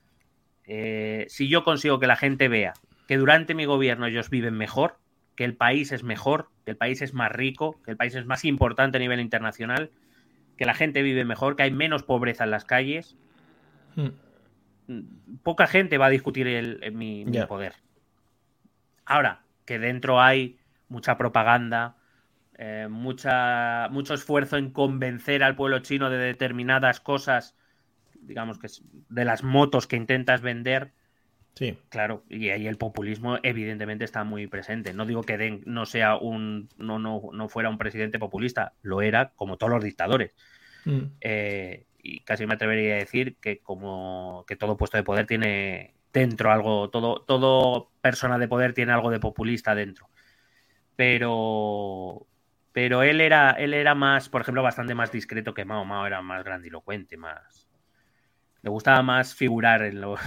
Eh, 0.64 1.26
si 1.28 1.48
yo 1.48 1.64
consigo 1.64 2.00
que 2.00 2.06
la 2.06 2.16
gente 2.16 2.48
vea 2.48 2.74
que 3.06 3.16
durante 3.16 3.54
mi 3.54 3.64
gobierno 3.64 4.06
ellos 4.06 4.30
viven 4.30 4.54
mejor, 4.54 4.98
que 5.36 5.44
el 5.44 5.54
país 5.54 5.92
es 5.92 6.02
mejor, 6.02 6.48
que 6.64 6.72
el 6.72 6.76
país 6.76 7.02
es 7.02 7.14
más 7.14 7.30
rico, 7.30 7.80
que 7.84 7.92
el 7.92 7.96
país 7.96 8.14
es 8.14 8.26
más 8.26 8.44
importante 8.44 8.98
a 8.98 9.00
nivel 9.00 9.20
internacional, 9.20 9.90
que 10.56 10.64
la 10.64 10.74
gente 10.74 11.02
vive 11.02 11.24
mejor, 11.24 11.56
que 11.56 11.62
hay 11.62 11.70
menos 11.70 12.02
pobreza 12.02 12.44
en 12.44 12.50
las 12.50 12.64
calles, 12.64 13.16
hmm. 13.94 14.98
poca 15.42 15.66
gente 15.66 15.98
va 15.98 16.06
a 16.06 16.10
discutir 16.10 16.48
el, 16.48 16.92
mi, 16.92 17.24
poder. 17.46 17.74
Ahora, 19.04 19.42
que 19.64 19.78
dentro 19.78 20.20
hay 20.20 20.58
mucha 20.88 21.16
propaganda, 21.16 21.96
eh, 22.58 22.88
mucha, 22.90 23.88
mucho 23.90 24.14
esfuerzo 24.14 24.56
en 24.56 24.70
convencer 24.70 25.42
al 25.42 25.56
pueblo 25.56 25.80
chino 25.80 26.08
de 26.08 26.18
determinadas 26.18 27.00
cosas, 27.00 27.54
digamos 28.14 28.58
que 28.58 28.68
de 29.08 29.24
las 29.24 29.42
motos 29.42 29.86
que 29.86 29.96
intentas 29.96 30.40
vender. 30.40 30.92
Sí. 31.54 31.78
Claro, 31.88 32.24
y 32.28 32.50
ahí 32.50 32.66
el 32.66 32.76
populismo 32.76 33.38
evidentemente 33.42 34.04
está 34.04 34.24
muy 34.24 34.46
presente. 34.46 34.92
No 34.92 35.06
digo 35.06 35.22
que 35.22 35.38
Deng 35.38 35.62
no 35.64 35.86
sea 35.86 36.16
un, 36.16 36.68
no, 36.76 36.98
no, 36.98 37.22
no 37.32 37.48
fuera 37.48 37.70
un 37.70 37.78
presidente 37.78 38.18
populista, 38.18 38.74
lo 38.82 39.00
era 39.02 39.32
como 39.36 39.56
todos 39.56 39.72
los 39.72 39.84
dictadores. 39.84 40.32
Mm. 40.84 41.02
Eh, 41.20 41.86
y 42.02 42.20
casi 42.20 42.46
me 42.46 42.54
atrevería 42.54 42.94
a 42.94 42.98
decir 42.98 43.36
que 43.36 43.58
como 43.58 44.44
que 44.46 44.56
todo 44.56 44.76
puesto 44.76 44.96
de 44.96 45.02
poder 45.02 45.26
tiene 45.26 45.94
dentro 46.12 46.50
algo, 46.50 46.88
todo, 46.88 47.20
todo 47.20 47.90
persona 48.00 48.38
de 48.38 48.48
poder 48.48 48.72
tiene 48.72 48.92
algo 48.92 49.10
de 49.10 49.20
populista 49.20 49.74
dentro. 49.74 50.08
Pero, 50.94 52.26
pero 52.76 53.02
él 53.02 53.22
era, 53.22 53.52
él 53.52 53.72
era 53.72 53.94
más, 53.94 54.28
por 54.28 54.42
ejemplo, 54.42 54.62
bastante 54.62 54.94
más 54.94 55.10
discreto 55.10 55.54
que 55.54 55.64
Mao. 55.64 55.86
Mao 55.86 56.06
era 56.06 56.20
más 56.20 56.44
grandilocuente, 56.44 57.16
más. 57.16 57.66
Le 58.60 58.68
gustaba 58.68 59.00
más 59.00 59.34
figurar 59.34 59.80
en 59.80 60.02
los, 60.02 60.20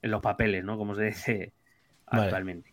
en 0.00 0.10
los 0.10 0.22
papeles, 0.22 0.64
¿no? 0.64 0.78
Como 0.78 0.94
se 0.94 1.02
dice 1.02 1.52
actualmente. 2.06 2.72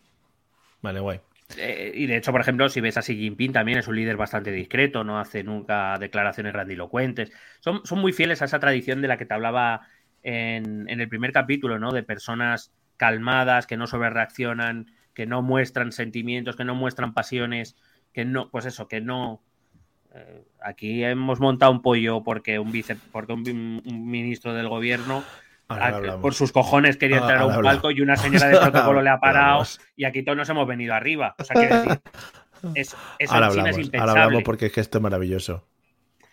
Vale, 0.80 1.00
guay. 1.00 1.20
Eh, 1.58 1.92
y 1.94 2.06
de 2.06 2.16
hecho, 2.16 2.32
por 2.32 2.40
ejemplo, 2.40 2.70
si 2.70 2.80
ves 2.80 2.96
a 2.96 3.02
Xi 3.02 3.14
Jinping, 3.14 3.52
también 3.52 3.76
es 3.76 3.88
un 3.88 3.96
líder 3.96 4.16
bastante 4.16 4.52
discreto, 4.52 5.04
no 5.04 5.20
hace 5.20 5.44
nunca 5.44 5.98
declaraciones 5.98 6.54
grandilocuentes. 6.54 7.30
Son, 7.60 7.84
son 7.84 7.98
muy 7.98 8.14
fieles 8.14 8.40
a 8.40 8.46
esa 8.46 8.58
tradición 8.58 9.02
de 9.02 9.08
la 9.08 9.18
que 9.18 9.26
te 9.26 9.34
hablaba 9.34 9.86
en, 10.22 10.88
en 10.88 10.98
el 10.98 11.10
primer 11.10 11.32
capítulo, 11.32 11.78
¿no? 11.78 11.92
De 11.92 12.02
personas 12.02 12.72
calmadas, 12.96 13.66
que 13.66 13.76
no 13.76 13.86
sobrereaccionan, 13.86 14.86
que 15.12 15.26
no 15.26 15.42
muestran 15.42 15.92
sentimientos, 15.92 16.56
que 16.56 16.64
no 16.64 16.74
muestran 16.74 17.12
pasiones, 17.12 17.76
que 18.12 18.24
no, 18.24 18.50
pues 18.50 18.66
eso, 18.66 18.88
que 18.88 19.00
no. 19.00 19.42
Eh, 20.14 20.44
aquí 20.62 21.04
hemos 21.04 21.40
montado 21.40 21.72
un 21.72 21.82
pollo 21.82 22.22
porque 22.22 22.58
un 22.58 22.72
vice, 22.72 22.96
porque 23.12 23.32
un, 23.32 23.82
ministro 23.84 24.54
del 24.54 24.68
gobierno 24.68 25.22
por 26.20 26.34
sus 26.34 26.50
cojones 26.50 26.96
quería 26.96 27.18
entrar 27.18 27.38
a 27.38 27.46
un 27.46 27.62
palco 27.62 27.92
y 27.92 28.00
una 28.00 28.16
señora 28.16 28.48
de 28.48 28.56
protocolo 28.60 29.02
le 29.02 29.10
ha 29.10 29.20
parado 29.20 29.62
y 29.94 30.04
aquí 30.04 30.24
todos 30.24 30.36
nos 30.36 30.48
hemos 30.48 30.66
venido 30.66 30.94
arriba. 30.94 31.36
O 31.38 31.44
sea, 31.44 31.54
quiero 31.54 31.82
decir, 31.82 32.00
eso, 32.74 32.96
ahora 33.28 33.46
en 33.46 33.52
China 33.52 33.70
es 33.70 33.78
impensable. 33.78 34.10
Ahora 34.10 34.24
hablamos 34.24 34.42
porque 34.42 34.66
es 34.66 34.72
que 34.72 34.80
esto 34.80 34.98
es 34.98 35.02
maravilloso. 35.02 35.68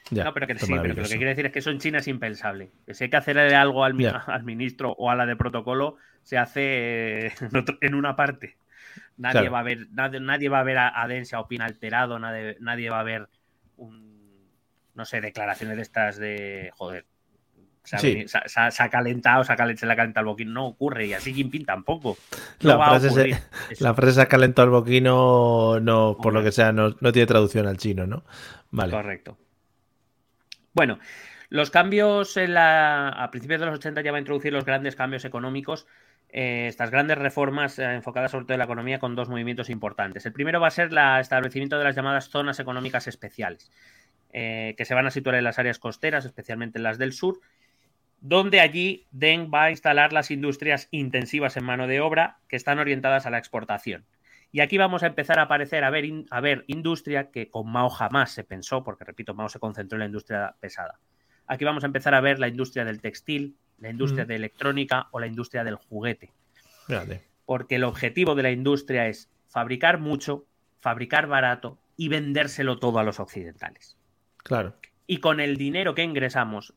no, 0.09 0.33
pero 0.33 0.47
que 0.47 0.57
sí, 0.57 0.73
pero 0.81 0.95
lo 0.95 1.03
que 1.03 1.17
quiero 1.17 1.29
decir 1.29 1.45
es 1.45 1.51
que 1.51 1.59
eso 1.59 1.69
en 1.69 1.77
China 1.77 1.99
es 1.99 2.07
impensable. 2.07 2.71
Que 2.85 2.95
si 2.95 3.03
hay 3.03 3.09
que 3.11 3.17
hacerle 3.17 3.53
algo 3.55 3.83
al, 3.83 3.95
al 4.25 4.43
ministro 4.43 4.93
o 4.97 5.11
a 5.11 5.15
la 5.15 5.27
de 5.27 5.35
protocolo, 5.35 5.97
se 6.23 6.37
hace 6.37 7.27
en 7.81 7.95
una 7.95 8.15
parte. 8.15 8.57
Nadie 9.17 9.49
va 9.49 9.59
a 9.59 9.63
ver, 9.63 9.87
nadie, 9.91 10.49
va 10.49 10.59
a 10.59 10.63
ver 10.63 10.77
a, 10.77 11.07
Densia 11.07 11.39
opina 11.39 11.65
alterado, 11.65 12.19
nadie, 12.19 12.57
nadie 12.59 12.89
va 12.89 12.99
a 12.99 13.03
ver 13.03 13.27
un, 13.77 14.51
no 14.93 15.05
sé, 15.05 15.21
declaraciones 15.21 15.75
de 15.75 15.81
estas 15.81 16.17
de 16.17 16.71
joder. 16.75 17.05
Se, 17.83 17.95
ha, 17.95 18.89
calentado, 18.89 19.45
se, 19.45 19.53
ha, 19.53 19.77
se 19.77 19.85
le 19.85 19.93
ha 19.93 19.95
calentado 19.95 20.23
el 20.23 20.27
boquín. 20.27 20.51
No 20.51 20.67
ocurre, 20.67 21.05
y 21.05 21.13
así 21.13 21.33
Jinping 21.33 21.65
tampoco. 21.65 22.17
la, 22.59 22.75
frase 22.77 23.39
la, 23.79 23.93
frase 23.93 24.11
se 24.11 24.21
ha 24.21 24.25
calentado 24.25 24.65
el 24.65 24.71
boquino, 24.71 25.79
no, 25.79 26.17
por 26.21 26.33
lo 26.33 26.43
que 26.43 26.51
sea, 26.51 26.73
no, 26.73 26.97
no, 26.99 27.11
tiene 27.13 27.25
traducción 27.25 27.65
al 27.65 27.77
chino, 27.77 28.05
¿no? 28.05 28.25
Vale. 28.71 28.91
Correcto. 28.91 29.37
Bueno, 30.73 30.99
los 31.49 31.71
cambios 31.71 32.35
en 32.35 32.55
la, 32.55 33.07
a 33.07 33.31
principios 33.31 33.61
de 33.61 33.67
los 33.67 33.75
80 33.75 34.01
ya 34.01 34.11
va 34.11 34.17
a 34.17 34.19
introducir 34.19 34.51
los 34.51 34.65
grandes 34.65 34.97
cambios 34.97 35.23
económicos 35.23 35.87
eh, 36.29 36.67
estas 36.67 36.91
grandes 36.91 37.17
reformas 37.17 37.79
eh, 37.79 37.93
enfocadas 37.93 38.31
sobre 38.31 38.45
todo 38.45 38.53
en 38.55 38.59
la 38.59 38.65
economía 38.65 38.99
con 38.99 39.15
dos 39.15 39.29
movimientos 39.29 39.69
importantes. 39.69 40.25
El 40.25 40.33
primero 40.33 40.59
va 40.59 40.67
a 40.67 40.71
ser 40.71 40.89
el 40.91 40.97
establecimiento 41.19 41.77
de 41.77 41.85
las 41.85 41.95
llamadas 41.95 42.29
zonas 42.29 42.59
económicas 42.59 43.07
especiales, 43.07 43.71
eh, 44.33 44.75
que 44.77 44.85
se 44.85 44.93
van 44.93 45.07
a 45.07 45.11
situar 45.11 45.35
en 45.35 45.45
las 45.45 45.57
áreas 45.57 45.79
costeras, 45.79 46.25
especialmente 46.25 46.79
en 46.79 46.83
las 46.83 46.97
del 46.97 47.13
sur, 47.13 47.39
donde 48.19 48.59
allí 48.59 49.05
Deng 49.11 49.51
va 49.53 49.65
a 49.65 49.71
instalar 49.71 50.11
las 50.11 50.31
industrias 50.31 50.89
intensivas 50.91 51.55
en 51.55 51.63
mano 51.63 51.87
de 51.87 52.01
obra 52.01 52.39
que 52.49 52.55
están 52.55 52.79
orientadas 52.79 53.25
a 53.25 53.29
la 53.29 53.37
exportación. 53.37 54.05
Y 54.51 54.61
aquí 54.61 54.77
vamos 54.77 55.03
a 55.03 55.07
empezar 55.07 55.39
a 55.39 55.43
aparecer 55.43 55.83
a 55.83 55.89
ver, 55.89 56.05
a 56.29 56.41
ver 56.41 56.63
industria 56.67 57.31
que 57.31 57.49
con 57.49 57.69
Mao 57.69 57.89
jamás 57.89 58.31
se 58.31 58.43
pensó, 58.43 58.83
porque 58.83 59.05
repito, 59.05 59.33
Mao 59.33 59.49
se 59.49 59.59
concentró 59.59 59.97
en 59.97 59.99
la 59.99 60.05
industria 60.05 60.55
pesada. 60.59 60.99
Aquí 61.45 61.63
vamos 61.63 61.83
a 61.83 61.87
empezar 61.87 62.13
a 62.13 62.21
ver 62.21 62.39
la 62.39 62.47
industria 62.47 62.83
del 62.83 63.01
textil, 63.01 63.55
la 63.79 63.89
industria 63.89 64.25
de 64.25 64.35
electrónica 64.35 65.07
o 65.11 65.19
la 65.19 65.27
industria 65.27 65.63
del 65.63 65.75
juguete. 65.75 66.33
Porque 67.45 67.75
el 67.75 67.83
objetivo 67.83 68.35
de 68.35 68.43
la 68.43 68.51
industria 68.51 69.07
es 69.07 69.29
fabricar 69.47 69.99
mucho, 69.99 70.45
fabricar 70.79 71.27
barato 71.27 71.79
y 71.95 72.09
vendérselo 72.09 72.79
todo 72.79 72.99
a 72.99 73.03
los 73.03 73.19
occidentales. 73.19 73.97
Claro. 74.37 74.75
Y 75.05 75.17
con 75.17 75.39
el 75.39 75.57
dinero 75.57 75.95
que 75.95 76.03
ingresamos, 76.03 76.73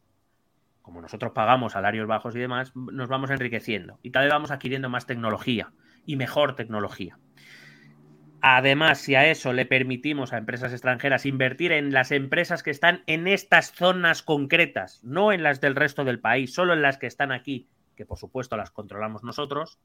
como 0.82 1.00
nosotros 1.00 1.32
pagamos 1.32 1.72
salarios 1.72 2.06
bajos 2.06 2.34
y 2.36 2.38
demás, 2.38 2.72
nos 2.74 3.08
vamos 3.08 3.30
enriqueciendo 3.30 3.98
y 4.02 4.10
cada 4.10 4.24
vez 4.24 4.32
vamos 4.32 4.50
adquiriendo 4.50 4.88
más 4.88 5.06
tecnología 5.06 5.72
y 6.06 6.16
mejor 6.16 6.56
tecnología. 6.56 7.18
Además, 8.42 8.98
si 9.00 9.14
a 9.14 9.26
eso 9.26 9.52
le 9.52 9.66
permitimos 9.66 10.32
a 10.32 10.38
empresas 10.38 10.72
extranjeras 10.72 11.26
invertir 11.26 11.72
en 11.72 11.92
las 11.92 12.10
empresas 12.10 12.62
que 12.62 12.70
están 12.70 13.02
en 13.06 13.26
estas 13.26 13.72
zonas 13.72 14.22
concretas, 14.22 15.04
no 15.04 15.32
en 15.32 15.42
las 15.42 15.60
del 15.60 15.76
resto 15.76 16.04
del 16.04 16.20
país, 16.20 16.54
solo 16.54 16.72
en 16.72 16.80
las 16.80 16.96
que 16.96 17.06
están 17.06 17.32
aquí, 17.32 17.68
que 17.96 18.06
por 18.06 18.18
supuesto 18.18 18.56
las 18.56 18.70
controlamos 18.70 19.22
nosotros, 19.24 19.78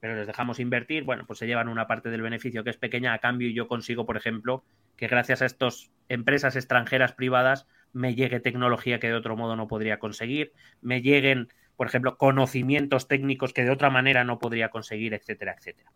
pero 0.00 0.16
les 0.16 0.26
dejamos 0.26 0.58
invertir, 0.58 1.04
bueno, 1.04 1.26
pues 1.26 1.38
se 1.38 1.46
llevan 1.46 1.68
una 1.68 1.86
parte 1.86 2.10
del 2.10 2.22
beneficio 2.22 2.64
que 2.64 2.70
es 2.70 2.76
pequeña 2.76 3.12
a 3.12 3.18
cambio 3.18 3.48
y 3.48 3.54
yo 3.54 3.68
consigo, 3.68 4.04
por 4.04 4.16
ejemplo, 4.16 4.64
que 4.96 5.06
gracias 5.06 5.42
a 5.42 5.46
estas 5.46 5.90
empresas 6.08 6.56
extranjeras 6.56 7.12
privadas 7.12 7.66
me 7.92 8.14
llegue 8.14 8.40
tecnología 8.40 8.98
que 8.98 9.08
de 9.08 9.14
otro 9.14 9.36
modo 9.36 9.54
no 9.54 9.68
podría 9.68 9.98
conseguir, 9.98 10.52
me 10.80 11.02
lleguen, 11.02 11.48
por 11.76 11.86
ejemplo, 11.86 12.18
conocimientos 12.18 13.06
técnicos 13.06 13.52
que 13.52 13.64
de 13.64 13.70
otra 13.70 13.90
manera 13.90 14.24
no 14.24 14.38
podría 14.38 14.70
conseguir, 14.70 15.14
etcétera, 15.14 15.54
etcétera. 15.56 15.92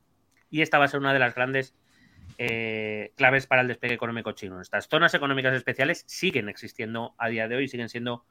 Y 0.51 0.63
esta 0.63 0.79
va 0.79 0.85
a 0.85 0.89
ser 0.89 1.01
una 1.01 1.13
de 1.13 1.19
las 1.19 1.35
grandes 1.35 1.75
eh, 2.39 3.13
claves 3.17 3.47
para 3.47 3.63
el 3.63 3.69
despegue 3.69 3.95
económico 3.95 4.33
chino. 4.33 4.61
Estas 4.61 4.89
zonas 4.89 5.15
económicas 5.15 5.55
especiales 5.55 6.05
siguen 6.07 6.49
existiendo 6.49 7.15
a 7.19 7.29
día 7.29 7.49
de 7.49 7.57
hoy, 7.57 7.69
siguen 7.69 7.89
siendo 7.89 8.25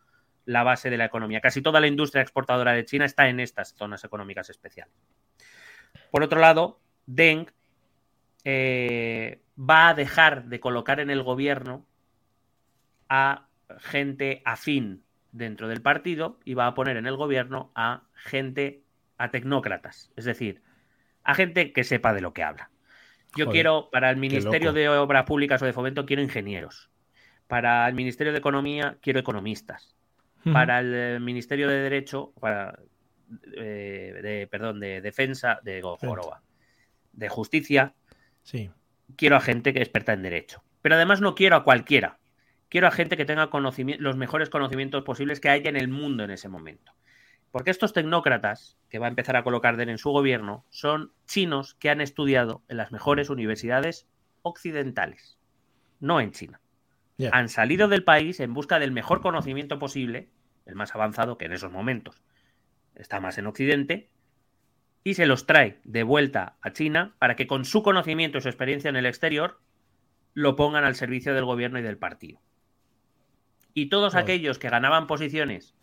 la 0.45 0.63
base 0.63 0.89
de 0.89 0.97
la 0.97 1.05
economía. 1.05 1.41
Casi 1.41 1.61
toda 1.61 1.79
la 1.79 1.87
industria 1.87 2.21
exportadora 2.21 2.73
de 2.73 2.85
China 2.85 3.05
está 3.05 3.29
en 3.29 3.39
estas 3.39 3.75
zonas 3.75 4.03
económicas 4.03 4.49
especiales. 4.49 4.93
Por 6.11 6.23
otro 6.23 6.39
lado, 6.39 6.79
Deng 7.05 7.47
eh, 8.43 9.41
va 9.59 9.89
a 9.89 9.93
dejar 9.93 10.45
de 10.45 10.59
colocar 10.59 10.99
en 10.99 11.09
el 11.09 11.23
gobierno 11.23 11.85
a 13.09 13.47
gente 13.79 14.41
afín 14.45 15.03
dentro 15.31 15.67
del 15.67 15.81
partido 15.81 16.39
y 16.43 16.53
va 16.53 16.67
a 16.67 16.73
poner 16.73 16.97
en 16.97 17.05
el 17.05 17.15
gobierno 17.15 17.71
a 17.75 18.03
gente, 18.13 18.83
a 19.17 19.29
tecnócratas, 19.29 20.11
es 20.15 20.25
decir, 20.25 20.61
a 21.29 21.35
gente 21.35 21.71
que 21.73 21.83
sepa 21.83 22.11
de 22.11 22.21
lo 22.21 22.33
que 22.33 22.41
habla. 22.41 22.71
Yo 23.35 23.51
quiero, 23.51 23.89
para 23.91 24.09
el 24.09 24.17
Ministerio 24.17 24.73
de 24.73 24.89
Obras 24.89 25.25
Públicas 25.25 25.61
o 25.61 25.65
de 25.65 25.73
Fomento, 25.73 26.07
quiero 26.07 26.23
ingenieros. 26.23 26.89
Para 27.45 27.87
el 27.87 27.93
Ministerio 27.93 28.33
de 28.33 28.39
Economía, 28.39 28.97
quiero 28.99 29.19
economistas. 29.19 29.95
Para 30.51 30.79
el 30.79 30.93
eh, 30.95 31.19
Ministerio 31.19 31.67
de 31.67 31.81
Derecho, 31.81 32.33
para, 32.39 32.79
eh, 33.55 34.19
de, 34.23 34.47
perdón, 34.47 34.79
de 34.79 35.01
Defensa, 35.01 35.59
de 35.61 35.83
de 37.13 37.29
Justicia, 37.29 37.93
sí. 38.41 38.71
quiero 39.15 39.35
a 39.35 39.41
gente 39.41 39.71
que 39.71 39.81
experta 39.81 40.13
en 40.13 40.23
Derecho. 40.23 40.63
Pero 40.81 40.95
además 40.95 41.21
no 41.21 41.35
quiero 41.35 41.57
a 41.57 41.63
cualquiera. 41.63 42.17
Quiero 42.69 42.87
a 42.87 42.91
gente 42.91 43.17
que 43.17 43.25
tenga 43.25 43.51
los 43.51 44.17
mejores 44.17 44.49
conocimientos 44.49 45.03
posibles 45.03 45.39
que 45.39 45.49
haya 45.49 45.69
en 45.69 45.75
el 45.75 45.89
mundo 45.89 46.23
en 46.23 46.31
ese 46.31 46.49
momento. 46.49 46.93
Porque 47.51 47.71
estos 47.71 47.93
tecnócratas 47.93 48.77
que 48.89 48.99
va 48.99 49.07
a 49.07 49.09
empezar 49.09 49.35
a 49.35 49.43
colocar 49.43 49.79
en 49.79 49.97
su 49.97 50.11
gobierno 50.11 50.65
son 50.69 51.13
chinos 51.25 51.73
que 51.75 51.89
han 51.89 52.01
estudiado 52.01 52.63
en 52.67 52.77
las 52.77 52.91
mejores 52.91 53.29
universidades 53.29 54.07
occidentales, 54.41 55.39
no 55.99 56.21
en 56.21 56.31
China. 56.31 56.61
Han 57.31 57.49
salido 57.49 57.87
del 57.87 58.03
país 58.03 58.39
en 58.39 58.53
busca 58.53 58.79
del 58.79 58.91
mejor 58.91 59.21
conocimiento 59.21 59.77
posible, 59.77 60.29
el 60.65 60.75
más 60.75 60.95
avanzado 60.95 61.37
que 61.37 61.45
en 61.45 61.53
esos 61.53 61.71
momentos 61.71 62.23
está 62.95 63.19
más 63.19 63.37
en 63.37 63.47
Occidente, 63.47 64.09
y 65.03 65.15
se 65.15 65.25
los 65.25 65.45
trae 65.45 65.79
de 65.83 66.03
vuelta 66.03 66.57
a 66.61 66.71
China 66.71 67.15
para 67.19 67.35
que 67.35 67.47
con 67.47 67.65
su 67.65 67.81
conocimiento 67.83 68.37
y 68.37 68.41
su 68.41 68.49
experiencia 68.49 68.89
en 68.89 68.95
el 68.95 69.05
exterior 69.05 69.59
lo 70.33 70.55
pongan 70.55 70.83
al 70.83 70.95
servicio 70.95 71.33
del 71.33 71.45
gobierno 71.45 71.79
y 71.79 71.81
del 71.81 71.97
partido. 71.97 72.41
Y 73.73 73.87
todos 73.87 74.15
aquellos 74.15 74.59
que 74.59 74.69
ganaban 74.69 75.07
posiciones 75.07 75.75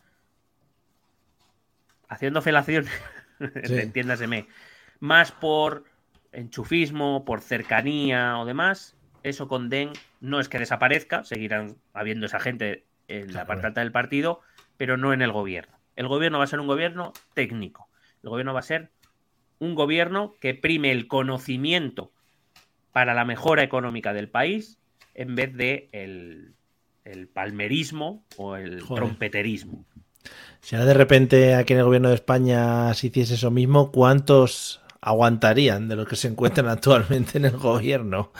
haciendo 2.08 2.42
felación, 2.42 2.86
entiéndaseme, 3.62 4.46
más 5.00 5.32
por 5.32 5.84
enchufismo, 6.32 7.24
por 7.24 7.40
cercanía 7.40 8.38
o 8.38 8.44
demás, 8.44 8.96
eso 9.22 9.48
con 9.48 9.68
Den 9.68 9.92
no 10.20 10.40
es 10.40 10.48
que 10.48 10.58
desaparezca, 10.58 11.24
seguirán 11.24 11.76
habiendo 11.92 12.26
esa 12.26 12.40
gente 12.40 12.84
en 13.08 13.32
la 13.32 13.46
parte 13.46 13.66
alta 13.66 13.80
del 13.80 13.92
partido, 13.92 14.40
pero 14.76 14.96
no 14.96 15.12
en 15.12 15.22
el 15.22 15.32
gobierno. 15.32 15.76
El 15.96 16.08
gobierno 16.08 16.38
va 16.38 16.44
a 16.44 16.48
ser 16.48 16.60
un 16.60 16.66
gobierno 16.66 17.12
técnico. 17.34 17.88
El 18.22 18.30
gobierno 18.30 18.52
va 18.52 18.60
a 18.60 18.64
ser 18.64 18.90
un 19.58 19.74
gobierno 19.74 20.34
que 20.40 20.54
prime 20.54 20.90
el 20.90 21.08
conocimiento 21.08 22.12
para 22.92 23.14
la 23.14 23.24
mejora 23.24 23.62
económica 23.62 24.12
del 24.12 24.28
país 24.28 24.78
en 25.14 25.34
vez 25.34 25.54
de 25.54 25.88
el, 25.92 26.54
palmerismo 27.32 28.24
o 28.36 28.56
el 28.56 28.84
trompeterismo. 28.84 29.84
Si 30.60 30.74
ahora 30.74 30.86
de 30.86 30.94
repente 30.94 31.54
aquí 31.54 31.74
en 31.74 31.80
el 31.80 31.84
gobierno 31.84 32.08
de 32.08 32.16
España 32.16 32.92
se 32.94 33.08
hiciese 33.08 33.34
eso 33.34 33.50
mismo, 33.50 33.92
¿cuántos 33.92 34.80
aguantarían 35.00 35.88
de 35.88 35.94
los 35.94 36.08
que 36.08 36.16
se 36.16 36.28
encuentran 36.28 36.68
actualmente 36.70 37.38
en 37.38 37.44
el 37.44 37.56
gobierno? 37.56 38.32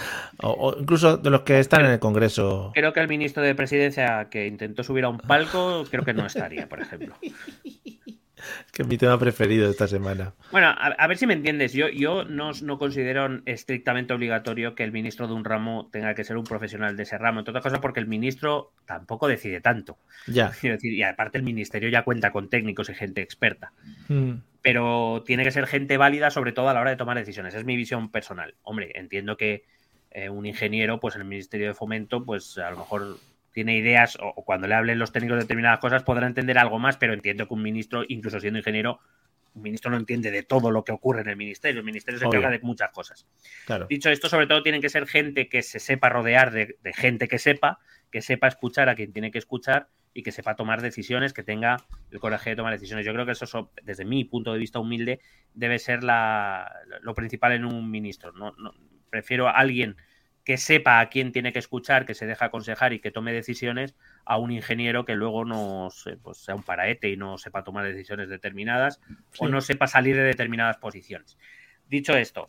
O, 0.42 0.74
incluso 0.78 1.16
de 1.16 1.30
los 1.30 1.42
que 1.42 1.60
están 1.60 1.84
en 1.84 1.92
el 1.92 1.98
Congreso. 1.98 2.72
Creo 2.74 2.92
que 2.92 3.00
el 3.00 3.08
ministro 3.08 3.42
de 3.42 3.54
Presidencia 3.54 4.28
que 4.30 4.46
intentó 4.46 4.82
subir 4.82 5.04
a 5.04 5.08
un 5.08 5.18
palco, 5.18 5.84
creo 5.90 6.04
que 6.04 6.14
no 6.14 6.26
estaría, 6.26 6.68
por 6.68 6.80
ejemplo. 6.80 7.14
que 8.72 8.82
es 8.82 8.88
mi 8.88 8.98
tema 8.98 9.18
preferido 9.18 9.70
esta 9.70 9.88
semana. 9.88 10.34
Bueno, 10.50 10.68
a, 10.68 11.06
ver 11.06 11.16
si 11.16 11.26
me 11.26 11.34
entiendes. 11.34 11.72
Yo, 11.72 11.88
yo 11.88 12.24
no, 12.24 12.52
no, 12.62 12.78
considero 12.78 13.40
estrictamente 13.46 14.12
obligatorio 14.12 14.74
que 14.74 14.84
el 14.84 14.92
ministro 14.92 15.26
de 15.26 15.34
un 15.34 15.44
ramo 15.44 15.88
tenga 15.92 16.14
que 16.14 16.24
ser 16.24 16.36
un 16.36 16.44
profesional 16.44 16.96
de 16.96 17.02
ese 17.04 17.18
ramo. 17.18 17.40
Entre 17.40 17.50
otras 17.50 17.62
cosas, 17.62 17.80
porque 17.80 18.00
el 18.00 18.06
ministro 18.06 18.72
tampoco 18.84 19.28
decide 19.28 19.60
tanto. 19.60 19.98
Ya. 20.26 20.50
decir, 20.62 20.92
y 20.92 21.02
aparte, 21.02 21.38
el 21.38 21.44
ministerio 21.44 21.88
ya 21.88 22.02
cuenta 22.02 22.32
con 22.32 22.48
técnicos 22.48 22.88
y 22.88 22.94
gente 22.94 23.22
experta. 23.22 23.72
Hmm. 24.08 24.38
Pero 24.62 25.22
tiene 25.24 25.44
que 25.44 25.52
ser 25.52 25.66
gente 25.66 25.96
válida, 25.96 26.30
sobre 26.30 26.52
todo 26.52 26.68
a 26.68 26.74
la 26.74 26.80
hora 26.80 26.90
de 26.90 26.96
tomar 26.96 27.16
decisiones. 27.16 27.54
Es 27.54 27.64
mi 27.64 27.76
visión 27.76 28.10
personal. 28.10 28.54
Hombre, 28.62 28.92
entiendo 28.94 29.36
que 29.36 29.64
eh, 30.10 30.30
un 30.30 30.46
ingeniero, 30.46 30.98
pues 30.98 31.14
en 31.14 31.20
el 31.20 31.28
Ministerio 31.28 31.68
de 31.68 31.74
Fomento, 31.74 32.24
pues 32.24 32.58
a 32.58 32.70
lo 32.70 32.78
mejor 32.78 33.18
tiene 33.56 33.74
ideas 33.74 34.18
o, 34.20 34.44
cuando 34.44 34.66
le 34.66 34.74
hablen 34.74 34.98
los 34.98 35.12
técnicos 35.12 35.38
de 35.38 35.44
determinadas 35.44 35.80
cosas 35.80 36.02
podrá 36.02 36.26
entender 36.26 36.58
algo 36.58 36.78
más, 36.78 36.98
pero 36.98 37.14
entiendo 37.14 37.48
que 37.48 37.54
un 37.54 37.62
ministro, 37.62 38.04
incluso 38.06 38.38
siendo 38.38 38.58
ingeniero, 38.58 39.00
un 39.54 39.62
ministro 39.62 39.90
no 39.90 39.96
entiende 39.96 40.30
de 40.30 40.42
todo 40.42 40.70
lo 40.70 40.84
que 40.84 40.92
ocurre 40.92 41.22
en 41.22 41.30
el 41.30 41.36
ministerio. 41.38 41.78
El 41.78 41.86
ministerio 41.86 42.20
se 42.20 42.26
encarga 42.26 42.50
de 42.50 42.58
muchas 42.58 42.90
cosas. 42.90 43.26
Dicho 43.88 44.10
esto, 44.10 44.28
sobre 44.28 44.46
todo 44.46 44.62
tienen 44.62 44.82
que 44.82 44.90
ser 44.90 45.06
gente 45.06 45.48
que 45.48 45.62
se 45.62 45.78
sepa 45.78 46.10
rodear 46.10 46.50
de, 46.50 46.76
gente 46.94 47.28
que 47.28 47.38
sepa, 47.38 47.78
que 48.10 48.20
sepa 48.20 48.46
escuchar 48.46 48.90
a 48.90 48.94
quien 48.94 49.14
tiene 49.14 49.30
que 49.30 49.38
escuchar 49.38 49.88
y 50.12 50.22
que 50.22 50.32
sepa 50.32 50.54
tomar 50.54 50.82
decisiones, 50.82 51.32
que 51.32 51.42
tenga 51.42 51.78
el 52.10 52.20
coraje 52.20 52.50
de 52.50 52.56
tomar 52.56 52.74
decisiones. 52.74 53.06
Yo 53.06 53.14
creo 53.14 53.24
que 53.24 53.32
eso, 53.32 53.72
desde 53.82 54.04
mi 54.04 54.24
punto 54.24 54.52
de 54.52 54.58
vista 54.58 54.80
humilde, 54.80 55.20
debe 55.54 55.78
ser 55.78 56.04
la, 56.04 56.70
lo 57.00 57.14
principal 57.14 57.52
en 57.52 57.64
un 57.64 57.90
ministro. 57.90 58.32
No, 58.32 58.54
prefiero 59.08 59.48
a 59.48 59.52
alguien 59.52 59.96
que 60.46 60.58
sepa 60.58 61.00
a 61.00 61.08
quién 61.08 61.32
tiene 61.32 61.52
que 61.52 61.58
escuchar, 61.58 62.06
que 62.06 62.14
se 62.14 62.24
deja 62.24 62.44
aconsejar 62.44 62.92
y 62.92 63.00
que 63.00 63.10
tome 63.10 63.32
decisiones, 63.32 63.96
a 64.24 64.38
un 64.38 64.52
ingeniero 64.52 65.04
que 65.04 65.16
luego 65.16 65.44
no 65.44 65.88
pues 66.22 66.38
sea 66.38 66.54
un 66.54 66.62
paraete 66.62 67.10
y 67.10 67.16
no 67.16 67.36
sepa 67.36 67.64
tomar 67.64 67.84
decisiones 67.84 68.28
determinadas 68.28 69.00
o 69.40 69.48
no 69.48 69.60
sepa 69.60 69.88
salir 69.88 70.14
de 70.14 70.22
determinadas 70.22 70.76
posiciones. 70.76 71.36
Dicho 71.88 72.16
esto, 72.16 72.48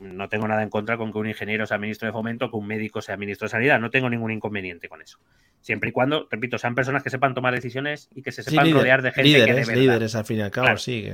no 0.00 0.28
tengo 0.28 0.48
nada 0.48 0.64
en 0.64 0.70
contra 0.70 0.96
con 0.96 1.12
que 1.12 1.18
un 1.18 1.28
ingeniero 1.28 1.66
sea 1.66 1.78
ministro 1.78 2.06
de 2.06 2.12
fomento, 2.12 2.50
que 2.50 2.56
un 2.56 2.66
médico 2.66 3.00
sea 3.00 3.16
ministro 3.16 3.46
de 3.46 3.50
sanidad, 3.50 3.78
no 3.78 3.90
tengo 3.90 4.10
ningún 4.10 4.32
inconveniente 4.32 4.88
con 4.88 5.00
eso. 5.00 5.20
Siempre 5.66 5.88
y 5.88 5.92
cuando, 5.92 6.28
repito, 6.30 6.58
sean 6.58 6.76
personas 6.76 7.02
que 7.02 7.10
sepan 7.10 7.34
tomar 7.34 7.52
decisiones 7.52 8.08
y 8.14 8.22
que 8.22 8.30
se 8.30 8.44
sepan 8.44 8.70
rodear 8.70 9.02
de 9.02 9.10
gente 9.10 9.28
líderes, 9.28 9.68
que 9.68 9.74
líderes 9.74 10.14
al 10.14 10.24
fin 10.24 10.38
y 10.38 10.42
al 10.42 10.52
cabo, 10.52 10.66
claro, 10.66 10.78
sí, 10.78 11.10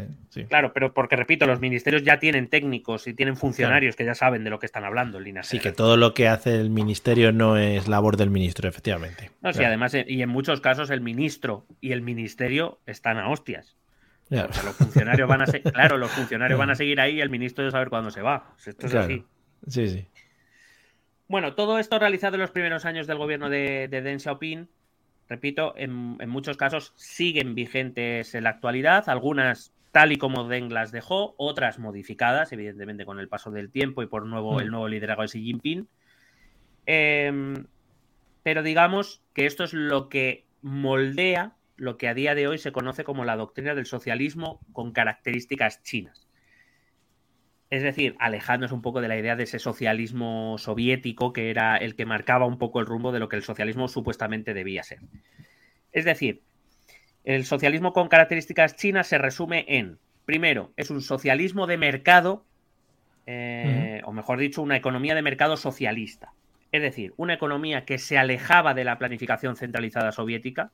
Claro, 0.51 0.75
pero 0.75 0.93
porque 0.93 1.17
repito, 1.17 1.47
los 1.47 1.59
ministerios 1.59 2.03
ya 2.03 2.19
tienen 2.19 2.49
técnicos 2.49 3.07
y 3.07 3.15
tienen 3.15 3.39
funcionarios 3.39 3.97
que 3.97 4.05
ya 4.05 4.15
saben 4.15 4.45
de 4.45 4.51
lo 4.51 4.59
que 4.59 4.67
están 4.67 4.85
hablando 4.85 5.17
en 5.17 5.25
línea 5.25 5.43
Sí, 5.43 5.59
que 5.59 5.73
todo 5.73 5.97
lo 5.97 6.13
que 6.13 6.29
hace 6.29 6.61
el 6.61 6.69
ministerio 6.69 7.33
no 7.33 7.57
es 7.57 7.89
labor 7.89 8.19
del 8.19 8.29
ministro, 8.29 8.69
efectivamente. 8.69 9.31
No, 9.41 9.55
sí, 9.55 9.65
además, 9.65 9.95
y 9.95 10.21
en 10.21 10.29
muchos 10.29 10.61
casos 10.61 10.91
el 10.91 11.01
ministro 11.01 11.65
y 11.81 11.93
el 11.93 12.03
ministerio 12.03 12.79
están 12.85 13.17
a 13.17 13.31
hostias. 13.31 13.75
los 14.29 14.77
funcionarios 14.77 15.27
van 15.31 15.41
a 15.41 15.47
claro, 15.73 15.97
los 15.97 16.11
funcionarios 16.11 16.59
van 16.59 16.69
a 16.69 16.75
seguir 16.75 17.01
ahí 17.01 17.15
y 17.17 17.21
el 17.23 17.31
ministro 17.31 17.63
debe 17.63 17.73
saber 17.73 17.89
cuándo 17.89 18.11
se 18.11 18.21
va. 18.21 18.53
Esto 18.67 18.87
es 18.87 18.95
así. 18.95 19.25
Sí, 19.67 19.89
sí. 19.89 20.07
Bueno, 21.33 21.55
todo 21.55 21.79
esto 21.79 21.99
realizado 21.99 22.35
en 22.35 22.43
los 22.43 22.51
primeros 22.51 22.85
años 22.85 23.07
del 23.07 23.17
gobierno 23.17 23.49
de, 23.49 23.89
Deng 23.89 24.21
Xiaoping, 24.21 24.69
repito, 25.31 25.73
en, 25.79 26.19
muchos 26.29 26.59
casos 26.59 26.93
siguen 26.95 27.55
vigentes 27.55 28.35
en 28.35 28.45
la 28.45 28.51
actualidad, 28.51 29.09
algunas 29.09 29.73
tal 29.93 30.13
y 30.13 30.19
como 30.19 30.47
Deng 30.47 30.71
las 30.71 30.93
dejó, 30.93 31.35
otras 31.39 31.79
modificadas, 31.79 32.53
evidentemente 32.53 33.07
con 33.07 33.19
el 33.19 33.31
paso 33.31 33.51
del 33.51 33.71
tiempo 33.71 34.03
y 34.03 34.09
por 34.09 34.27
nuevo, 34.27 34.61
el 34.61 34.69
mm. 34.69 34.71
nuevo 34.73 34.89
liderazgo 34.89 35.23
de 35.23 35.29
Xi 35.29 35.43
Jinping. 35.43 35.89
Em, 36.85 37.65
pero 38.43 38.63
digamos 38.63 39.23
que 39.33 39.47
esto 39.47 39.65
es 39.65 39.73
lo 39.73 40.11
que 40.11 40.45
moldea 40.61 41.57
lo 41.79 41.97
que 41.97 42.09
a 42.09 42.15
día 42.15 42.35
de 42.35 42.47
hoy 42.47 42.59
se 42.59 42.73
conoce 42.73 43.05
como 43.05 43.25
la 43.25 43.37
doctrina 43.37 43.75
del 43.75 43.87
socialismo 43.87 44.61
con 44.75 44.93
características 44.93 45.83
chinas. 45.83 46.22
Es 47.73 47.83
decir, 47.83 48.17
alejándose 48.19 48.75
un 48.75 48.83
poco 48.83 49.01
de 49.01 49.09
la 49.09 49.17
idea 49.17 49.35
de 49.35 49.45
ese 49.45 49.59
socialismo 49.59 50.59
soviético 50.59 51.33
que 51.33 51.49
era 51.49 51.79
el 51.79 51.97
que 51.97 52.05
marcaba 52.05 52.45
un 52.45 52.59
poco 52.59 52.81
el 52.81 52.87
rumbo 52.87 53.13
de 53.13 53.19
lo 53.19 53.31
que 53.31 53.37
el 53.37 53.43
socialismo 53.43 53.89
supuestamente 53.89 54.53
debía 54.53 54.83
ser. 54.83 54.99
Es 55.91 56.05
decir, 56.05 56.43
el 57.25 57.47
socialismo 57.47 57.95
con 57.95 58.09
características 58.09 58.77
chinas 58.77 59.07
se 59.07 59.17
resume 59.17 59.65
en, 59.69 59.99
primero, 60.27 60.75
es 60.77 60.91
un 60.91 61.01
socialismo 61.01 61.67
de 61.67 61.79
mercado, 61.79 62.45
eh, 63.25 64.03
o 64.05 64.13
mejor 64.13 64.39
dicho, 64.39 64.61
una 64.61 64.77
economía 64.77 65.15
de 65.15 65.23
mercado 65.23 65.57
socialista. 65.57 66.35
Es 66.73 66.83
decir, 66.83 67.15
una 67.17 67.33
economía 67.33 67.87
que 67.87 67.97
se 67.97 68.19
alejaba 68.19 68.75
de 68.75 68.85
la 68.85 68.99
planificación 68.99 69.57
centralizada 69.57 70.13
soviética, 70.13 70.73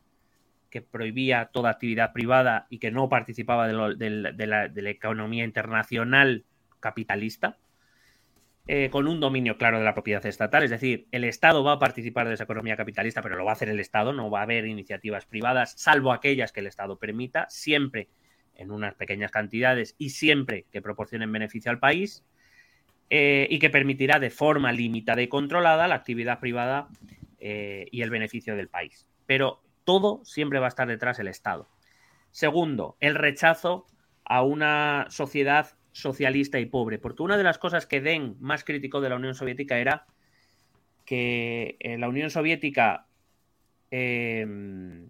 que 0.68 0.82
prohibía 0.82 1.50
toda 1.52 1.70
actividad 1.70 2.12
privada 2.12 2.66
y 2.70 2.80
que 2.80 2.90
no 2.90 3.08
participaba 3.08 3.68
de, 3.68 4.46
la, 4.48 4.90
economía 4.90 5.44
internacional 5.44 6.44
capitalista, 6.80 7.58
eh, 8.66 8.90
con 8.90 9.08
un 9.08 9.20
dominio 9.20 9.56
claro 9.56 9.78
de 9.78 9.84
la 9.84 9.94
propiedad 9.94 10.24
estatal. 10.26 10.62
Es 10.62 10.70
decir, 10.70 11.08
el 11.10 11.24
Estado 11.24 11.64
va 11.64 11.72
a 11.72 11.78
participar 11.78 12.28
de 12.28 12.34
esa 12.34 12.44
economía 12.44 12.76
capitalista, 12.76 13.22
pero 13.22 13.36
lo 13.36 13.44
va 13.44 13.52
a 13.52 13.54
hacer 13.54 13.68
el 13.68 13.80
Estado, 13.80 14.12
no 14.12 14.30
va 14.30 14.40
a 14.40 14.42
haber 14.42 14.66
iniciativas 14.66 15.26
privadas, 15.26 15.74
salvo 15.76 16.12
aquellas 16.12 16.52
que 16.52 16.60
el 16.60 16.66
Estado 16.66 16.98
permita, 16.98 17.46
siempre 17.48 18.08
en 18.54 18.70
unas 18.70 18.94
pequeñas 18.94 19.30
cantidades 19.30 19.94
y 19.98 20.10
siempre 20.10 20.66
que 20.70 20.82
proporcionen 20.82 21.32
beneficio 21.32 21.70
al 21.70 21.78
país. 21.78 22.24
Eh, 23.10 23.46
y 23.48 23.58
que 23.58 23.70
permitirá 23.70 24.18
de 24.18 24.28
forma 24.28 24.70
limitada 24.70 25.22
y 25.22 25.28
controlada 25.28 25.88
la 25.88 25.94
actividad 25.94 26.40
privada 26.40 26.88
eh, 27.38 27.86
y 27.90 28.02
el 28.02 28.10
beneficio 28.10 28.54
del 28.54 28.68
país. 28.68 29.06
Pero 29.24 29.62
todo 29.84 30.20
siempre 30.26 30.58
va 30.58 30.66
a 30.66 30.68
estar 30.68 30.86
detrás 30.86 31.18
el 31.18 31.28
Estado. 31.28 31.70
Segundo, 32.32 32.98
el 33.00 33.14
rechazo 33.14 33.86
a 34.26 34.42
una 34.42 35.06
sociedad 35.08 35.77
socialista 35.98 36.60
y 36.60 36.66
pobre. 36.66 36.98
Porque 36.98 37.22
una 37.22 37.36
de 37.36 37.42
las 37.42 37.58
cosas 37.58 37.86
que 37.86 38.00
Den 38.00 38.36
más 38.40 38.64
crítico 38.64 39.00
de 39.00 39.08
la 39.08 39.16
Unión 39.16 39.34
Soviética 39.34 39.78
era 39.78 40.06
que 41.04 41.76
eh, 41.80 41.98
la 41.98 42.08
Unión 42.08 42.30
Soviética 42.30 43.06
em, 43.90 45.08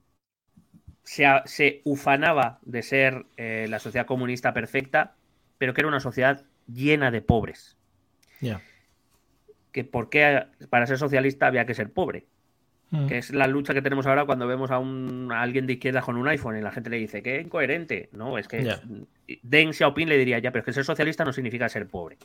se, 1.03 1.83
ufanaba 1.85 2.59
de 2.63 2.83
ser 2.83 3.27
eh, 3.37 3.67
la 3.69 3.79
sociedad 3.79 4.07
comunista 4.07 4.55
perfecta, 4.55 5.15
pero 5.59 5.75
que 5.75 5.83
era 5.83 5.89
una 5.89 6.01
sociedad 6.01 6.45
llena 6.67 7.11
de 7.11 7.21
pobres. 7.21 7.77
Ya. 8.41 8.63
Que 9.73 9.85
por 9.85 10.09
qué 10.09 10.47
para 10.71 10.87
ser 10.87 10.97
socialista 10.97 11.47
había 11.47 11.67
que 11.67 11.75
ser 11.75 11.93
pobre. 11.93 12.25
Mm. 12.91 13.07
Que 13.07 13.19
es 13.19 13.31
la 13.31 13.47
lucha 13.47 13.75
que 13.75 13.83
tenemos 13.83 14.07
ahora 14.07 14.25
cuando 14.25 14.47
vemos 14.47 14.71
a, 14.71 14.79
un, 14.79 15.31
alguien 15.31 15.67
de 15.67 15.75
izquierda 15.75 16.01
con 16.01 16.17
un 16.17 16.27
iPhone 16.27 16.57
y 16.57 16.63
la 16.63 16.73
gente 16.73 16.89
le 16.89 16.97
dice 16.97 17.23
que 17.23 17.41
incoherente. 17.41 18.09
No, 18.13 18.39
es 18.39 18.49
que 18.49 18.77
Deng 19.43 19.73
Xiaoping 19.73 20.09
le 20.09 20.17
diría 20.17 20.39
ya, 20.39 20.51
pero 20.51 20.61
es 20.61 20.67
que 20.67 20.73
ser 20.73 20.85
socialista 20.85 21.25
no 21.25 21.33
significa 21.33 21.69
ser 21.69 21.87
pobre. 21.87 22.17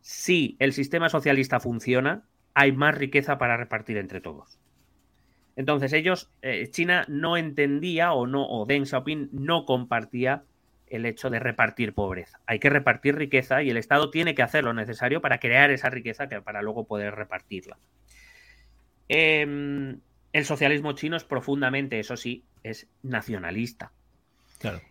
Si 0.00 0.56
el 0.58 0.72
sistema 0.72 1.08
socialista 1.08 1.60
funciona, 1.60 2.24
hay 2.54 2.72
más 2.72 2.96
riqueza 2.96 3.38
para 3.38 3.56
repartir 3.56 3.96
entre 3.96 4.20
todos. 4.20 4.58
Entonces 5.56 5.94
ellos, 5.94 6.30
eh, 6.42 6.68
China 6.70 7.06
no 7.08 7.38
entendía 7.38 8.12
o 8.12 8.26
no, 8.26 8.46
o 8.46 8.66
Deng 8.66 8.84
Xiaoping 8.84 9.30
no 9.32 9.64
compartía 9.64 10.44
el 10.88 11.06
hecho 11.06 11.30
de 11.30 11.40
repartir 11.40 11.94
pobreza. 11.94 12.40
Hay 12.46 12.58
que 12.58 12.70
repartir 12.70 13.16
riqueza 13.16 13.62
y 13.62 13.70
el 13.70 13.78
Estado 13.78 14.10
tiene 14.10 14.34
que 14.34 14.42
hacer 14.42 14.64
lo 14.64 14.74
necesario 14.74 15.20
para 15.20 15.38
crear 15.38 15.70
esa 15.70 15.88
riqueza 15.88 16.28
que, 16.28 16.40
para 16.42 16.62
luego 16.62 16.86
poder 16.86 17.14
repartirla. 17.14 17.78
Em, 19.08 20.00
el 20.32 20.44
socialismo 20.44 20.92
chino 20.92 21.16
es 21.16 21.24
profundamente, 21.24 21.98
eso 21.98 22.16
sí, 22.16 22.44
es 22.62 22.88
nacionalista. 23.02 23.92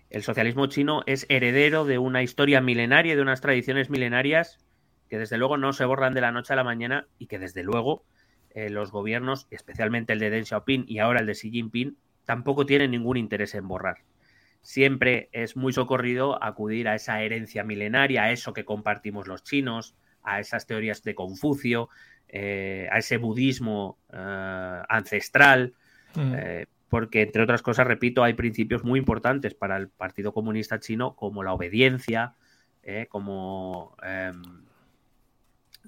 El 0.09 0.23
socialismo 0.23 0.67
chino 0.67 1.03
es 1.05 1.25
heredero 1.27 1.85
de 1.85 1.97
una 1.97 2.23
historia 2.23 2.61
milenaria 2.61 3.13
y 3.13 3.15
de 3.15 3.21
unas 3.21 3.41
tradiciones 3.41 3.89
milenarias 3.89 4.59
que 5.09 5.17
desde 5.17 5.37
luego 5.37 5.57
no 5.57 5.73
se 5.73 5.85
borran 5.85 6.13
de 6.13 6.21
la 6.21 6.31
noche 6.31 6.53
a 6.53 6.55
la 6.55 6.63
mañana 6.63 7.07
y 7.19 7.27
que 7.27 7.39
desde 7.39 7.63
luego 7.63 8.03
eh, 8.51 8.69
los 8.69 8.91
gobiernos, 8.91 9.47
especialmente 9.51 10.13
el 10.13 10.19
de 10.19 10.29
Deng 10.29 10.45
Xiaoping 10.45 10.85
y 10.87 10.99
ahora 10.99 11.19
el 11.19 11.25
de 11.25 11.33
Xi 11.33 11.51
Jinping, 11.51 11.97
tampoco 12.25 12.65
tienen 12.65 12.91
ningún 12.91 13.17
interés 13.17 13.53
en 13.55 13.67
borrar. 13.67 13.97
Siempre 14.61 15.29
es 15.31 15.55
muy 15.55 15.73
socorrido 15.73 16.41
acudir 16.43 16.87
a 16.87 16.95
esa 16.95 17.21
herencia 17.21 17.63
milenaria, 17.63 18.23
a 18.23 18.31
eso 18.31 18.53
que 18.53 18.65
compartimos 18.65 19.27
los 19.27 19.43
chinos, 19.43 19.95
a 20.23 20.39
esas 20.39 20.65
teorías 20.65 21.03
de 21.03 21.15
Confucio, 21.15 21.89
eh, 22.27 22.87
a 22.91 22.97
ese 22.99 23.17
budismo 23.17 23.97
eh, 24.11 24.81
ancestral, 24.89 25.73
mm. 26.15 26.33
eh, 26.35 26.65
porque 26.89 27.21
entre 27.23 27.43
otras 27.43 27.61
cosas, 27.61 27.87
repito, 27.87 28.23
hay 28.23 28.33
principios 28.33 28.83
muy 28.83 28.99
importantes 28.99 29.53
para 29.53 29.77
el 29.77 29.89
Partido 29.89 30.33
Comunista 30.33 30.79
Chino, 30.79 31.15
como 31.15 31.43
la 31.43 31.53
obediencia, 31.53 32.35
como, 33.09 33.97
em, 34.03 34.43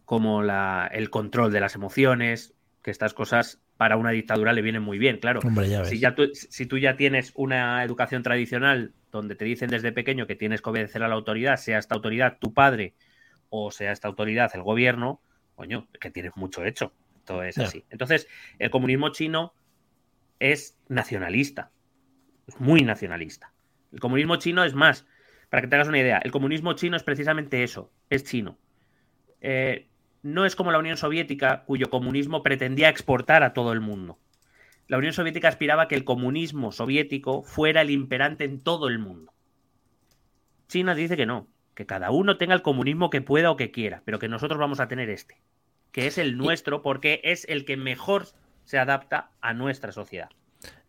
como 0.03 0.41
el 0.41 1.09
control 1.11 1.53
de 1.53 1.59
las 1.59 1.75
emociones, 1.75 2.55
que 2.81 2.89
estas 2.89 3.13
cosas 3.13 3.61
para 3.77 3.95
una 3.95 4.09
dictadura 4.09 4.53
le 4.53 4.63
vienen 4.63 4.81
muy 4.81 4.97
bien, 4.97 5.19
claro. 5.19 5.39
si, 5.85 5.99
ya 5.99 6.15
tú, 6.15 6.31
si 6.33 6.65
tú 6.65 6.79
ya 6.79 6.97
tienes 6.97 7.31
una 7.35 7.83
educación 7.83 8.23
tradicional 8.23 8.93
donde 9.11 9.35
te 9.35 9.45
dicen 9.45 9.69
desde 9.69 9.91
pequeño 9.91 10.25
que 10.25 10.35
tienes 10.35 10.61
que 10.61 10.69
obedecer 10.71 11.03
a 11.03 11.07
la 11.07 11.15
autoridad, 11.15 11.57
sea 11.57 11.77
esta 11.77 11.93
autoridad 11.93 12.37
tu 12.39 12.53
padre 12.53 12.95
o 13.49 13.71
sea 13.71 13.91
esta 13.91 14.07
autoridad 14.07 14.51
el 14.53 14.63
gobierno, 14.63 15.21
coño, 15.57 15.87
que 15.99 16.11
tienes 16.11 16.37
mucho 16.37 16.63
hecho. 16.63 16.93
Todo 17.25 17.43
es 17.43 17.57
así. 17.57 17.83
Entonces, 17.89 18.27
el 18.59 18.69
comunismo 18.69 19.09
chino 19.09 19.53
es 20.39 20.77
nacionalista. 20.87 21.71
Es 22.47 22.59
muy 22.61 22.83
nacionalista. 22.83 23.51
El 23.91 23.99
comunismo 23.99 24.35
chino 24.37 24.63
es 24.63 24.75
más, 24.75 25.05
para 25.49 25.61
que 25.61 25.67
te 25.67 25.75
hagas 25.75 25.87
una 25.87 25.99
idea, 25.99 26.19
el 26.19 26.31
comunismo 26.31 26.73
chino 26.73 26.95
es 26.95 27.03
precisamente 27.03 27.63
eso, 27.63 27.91
es 28.09 28.23
chino. 28.23 28.57
Eh, 29.41 29.89
no 30.21 30.45
es 30.45 30.55
como 30.55 30.71
la 30.71 30.77
Unión 30.77 30.95
Soviética, 30.95 31.63
cuyo 31.65 31.89
comunismo 31.89 32.43
pretendía 32.43 32.89
exportar 32.89 33.43
a 33.43 33.53
todo 33.53 33.73
el 33.73 33.81
mundo. 33.81 34.19
La 34.87 34.99
Unión 34.99 35.13
Soviética 35.13 35.47
aspiraba 35.47 35.83
a 35.83 35.87
que 35.87 35.95
el 35.95 36.05
comunismo 36.05 36.71
soviético 36.71 37.41
fuera 37.41 37.81
el 37.81 37.89
imperante 37.89 38.43
en 38.45 38.61
todo 38.61 38.87
el 38.87 38.99
mundo. 38.99 39.33
China 40.67 40.93
dice 40.93 41.17
que 41.17 41.25
no, 41.25 41.47
que 41.77 41.85
cada 41.85 42.09
uno 42.09 42.37
tenga 42.37 42.55
el 42.55 42.63
comunismo 42.63 43.11
que 43.11 43.21
pueda 43.21 43.51
o 43.51 43.55
que 43.55 43.69
quiera, 43.69 44.01
pero 44.03 44.17
que 44.17 44.27
nosotros 44.27 44.59
vamos 44.59 44.79
a 44.79 44.87
tener 44.87 45.11
este, 45.11 45.39
que 45.91 46.07
es 46.07 46.17
el 46.17 46.35
nuestro 46.35 46.81
porque 46.81 47.21
es 47.23 47.45
el 47.47 47.65
que 47.65 47.77
mejor 47.77 48.25
se 48.63 48.79
adapta 48.79 49.29
a 49.41 49.53
nuestra 49.53 49.91
sociedad. 49.91 50.29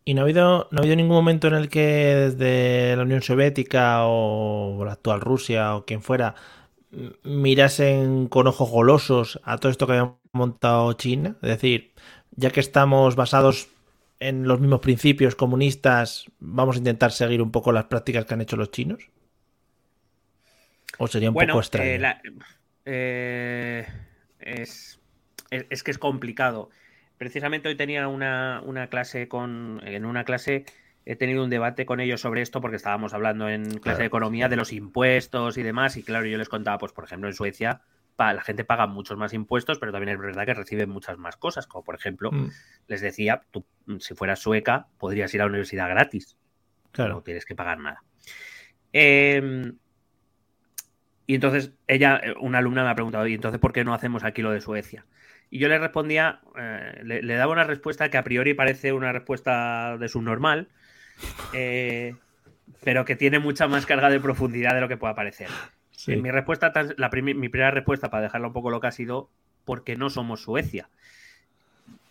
¿Y 0.03 0.15
no 0.15 0.21
ha 0.21 0.23
habido, 0.23 0.67
no 0.71 0.79
ha 0.79 0.81
habido 0.81 0.95
ningún 0.95 1.15
momento 1.15 1.47
en 1.47 1.53
el 1.53 1.69
que 1.69 1.85
desde 1.85 2.95
la 2.95 3.03
Unión 3.03 3.21
Soviética 3.21 3.99
o 4.07 4.83
la 4.83 4.93
actual 4.93 5.21
Rusia 5.21 5.75
o 5.75 5.85
quien 5.85 6.01
fuera 6.01 6.33
mirasen 7.21 8.27
con 8.27 8.47
ojos 8.47 8.71
golosos 8.71 9.39
a 9.43 9.59
todo 9.59 9.71
esto 9.71 9.85
que 9.85 9.93
ha 9.93 10.15
montado 10.31 10.91
China? 10.93 11.35
Es 11.43 11.49
decir, 11.49 11.93
ya 12.31 12.49
que 12.49 12.61
estamos 12.61 13.15
basados 13.15 13.69
en 14.19 14.47
los 14.47 14.59
mismos 14.59 14.79
principios 14.79 15.35
comunistas, 15.35 16.25
vamos 16.39 16.77
a 16.77 16.79
intentar 16.79 17.11
seguir 17.11 17.43
un 17.43 17.51
poco 17.51 17.71
las 17.71 17.85
prácticas 17.85 18.25
que 18.25 18.33
han 18.33 18.41
hecho 18.41 18.57
los 18.57 18.71
chinos? 18.71 19.11
¿O 20.99 21.07
sería 21.07 21.29
un 21.29 21.35
poco 21.35 21.59
extraño? 21.59 22.19
Eh, 22.85 23.87
es, 24.39 24.99
es, 25.49 25.83
que 25.83 25.91
es 25.91 25.97
complicado. 25.97 26.69
Precisamente 27.17 27.67
hoy 27.67 27.75
tenía 27.75 28.07
una, 28.07 28.87
clase 28.89 29.27
con. 29.27 29.81
En 29.83 30.05
una 30.05 30.23
clase 30.23 30.65
he 31.05 31.15
tenido 31.15 31.43
un 31.43 31.49
debate 31.49 31.85
con 31.85 31.99
ellos 31.99 32.21
sobre 32.21 32.41
esto 32.41 32.61
porque 32.61 32.77
estábamos 32.77 33.13
hablando 33.13 33.49
en 33.49 33.79
clase 33.79 34.01
de 34.01 34.07
economía 34.07 34.47
de 34.47 34.57
los 34.57 34.71
impuestos 34.71 35.57
y 35.57 35.63
demás. 35.63 35.97
Y 35.97 36.03
claro, 36.03 36.27
yo 36.27 36.37
les 36.37 36.49
contaba, 36.49 36.77
pues, 36.77 36.93
por 36.93 37.05
ejemplo, 37.05 37.27
en 37.27 37.33
Suecia 37.33 37.81
la 38.19 38.41
gente 38.41 38.65
paga 38.65 38.87
muchos 38.87 39.17
más 39.17 39.33
impuestos, 39.33 39.79
pero 39.79 39.91
también 39.91 40.15
es 40.15 40.19
verdad 40.19 40.45
que 40.45 40.53
reciben 40.53 40.89
muchas 40.89 41.17
más 41.17 41.37
cosas, 41.37 41.67
como 41.67 41.83
por 41.83 41.95
ejemplo, 41.95 42.31
mm. 42.31 42.49
les 42.87 43.01
decía, 43.01 43.41
tú 43.51 43.65
si 43.99 44.13
fueras 44.13 44.39
sueca 44.39 44.87
podrías 44.97 45.33
ir 45.33 45.41
a 45.41 45.45
la 45.45 45.49
universidad 45.49 45.89
gratis. 45.89 46.37
Claro. 46.91 47.15
No 47.15 47.21
tienes 47.21 47.45
que 47.45 47.55
pagar 47.55 47.79
nada. 47.79 48.03
Em, 48.91 49.77
y 51.29 51.35
entonces 51.35 51.73
ella, 51.85 52.19
una 52.39 52.57
alumna 52.57 52.83
me 52.83 52.89
ha 52.89 52.95
preguntado, 52.95 53.27
¿y 53.27 53.35
entonces 53.35 53.59
por 53.59 53.71
qué 53.71 53.83
no 53.83 53.93
hacemos 53.93 54.23
aquí 54.23 54.41
lo 54.41 54.49
de 54.49 54.61
Suecia? 54.61 55.05
Y 55.51 55.59
yo 55.59 55.67
le 55.67 55.77
respondía, 55.77 56.39
eh, 56.57 57.01
le, 57.03 57.35
daba 57.35 57.51
una 57.51 57.65
respuesta 57.65 58.09
que 58.09 58.17
a 58.17 58.23
priori 58.23 58.55
parece 58.55 58.93
una 58.93 59.11
respuesta 59.11 59.95
de 59.99 60.07
subnormal, 60.07 60.69
eh, 61.53 62.15
pero 62.83 63.05
que 63.05 63.15
tiene 63.15 63.37
mucha 63.37 63.67
más 63.67 63.85
carga 63.85 64.09
de 64.09 64.19
profundidad 64.19 64.73
de 64.73 64.81
lo 64.81 64.87
que 64.87 64.97
pueda 64.97 65.13
parecer. 65.13 65.49
Mi 66.07 66.31
respuesta, 66.31 66.73
la 66.97 67.09
mi 67.11 67.49
primera 67.49 67.69
respuesta, 67.69 68.09
para 68.09 68.23
dejarla 68.23 68.47
un 68.47 68.53
poco 68.53 68.71
loca, 68.71 68.87
ha 68.87 68.91
sido 68.91 69.29
porque 69.65 69.95
no 69.95 70.09
somos 70.09 70.41
Suecia. 70.41 70.89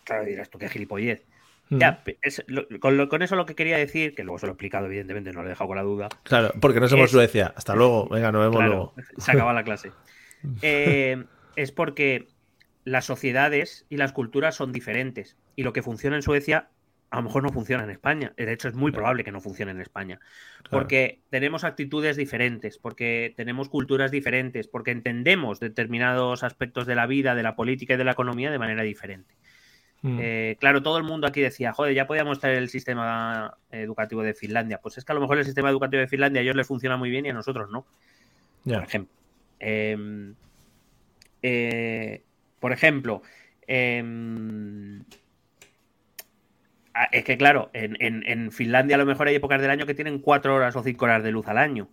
Claro, 0.05 0.23
dirás 0.23 0.49
tú 0.49 0.59
qué 0.59 0.69
gilipollez. 0.69 1.25
Ya, 1.69 2.03
con, 2.79 3.21
eso 3.21 3.35
lo 3.35 3.45
que 3.45 3.55
quería 3.55 3.77
decir, 3.77 4.15
que 4.15 4.23
luego 4.23 4.39
se 4.39 4.47
lo 4.47 4.51
he 4.51 4.53
explicado, 4.53 4.87
evidentemente, 4.87 5.31
no 5.31 5.41
lo 5.41 5.47
he 5.47 5.49
dejado 5.49 5.67
con 5.67 5.77
la 5.77 5.83
duda. 5.83 6.09
Claro, 6.23 6.51
porque 6.59 6.79
no 6.79 6.87
somos 6.87 7.11
Suecia. 7.11 7.53
Hasta 7.55 7.75
luego, 7.75 8.07
venga, 8.09 8.31
nos 8.31 8.49
vemos 8.49 8.65
luego. 8.65 8.93
Se 9.17 9.31
acaba 9.31 9.53
la 9.53 9.63
clase. 9.63 9.91
Eh, 10.61 11.25
es 11.57 11.73
porque 11.73 12.29
las 12.85 13.03
sociedades 13.03 13.85
y 13.89 13.97
las 13.97 14.13
culturas 14.13 14.55
son 14.55 14.71
diferentes. 14.71 15.35
Y 15.57 15.63
lo 15.63 15.73
que 15.73 15.83
funciona 15.83 16.15
en 16.15 16.21
Suecia 16.21 16.69
a 17.11 17.17
lo 17.17 17.23
mejor 17.23 17.43
no 17.43 17.49
funciona 17.49 17.83
en 17.83 17.89
España. 17.89 18.33
De 18.37 18.51
hecho, 18.51 18.67
es 18.67 18.75
muy 18.75 18.91
probable 18.91 19.23
que 19.23 19.31
no 19.31 19.41
funcione 19.41 19.71
en 19.71 19.81
España. 19.81 20.19
Porque 20.69 21.21
tenemos 21.29 21.63
actitudes 21.63 22.17
diferentes, 22.17 22.77
porque 22.77 23.33
tenemos 23.35 23.69
culturas 23.69 24.11
diferentes, 24.11 24.67
porque 24.67 24.91
entendemos 24.91 25.59
determinados 25.59 26.43
aspectos 26.43 26.85
de 26.85 26.95
la 26.95 27.07
vida, 27.07 27.33
de 27.35 27.43
la 27.43 27.55
política 27.55 27.95
y 27.95 27.97
de 27.97 28.03
la 28.03 28.11
economía 28.11 28.51
de 28.51 28.59
manera 28.59 28.83
diferente. 28.83 29.35
Mm. 30.01 30.17
Eh, 30.21 30.57
claro, 30.59 30.81
todo 30.81 30.97
el 30.97 31.03
mundo 31.03 31.27
aquí 31.27 31.41
decía, 31.41 31.73
joder, 31.73 31.93
ya 31.93 32.07
podíamos 32.07 32.39
tener 32.39 32.57
el 32.57 32.69
sistema 32.69 33.57
educativo 33.71 34.23
de 34.23 34.33
Finlandia. 34.33 34.79
Pues 34.81 34.97
es 34.97 35.05
que 35.05 35.11
a 35.11 35.15
lo 35.15 35.21
mejor 35.21 35.37
el 35.37 35.45
sistema 35.45 35.69
educativo 35.69 35.99
de 35.99 36.07
Finlandia 36.07 36.39
a 36.39 36.43
ellos 36.43 36.55
les 36.55 36.67
funciona 36.67 36.97
muy 36.97 37.09
bien 37.09 37.25
y 37.25 37.29
a 37.29 37.33
nosotros 37.33 37.69
no. 37.69 37.85
Por 38.63 38.83
ejemplo. 38.83 39.13
Em, 39.59 40.35
eh, 41.41 42.23
por 42.59 42.71
ejemplo, 42.71 43.21
em, 43.67 45.03
es 47.11 47.23
que 47.23 47.37
claro, 47.37 47.69
en, 47.73 48.51
Finlandia 48.51 48.95
a 48.95 48.99
lo 48.99 49.05
mejor 49.05 49.27
hay 49.27 49.35
épocas 49.35 49.61
del 49.61 49.69
año 49.69 49.85
que 49.85 49.93
tienen 49.93 50.19
cuatro 50.19 50.55
horas 50.55 50.75
o 50.75 50.83
cinco 50.83 51.05
horas 51.05 51.23
de 51.23 51.31
luz 51.31 51.47
al 51.47 51.57
año. 51.57 51.89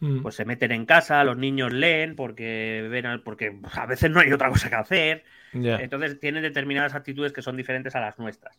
Mm. 0.00 0.22
Pues 0.22 0.34
se 0.34 0.44
meten 0.44 0.72
en 0.72 0.86
casa, 0.86 1.22
los 1.24 1.36
niños 1.36 1.72
leen 1.72 2.16
porque 2.16 2.88
ven 2.90 3.06
porque 3.22 3.58
a 3.72 3.86
veces 3.86 4.10
no 4.10 4.20
hay 4.20 4.32
otra 4.32 4.48
cosa 4.48 4.68
que 4.68 4.74
hacer. 4.74 5.24
Entonces 5.52 6.18
tienen 6.20 6.42
determinadas 6.42 6.94
actitudes 6.94 7.32
que 7.32 7.42
son 7.42 7.56
diferentes 7.56 7.94
a 7.94 8.00
las 8.00 8.18
nuestras. 8.18 8.58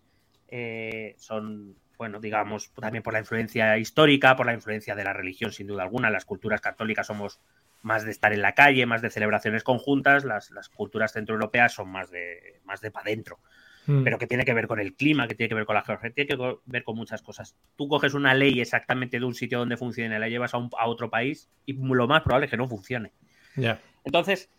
Eh, 0.50 1.16
son, 1.18 1.76
bueno, 1.98 2.20
digamos, 2.20 2.72
también 2.74 3.02
por 3.02 3.14
la 3.14 3.20
influencia 3.20 3.78
histórica, 3.78 4.36
por 4.36 4.46
la 4.46 4.54
influencia 4.54 4.94
de 4.96 5.04
la 5.04 5.14
religión, 5.14 5.52
sin 5.52 5.68
duda 5.68 5.84
alguna. 5.84 6.10
Las 6.10 6.26
culturas 6.26 6.62
católicas 6.62 7.08
somos 7.08 7.40
más 7.82 8.04
de 8.04 8.12
estar 8.12 8.34
en 8.34 8.42
la 8.42 8.54
calle, 8.54 8.86
más 8.86 9.02
de 9.02 9.10
celebraciones 9.10 9.64
conjuntas. 9.64 10.26
Las, 10.26 10.52
las 10.52 10.70
culturas 10.70 11.14
centroeuropeas 11.14 11.74
son 11.74 11.90
más 11.90 12.12
de, 12.12 12.60
más 12.66 12.82
de 12.82 12.92
para 12.92 13.04
adentro. 13.04 13.40
Mm. 13.92 14.04
pero 14.04 14.18
que 14.18 14.28
tiene 14.28 14.46
que 14.46 14.54
ver 14.54 14.68
con 14.68 14.80
el 14.80 14.94
clima, 14.94 15.28
que 15.28 15.36
tiene 15.36 15.50
que 15.50 15.56
ver 15.56 15.66
con 15.66 15.76
la 15.76 15.82
geografía, 15.82 16.12
tiene 16.12 16.28
que 16.28 16.56
ver 16.66 16.84
con 16.84 16.96
muchas 16.96 17.22
cosas. 17.22 17.56
Tú 17.76 17.88
coges 17.88 18.14
una 18.14 18.34
ley 18.34 18.62
exactamente 18.62 19.20
de 19.20 19.26
un 19.26 19.36
sitio 19.36 19.60
donde 19.60 19.76
funcione, 19.76 20.18
la 20.18 20.30
llevas 20.30 20.54
a, 20.54 20.58
un, 20.58 20.70
a 20.78 20.88
otro 20.88 21.10
país 21.10 21.50
y 21.66 21.74
lo 21.74 22.08
más 22.08 22.22
probable 22.22 22.46
es 22.46 22.52
que 22.52 22.58
no 22.58 22.70
funcione. 22.70 23.12
Entonces, 24.06 24.50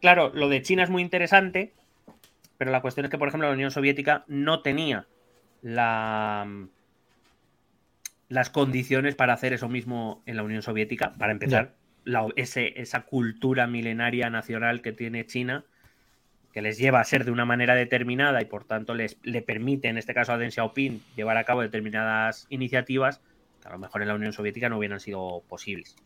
claro, 0.00 0.30
lo 0.34 0.48
de 0.48 0.60
China 0.62 0.82
es 0.82 0.90
muy 0.90 1.00
interesante, 1.00 1.72
pero 2.58 2.70
la 2.70 2.82
cuestión 2.82 3.06
es 3.06 3.10
que, 3.10 3.18
por 3.18 3.28
ejemplo, 3.28 3.48
la 3.48 3.54
Unión 3.54 3.70
Soviética 3.70 4.24
no 4.28 4.60
tenía 4.60 5.06
la, 5.62 6.46
las 8.28 8.50
condiciones 8.50 9.14
para 9.14 9.32
hacer 9.32 9.54
eso 9.54 9.68
mismo 9.68 10.22
en 10.26 10.36
la 10.36 10.42
Unión 10.42 10.62
Soviética. 10.62 11.14
Para 11.14 11.32
empezar, 11.32 11.74
esa 12.36 13.00
cultura 13.02 13.66
milenaria 13.66 14.28
nacional 14.28 14.82
que 14.82 14.92
tiene 14.92 15.24
China 15.24 15.64
que 16.56 16.62
les 16.62 16.78
lleva 16.78 17.00
a 17.00 17.04
ser 17.04 17.26
de 17.26 17.30
una 17.30 17.44
manera 17.44 17.74
determinada 17.74 18.40
y 18.40 18.46
por 18.46 18.64
tanto 18.64 18.94
les 18.94 19.18
le 19.22 19.42
permite, 19.42 19.88
en 19.88 19.98
este 19.98 20.14
caso 20.14 20.32
a 20.32 20.38
Deng 20.38 20.52
Xiaoping, 20.52 21.02
llevar 21.14 21.36
a 21.36 21.44
cabo 21.44 21.60
determinadas 21.60 22.46
iniciativas 22.48 23.20
que 23.60 23.68
a 23.68 23.72
lo 23.72 23.78
mejor 23.78 24.00
en 24.00 24.08
la 24.08 24.14
Unión 24.14 24.32
Soviética 24.32 24.70
no 24.70 24.78
hubieran 24.78 24.98
sido 24.98 25.42
posibles. 25.50 25.96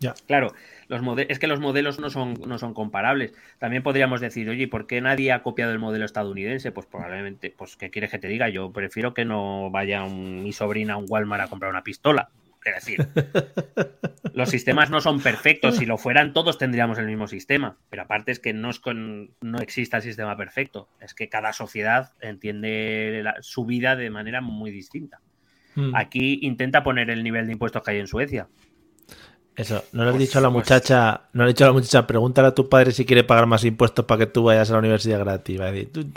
Ya. 0.00 0.14
Claro, 0.26 0.54
los 0.88 1.00
es 1.28 1.38
que 1.38 1.46
los 1.46 1.60
modelos 1.60 2.00
no 2.00 2.10
son, 2.10 2.34
no 2.48 2.58
son 2.58 2.74
comparables. 2.74 3.32
También 3.60 3.84
podríamos 3.84 4.20
decir, 4.20 4.48
oye, 4.48 4.66
¿por 4.66 4.88
qué 4.88 5.00
nadie 5.00 5.30
ha 5.30 5.44
copiado 5.44 5.70
el 5.70 5.78
modelo 5.78 6.04
estadounidense? 6.04 6.72
Pues 6.72 6.86
probablemente, 6.86 7.54
pues, 7.56 7.76
¿qué 7.76 7.90
quieres 7.90 8.10
que 8.10 8.18
te 8.18 8.26
diga? 8.26 8.48
Yo 8.48 8.72
prefiero 8.72 9.14
que 9.14 9.24
no 9.24 9.70
vaya 9.70 10.04
mi 10.04 10.52
sobrina 10.52 10.94
a 10.94 10.96
un 10.96 11.06
Walmart 11.08 11.44
a 11.44 11.46
comprar 11.46 11.70
una 11.70 11.84
pistola. 11.84 12.30
Es 12.76 12.84
decir, 12.84 13.08
los 14.34 14.50
sistemas 14.50 14.90
no 14.90 15.00
son 15.00 15.20
perfectos. 15.20 15.76
Si 15.76 15.86
lo 15.86 15.98
fueran, 15.98 16.32
todos 16.32 16.58
tendríamos 16.58 16.98
el 16.98 17.06
mismo 17.06 17.26
sistema. 17.26 17.76
Pero 17.90 18.02
aparte 18.02 18.32
es 18.32 18.40
que 18.40 18.52
no, 18.52 18.70
es 18.70 18.80
con, 18.80 19.30
no 19.40 19.58
existe 19.58 19.96
el 19.96 20.02
sistema 20.02 20.36
perfecto. 20.36 20.88
Es 21.00 21.14
que 21.14 21.28
cada 21.28 21.52
sociedad 21.52 22.12
entiende 22.20 23.24
su 23.40 23.64
vida 23.64 23.96
de 23.96 24.10
manera 24.10 24.40
muy 24.40 24.70
distinta. 24.70 25.20
Hmm. 25.74 25.94
Aquí 25.94 26.40
intenta 26.42 26.82
poner 26.82 27.10
el 27.10 27.22
nivel 27.22 27.46
de 27.46 27.52
impuestos 27.52 27.82
que 27.82 27.92
hay 27.92 27.98
en 27.98 28.06
Suecia. 28.06 28.48
Eso, 29.58 29.82
no 29.90 30.04
le 30.04 30.10
has 30.10 30.18
dicho 30.18 30.38
a 30.38 30.40
la 30.40 30.50
muchacha, 30.50 31.22
no 31.32 31.42
le 31.42 31.50
he 31.50 31.52
dicho 31.52 31.64
a 31.64 31.66
la 31.66 31.72
muchacha, 31.72 32.06
pregúntale 32.06 32.46
a 32.46 32.54
tu 32.54 32.68
padre 32.68 32.92
si 32.92 33.04
quiere 33.04 33.24
pagar 33.24 33.46
más 33.46 33.64
impuestos 33.64 34.04
para 34.04 34.20
que 34.20 34.26
tú 34.26 34.44
vayas 34.44 34.70
a 34.70 34.74
la 34.74 34.78
universidad 34.78 35.18
gratis. 35.18 35.60
Va 35.60 35.66
a 35.66 35.72
decir, 35.72 35.92
tú 35.92 36.08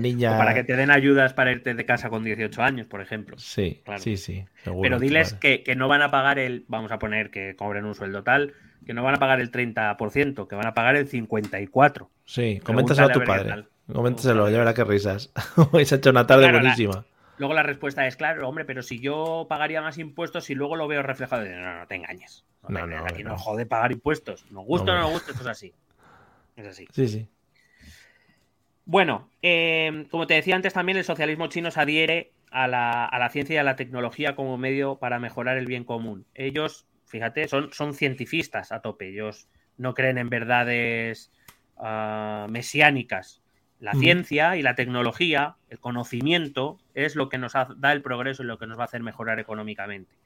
niña. 0.00 0.36
para 0.36 0.52
que 0.52 0.64
te 0.64 0.74
den 0.74 0.90
ayudas 0.90 1.32
para 1.32 1.52
irte 1.52 1.74
de 1.74 1.86
casa 1.86 2.10
con 2.10 2.24
18 2.24 2.60
años, 2.60 2.88
por 2.88 3.00
ejemplo. 3.00 3.38
Sí, 3.38 3.84
sí, 3.98 4.16
sí. 4.16 4.44
Pero 4.64 4.98
diles 4.98 5.34
que, 5.34 5.62
no 5.76 5.86
van 5.86 6.02
a 6.02 6.10
pagar 6.10 6.40
el, 6.40 6.64
vamos 6.66 6.90
a 6.90 6.98
poner 6.98 7.30
que 7.30 7.54
cobren 7.54 7.84
un 7.84 7.94
sueldo 7.94 8.24
tal, 8.24 8.54
que 8.84 8.94
no 8.94 9.04
van 9.04 9.14
a 9.14 9.18
pagar 9.18 9.40
el 9.40 9.52
30%, 9.52 10.48
que 10.48 10.56
van 10.56 10.66
a 10.66 10.74
pagar 10.74 10.96
el 10.96 11.08
54%. 11.08 12.08
Sí, 12.24 12.58
coméntaselo 12.64 13.06
a 13.06 13.12
tu 13.12 13.22
padre. 13.22 13.64
Coméntaselo, 13.92 14.50
ya 14.50 14.58
verá 14.58 14.74
qué 14.74 14.82
risas. 14.82 15.30
Hoy 15.70 15.84
se 15.84 15.94
ha 15.94 15.98
hecho 15.98 16.10
una 16.10 16.26
tarde 16.26 16.50
buenísima. 16.50 17.04
luego 17.38 17.54
la 17.54 17.62
respuesta 17.62 18.08
es, 18.08 18.16
claro, 18.16 18.48
hombre, 18.48 18.64
pero 18.64 18.82
si 18.82 18.98
yo 18.98 19.46
pagaría 19.48 19.80
más 19.82 19.98
impuestos 19.98 20.50
y 20.50 20.56
luego 20.56 20.74
lo 20.74 20.88
veo 20.88 21.04
reflejado, 21.04 21.44
no, 21.44 21.78
no 21.78 21.86
te 21.86 21.94
engañes. 21.94 22.44
No, 22.68 22.86
no, 22.86 23.04
aquí 23.04 23.24
no. 23.24 23.36
jode 23.36 23.66
pagar 23.66 23.92
impuestos. 23.92 24.50
Nos 24.50 24.64
gusta 24.64 24.92
o 24.92 24.94
no 24.94 25.00
nos 25.02 25.12
gusta, 25.12 25.32
esto 25.32 25.42
es 25.42 25.48
así. 25.48 25.74
Es 26.56 26.66
así. 26.66 26.86
Sí, 26.92 27.08
sí. 27.08 27.28
Bueno, 28.84 29.28
eh, 29.42 30.06
como 30.10 30.26
te 30.26 30.34
decía 30.34 30.56
antes 30.56 30.72
también, 30.72 30.98
el 30.98 31.04
socialismo 31.04 31.48
chino 31.48 31.70
se 31.70 31.80
adhiere 31.80 32.32
a 32.50 32.66
la, 32.66 33.28
ciencia 33.30 33.54
y 33.54 33.58
a 33.58 33.62
la 33.62 33.76
tecnología 33.76 34.34
como 34.34 34.56
medio 34.56 34.96
para 34.96 35.18
mejorar 35.18 35.58
el 35.58 35.66
bien 35.66 35.84
común. 35.84 36.26
Ellos, 36.34 36.86
fíjate, 37.04 37.48
son, 37.48 37.72
son 37.72 37.92
cientifistas 37.92 38.72
a 38.72 38.80
tope. 38.80 39.08
Ellos 39.08 39.48
no 39.76 39.94
creen 39.94 40.18
en 40.18 40.30
verdades 40.30 41.30
ah, 41.76 42.46
mesiánicas. 42.48 43.42
La 43.78 43.92
ciencia 43.92 44.56
y 44.56 44.62
la 44.62 44.74
tecnología, 44.74 45.56
el 45.68 45.78
conocimiento, 45.78 46.78
es 46.94 47.14
lo 47.14 47.28
que 47.28 47.38
nos 47.38 47.52
da 47.52 47.92
el 47.92 48.02
progreso 48.02 48.42
y 48.42 48.46
lo 48.46 48.58
que 48.58 48.66
nos 48.66 48.76
va 48.76 48.82
a 48.82 48.86
hacer 48.86 49.04
mejorar 49.04 49.38
económicamente 49.38 50.16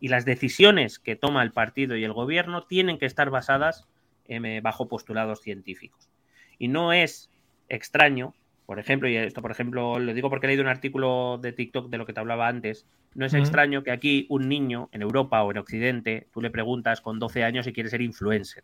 y 0.00 0.08
las 0.08 0.24
decisiones 0.24 0.98
que 0.98 1.16
toma 1.16 1.42
el 1.42 1.52
partido 1.52 1.96
y 1.96 2.04
el 2.04 2.12
gobierno 2.12 2.64
tienen 2.64 2.98
que 2.98 3.06
estar 3.06 3.30
basadas 3.30 3.86
eh, 4.26 4.60
bajo 4.62 4.88
postulados 4.88 5.40
científicos. 5.40 6.10
Y 6.58 6.68
no 6.68 6.92
es 6.92 7.30
extraño, 7.68 8.34
por 8.66 8.78
ejemplo, 8.78 9.08
y 9.08 9.16
esto 9.16 9.42
por 9.42 9.50
ejemplo 9.50 9.98
lo 9.98 10.14
digo 10.14 10.30
porque 10.30 10.46
he 10.46 10.48
leído 10.48 10.62
un 10.62 10.68
artículo 10.68 11.38
de 11.40 11.52
TikTok 11.52 11.88
de 11.88 11.98
lo 11.98 12.06
que 12.06 12.12
te 12.12 12.20
hablaba 12.20 12.48
antes, 12.48 12.86
no 13.14 13.24
es 13.24 13.32
extraño 13.32 13.82
que 13.82 13.92
aquí 13.92 14.26
un 14.28 14.46
niño 14.48 14.90
en 14.92 15.00
Europa 15.00 15.42
o 15.42 15.50
en 15.50 15.56
Occidente, 15.56 16.28
tú 16.32 16.42
le 16.42 16.50
preguntas 16.50 17.00
con 17.00 17.18
12 17.18 17.44
años 17.44 17.64
si 17.64 17.72
quiere 17.72 17.88
ser 17.88 18.02
influencer. 18.02 18.62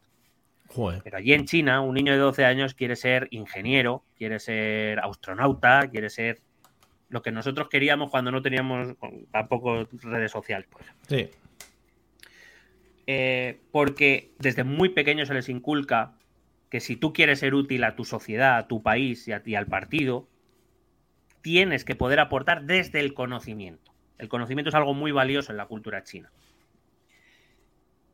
Pero 1.04 1.16
allí 1.16 1.32
en 1.32 1.46
China, 1.46 1.80
un 1.80 1.94
niño 1.94 2.12
de 2.12 2.18
12 2.18 2.44
años 2.44 2.74
quiere 2.74 2.96
ser 2.96 3.28
ingeniero, 3.30 4.04
quiere 4.16 4.38
ser 4.38 5.00
astronauta, 5.00 5.88
quiere 5.90 6.10
ser 6.10 6.40
lo 7.12 7.20
que 7.20 7.30
nosotros 7.30 7.68
queríamos 7.68 8.10
cuando 8.10 8.30
no 8.30 8.40
teníamos 8.40 8.96
tampoco 9.30 9.86
redes 10.00 10.32
sociales, 10.32 10.66
por 10.66 10.80
ejemplo. 10.80 11.06
Sí. 11.08 11.28
Eh, 13.06 13.60
porque 13.70 14.30
desde 14.38 14.64
muy 14.64 14.88
pequeño 14.88 15.26
se 15.26 15.34
les 15.34 15.50
inculca 15.50 16.14
que 16.70 16.80
si 16.80 16.96
tú 16.96 17.12
quieres 17.12 17.40
ser 17.40 17.54
útil 17.54 17.84
a 17.84 17.96
tu 17.96 18.06
sociedad, 18.06 18.56
a 18.56 18.66
tu 18.66 18.82
país 18.82 19.28
y, 19.28 19.32
a, 19.32 19.42
ti 19.42 19.54
al 19.54 19.66
partido, 19.66 20.26
tienes 21.42 21.84
que 21.84 21.94
poder 21.94 22.18
aportar 22.18 22.64
desde 22.64 23.00
el 23.00 23.12
conocimiento. 23.12 23.92
El 24.16 24.30
conocimiento 24.30 24.70
es 24.70 24.74
algo 24.74 24.94
muy 24.94 25.12
valioso 25.12 25.52
en 25.52 25.58
la 25.58 25.66
cultura 25.66 26.04
china. 26.04 26.32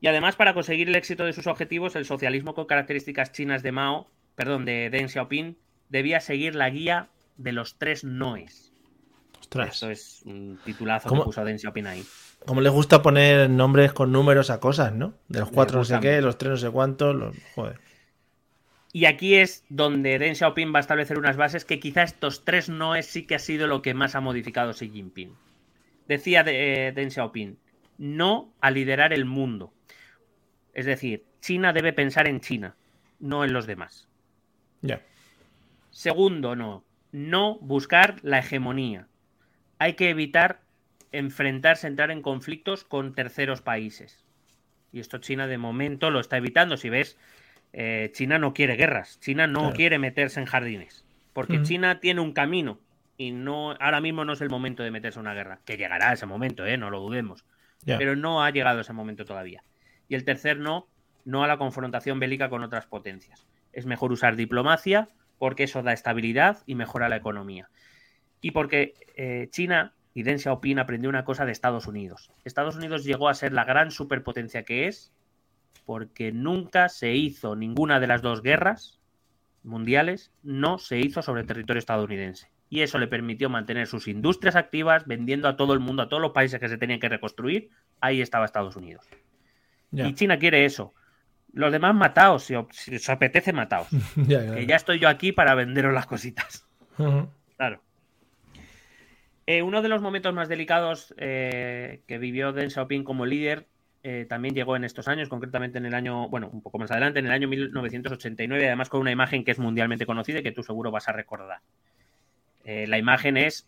Y 0.01 0.09
además, 0.09 0.35
para 0.35 0.55
conseguir 0.55 0.89
el 0.89 0.97
éxito 0.97 1.25
de 1.25 1.33
sus 1.33 1.47
objetivos, 1.47 1.95
el 1.95 2.05
socialismo 2.05 2.55
con 2.55 2.67
características 2.67 3.31
chinas 3.31 3.63
de 3.63 3.71
Mao, 3.71 4.11
perdón, 4.35 4.65
de 4.65 4.91
Deng 4.91 5.09
Xiaoping, 5.09 5.57
debía 5.89 6.19
seguir 6.19 6.57
la 6.57 6.69
guía 6.69 7.11
de 7.37 7.53
los 7.53 7.79
tres 7.79 8.03
noes. 8.03 8.68
Ostras. 9.49 9.75
Esto 9.75 9.91
es 9.91 10.23
un 10.27 10.59
titulazo 10.63 11.09
¿Cómo? 11.09 11.23
que 11.23 11.27
puso 11.27 11.43
Deng 11.43 11.59
Xiaoping 11.59 11.87
ahí. 11.87 12.05
Como 12.45 12.61
le 12.61 12.69
gusta 12.69 13.01
poner 13.01 13.49
nombres 13.49 13.95
con 13.95 14.13
números 14.13 14.51
a 14.51 14.61
cosas, 14.61 14.93
¿no? 14.93 15.15
De 15.29 15.41
los 15.41 15.51
cuatro 15.51 15.79
no 15.79 15.85
sé 15.87 15.99
qué, 16.01 16.21
los 16.21 16.37
tres 16.37 16.51
no 16.51 16.57
sé 16.59 16.71
cuántos, 16.71 17.17
los... 17.17 17.35
Joder. 17.55 17.81
Y 18.93 19.07
aquí 19.07 19.37
es 19.37 19.65
donde 19.71 20.19
Deng 20.19 20.35
Xiaoping 20.35 20.75
va 20.75 20.79
a 20.79 20.81
establecer 20.81 21.19
unas 21.19 21.39
bases 21.39 21.65
que 21.65 21.81
quizá 21.81 22.03
estos 22.03 22.45
tres 22.45 22.69
noes 22.69 23.07
sí 23.07 23.27
que 23.27 23.37
ha 23.37 23.39
sido 23.39 23.67
lo 23.67 23.81
que 23.81 23.95
más 23.95 24.15
ha 24.15 24.21
modificado 24.21 24.75
Xi 24.75 24.91
Jinping. 24.91 25.35
Decía 26.09 26.45
de, 26.45 26.89
eh, 26.89 26.93
Deng 26.93 27.11
Xiaoping, 27.11 27.59
no 27.97 28.53
a 28.61 28.71
liderar 28.71 29.15
el 29.15 29.25
mundo. 29.25 29.73
Es 30.75 30.85
decir, 30.85 31.25
China 31.41 31.73
debe 31.73 31.95
pensar 31.95 32.29
en 32.29 32.41
China, 32.41 32.77
no 33.19 33.45
en 33.45 33.55
los 33.55 33.67
demás. 33.67 34.09
Ya. 34.83 35.01
Segundo, 35.91 36.55
no. 36.55 36.85
No 37.13 37.59
buscar 37.61 38.17
la 38.23 38.41
hegemonía. 38.41 39.09
Hay 39.79 39.95
que 39.95 40.11
evitar 40.11 40.61
enfrentarse, 41.13 41.87
entrar 41.87 42.11
en 42.11 42.23
conflictos 42.23 42.85
con 42.85 43.15
terceros 43.15 43.63
países. 43.63 44.25
Y 44.93 45.01
esto 45.01 45.19
China 45.19 45.47
de 45.47 45.59
momento 45.59 46.11
lo 46.11 46.21
está 46.21 46.37
evitando. 46.37 46.77
Si 46.77 46.89
ves, 46.89 47.19
eh, 47.73 48.11
China 48.13 48.39
no 48.39 48.55
quiere 48.55 48.77
guerras. 48.77 49.19
China 49.21 49.47
no 49.47 49.61
Claro. 49.61 49.75
quiere 49.75 49.99
meterse 49.99 50.41
en 50.41 50.47
jardines. 50.47 51.05
Porque 51.33 51.57
Ujú. 51.57 51.65
China 51.65 52.01
tiene 52.01 52.21
un 52.21 52.33
camino. 52.33 52.81
Y 53.17 53.33
no, 53.33 53.73
ahora 53.81 54.01
mismo 54.01 54.25
no 54.25 54.33
es 54.33 54.41
el 54.41 54.51
momento 54.51 54.83
de 54.83 54.91
meterse 54.91 55.19
en 55.19 55.27
una 55.27 55.35
guerra. 55.35 55.61
Que 55.65 55.77
llegará 55.77 56.13
ese 56.13 56.27
momento, 56.27 56.65
¿eh? 56.67 56.77
no 56.77 56.91
lo 56.91 57.01
dudemos. 57.01 57.45
Pero 57.85 58.17
no 58.17 58.43
ha 58.43 58.51
llegado 58.51 58.81
ese 58.81 58.93
momento 58.93 59.25
todavía. 59.25 59.63
Y 60.09 60.15
el 60.15 60.25
tercer 60.25 60.59
no, 60.59 60.89
no 61.25 61.45
a 61.45 61.47
la 61.47 61.59
confrontación 61.59 62.19
bélica 62.19 62.49
con 62.49 62.63
otras 62.63 62.87
potencias. 62.87 63.47
Es 63.73 63.87
mejor 63.87 64.13
usar 64.13 64.37
diplomacia 64.37 65.09
porque 65.39 65.65
eso 65.65 65.83
da 65.83 65.93
estabilidad 65.93 66.59
y 66.67 66.75
mejora 66.75 67.09
la 67.09 67.17
economía. 67.17 67.69
Y 68.41 68.51
porque 68.53 68.95
eh, 69.17 69.49
China 69.51 69.95
y 70.15 70.23
Deng 70.23 70.39
Xiaoping 70.39 70.79
aprendió 70.79 71.09
una 71.11 71.25
cosa 71.25 71.45
de 71.45 71.53
Estados 71.53 71.87
Unidos. 71.87 72.31
Estados 72.45 72.77
Unidos 72.77 73.05
llegó 73.05 73.29
a 73.29 73.35
ser 73.35 73.53
la 73.53 73.65
gran 73.65 73.91
superpotencia 73.91 74.63
que 74.65 74.87
es 74.89 75.13
porque 75.87 76.33
nunca 76.33 76.89
se 76.89 77.15
hizo 77.15 77.57
ninguna 77.57 77.99
de 78.01 78.07
las 78.07 78.21
dos 78.23 78.43
guerras 78.43 79.01
mundiales, 79.63 80.33
no 80.43 80.79
se 80.79 80.99
hizo 80.99 81.23
sobre 81.23 81.43
el 81.43 81.47
territorio 81.47 81.79
estadounidense. 81.79 82.51
Y 82.71 82.83
eso 82.83 82.99
le 82.99 83.07
permitió 83.07 83.49
mantener 83.49 83.87
sus 83.87 84.09
industrias 84.09 84.55
activas, 84.57 85.07
vendiendo 85.07 85.49
a 85.49 85.57
todo 85.57 85.73
el 85.73 85.81
mundo, 85.81 86.03
a 86.03 86.09
todos 86.09 86.21
los 86.21 86.33
países 86.33 86.61
que 86.61 86.69
se 86.69 86.77
tenían 86.77 87.01
que 87.01 87.09
reconstruir. 87.09 87.71
Ahí 88.01 88.21
estaba 88.21 88.45
Estados 88.45 88.77
Unidos. 88.77 89.07
Y 90.09 90.15
China 90.15 90.39
quiere 90.39 90.65
eso. 90.67 90.93
Los 91.55 91.73
demás 91.73 91.95
mataos, 91.95 92.43
si, 92.45 92.55
os- 92.55 92.67
si 92.73 92.97
os 92.97 93.09
apetece 93.09 93.53
mataos. 93.55 93.89
Que 94.55 94.67
ya 94.67 94.77
estoy 94.77 94.99
yo 94.99 95.09
aquí 95.09 95.33
para 95.33 95.55
venderos 95.55 95.95
las 95.95 96.07
cositas. 96.07 96.67
Claro. 97.57 97.83
Eh, 99.51 99.63
uno 99.63 99.81
de 99.81 99.89
los 99.89 100.03
momentos 100.03 100.35
más 100.35 100.51
delicados 100.51 101.15
eh, 101.17 102.03
que 102.07 102.19
vivió 102.19 102.53
Deng 102.53 102.69
Xiaoping 102.69 103.03
como 103.03 103.25
líder 103.25 103.67
eh, 104.03 104.27
también 104.29 104.55
llegó 104.55 104.77
en 104.77 104.85
estos 104.85 105.09
años, 105.09 105.31
concretamente 105.31 105.79
en 105.79 105.87
el 105.87 105.95
año, 105.95 106.29
bueno, 106.29 106.51
un 106.53 106.61
poco 106.61 106.79
más 106.79 106.91
adelante, 106.91 107.19
en 107.21 107.25
el 107.25 107.33
año 107.33 107.49
1989, 107.49 108.67
además 108.67 108.91
con 108.91 109.01
una 109.01 109.11
imagen 109.11 109.45
que 109.45 109.51
es 109.53 109.59
mundialmente 109.59 110.05
conocida 110.05 110.41
y 110.41 110.43
que 110.43 110.53
tú 110.53 110.63
seguro 110.63 110.91
vas 110.91 111.09
a 111.09 111.13
recordar. 111.13 111.61
La 112.65 112.99
imagen 112.99 113.39
es 113.39 113.67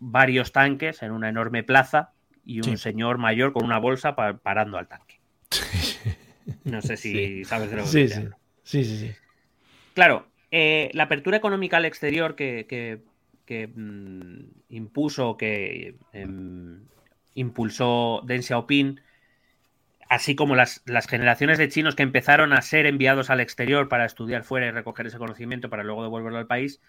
varios 0.00 0.50
tanques 0.50 1.00
en 1.04 1.12
una 1.12 1.28
enorme 1.28 1.62
plaza 1.62 2.10
y 2.44 2.58
un 2.58 2.64
Sí. 2.64 2.76
señor 2.78 3.18
mayor 3.18 3.52
con 3.52 3.64
una 3.64 3.78
bolsa 3.78 4.16
pa- 4.16 4.36
parando 4.38 4.78
al 4.78 4.88
tanque. 4.88 5.20
No 6.64 6.82
sé 6.82 6.96
si 6.96 7.12
Sí. 7.12 7.44
sabes 7.44 7.70
de 7.70 7.76
lo 7.76 7.82
que 7.84 7.88
Sí, 7.88 8.08
sí. 8.08 8.24
Sí, 8.64 8.84
sí. 8.84 9.12
Claro, 9.94 10.26
la 10.50 11.04
apertura 11.04 11.36
económica 11.36 11.76
al 11.76 11.84
exterior 11.84 12.34
que, 12.34 12.66
que- 12.68 12.98
que, 13.50 13.66
mm, 13.66 14.44
impuso, 14.68 15.36
que 15.36 15.96
em, 16.12 16.84
impulsó 17.34 18.22
Deng 18.24 18.44
Xiaoping, 18.44 19.00
así 20.08 20.36
como 20.36 20.54
las, 20.54 20.82
las 20.86 21.08
generaciones 21.08 21.58
de 21.58 21.68
chinos 21.68 21.96
que 21.96 22.04
empezaron 22.04 22.52
a 22.52 22.62
ser 22.62 22.86
enviados 22.86 23.28
al 23.28 23.40
exterior 23.40 23.88
para 23.88 24.04
estudiar 24.04 24.44
fuera 24.44 24.68
y 24.68 24.70
recoger 24.70 25.08
ese 25.08 25.18
conocimiento 25.18 25.68
para 25.68 25.82
luego 25.82 26.04
devolverlo 26.04 26.38
al 26.38 26.46
país, 26.46 26.80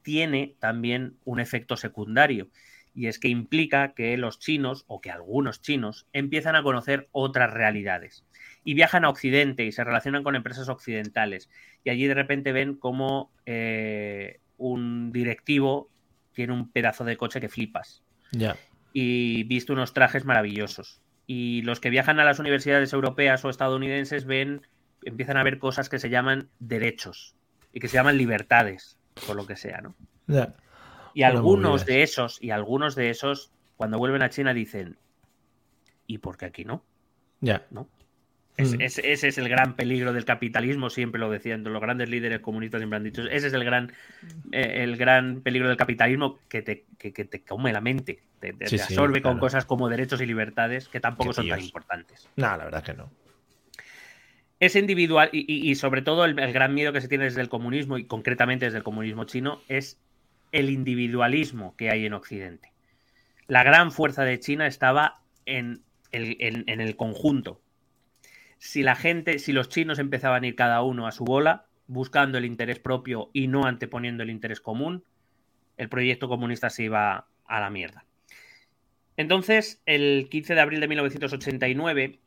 tiene 0.00 0.54
también 0.60 1.18
un 1.26 1.40
efecto 1.40 1.76
secundario. 1.76 2.48
Y 2.94 3.08
es 3.08 3.18
que 3.18 3.28
implica 3.28 3.92
que 3.92 4.16
los 4.16 4.38
chinos, 4.38 4.86
o 4.86 5.02
que 5.02 5.10
algunos 5.10 5.60
chinos, 5.60 6.06
empiezan 6.14 6.56
a 6.56 6.62
conocer 6.62 7.08
otras 7.12 7.52
realidades. 7.52 8.24
Y 8.64 8.72
viajan 8.72 9.04
a 9.04 9.10
Occidente 9.10 9.66
y 9.66 9.72
se 9.72 9.84
relacionan 9.84 10.22
con 10.22 10.36
empresas 10.36 10.70
occidentales 10.70 11.50
y 11.84 11.90
allí 11.90 12.06
de 12.06 12.14
repente 12.14 12.52
ven 12.52 12.76
como 12.76 13.30
eh, 13.44 14.40
un 14.56 15.12
directivo 15.12 15.90
tiene 16.38 16.52
un 16.52 16.70
pedazo 16.70 17.04
de 17.04 17.16
coche 17.16 17.40
que 17.40 17.48
flipas 17.48 18.04
Ya. 18.30 18.56
y 18.92 19.42
viste 19.42 19.72
unos 19.72 19.92
trajes 19.92 20.24
maravillosos. 20.24 21.00
Y 21.26 21.62
los 21.62 21.80
que 21.80 21.90
viajan 21.90 22.20
a 22.20 22.24
las 22.24 22.38
universidades 22.38 22.92
europeas 22.92 23.44
o 23.44 23.50
estadounidenses 23.50 24.24
ven, 24.24 24.62
empiezan 25.04 25.36
a 25.36 25.42
ver 25.42 25.58
cosas 25.58 25.88
que 25.88 25.98
se 25.98 26.10
llaman 26.10 26.48
derechos 26.60 27.34
y 27.72 27.80
que 27.80 27.88
se 27.88 27.96
llaman 27.96 28.16
libertades, 28.18 29.00
por 29.26 29.34
lo 29.34 29.46
que 29.48 29.56
sea, 29.56 29.80
¿no? 29.80 29.96
Ya. 30.28 30.54
Y 31.12 31.24
algunos 31.24 31.86
de 31.86 32.04
esos, 32.04 32.40
y 32.40 32.50
algunos 32.52 32.94
de 32.94 33.10
esos, 33.10 33.50
cuando 33.76 33.98
vuelven 33.98 34.22
a 34.22 34.30
China 34.30 34.54
dicen, 34.54 34.96
¿y 36.06 36.18
por 36.18 36.36
qué 36.36 36.46
aquí 36.46 36.64
no? 36.64 36.84
Ya. 37.40 37.66
Es- 38.58 38.76
Mm. 38.76 38.80
es- 38.82 38.98
ese 38.98 39.28
es 39.28 39.38
el 39.38 39.48
gran 39.48 39.76
peligro 39.76 40.12
del 40.12 40.24
capitalismo, 40.24 40.90
siempre 40.90 41.20
lo 41.20 41.30
decían 41.30 41.62
los 41.64 41.80
grandes 41.80 42.10
líderes 42.10 42.40
comunistas 42.40 42.80
siempre 42.80 42.96
han 42.96 43.04
dicho. 43.04 43.22
Ese 43.22 43.46
es 43.46 43.52
el 43.54 43.64
gran, 43.64 43.92
eh, 44.52 44.82
el 44.82 44.96
gran 44.96 45.40
peligro 45.42 45.68
del 45.68 45.76
capitalismo 45.76 46.40
que 46.48 46.62
te, 46.62 46.84
que, 46.98 47.12
que 47.12 47.24
te 47.24 47.40
come 47.42 47.72
la 47.72 47.80
mente, 47.80 48.18
te, 48.40 48.52
te- 48.52 48.66
Sí, 48.66 48.76
te 48.76 48.82
sí, 48.82 48.94
absorbe 48.94 49.22
con 49.22 49.32
claro. 49.34 49.38
cosas 49.40 49.64
como 49.64 49.88
derechos 49.88 50.20
y 50.20 50.26
libertades 50.26 50.88
que 50.88 50.98
tampoco 51.00 51.32
son 51.32 51.48
tan 51.48 51.60
importantes. 51.60 52.28
No, 52.36 52.48
la 52.56 52.64
verdad 52.64 52.80
es 52.84 52.86
que 52.90 52.96
no. 52.98 53.10
Es 54.60 54.74
individual 54.74 55.30
y, 55.32 55.40
y- 55.46 55.70
y 55.70 55.74
sobre 55.76 56.02
todo 56.02 56.24
el, 56.24 56.36
el 56.38 56.52
gran 56.52 56.74
miedo 56.74 56.92
que 56.92 57.00
se 57.00 57.06
tiene 57.06 57.24
desde 57.24 57.40
el 57.40 57.48
comunismo 57.48 57.96
y 57.96 58.04
concretamente 58.06 58.64
desde 58.64 58.78
el 58.78 58.84
comunismo 58.84 59.22
chino 59.24 59.62
es 59.68 59.98
el 60.50 60.70
individualismo 60.70 61.76
que 61.76 61.90
hay 61.90 62.06
en 62.06 62.12
Occidente. 62.12 62.72
La 63.46 63.62
gran 63.62 63.92
fuerza 63.92 64.24
de 64.24 64.40
China 64.40 64.66
estaba 64.66 65.20
en 65.46 65.82
el, 66.10 66.36
en- 66.40 66.64
en 66.66 66.80
el 66.80 66.96
conjunto. 66.96 67.60
Si 68.58 68.82
la 68.82 68.96
gente, 68.96 69.38
si 69.38 69.52
los 69.52 69.68
chinos 69.68 69.98
empezaban 69.98 70.44
a 70.44 70.46
ir 70.46 70.54
cada 70.56 70.82
uno 70.82 71.06
a 71.06 71.12
su 71.12 71.24
bola, 71.24 71.66
buscando 71.86 72.38
el 72.38 72.44
interés 72.44 72.78
propio 72.78 73.30
y 73.32 73.46
no 73.48 73.64
anteponiendo 73.64 74.22
el 74.22 74.30
interés 74.30 74.60
común, 74.60 75.04
el 75.76 75.88
proyecto 75.88 76.28
comunista 76.28 76.70
se 76.70 76.84
iba 76.84 77.26
a 77.46 77.60
la 77.60 77.70
mierda. 77.70 78.04
Entonces, 79.16 79.82
el 79.86 80.28
15 80.30 80.54
de 80.54 80.60
abril 80.60 80.80
de 80.80 80.88
1989, 80.88 82.18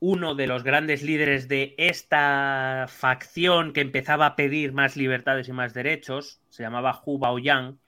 uno 0.00 0.34
de 0.34 0.46
los 0.46 0.62
grandes 0.62 1.02
líderes 1.02 1.48
de 1.48 1.74
esta 1.76 2.86
facción 2.88 3.72
que 3.72 3.80
empezaba 3.80 4.26
a 4.26 4.36
pedir 4.36 4.72
más 4.72 4.96
libertades 4.96 5.48
y 5.48 5.52
más 5.52 5.74
derechos, 5.74 6.40
se 6.48 6.62
llamaba 6.62 7.02
Hu 7.04 7.18
Baoyang, 7.18 7.78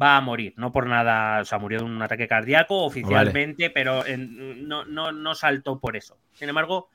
va 0.00 0.16
a 0.16 0.20
morir. 0.20 0.54
No 0.56 0.72
por 0.72 0.86
nada, 0.86 1.40
o 1.40 1.44
sea, 1.44 1.58
murió 1.58 1.78
de 1.80 1.84
un 1.84 2.00
ataque 2.00 2.28
cardíaco 2.28 2.84
oficialmente, 2.84 3.70
pero 3.70 4.06
en- 4.06 4.68
no, 4.68 4.84
no, 4.84 5.12
no 5.12 5.34
saltó 5.34 5.80
por 5.80 5.96
eso. 5.96 6.18
Sin 6.34 6.48
embargo, 6.48 6.88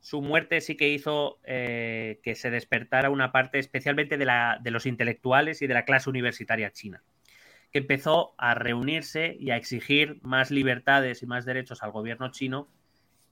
su 0.00 0.22
muerte 0.22 0.60
sí 0.60 0.76
que 0.76 0.88
hizo 0.88 1.38
eh, 1.44 2.20
que 2.22 2.34
se 2.34 2.50
despertara 2.50 3.10
una 3.10 3.32
parte 3.32 3.58
especialmente 3.58 4.16
de, 4.16 4.24
la, 4.24 4.58
de 4.62 4.70
los 4.70 4.86
intelectuales 4.86 5.62
y 5.62 5.66
de 5.66 5.74
la 5.74 5.84
clase 5.84 6.08
universitaria 6.08 6.72
china, 6.72 7.02
que 7.72 7.78
empezó 7.78 8.34
a 8.38 8.54
reunirse 8.54 9.36
y 9.38 9.50
a 9.50 9.56
exigir 9.56 10.18
más 10.22 10.50
libertades 10.50 11.22
y 11.22 11.26
más 11.26 11.44
derechos 11.44 11.82
al 11.82 11.90
gobierno 11.90 12.30
chino 12.30 12.68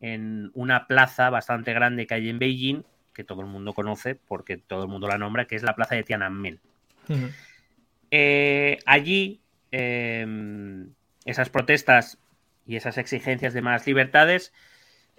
en 0.00 0.50
una 0.54 0.86
plaza 0.86 1.30
bastante 1.30 1.72
grande 1.72 2.06
que 2.06 2.14
hay 2.14 2.28
en 2.28 2.38
Beijing, 2.38 2.84
que 3.14 3.24
todo 3.24 3.40
el 3.40 3.46
mundo 3.46 3.72
conoce 3.72 4.14
porque 4.14 4.58
todo 4.58 4.82
el 4.82 4.88
mundo 4.88 5.08
la 5.08 5.18
nombra, 5.18 5.46
que 5.46 5.56
es 5.56 5.62
la 5.62 5.74
plaza 5.74 5.94
de 5.94 6.02
Tiananmen. 6.02 6.60
Eh, 8.10 8.78
allí, 8.84 9.40
eh, 9.72 10.26
esas 11.24 11.48
protestas 11.48 12.18
y 12.66 12.76
esas 12.76 12.98
exigencias 12.98 13.54
de 13.54 13.62
más 13.62 13.86
libertades, 13.86 14.52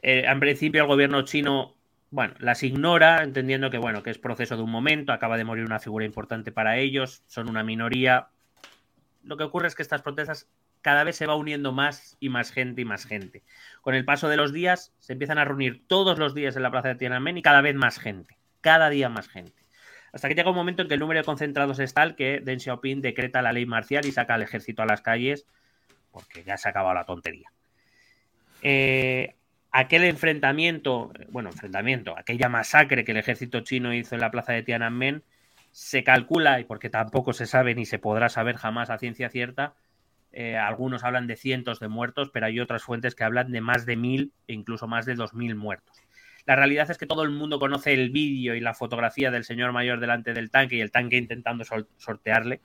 eh, 0.07 0.23
en 0.25 0.39
principio 0.39 0.84
el 0.84 0.88
gobierno 0.88 1.23
chino, 1.23 1.75
bueno, 2.11 2.34
las 2.39 2.63
ignora, 2.63 3.23
entendiendo 3.23 3.69
que, 3.69 3.77
bueno, 3.77 4.03
que 4.03 4.09
es 4.09 4.17
proceso 4.17 4.55
de 4.55 4.63
un 4.63 4.71
momento, 4.71 5.11
acaba 5.11 5.35
de 5.35 5.43
morir 5.43 5.65
una 5.65 5.79
figura 5.79 6.05
importante 6.05 6.53
para 6.53 6.77
ellos, 6.77 7.23
son 7.27 7.49
una 7.49 7.61
minoría. 7.61 8.29
Lo 9.25 9.35
que 9.35 9.43
ocurre 9.43 9.67
es 9.67 9.75
que 9.75 9.81
estas 9.81 10.01
protestas 10.01 10.47
cada 10.81 11.03
vez 11.03 11.17
se 11.17 11.25
va 11.25 11.35
uniendo 11.35 11.73
más 11.73 12.15
y 12.21 12.29
más 12.29 12.53
gente 12.53 12.84
y 12.84 12.85
más 12.85 13.05
gente. 13.05 13.43
Con 13.81 13.95
el 13.95 14.05
paso 14.05 14.29
de 14.29 14.38
los 14.38 14.53
días, 14.53 14.93
se 14.99 15.11
empiezan 15.11 15.39
a 15.39 15.43
reunir 15.43 15.85
todos 15.88 16.17
los 16.19 16.34
días 16.34 16.55
en 16.55 16.63
la 16.63 16.71
plaza 16.71 16.88
de 16.88 16.95
Tiananmen 16.95 17.39
y 17.39 17.41
cada 17.41 17.59
vez 17.59 17.75
más 17.75 17.99
gente, 17.99 18.38
cada 18.61 18.89
día 18.89 19.09
más 19.09 19.27
gente 19.27 19.61
Hasta 20.13 20.29
que 20.29 20.35
llega 20.35 20.49
un 20.49 20.55
momento 20.55 20.84
en 20.84 20.88
que 20.88 20.93
el 20.93 21.01
número 21.01 21.19
de 21.19 21.25
concentrados 21.25 21.79
es 21.79 21.93
tal 21.93 22.15
que 22.15 22.39
Deng 22.39 22.61
Xiaoping 22.61 23.01
decreta 23.01 23.41
la 23.41 23.51
ley 23.51 23.65
marcial 23.65 24.05
y 24.05 24.13
saca 24.13 24.35
al 24.35 24.43
ejército 24.43 24.84
a 24.84 24.85
las 24.85 25.01
calles 25.01 25.45
porque 26.13 26.45
ya 26.45 26.55
se 26.55 26.69
ha 26.69 26.71
acabado 26.71 26.95
la 26.95 27.03
tontería. 27.03 27.51
Eh, 28.61 29.35
aquel 29.72 30.03
enfrentamiento, 30.03 31.11
bueno, 31.30 31.49
enfrentamiento, 31.49 32.18
aquella 32.18 32.49
masacre 32.49 33.03
que 33.03 33.11
el 33.11 33.18
ejército 33.18 33.61
chino 33.61 33.94
hizo 33.94 34.15
en 34.15 34.22
la 34.22 34.31
plaza 34.31 34.53
de 34.53 34.64
Tiananmen, 34.64 35.23
se 35.72 36.03
calcula, 36.03 36.60
y 36.60 36.64
porque 36.64 36.89
tampoco 36.89 37.34
se 37.34 37.45
sabe 37.45 37.76
ni 37.76 37.85
se 37.85 37.99
podrá 37.99 38.30
saber 38.30 38.56
jamás 38.56 38.89
a 38.89 38.98
ciencia 38.98 39.30
cierta, 39.30 39.76
eh, 40.31 40.57
algunos 40.57 41.03
hablan 41.03 41.27
de 41.27 41.35
cientos 41.35 41.80
de 41.80 41.88
muertos, 41.88 42.30
pero 42.31 42.45
hay 42.45 42.60
otras 42.60 42.84
fuentes 42.84 43.15
que 43.15 43.23
hablan 43.23 43.52
de 43.52 43.61
más 43.61 43.85
de 43.85 43.95
mil 43.95 44.34
e 44.48 44.53
incluso 44.53 44.88
más 44.88 45.06
de 45.06 45.15
dos 45.15 45.34
mil 45.34 45.56
muertos. 45.56 45.98
La 46.45 46.56
realidad 46.56 46.89
es 46.89 46.98
que 46.98 47.06
todo 47.06 47.23
el 47.23 47.30
mundo 47.30 47.60
conoce 47.60 47.94
el 47.94 48.10
vídeo 48.10 48.56
y 48.56 48.61
la 48.61 48.73
fotografía 48.73 49.31
del 49.31 49.44
señor 49.44 49.73
mayor 49.73 49.99
delante 49.99 50.34
del 50.34 50.49
tanque 50.49 50.77
y 50.77 50.81
el 50.81 50.91
tanque 50.91 51.18
intentando 51.18 51.65
sortearle. 51.98 52.61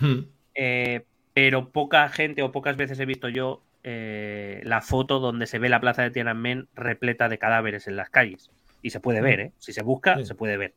Hmm. 0.00 0.20
Eh, 0.54 1.04
pero 1.32 1.70
poca 1.70 2.08
gente 2.08 2.42
o 2.42 2.50
pocas 2.50 2.76
veces 2.76 2.98
he 2.98 3.06
visto 3.06 3.28
yo 3.28 3.62
eh, 3.82 4.60
la 4.64 4.80
foto 4.80 5.20
donde 5.20 5.46
se 5.46 5.58
ve 5.58 5.68
la 5.68 5.80
plaza 5.80 6.02
de 6.02 6.10
Tiananmen 6.10 6.68
repleta 6.74 7.28
de 7.28 7.38
cadáveres 7.38 7.86
en 7.86 7.96
las 7.96 8.10
calles. 8.10 8.50
Y 8.82 8.90
se 8.90 9.00
puede 9.00 9.20
ver, 9.20 9.40
¿eh? 9.40 9.52
Si 9.58 9.72
se 9.72 9.82
busca, 9.82 10.22
se 10.24 10.34
puede 10.34 10.56
ver. 10.56 10.74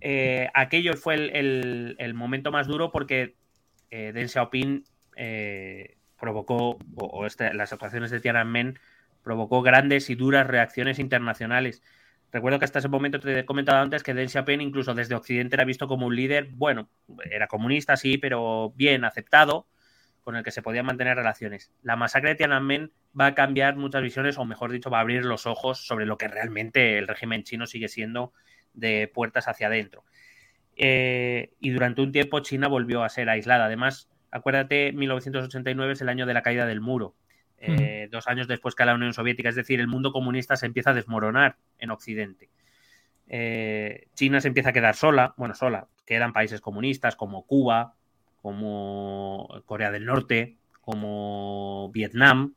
Eh, 0.00 0.48
aquello 0.54 0.94
fue 0.94 1.14
el, 1.14 2.14
momento 2.14 2.50
más 2.50 2.66
duro 2.66 2.90
porque 2.90 3.34
Deng 3.90 4.28
Xiaoping 4.28 4.84
provocó, 6.18 6.78
o, 6.96 7.26
este, 7.26 7.52
las 7.52 7.72
actuaciones 7.72 8.10
de 8.10 8.20
Tiananmen 8.20 8.78
provocó 9.22 9.62
grandes 9.62 10.08
y 10.10 10.14
duras 10.14 10.46
reacciones 10.46 10.98
internacionales. 10.98 11.82
Recuerdo 12.32 12.58
que 12.58 12.64
hasta 12.64 12.78
ese 12.78 12.88
momento 12.88 13.20
te 13.20 13.40
he 13.40 13.44
comentado 13.44 13.82
antes 13.82 14.02
que 14.02 14.14
Deng 14.14 14.28
Xiaoping 14.28 14.60
incluso 14.60 14.94
desde 14.94 15.14
Occidente 15.14 15.56
era 15.56 15.64
visto 15.64 15.86
como 15.86 16.06
un 16.06 16.16
líder, 16.16 16.48
bueno, 16.52 16.88
era 17.30 17.46
comunista, 17.46 17.96
sí, 17.96 18.18
pero 18.18 18.72
bien 18.74 19.04
aceptado, 19.04 19.66
con 20.22 20.36
el 20.36 20.44
que 20.44 20.50
se 20.50 20.62
podían 20.62 20.86
mantener 20.86 21.16
relaciones. 21.16 21.72
La 21.82 21.96
masacre 21.96 22.30
de 22.30 22.34
Tiananmen 22.36 22.92
va 23.18 23.26
a 23.26 23.34
cambiar 23.34 23.76
muchas 23.76 24.02
visiones, 24.02 24.38
o 24.38 24.44
mejor 24.44 24.70
dicho, 24.70 24.90
va 24.90 24.98
a 24.98 25.00
abrir 25.02 25.24
los 25.24 25.46
ojos 25.46 25.86
sobre 25.86 26.06
lo 26.06 26.16
que 26.16 26.28
realmente 26.28 26.98
el 26.98 27.08
régimen 27.08 27.42
chino 27.42 27.66
sigue 27.66 27.88
siendo 27.88 28.32
de 28.72 29.10
puertas 29.12 29.48
hacia 29.48 29.66
adentro. 29.66 30.04
Eh, 30.76 31.52
y 31.60 31.70
durante 31.70 32.00
un 32.02 32.12
tiempo 32.12 32.40
China 32.40 32.68
volvió 32.68 33.02
a 33.02 33.08
ser 33.08 33.28
aislada. 33.28 33.66
Además, 33.66 34.08
acuérdate, 34.30 34.92
1989 34.92 35.92
es 35.92 36.00
el 36.00 36.08
año 36.08 36.26
de 36.26 36.34
la 36.34 36.42
caída 36.42 36.66
del 36.66 36.80
muro. 36.80 37.14
Eh, 37.64 38.08
dos 38.10 38.26
años 38.26 38.48
después 38.48 38.74
que 38.74 38.84
la 38.84 38.94
Unión 38.94 39.12
Soviética, 39.12 39.48
es 39.48 39.54
decir, 39.54 39.78
el 39.78 39.86
mundo 39.86 40.10
comunista 40.10 40.56
se 40.56 40.66
empieza 40.66 40.90
a 40.90 40.94
desmoronar 40.94 41.58
en 41.78 41.92
Occidente. 41.92 42.50
Eh, 43.28 44.08
China 44.14 44.40
se 44.40 44.48
empieza 44.48 44.70
a 44.70 44.72
quedar 44.72 44.96
sola, 44.96 45.32
bueno, 45.36 45.54
sola, 45.54 45.86
quedan 46.04 46.32
países 46.32 46.60
comunistas 46.60 47.14
como 47.14 47.46
Cuba, 47.46 47.94
como 48.42 49.62
Corea 49.66 49.90
del 49.90 50.04
Norte, 50.04 50.56
como 50.80 51.90
Vietnam, 51.92 52.54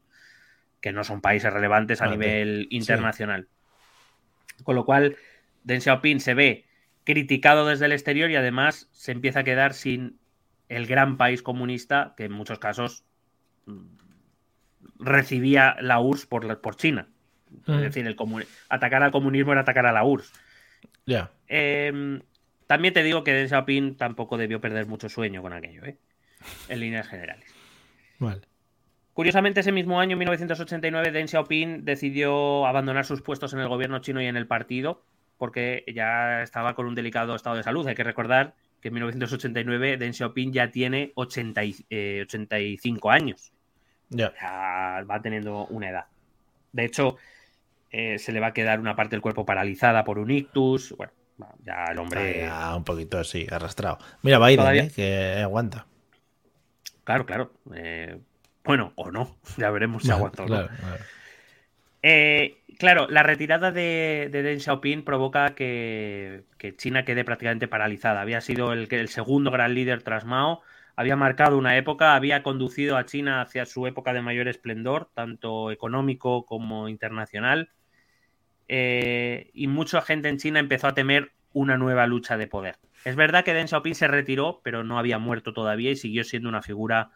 que 0.81 0.91
no 0.91 1.03
son 1.03 1.21
países 1.21 1.53
relevantes 1.53 2.01
a 2.01 2.07
nivel 2.07 2.67
internacional. 2.71 3.47
Con 4.63 4.75
lo 4.75 4.85
cual, 4.85 5.15
Deng 5.63 5.81
Xiaoping 5.81 6.19
se 6.19 6.33
ve 6.33 6.65
criticado 7.03 7.67
desde 7.67 7.85
el 7.85 7.91
exterior 7.91 8.29
y 8.31 8.35
además 8.35 8.89
se 8.91 9.11
empieza 9.11 9.41
a 9.41 9.43
quedar 9.43 9.73
sin 9.73 10.19
el 10.69 10.87
gran 10.87 11.17
país 11.17 11.43
comunista 11.43 12.13
que 12.17 12.25
en 12.25 12.31
muchos 12.31 12.59
casos 12.59 13.05
mm, 13.65 13.85
recibía 14.99 15.75
la 15.81 15.99
URSS 15.99 16.25
por, 16.25 16.61
por 16.61 16.75
China. 16.75 17.07
Es 17.63 17.67
mm. 17.67 17.79
decir, 17.79 18.07
el 18.07 18.17
atacar 18.69 19.03
al 19.03 19.11
comunismo 19.11 19.51
era 19.51 19.61
atacar 19.61 19.85
a 19.85 19.91
la 19.91 20.03
URSS. 20.03 20.33
Em, 21.47 22.21
también 22.67 22.93
te 22.93 23.03
digo 23.03 23.23
que 23.23 23.33
Deng 23.33 23.49
Xiaoping 23.49 23.95
tampoco 23.97 24.37
debió 24.37 24.61
perder 24.61 24.87
mucho 24.87 25.09
sueño 25.09 25.41
con 25.41 25.53
aquello, 25.53 25.85
¿eh? 25.85 25.97
en 26.69 26.79
líneas 26.79 27.07
generales. 27.07 27.45
Vale. 28.19 28.41
Curiosamente, 29.13 29.61
ese 29.61 29.71
mismo 29.71 29.99
año, 29.99 30.17
1989, 30.17 31.11
Deng 31.11 31.27
Xiaoping 31.27 31.85
decidió 31.85 32.65
abandonar 32.65 33.05
sus 33.05 33.21
puestos 33.21 33.53
en 33.53 33.59
el 33.59 33.67
gobierno 33.67 33.99
chino 33.99 34.21
y 34.21 34.25
en 34.25 34.35
el 34.35 34.47
partido 34.47 35.03
porque 35.37 35.83
ya 35.93 36.41
estaba 36.41 36.75
con 36.75 36.85
un 36.85 36.95
delicado 36.95 37.35
estado 37.35 37.55
de 37.57 37.63
salud. 37.63 37.87
Hay 37.87 37.95
que 37.95 38.03
recordar 38.03 38.53
que 38.81 38.89
en 38.89 38.93
1989 38.95 39.97
Deng 39.97 40.13
Xiaoping 40.13 40.51
ya 40.51 40.71
tiene 40.71 41.11
85 41.15 41.83
eh, 41.89 43.13
años. 43.13 43.51
Ya. 44.09 44.31
va 45.09 45.21
teniendo 45.21 45.65
una 45.67 45.89
edad. 45.89 46.05
De 46.71 46.85
hecho, 46.85 47.17
eh, 47.91 48.19
se 48.19 48.31
le 48.31 48.39
va 48.39 48.47
a 48.47 48.53
quedar 48.53 48.79
una 48.79 48.95
parte 48.95 49.15
del 49.15 49.21
cuerpo 49.21 49.45
paralizada 49.45 50.03
por 50.03 50.19
un 50.19 50.31
ictus. 50.31 50.93
Bueno, 50.97 51.11
ya 51.63 51.85
el 51.91 51.99
hombre. 51.99 52.49
un 52.75 52.83
poquito 52.83 53.19
así, 53.19 53.47
arrastrado. 53.49 53.99
Mira, 54.21 54.39
Biden, 54.39 54.75
¿eh? 54.75 54.91
que 54.95 55.41
aguanta. 55.41 55.85
Claro, 57.03 57.25
claro. 57.25 57.53
Eh, 57.73 58.17
bueno, 58.63 58.93
o 58.95 59.11
no. 59.11 59.37
Ya 59.57 59.69
veremos 59.69 60.03
si 60.03 60.11
aguanta 60.11 60.45
claro, 60.45 60.69
Claro. 62.77 63.07
la 63.09 63.23
retirada 63.23 63.71
de, 63.71 64.29
Deng 64.31 64.59
Xiaoping 64.59 65.03
provoca 65.03 65.55
que, 65.55 66.43
China 66.77 67.05
quede 67.05 67.23
prácticamente 67.23 67.67
paralizada. 67.67 68.21
Había 68.21 68.41
sido 68.41 68.73
el, 68.73 68.87
el 68.91 69.09
segundo 69.09 69.51
gran 69.51 69.73
líder 69.73 70.03
tras 70.03 70.25
Mao 70.25 70.61
había 70.95 71.15
marcado 71.15 71.57
una 71.57 71.77
época, 71.77 72.15
había 72.15 72.41
conducido 72.41 72.97
a 72.97 73.05
China 73.05 73.41
hacia 73.41 73.65
su 73.65 73.85
época 73.85 74.13
de 74.13 74.21
mayor 74.21 74.47
esplendor, 74.47 75.09
tanto 75.13 75.71
económico 75.71 76.45
como 76.45 76.87
internacional. 76.87 77.69
Eh, 78.67 79.51
y 79.53 79.67
mucha 79.67 80.01
gente 80.01 80.29
en 80.29 80.37
China 80.37 80.59
empezó 80.59 80.87
a 80.87 80.93
temer 80.93 81.31
una 81.53 81.77
nueva 81.77 82.07
lucha 82.07 82.37
de 82.37 82.47
poder. 82.47 82.77
Es 83.05 83.15
verdad 83.15 83.43
que 83.43 83.53
Deng 83.53 83.67
Xiaoping 83.67 83.95
se 83.95 84.07
retiró, 84.07 84.61
pero 84.63 84.83
no 84.83 84.97
había 84.97 85.19
muerto 85.19 85.53
todavía 85.53 85.91
y 85.91 85.95
siguió 85.95 86.23
siendo 86.23 86.49
una 86.49 86.61
figura 86.61 87.11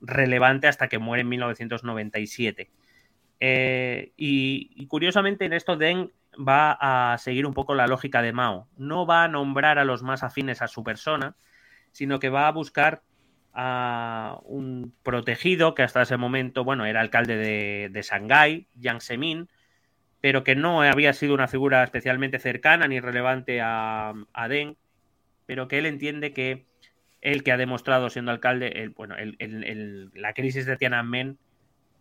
relevante 0.00 0.66
hasta 0.66 0.88
que 0.88 0.98
muere 0.98 1.22
en 1.22 1.28
1997. 1.28 2.70
Eh, 3.40 4.12
y, 4.16 4.86
curiosamente 4.86 5.46
en 5.46 5.52
esto 5.52 5.76
Deng 5.76 6.10
va 6.36 7.12
a 7.12 7.16
seguir 7.18 7.46
un 7.46 7.54
poco 7.54 7.74
la 7.74 7.86
lógica 7.86 8.22
de 8.22 8.32
Mao. 8.32 8.68
No 8.76 9.06
va 9.06 9.24
a 9.24 9.28
nombrar 9.28 9.78
a 9.78 9.84
los 9.84 10.02
más 10.02 10.22
afines 10.22 10.62
a 10.62 10.68
su 10.68 10.84
persona, 10.84 11.36
sino 11.92 12.18
que 12.18 12.28
va 12.28 12.48
a 12.48 12.52
buscar 12.52 13.02
a 13.52 14.38
un 14.44 14.94
protegido 15.02 15.74
que 15.74 15.82
hasta 15.82 16.02
ese 16.02 16.16
momento, 16.16 16.64
bueno, 16.64 16.86
era 16.86 17.00
alcalde 17.00 17.36
de, 17.36 17.88
de 17.90 18.02
Shanghái, 18.02 18.68
Jiang 18.78 19.00
Zemin, 19.00 19.48
pero 20.20 20.44
que 20.44 20.54
no 20.54 20.82
había 20.82 21.12
sido 21.12 21.34
una 21.34 21.48
figura 21.48 21.82
especialmente 21.82 22.38
cercana 22.38 22.88
ni 22.88 23.00
relevante 23.00 23.60
a, 23.60 24.12
a 24.32 24.48
Deng, 24.48 24.76
pero 25.46 25.68
que 25.68 25.78
él 25.78 25.86
entiende 25.86 26.32
que 26.32 26.64
él 27.20 27.42
que 27.42 27.52
ha 27.52 27.56
demostrado 27.56 28.10
siendo 28.10 28.30
alcalde, 28.30 28.68
el, 28.82 28.90
bueno, 28.90 29.14
el, 29.16 30.10
la 30.14 30.32
crisis 30.32 30.66
de 30.66 30.76
Tiananmen 30.76 31.38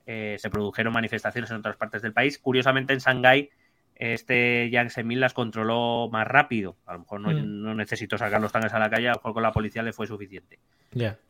eh, 0.05 0.37
se 0.39 0.49
produjeron 0.49 0.93
manifestaciones 0.93 1.51
en 1.51 1.57
otras 1.57 1.77
partes 1.77 2.01
del 2.01 2.13
país. 2.13 2.39
Curiosamente, 2.39 2.93
en 2.93 2.99
Shanghái, 2.99 3.49
este 3.95 4.69
Yang 4.69 4.91
Zemin 4.91 5.19
las 5.19 5.33
controló 5.33 6.09
más 6.09 6.25
rápido. 6.25 6.77
A 6.85 6.93
lo 6.93 6.99
mejor 6.99 7.19
no, 7.19 7.29
mm. 7.31 7.61
no 7.63 7.75
necesitó 7.75 8.17
sacar 8.17 8.41
los 8.41 8.51
tanques 8.51 8.73
a 8.73 8.79
la 8.79 8.89
calle, 8.89 9.07
a 9.07 9.11
lo 9.11 9.17
mejor 9.17 9.33
con 9.33 9.43
la 9.43 9.51
policía 9.51 9.83
le 9.83 9.93
fue 9.93 10.07
suficiente. 10.07 10.59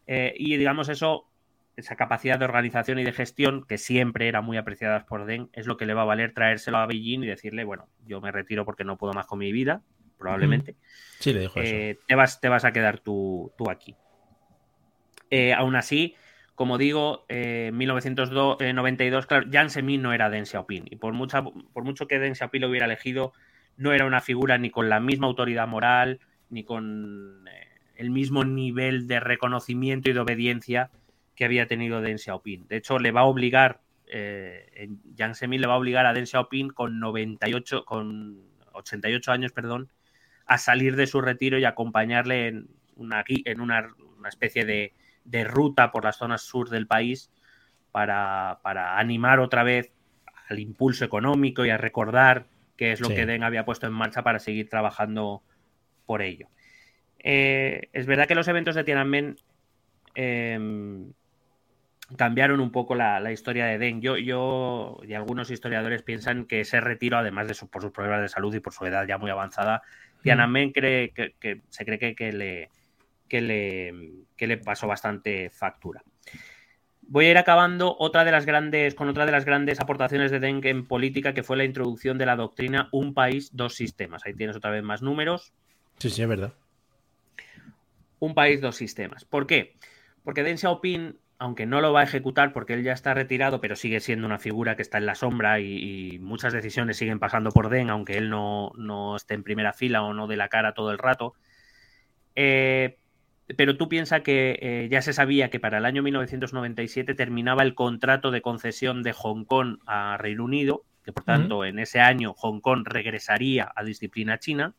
Eh, 0.08 0.34
y 0.38 0.56
digamos 0.56 0.88
eso, 0.90 1.26
esa 1.80 1.96
capacidad 1.96 2.38
de 2.38 2.46
organización 2.46 3.00
y 3.00 3.04
de 3.04 3.12
gestión, 3.12 3.66
que 3.66 3.78
siempre 3.78 4.28
era 4.28 4.42
muy 4.42 4.58
apreciada 4.58 5.06
por 5.06 5.26
Deng, 5.26 5.50
es 5.54 5.66
lo 5.66 5.78
que 5.78 5.86
le 5.86 5.94
va 5.94 6.04
a 6.04 6.06
valer 6.06 6.34
traérselo 6.34 6.78
a 6.78 6.86
Beijing 6.86 7.24
y 7.24 7.28
decirle, 7.28 7.64
bueno, 7.64 7.88
yo 8.06 8.22
me 8.22 8.32
retiro 8.32 8.66
porque 8.66 8.84
no 8.84 8.98
puedo 8.98 9.14
más 9.14 9.26
con 9.26 9.40
mi 9.40 9.52
vida, 9.52 9.82
probablemente. 10.18 10.76
Sí, 11.20 11.34
le 11.34 11.42
dijo 11.42 11.60
eh, 11.60 11.98
Te, 12.08 12.16
vas, 12.16 12.40
te 12.40 12.50
vas 12.50 12.66
a 12.66 12.72
quedar 12.72 13.00
tú, 13.00 13.52
tú 13.58 13.70
aquí. 13.70 13.96
Eh, 15.30 15.54
aún 15.54 15.76
así, 15.76 16.16
como 16.56 16.78
digo, 16.78 17.26
en 17.30 17.76
1992, 17.78 19.26
claro, 19.26 19.48
Jiang 19.50 19.70
Zemin 19.70 20.02
no 20.02 20.14
era 20.14 20.30
Deng 20.30 20.46
Xiaoping. 20.46 20.86
Y 20.90 20.96
por, 20.98 21.14
mucha, 21.14 21.44
por 21.44 21.84
mucho 21.84 22.08
que 22.08 22.20
Deng 22.20 22.36
Xiaoping 22.36 22.62
lo 22.62 22.70
hubiera 22.70 22.86
elegido, 22.86 23.34
no 23.78 23.94
era 23.94 24.06
una 24.06 24.22
figura 24.22 24.58
ni 24.58 24.70
con 24.70 24.90
la 24.90 25.00
misma 25.00 25.28
autoridad 25.28 25.68
moral, 25.68 26.20
ni 26.50 26.64
con 26.64 27.48
el 27.96 28.10
mismo 28.10 28.44
nivel 28.44 29.08
de 29.08 29.20
reconocimiento 29.20 30.10
y 30.10 30.14
de 30.14 30.20
obediencia 30.20 30.90
que 31.40 31.46
había 31.46 31.68
tenido 31.68 32.02
Deng 32.02 32.18
Xiaoping. 32.18 32.68
De 32.68 32.76
hecho, 32.76 33.00
le 33.00 33.14
va 33.14 33.22
a 33.22 33.24
obligar, 33.24 33.80
eh, 34.08 34.90
Jiang 35.16 35.36
Zemin 35.36 35.62
le 35.62 35.68
va 35.68 35.76
a 35.76 35.78
obligar 35.78 36.06
a 36.06 36.12
Deng 36.12 36.26
Xiaoping 36.26 36.72
con 36.72 37.00
98, 37.00 37.86
con 37.86 38.44
88 38.74 39.32
años, 39.32 39.54
perdón, 39.54 39.90
a 40.46 40.58
salir 40.58 40.98
de 40.98 41.08
su 41.08 41.22
retiro 41.22 41.58
y 41.58 41.64
acompañarle 41.64 42.48
en 42.48 42.68
una, 42.98 43.24
en 43.26 43.62
una, 43.62 43.88
especie 44.28 44.66
de, 44.66 44.94
ruta 45.46 45.94
por 45.94 46.04
las 46.04 46.18
zonas 46.18 46.42
sur 46.42 46.70
del 46.70 46.88
país 46.88 47.32
para, 47.94 48.60
animar 49.00 49.40
otra 49.40 49.64
vez 49.64 49.94
al 50.50 50.60
impulso 50.60 51.06
económico 51.06 51.64
y 51.64 51.70
a 51.70 51.78
recordar 51.78 52.48
qué 52.76 52.92
es 52.92 53.00
lo 53.00 53.08
que 53.08 53.26
Deng 53.26 53.44
había 53.44 53.64
puesto 53.64 53.88
en 53.88 53.94
marcha 53.94 54.24
para 54.24 54.40
seguir 54.40 54.68
trabajando 54.68 55.42
por 56.06 56.22
ello. 56.22 56.50
Eh, 57.18 57.88
es 57.94 58.08
verdad 58.08 58.28
que 58.28 58.36
los 58.36 58.50
eventos 58.50 58.76
de 58.76 58.84
Tiananmen 58.84 59.38
em, 60.16 61.14
cambiaron 62.18 62.60
un 62.60 62.72
poco 62.72 62.96
la, 62.96 63.32
historia 63.32 63.66
de 63.66 63.78
Deng. 63.78 64.02
Yo, 64.02 64.18
yo 64.18 65.00
y 65.08 65.14
algunos 65.14 65.52
historiadores 65.52 66.02
piensan 66.02 66.46
que 66.46 66.62
ese 66.62 66.82
retiro, 66.82 67.18
además 67.18 67.48
de 67.48 67.56
por 67.68 67.82
sus 67.82 67.92
problemas 67.92 68.22
de 68.22 68.30
salud 68.30 68.54
y 68.54 68.60
por 68.60 68.74
su 68.74 68.86
edad 68.86 69.08
ya 69.08 69.18
muy 69.18 69.32
avanzada, 69.32 69.82
Tiananmen 70.22 70.72
cree 70.72 71.12
que, 71.12 71.62
se 71.70 71.86
cree 71.86 72.16
que, 72.16 72.32
le, 72.32 72.70
que, 73.28 73.42
le, 73.42 73.94
que 74.36 74.48
le 74.48 74.58
pasó 74.58 74.88
bastante 74.88 75.50
factura. 75.50 76.04
Voy 77.02 77.26
a 77.26 77.32
ir 77.32 77.38
acabando 77.38 77.96
otra 77.98 78.24
de 78.24 78.32
las 78.32 78.46
grandes, 78.46 78.94
con 78.94 79.10
otra 79.10 79.26
de 79.26 79.32
las 79.32 79.46
grandes 79.46 79.80
aportaciones 79.80 80.30
de 80.30 80.40
Deng 80.40 80.64
en 80.66 80.86
política, 80.86 81.34
que 81.34 81.42
fue 81.42 81.58
la 81.58 81.64
introducción 81.64 82.18
de 82.18 82.26
la 82.26 82.36
doctrina 82.36 82.90
un 82.92 83.14
país, 83.14 83.50
dos 83.56 83.74
sistemas. 83.76 84.24
Ahí 84.26 84.34
tienes 84.36 84.56
otra 84.56 84.70
vez 84.70 84.84
más 84.84 85.02
números. 85.02 85.54
Sí, 85.98 86.10
sí, 86.10 86.22
es 86.22 86.28
verdad. 86.28 86.54
Un 88.20 88.36
país, 88.36 88.62
dos 88.62 88.76
sistemas. 88.76 89.26
¿Por 89.26 89.48
qué? 89.48 89.76
Porque 90.24 90.44
Deng 90.44 90.58
Xiaoping 90.58 91.18
aunque 91.40 91.66
no 91.66 91.80
lo 91.80 91.94
va 91.94 92.02
a 92.02 92.04
ejecutar 92.04 92.52
porque 92.52 92.74
él 92.74 92.84
ya 92.84 92.92
está 92.92 93.14
retirado, 93.14 93.62
pero 93.62 93.78
sigue 93.78 94.02
siendo 94.02 94.28
una 94.28 94.40
figura 94.40 94.76
que 94.76 94.82
está 94.82 94.98
en 94.98 95.06
la 95.06 95.16
sombra 95.16 95.62
y, 95.62 96.20
muchas 96.20 96.52
decisiones 96.52 96.98
siguen 96.98 97.18
pasando 97.18 97.52
por 97.52 97.70
Den, 97.70 97.90
aunque 97.90 98.18
él 98.18 98.30
no, 98.30 99.16
esté 99.16 99.36
en 99.36 99.44
primera 99.44 99.72
fila 99.72 100.04
o 100.04 100.14
no 100.14 100.28
de 100.28 100.36
la 100.36 100.50
cara 100.50 100.74
todo 100.74 100.92
el 100.92 100.98
rato. 100.98 101.34
Eh, 102.36 102.98
pero 103.56 103.78
tú 103.78 103.88
piensas 103.88 104.22
que 104.22 104.60
eh, 104.62 104.90
ya 104.92 105.02
se 105.02 105.14
sabía 105.14 105.50
que 105.50 105.62
para 105.62 105.78
el 105.78 105.86
año 105.86 106.04
1997 106.04 107.16
terminaba 107.16 107.64
el 107.64 107.74
contrato 107.74 108.32
de 108.32 108.42
concesión 108.42 109.02
de 109.02 109.14
Hong 109.14 109.46
Kong 109.46 109.78
a 109.86 110.18
Reino 110.18 110.44
Unido, 110.44 110.84
que 111.06 111.14
por 111.14 111.24
tanto 111.24 111.64
en 111.64 111.80
ese 111.80 112.02
año 112.02 112.34
Hong 112.34 112.60
Kong 112.60 112.86
regresaría 112.86 113.72
a 113.74 113.84
disciplina 113.86 114.40
china, 114.40 114.76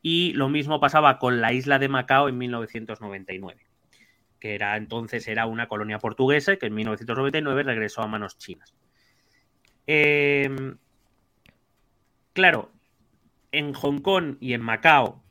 y 0.00 0.32
lo 0.32 0.48
mismo 0.48 0.80
pasaba 0.80 1.18
con 1.18 1.42
la 1.42 1.52
isla 1.52 1.78
de 1.78 1.88
Macao 1.88 2.30
en 2.30 2.38
1999 2.38 3.67
que 4.38 4.54
era 4.54 4.76
entonces 4.76 5.26
era 5.28 5.46
una 5.46 5.68
colonia 5.68 5.98
portuguesa 5.98 6.56
que 6.56 6.66
en 6.66 6.74
1999 6.74 7.62
regresó 7.62 8.02
a 8.02 8.06
manos 8.06 8.38
chinas. 8.38 8.74
Em, 9.86 10.76
claro, 12.32 12.70
en 13.52 13.72
Hong 13.72 14.00
Kong 14.00 14.36
y 14.40 14.52
en 14.52 14.62
Macao, 14.62 15.22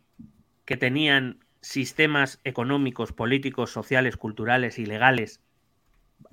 que 0.66 0.78
tenían 0.78 1.40
sistemas 1.62 2.40
económicos, 2.44 3.14
políticos, 3.14 3.72
sociales, 3.72 4.18
culturales 4.18 4.80
y 4.80 4.86
legales 4.86 5.42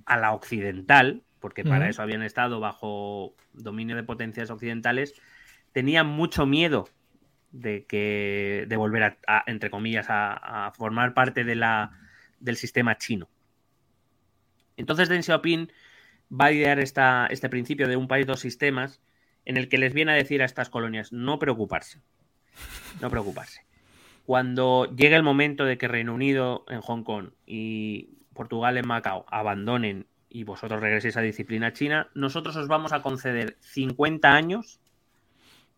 a 0.06 0.16
la 0.16 0.32
occidental, 0.32 1.22
porque 1.40 1.64
para 1.64 1.88
eso 1.88 2.02
habían 2.02 2.22
estado 2.22 2.59
bajo 2.60 3.34
dominio 3.52 3.96
de 3.96 4.02
potencias 4.02 4.51
occidentales, 4.51 5.14
tenían 5.72 6.06
mucho 6.06 6.46
miedo 6.46 6.88
de 7.52 7.84
que 7.84 8.64
de 8.66 8.76
volver 8.76 9.18
a, 9.26 9.44
entre 9.46 9.70
comillas 9.70 10.06
a 10.09 10.72
formar 10.74 11.14
parte 11.14 11.44
de 11.44 11.55
la 11.55 11.92
del 12.44 12.56
sistema 12.56 12.98
chino. 12.98 13.28
Entonces 14.76 15.08
Deng 15.08 15.22
Xiaoping 15.22 15.72
va 16.30 16.46
a 16.46 16.52
idear 16.52 16.78
este 16.78 17.48
principio 17.48 17.88
de 17.88 17.96
un 17.96 18.08
país, 18.08 18.26
dos 18.26 18.40
sistemas, 18.40 19.00
en 19.44 19.56
el 19.56 19.68
que 19.68 19.78
les 19.78 19.94
viene 19.94 20.12
a 20.12 20.16
decir 20.16 20.42
a 20.42 20.44
estas 20.44 20.70
colonias, 20.70 21.12
no 21.12 21.38
preocuparse, 21.38 22.00
no 23.00 23.10
preocuparse. 23.10 23.64
Cuando 24.24 24.86
llegue 24.94 25.16
el 25.16 25.22
momento 25.22 25.64
de 25.64 25.76
que 25.76 25.86
Reino 25.86 26.14
Unido 26.14 26.64
en 26.68 26.80
Hong 26.80 27.02
Kong 27.02 27.30
y 27.46 28.18
Portugal 28.32 28.78
en 28.78 28.86
Macao 28.86 29.26
abandonen 29.28 30.06
y 30.30 30.44
vosotros 30.44 30.80
regreséis 30.80 31.16
a 31.16 31.20
disciplina 31.20 31.72
china, 31.72 32.08
nosotros 32.14 32.56
os 32.56 32.66
vamos 32.66 32.92
a 32.92 33.02
conceder 33.02 33.56
50 33.60 34.32
años 34.32 34.80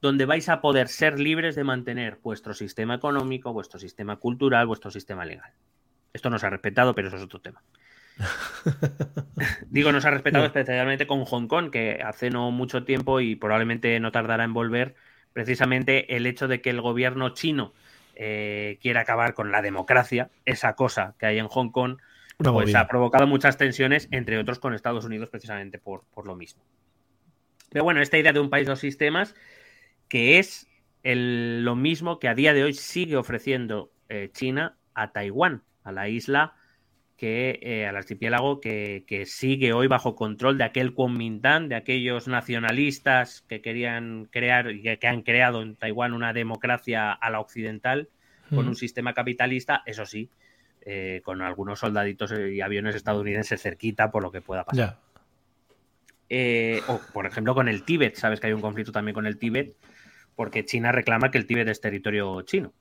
donde 0.00 0.26
vais 0.26 0.48
a 0.48 0.60
poder 0.60 0.88
ser 0.88 1.18
libres 1.18 1.56
de 1.56 1.64
mantener 1.64 2.20
vuestro 2.22 2.54
sistema 2.54 2.94
económico, 2.94 3.52
vuestro 3.52 3.80
sistema 3.80 4.16
cultural, 4.16 4.66
vuestro 4.66 4.90
sistema 4.90 5.24
legal. 5.24 5.52
Esto 6.16 6.30
no 6.30 6.38
se 6.38 6.46
ha 6.46 6.50
respetado, 6.50 6.94
pero 6.94 7.08
eso 7.08 7.18
es 7.18 7.22
otro 7.22 7.42
tema. 7.42 7.62
Digo, 9.68 9.92
no 9.92 10.00
se 10.00 10.08
ha 10.08 10.10
respetado 10.10 10.46
especialmente 10.46 11.06
con 11.06 11.26
Hong 11.26 11.46
Kong, 11.46 11.70
que 11.70 12.00
hace 12.02 12.30
no 12.30 12.50
mucho 12.50 12.84
tiempo 12.84 13.20
y 13.20 13.36
probablemente 13.36 14.00
no 14.00 14.12
tardará 14.12 14.44
en 14.44 14.54
volver, 14.54 14.94
precisamente 15.34 16.16
el 16.16 16.24
hecho 16.24 16.48
de 16.48 16.62
que 16.62 16.70
el 16.70 16.80
gobierno 16.80 17.34
chino 17.34 17.74
eh, 18.14 18.78
quiera 18.80 19.02
acabar 19.02 19.34
con 19.34 19.52
la 19.52 19.60
democracia, 19.60 20.30
esa 20.46 20.74
cosa 20.74 21.14
que 21.18 21.26
hay 21.26 21.38
en 21.38 21.48
Hong 21.48 21.68
Kong, 21.68 21.98
pues 22.38 22.74
ha 22.74 22.88
provocado 22.88 23.26
muchas 23.26 23.58
tensiones, 23.58 24.08
entre 24.10 24.38
otros 24.38 24.58
con 24.58 24.72
Estados 24.72 25.04
Unidos, 25.04 25.28
precisamente 25.28 25.78
por, 25.78 26.02
lo 26.24 26.34
mismo. 26.34 26.62
Pero 27.68 27.84
bueno, 27.84 28.00
esta 28.00 28.16
idea 28.16 28.32
de 28.32 28.40
un 28.40 28.48
país, 28.48 28.66
dos 28.66 28.78
sistemas, 28.78 29.34
que 30.08 30.38
es 30.38 30.66
lo 31.04 31.76
mismo 31.76 32.18
que 32.18 32.28
a 32.28 32.34
día 32.34 32.54
de 32.54 32.64
hoy 32.64 32.72
sigue 32.72 33.16
ofreciendo 33.16 33.92
eh, 34.08 34.30
China 34.32 34.78
a 34.94 35.12
Taiwán 35.12 35.62
a 35.86 35.92
la 35.92 36.08
isla 36.08 36.54
que 37.16 37.58
eh, 37.62 37.86
al 37.86 37.96
archipiélago 37.96 38.60
que, 38.60 39.24
sigue 39.26 39.72
hoy 39.72 39.86
bajo 39.86 40.14
control 40.14 40.58
de 40.58 40.64
aquel 40.64 40.92
Kuomintang, 40.92 41.68
de 41.68 41.74
aquellos 41.74 42.28
nacionalistas 42.28 43.42
que 43.48 43.62
querían 43.62 44.26
crear 44.30 44.70
y 44.70 44.82
que, 44.98 45.06
han 45.06 45.22
creado 45.22 45.62
en 45.62 45.76
Taiwán 45.76 46.12
una 46.12 46.32
democracia 46.32 47.12
a 47.12 47.30
la 47.30 47.40
occidental 47.40 48.10
con 48.50 48.68
un 48.68 48.76
sistema 48.76 49.12
capitalista, 49.12 49.82
eso 49.86 50.06
sí, 50.06 50.30
eh, 50.82 51.20
con 51.24 51.42
algunos 51.42 51.80
soldaditos 51.80 52.32
y 52.32 52.60
aviones 52.60 52.94
estadounidenses 52.94 53.60
cerquita 53.60 54.12
por 54.12 54.22
lo 54.22 54.30
que 54.30 54.40
pueda 54.40 54.64
pasar. 54.64 54.98
Eh, 56.28 56.80
o 56.86 57.00
por 57.12 57.26
ejemplo 57.26 57.54
con 57.54 57.68
el 57.68 57.82
Tíbet, 57.82 58.14
sabes 58.16 58.38
que 58.38 58.48
hay 58.48 58.52
un 58.52 58.60
conflicto 58.60 58.92
también 58.92 59.14
con 59.14 59.26
el 59.26 59.38
Tíbet, 59.38 59.74
porque 60.36 60.64
China 60.64 60.92
reclama 60.92 61.30
que 61.30 61.38
el 61.38 61.46
Tíbet 61.46 61.66
es 61.68 61.80
territorio 61.80 62.42
chino. 62.42 62.72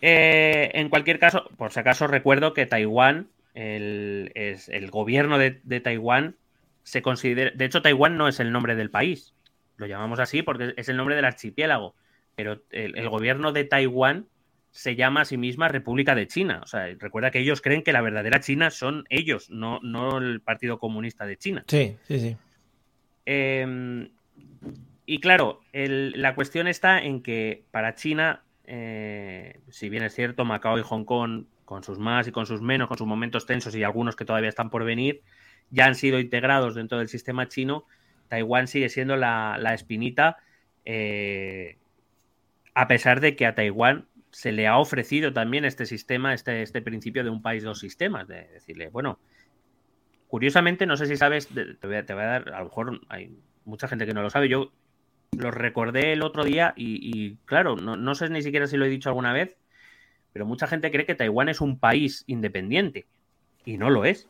Eh, 0.00 0.70
en 0.74 0.88
cualquier 0.88 1.18
caso, 1.18 1.50
por 1.56 1.72
si 1.72 1.80
acaso 1.80 2.06
recuerdo 2.06 2.54
que 2.54 2.66
Taiwán, 2.66 3.28
el, 3.54 4.30
es, 4.34 4.68
el 4.68 4.90
gobierno 4.90 5.38
de, 5.38 5.80
Taiwán 5.80 6.36
se 6.84 7.02
considera, 7.02 7.50
de 7.54 7.64
hecho 7.64 7.82
Taiwán 7.82 8.16
no 8.16 8.28
es 8.28 8.38
el 8.40 8.52
nombre 8.52 8.76
del 8.76 8.90
país, 8.90 9.34
lo 9.76 9.86
llamamos 9.86 10.20
así 10.20 10.42
porque 10.42 10.74
es 10.76 10.88
el 10.88 10.96
nombre 10.96 11.16
del 11.16 11.24
archipiélago, 11.24 11.94
pero 12.36 12.62
el, 12.70 13.08
gobierno 13.08 13.52
de 13.52 13.64
Taiwán 13.64 14.26
se 14.70 14.94
llama 14.94 15.22
a 15.22 15.24
sí 15.24 15.36
misma 15.36 15.66
República 15.66 16.14
de 16.14 16.28
China. 16.28 16.60
O 16.62 16.66
sea, 16.66 16.86
recuerda 16.98 17.32
que 17.32 17.40
ellos 17.40 17.60
creen 17.60 17.82
que 17.82 17.92
la 17.92 18.00
verdadera 18.00 18.38
China 18.38 18.70
son 18.70 19.04
ellos, 19.08 19.50
no, 19.50 19.80
no 19.82 20.18
el 20.18 20.40
Partido 20.40 20.78
Comunista 20.78 21.26
de 21.26 21.36
China. 21.36 21.64
Sí, 21.66 21.96
sí, 22.06 22.20
sí. 22.20 22.36
Em, 23.26 24.10
y 25.04 25.18
claro, 25.20 25.60
la 25.72 26.34
cuestión 26.34 26.68
está 26.68 27.02
en 27.02 27.22
que 27.22 27.64
para 27.72 27.94
China 27.94 28.44
eh, 28.70 29.60
si 29.70 29.88
bien 29.88 30.02
es 30.02 30.14
cierto, 30.14 30.44
Macao 30.44 30.78
y 30.78 30.82
Hong 30.82 31.04
Kong, 31.04 31.46
con 31.64 31.82
sus 31.82 31.98
más 31.98 32.28
y 32.28 32.32
con 32.32 32.44
sus 32.44 32.60
menos, 32.60 32.88
con 32.88 32.98
sus 32.98 33.06
momentos 33.06 33.46
tensos 33.46 33.74
y 33.74 33.82
algunos 33.82 34.14
que 34.14 34.26
todavía 34.26 34.50
están 34.50 34.68
por 34.68 34.84
venir, 34.84 35.22
ya 35.70 35.86
han 35.86 35.94
sido 35.94 36.20
integrados 36.20 36.74
dentro 36.74 36.98
del 36.98 37.08
sistema 37.08 37.48
chino, 37.48 37.86
Taiwán 38.28 38.68
sigue 38.68 38.90
siendo 38.90 39.16
la, 39.16 39.56
espinita, 39.72 40.36
eh, 40.84 41.78
a 42.74 42.88
pesar 42.88 43.20
de 43.20 43.36
que 43.36 43.46
a 43.46 43.54
Taiwán 43.54 44.06
se 44.32 44.52
le 44.52 44.66
ha 44.66 44.76
ofrecido 44.76 45.32
también 45.32 45.64
este 45.64 45.86
sistema, 45.86 46.34
este, 46.34 46.60
este 46.60 46.82
principio 46.82 47.24
de 47.24 47.30
un 47.30 47.40
país, 47.40 47.62
dos 47.62 47.78
sistemas, 47.80 48.28
de 48.28 48.48
decirle, 48.48 48.90
bueno, 48.90 49.18
curiosamente, 50.28 50.84
no 50.84 50.98
sé 50.98 51.06
si 51.06 51.16
sabes, 51.16 51.48
te 51.48 51.86
voy, 51.86 51.96
a, 51.96 52.04
te 52.04 52.12
voy 52.12 52.22
a 52.22 52.26
dar, 52.26 52.52
a 52.52 52.58
lo 52.58 52.64
mejor 52.66 53.00
hay 53.08 53.34
mucha 53.64 53.88
gente 53.88 54.04
que 54.04 54.12
no 54.12 54.20
lo 54.20 54.28
sabe, 54.28 54.50
yo 54.50 54.72
lo 55.36 55.50
recordé 55.50 56.12
el 56.12 56.22
otro 56.22 56.44
día 56.44 56.74
y, 56.76 57.36
claro, 57.44 57.76
no, 57.76 58.14
sé 58.14 58.28
ni 58.28 58.42
siquiera 58.42 58.66
si 58.66 58.76
lo 58.76 58.84
he 58.84 58.90
dicho 58.90 59.08
alguna 59.08 59.32
vez, 59.32 59.56
pero 60.32 60.46
mucha 60.46 60.66
gente 60.66 60.90
cree 60.90 61.06
que 61.06 61.14
Taiwán 61.14 61.48
es 61.48 61.60
un 61.60 61.78
país 61.78 62.24
independiente 62.26 63.06
y 63.64 63.78
no 63.78 63.90
lo 63.90 64.04
es. 64.04 64.28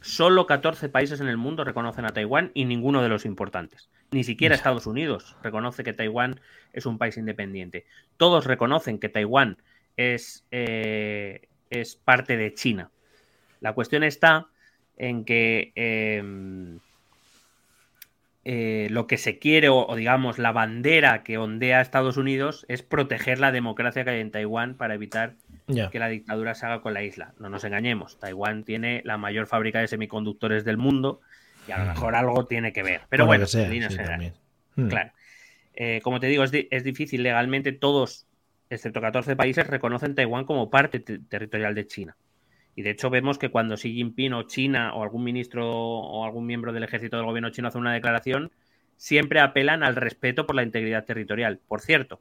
Solo 0.00 0.46
14 0.46 0.88
países 0.88 1.20
en 1.20 1.28
el 1.28 1.36
mundo 1.36 1.64
reconocen 1.64 2.04
a 2.04 2.10
Taiwán 2.10 2.52
y 2.54 2.66
ninguno 2.66 3.02
de 3.02 3.08
los 3.08 3.24
importantes. 3.24 3.90
Ni 4.10 4.22
siquiera 4.22 4.54
Estados 4.54 4.86
Unidos 4.86 5.36
reconoce 5.42 5.82
que 5.82 5.92
Taiwán 5.92 6.40
es 6.72 6.86
un 6.86 6.98
país 6.98 7.16
independiente. 7.16 7.84
Todos 8.16 8.46
reconocen 8.46 8.98
que 8.98 9.08
Taiwán 9.08 9.58
es, 9.96 10.44
eh, 10.50 11.48
es 11.70 11.96
parte 11.96 12.36
de 12.36 12.54
China. 12.54 12.90
La 13.60 13.72
cuestión 13.72 14.04
está 14.04 14.46
en 14.96 15.24
que 15.24 15.72
em, 15.74 16.78
eh, 18.44 18.88
lo 18.90 19.06
que 19.06 19.18
se 19.18 19.38
quiere, 19.38 19.68
o, 19.68 19.94
digamos, 19.96 20.38
la 20.38 20.52
bandera 20.52 21.22
que 21.22 21.38
ondea 21.38 21.78
a 21.78 21.82
Estados 21.82 22.16
Unidos 22.16 22.64
es 22.68 22.82
proteger 22.82 23.40
la 23.40 23.52
democracia 23.52 24.04
que 24.04 24.10
hay 24.10 24.20
en 24.20 24.30
Taiwán 24.30 24.74
para 24.74 24.94
evitar 24.94 25.34
que 25.92 25.98
la 25.98 26.08
dictadura 26.08 26.54
se 26.54 26.64
haga 26.64 26.80
con 26.80 26.94
la 26.94 27.02
isla. 27.02 27.34
No 27.38 27.50
nos 27.50 27.64
engañemos, 27.64 28.18
Taiwán 28.18 28.64
tiene 28.64 29.02
la 29.04 29.18
mayor 29.18 29.46
fábrica 29.46 29.80
de 29.80 29.88
semiconductores 29.88 30.64
del 30.64 30.78
mundo 30.78 31.20
y 31.66 31.72
a 31.72 31.78
lo 31.78 31.84
mejor 31.84 32.14
algo 32.14 32.46
tiene 32.46 32.72
que 32.72 32.82
ver. 32.82 33.02
Pero 33.10 33.26
bueno, 33.26 33.44
hmm. 33.44 34.88
Claro. 34.88 35.12
Eh, 35.74 36.00
como 36.02 36.18
te 36.18 36.26
digo, 36.28 36.42
es, 36.42 36.50
es, 36.52 36.84
difícil 36.84 37.22
legalmente, 37.22 37.72
todos, 37.72 38.26
excepto 38.70 39.00
14 39.00 39.36
países, 39.36 39.66
reconocen 39.66 40.14
Taiwán 40.14 40.44
como 40.44 40.70
parte 40.70 41.00
territorial 41.00 41.74
de 41.74 41.86
China. 41.86 42.16
Y 42.78 42.82
de 42.82 42.90
hecho 42.90 43.10
vemos 43.10 43.38
que 43.38 43.48
cuando 43.48 43.74
Xi 43.76 43.92
Jinping 43.92 44.34
o 44.34 44.44
China 44.44 44.94
o 44.94 45.02
algún 45.02 45.24
ministro 45.24 45.68
o 45.68 46.24
algún 46.24 46.46
miembro 46.46 46.72
del 46.72 46.84
ejército 46.84 47.16
del 47.16 47.26
gobierno 47.26 47.50
chino 47.50 47.66
hace 47.66 47.78
una 47.78 47.92
declaración, 47.92 48.52
siempre 48.96 49.40
apelan 49.40 49.82
al 49.82 49.96
respeto 49.96 50.46
por 50.46 50.54
la 50.54 50.62
integridad 50.62 51.04
territorial. 51.04 51.58
Por 51.66 51.80
cierto, 51.80 52.20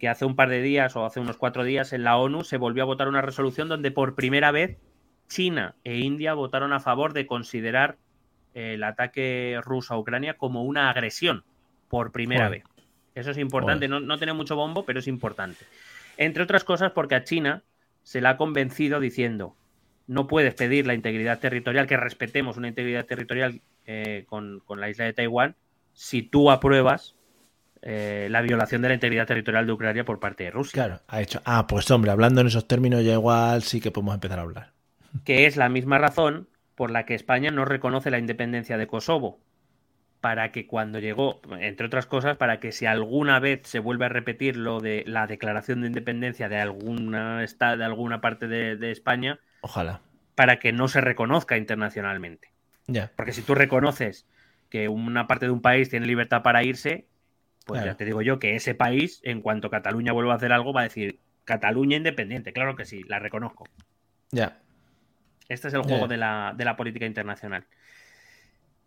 que 0.00 0.08
hace 0.08 0.24
un 0.24 0.34
par 0.34 0.48
de 0.48 0.60
días 0.60 0.96
o 0.96 1.06
hace 1.06 1.20
unos 1.20 1.36
cuatro 1.36 1.62
días 1.62 1.92
en 1.92 2.02
la 2.02 2.16
ONU 2.16 2.42
se 2.42 2.56
volvió 2.56 2.82
a 2.82 2.86
votar 2.86 3.06
una 3.06 3.22
resolución 3.22 3.68
donde 3.68 3.92
por 3.92 4.16
primera 4.16 4.50
vez 4.50 4.76
China 5.28 5.76
e 5.84 5.98
India 5.98 6.34
votaron 6.34 6.72
a 6.72 6.80
favor 6.80 7.12
de 7.12 7.28
considerar 7.28 7.96
el 8.54 8.82
ataque 8.82 9.60
ruso 9.62 9.94
a 9.94 10.00
Ucrania 10.00 10.36
como 10.36 10.64
una 10.64 10.90
agresión 10.90 11.44
por 11.86 12.10
primera 12.10 12.48
vez. 12.48 12.64
Eso 13.14 13.30
es 13.30 13.38
importante, 13.38 13.86
no, 13.86 14.00
no 14.00 14.18
tiene 14.18 14.32
mucho 14.32 14.56
bombo, 14.56 14.84
pero 14.84 14.98
es 14.98 15.06
importante. 15.06 15.64
Entre 16.16 16.42
otras 16.42 16.64
cosas 16.64 16.90
porque 16.90 17.14
a 17.14 17.22
China 17.22 17.62
se 18.02 18.20
la 18.20 18.30
ha 18.30 18.36
convencido 18.36 18.98
diciendo, 18.98 19.54
no 20.06 20.26
puedes 20.26 20.54
pedir 20.54 20.86
la 20.86 20.94
integridad 20.94 21.40
territorial, 21.40 21.86
que 21.86 21.96
respetemos 21.96 22.56
una 22.56 22.68
integridad 22.68 23.06
territorial 23.06 23.60
eh, 23.86 24.24
con, 24.28 24.62
la 24.76 24.88
isla 24.88 25.04
de 25.04 25.12
Taiwán, 25.12 25.56
si 25.92 26.22
tú 26.22 26.50
apruebas 26.50 27.16
eh, 27.82 28.28
la 28.30 28.42
violación 28.42 28.82
de 28.82 28.88
la 28.88 28.94
integridad 28.94 29.26
territorial 29.26 29.66
de 29.66 29.72
Ucrania 29.72 30.04
por 30.04 30.20
parte 30.20 30.44
de 30.44 30.50
Rusia. 30.50 30.72
Claro, 30.72 31.02
ha 31.08 31.20
hecho. 31.20 31.42
Ah, 31.44 31.66
pues 31.66 31.90
hombre, 31.90 32.10
hablando 32.10 32.40
en 32.40 32.46
esos 32.46 32.68
términos 32.68 33.04
ya 33.04 33.14
igual 33.14 33.62
sí 33.62 33.80
que 33.80 33.90
podemos 33.90 34.14
empezar 34.14 34.38
a 34.38 34.42
hablar. 34.42 34.72
Que 35.24 35.46
es 35.46 35.56
la 35.56 35.68
misma 35.68 35.98
razón 35.98 36.48
por 36.74 36.90
la 36.90 37.06
que 37.06 37.14
España 37.14 37.50
no 37.50 37.64
reconoce 37.64 38.10
la 38.10 38.18
independencia 38.18 38.76
de 38.76 38.86
Kosovo. 38.86 39.40
Para 40.20 40.50
que 40.50 40.66
cuando 40.66 40.98
llegó, 40.98 41.40
entre 41.60 41.86
otras 41.86 42.06
cosas, 42.06 42.36
para 42.36 42.58
que 42.58 42.72
si 42.72 42.86
alguna 42.86 43.38
vez 43.38 43.60
se 43.64 43.78
vuelve 43.78 44.06
a 44.06 44.08
repetir 44.08 44.56
lo 44.56 44.80
de 44.80 45.04
la 45.06 45.26
declaración 45.26 45.82
de 45.82 45.88
independencia 45.88 46.48
de 46.48 46.56
alguna, 46.56 47.40
de 47.40 47.84
alguna 47.84 48.20
parte 48.20 48.48
de 48.48 48.90
España, 48.90 49.38
Ojalá. 49.60 50.00
Para 50.34 50.58
que 50.58 50.72
no 50.72 50.88
se 50.88 51.00
reconozca 51.00 51.56
internacionalmente. 51.56 52.52
Ya. 52.86 53.10
Porque 53.16 53.32
si 53.32 53.42
tú 53.42 53.54
reconoces 53.54 54.26
que 54.68 54.88
una 54.88 55.26
parte 55.26 55.46
de 55.46 55.52
un 55.52 55.62
país 55.62 55.88
tiene 55.88 56.06
libertad 56.06 56.42
para 56.42 56.62
irse, 56.62 57.06
pues 57.64 57.84
ya 57.84 57.94
te 57.96 58.04
digo 58.04 58.22
yo 58.22 58.38
que 58.38 58.54
ese 58.54 58.74
país, 58.74 59.20
en 59.24 59.40
cuanto 59.40 59.70
Cataluña 59.70 60.12
vuelva 60.12 60.34
a 60.34 60.36
hacer 60.36 60.52
algo, 60.52 60.72
va 60.72 60.82
a 60.82 60.84
decir 60.84 61.18
Cataluña 61.44 61.96
independiente. 61.96 62.52
Claro 62.52 62.76
que 62.76 62.84
sí, 62.84 63.02
la 63.08 63.18
reconozco. 63.18 63.64
Ya. 64.30 64.58
Este 65.48 65.68
es 65.68 65.74
el 65.74 65.82
juego 65.82 66.08
de, 66.08 66.16
la, 66.16 66.74
política 66.76 67.06
internacional. 67.06 67.64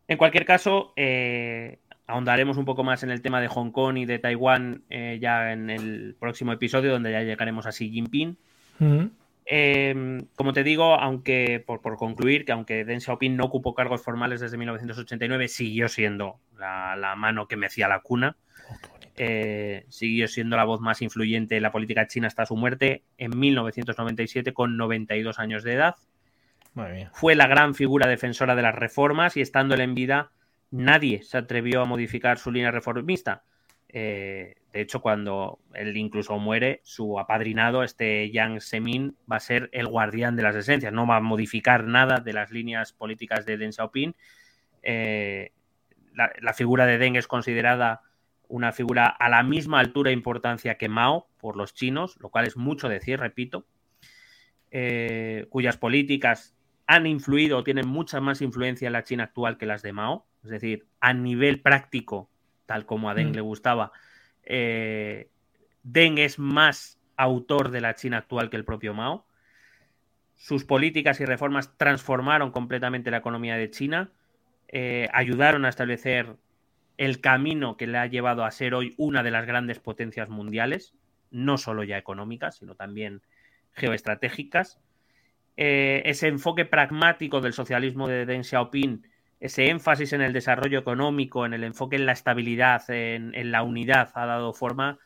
En 0.07 0.17
cualquier 0.17 0.45
caso, 0.45 0.93
eh, 0.95 1.79
ahondaremos 2.07 2.57
un 2.57 2.65
poco 2.65 2.83
más 2.83 3.03
en 3.03 3.11
el 3.11 3.21
tema 3.21 3.39
de 3.39 3.47
Hong 3.47 3.71
Kong 3.71 3.97
y 3.97 4.05
de 4.05 4.19
Taiwán 4.19 4.83
eh, 4.89 5.19
ya 5.21 5.51
en 5.51 5.69
el 5.69 6.15
próximo 6.19 6.51
episodio, 6.51 6.91
donde 6.91 7.11
ya 7.11 7.21
llegaremos 7.21 7.65
a 7.65 7.71
Xi 7.71 7.89
Jinping. 7.89 8.37
Em, 9.51 10.27
como 10.35 10.53
te 10.53 10.63
digo, 10.63 10.93
aunque 10.93 11.59
por, 11.65 11.81
concluir, 11.97 12.45
que 12.45 12.51
aunque 12.51 12.85
Deng 12.85 13.01
Xiaoping 13.01 13.35
no 13.35 13.45
ocupó 13.45 13.73
cargos 13.73 14.03
formales 14.03 14.41
desde 14.41 14.57
1989, 14.57 15.47
siguió 15.47 15.87
siendo 15.87 16.39
la, 16.55 17.15
mano 17.17 17.47
que 17.47 17.57
mecía 17.57 17.87
la 17.87 18.01
cuna. 18.01 18.37
Oh, 18.69 18.75
eh, 19.15 19.85
siguió 19.89 20.27
siendo 20.27 20.55
la 20.55 20.65
voz 20.65 20.81
más 20.81 21.01
influyente 21.01 21.57
en 21.57 21.63
la 21.63 21.71
política 21.71 22.05
china 22.05 22.27
hasta 22.27 22.45
su 22.45 22.55
muerte 22.55 23.01
en 23.17 23.39
1997 23.39 24.53
con 24.53 24.77
92 24.77 25.39
años 25.39 25.63
de 25.63 25.73
edad. 25.73 25.95
Fue 27.13 27.33
la 27.33 27.47
gran 27.47 27.73
figura 27.73 28.07
defensora 28.07 28.55
de 28.55 28.61
las 28.61 28.75
reformas 28.75 29.35
y 29.35 29.41
estando 29.41 29.73
en 29.73 29.95
vida 29.95 30.29
nadie 30.69 31.23
se 31.23 31.39
atrevió 31.39 31.81
a 31.81 31.85
modificar 31.85 32.37
su 32.37 32.51
línea 32.51 32.69
reformista. 32.69 33.41
Eh, 33.91 34.55
de 34.71 34.81
hecho, 34.81 35.01
cuando 35.01 35.59
él 35.73 35.97
incluso 35.97 36.37
muere, 36.37 36.81
su 36.83 37.19
apadrinado, 37.19 37.83
este 37.83 38.29
Yang 38.29 38.61
Semin, 38.61 39.17
va 39.29 39.37
a 39.37 39.39
ser 39.41 39.69
el 39.73 39.87
guardián 39.87 40.35
de 40.35 40.43
las 40.43 40.55
esencias. 40.55 40.93
No 40.93 41.07
va 41.07 41.17
a 41.17 41.21
modificar 41.21 41.83
nada 41.85 42.19
de 42.19 42.33
las 42.33 42.51
líneas 42.51 42.93
políticas 42.93 43.45
de 43.45 43.57
Deng 43.57 43.73
Xiaoping. 43.73 44.15
Eh, 44.83 45.51
la, 46.13 46.53
figura 46.53 46.85
de 46.85 46.97
Deng 46.97 47.15
es 47.15 47.27
considerada 47.27 48.01
una 48.47 48.71
figura 48.71 49.07
a 49.07 49.29
la 49.29 49.41
misma 49.41 49.79
altura 49.79 50.09
e 50.09 50.13
importancia 50.13 50.75
que 50.75 50.89
Mao 50.89 51.27
por 51.37 51.55
los 51.55 51.73
chinos, 51.73 52.17
lo 52.19 52.29
cual 52.29 52.45
es 52.45 52.57
mucho 52.57 52.89
decir, 52.89 53.19
repito, 53.19 53.65
eh, 54.71 55.47
cuyas 55.49 55.77
políticas 55.77 56.55
han 56.85 57.07
influido 57.07 57.59
o 57.59 57.63
tienen 57.63 57.87
mucha 57.87 58.19
más 58.19 58.41
influencia 58.41 58.87
en 58.87 58.93
la 58.93 59.03
China 59.03 59.25
actual 59.25 59.57
que 59.57 59.65
las 59.65 59.81
de 59.81 59.93
Mao. 59.93 60.27
Es 60.43 60.49
decir, 60.49 60.87
a 60.99 61.13
nivel 61.13 61.61
práctico 61.61 62.29
tal 62.69 62.85
como 62.85 63.09
a 63.09 63.15
Deng 63.15 63.31
mm. 63.31 63.33
le 63.33 63.41
gustaba. 63.41 63.91
Eh, 64.43 65.27
Deng 65.81 66.19
es 66.19 66.37
más 66.37 66.99
autor 67.17 67.71
de 67.71 67.81
la 67.81 67.95
China 67.95 68.17
actual 68.17 68.51
que 68.51 68.57
el 68.57 68.63
propio 68.63 68.93
Mao. 68.93 69.25
Sus 70.35 70.65
políticas 70.65 71.19
y 71.19 71.25
reformas 71.25 71.75
transformaron 71.77 72.51
completamente 72.51 73.09
la 73.09 73.17
economía 73.17 73.55
de 73.55 73.71
China, 73.71 74.11
eh, 74.67 75.09
ayudaron 75.13 75.65
a 75.65 75.69
establecer 75.69 76.35
el 76.97 77.21
camino 77.21 77.75
que 77.75 77.87
le 77.87 77.97
ha 77.97 78.05
llevado 78.05 78.45
a 78.45 78.51
ser 78.51 78.75
hoy 78.75 78.93
una 78.99 79.23
de 79.23 79.31
las 79.31 79.47
grandes 79.47 79.79
potencias 79.79 80.29
mundiales, 80.29 80.93
no 81.31 81.57
solo 81.57 81.83
ya 81.83 81.97
económicas, 81.97 82.57
sino 82.57 82.75
también 82.75 83.23
geoestratégicas. 83.73 84.79
Eh, 85.57 86.03
ese 86.05 86.27
enfoque 86.27 86.65
pragmático 86.65 87.41
del 87.41 87.53
socialismo 87.53 88.07
de 88.07 88.27
Deng 88.27 88.43
Xiaoping 88.43 89.01
ese 89.39 89.69
énfasis 89.69 90.13
en 90.13 90.21
el 90.21 90.33
desarrollo 90.33 90.79
económico, 90.79 91.45
en 91.45 91.53
el 91.53 91.63
enfoque 91.63 91.95
en 91.95 92.05
la 92.05 92.11
estabilidad, 92.11 92.83
en, 92.89 93.51
la 93.51 93.63
unidad, 93.63 94.11
ha 94.13 94.25
dado 94.25 94.53
forma 94.53 94.99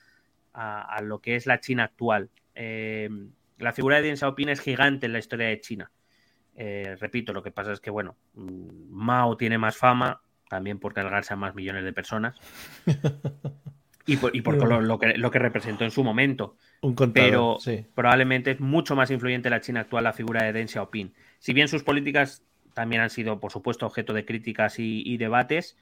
a, 0.54 1.02
lo 1.04 1.20
que 1.20 1.36
es 1.36 1.46
la 1.46 1.60
China 1.60 1.84
actual. 1.84 2.30
Eh, 2.56 3.10
la 3.60 3.74
figura 3.74 3.98
de 3.98 4.04
Deng 4.04 4.18
Xiaoping 4.18 4.50
es 4.50 4.60
gigante 4.60 5.06
en 5.06 5.14
la 5.14 5.20
historia 5.20 5.48
de 5.48 5.62
China. 5.62 5.92
Eh, 6.56 6.96
repito, 7.00 7.34
lo 7.34 7.44
que 7.44 7.52
pasa 7.52 7.72
es 7.72 7.80
que, 7.80 7.92
bueno, 7.92 8.16
mm, 8.34 8.90
Mao 8.90 9.38
tiene 9.38 9.58
más 9.58 9.78
fama, 9.78 10.22
también 10.50 10.80
por 10.80 10.94
cargarse 10.94 11.34
a 11.34 11.38
más 11.38 11.56
millones 11.56 11.84
de 11.84 11.94
personas. 11.94 12.36
y 14.06 14.18
por, 14.18 14.34
lo, 14.36 15.00
que, 15.00 15.18
lo, 15.18 15.32
que, 15.32 15.40
representó 15.40 15.84
en 15.84 15.92
su 15.92 16.04
momento. 16.04 16.58
Un 16.82 16.96
Pero 17.14 17.58
probablemente 17.96 18.52
es 18.52 18.60
mucho 18.60 18.96
más 18.96 19.12
influyente 19.12 19.50
la 19.50 19.62
China 19.62 19.82
actual 19.82 20.04
la 20.04 20.14
figura 20.14 20.44
de 20.44 20.54
Deng 20.54 20.68
Xiaoping. 20.68 21.14
Si 21.40 21.54
bien 21.54 21.68
sus 21.68 21.84
políticas 21.84 22.44
también 22.74 23.02
han 23.02 23.10
sido, 23.10 23.40
por 23.40 23.52
supuesto, 23.52 23.86
objeto 23.86 24.14
de 24.14 24.26
críticas 24.26 24.76
y, 24.80 25.18
debates. 25.18 25.78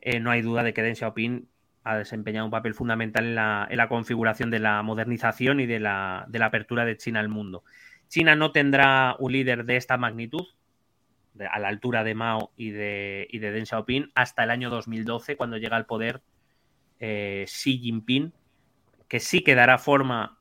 Eh, 0.00 0.20
no 0.20 0.30
hay 0.30 0.42
duda 0.42 0.62
de 0.62 0.72
que 0.72 0.82
Deng 0.82 0.96
Xiaoping 0.96 1.48
ha 1.84 1.96
desempeñado 1.96 2.46
un 2.46 2.50
papel 2.50 2.74
fundamental 2.74 3.24
en 3.26 3.34
la, 3.34 3.88
configuración 3.88 4.50
de 4.50 4.58
la 4.58 4.82
modernización 4.82 5.60
y 5.60 5.66
de 5.66 5.80
la, 5.80 6.26
apertura 6.42 6.84
de 6.84 6.96
China 6.96 7.20
al 7.20 7.28
mundo. 7.28 7.64
China 8.08 8.34
no 8.36 8.52
tendrá 8.52 9.16
un 9.18 9.32
líder 9.32 9.64
de 9.64 9.76
esta 9.76 9.96
magnitud, 9.96 10.46
a 11.50 11.58
la 11.58 11.68
altura 11.68 12.04
de 12.04 12.14
Mao 12.14 12.50
y 12.56 12.70
de, 12.70 13.26
y 13.30 13.38
de 13.38 13.52
Deng 13.52 13.66
Xiaoping, 13.66 14.10
hasta 14.14 14.44
el 14.44 14.50
año 14.50 14.68
2012, 14.68 15.36
cuando 15.36 15.56
llega 15.56 15.76
al 15.76 15.86
poder 15.86 16.20
eh, 16.98 17.44
Xi 17.46 17.78
Jinping, 17.78 18.32
que 19.08 19.20
sí 19.20 19.42
que 19.42 19.54
dará 19.54 19.78
forma 19.78 20.38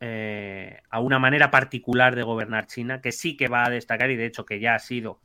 eh, 0.00 0.80
a 0.90 1.00
una 1.00 1.18
manera 1.18 1.50
particular 1.50 2.16
de 2.16 2.22
gobernar 2.22 2.66
China, 2.66 3.00
que 3.00 3.12
sí 3.12 3.36
que 3.36 3.48
va 3.48 3.64
a 3.64 3.70
destacar 3.70 4.10
y 4.10 4.16
de 4.16 4.26
hecho 4.26 4.44
que 4.44 4.58
ya 4.58 4.74
ha 4.74 4.78
sido 4.78 5.20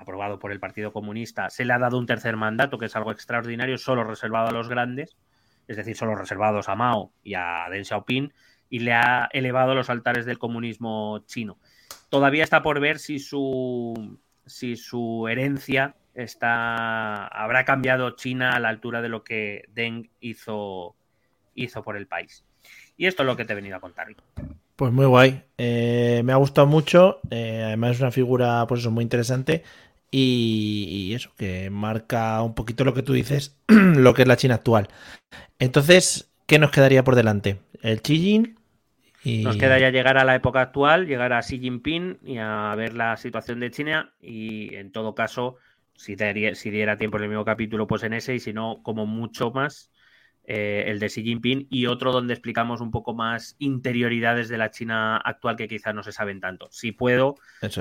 aprobado 0.00 0.38
por 0.38 0.50
el 0.50 0.60
Partido 0.60 0.92
Comunista, 0.92 1.50
se 1.50 1.64
le 1.64 1.72
ha 1.72 1.78
dado 1.78 1.98
un 1.98 2.06
tercer 2.06 2.36
mandato, 2.36 2.78
que 2.78 2.86
es 2.86 2.96
algo 2.96 3.12
extraordinario, 3.12 3.76
solo 3.78 4.02
reservado 4.02 4.48
a 4.48 4.52
los 4.52 4.68
grandes, 4.68 5.16
es 5.68 5.76
decir, 5.76 5.96
solo 5.96 6.14
reservados 6.14 6.68
a 6.68 6.74
Mao 6.74 7.12
y 7.22 7.34
a 7.34 7.66
Deng 7.70 7.84
Xiaoping, 7.84 8.32
y 8.70 8.78
le 8.80 8.92
ha 8.94 9.28
elevado 9.32 9.74
los 9.74 9.90
altares 9.90 10.24
del 10.24 10.38
comunismo 10.38 11.22
chino. 11.26 11.58
Todavía 12.08 12.44
está 12.44 12.62
por 12.62 12.80
ver 12.80 12.98
si 12.98 13.18
su, 13.18 14.18
si 14.46 14.76
su 14.76 15.28
herencia 15.28 15.96
está, 16.14 17.26
habrá 17.26 17.64
cambiado 17.64 18.12
China 18.12 18.52
a 18.52 18.60
la 18.60 18.68
altura 18.68 19.02
de 19.02 19.08
lo 19.08 19.22
que 19.22 19.64
Deng 19.68 20.08
hizo, 20.20 20.96
hizo 21.54 21.82
por 21.82 21.96
el 21.96 22.06
país. 22.06 22.44
Y 22.96 23.06
esto 23.06 23.22
es 23.22 23.26
lo 23.26 23.36
que 23.36 23.44
te 23.44 23.52
he 23.52 23.56
venido 23.56 23.76
a 23.76 23.80
contar. 23.80 24.08
Pues 24.76 24.92
muy 24.92 25.06
guay. 25.06 25.42
Eh, 25.58 26.22
me 26.24 26.32
ha 26.32 26.36
gustado 26.36 26.66
mucho. 26.66 27.20
Eh, 27.30 27.62
además 27.64 27.92
es 27.92 28.00
una 28.00 28.10
figura, 28.10 28.64
pues 28.66 28.80
eso, 28.80 28.90
muy 28.90 29.02
interesante. 29.02 29.62
Y, 30.10 31.12
eso, 31.14 31.32
que 31.36 31.70
marca 31.70 32.42
un 32.42 32.54
poquito 32.54 32.84
lo 32.84 32.94
que 32.94 33.02
tú 33.02 33.12
dices, 33.12 33.56
lo 33.68 34.14
que 34.14 34.22
es 34.22 34.28
la 34.28 34.36
China 34.36 34.56
actual. 34.56 34.88
Entonces, 35.58 36.32
¿qué 36.46 36.58
nos 36.58 36.70
quedaría 36.70 37.04
por 37.04 37.14
delante? 37.14 37.60
El 37.82 38.02
Xi 38.02 38.18
Jinping. 38.18 38.56
Nos 39.44 39.56
queda 39.56 39.78
ya 39.78 39.90
llegar 39.90 40.16
a 40.16 40.24
la 40.24 40.34
época 40.34 40.62
actual, 40.62 41.06
llegar 41.06 41.32
a 41.32 41.42
Xi 41.42 41.60
Jinping 41.60 42.18
y 42.24 42.38
a 42.38 42.74
ver 42.74 42.94
la 42.94 43.16
situación 43.16 43.60
de 43.60 43.70
China 43.70 44.14
y 44.20 44.74
en 44.74 44.92
todo 44.92 45.14
caso, 45.14 45.56
si, 45.94 46.16
si 46.54 46.70
diera 46.70 46.96
tiempo 46.96 47.18
en 47.18 47.24
el 47.24 47.28
mismo 47.28 47.44
capítulo, 47.44 47.86
pues 47.86 48.02
en 48.02 48.14
ese 48.14 48.34
y 48.34 48.40
si 48.40 48.54
no, 48.54 48.82
como 48.82 49.04
mucho 49.04 49.50
más, 49.50 49.90
eh, 50.52 50.90
el 50.90 50.98
de 50.98 51.06
Xi 51.06 51.22
Jinping, 51.22 51.68
y 51.70 51.86
otro 51.86 52.10
donde 52.10 52.34
explicamos 52.34 52.80
un 52.80 52.90
poco 52.90 53.14
más 53.14 53.54
interioridades 53.60 54.48
de 54.48 54.58
la 54.58 54.72
China 54.72 55.16
actual 55.18 55.54
que 55.54 55.68
quizás 55.68 55.94
no 55.94 56.02
se 56.02 56.10
saben 56.10 56.40
tanto. 56.40 56.66
Si 56.72 56.90
puedo, 56.90 57.36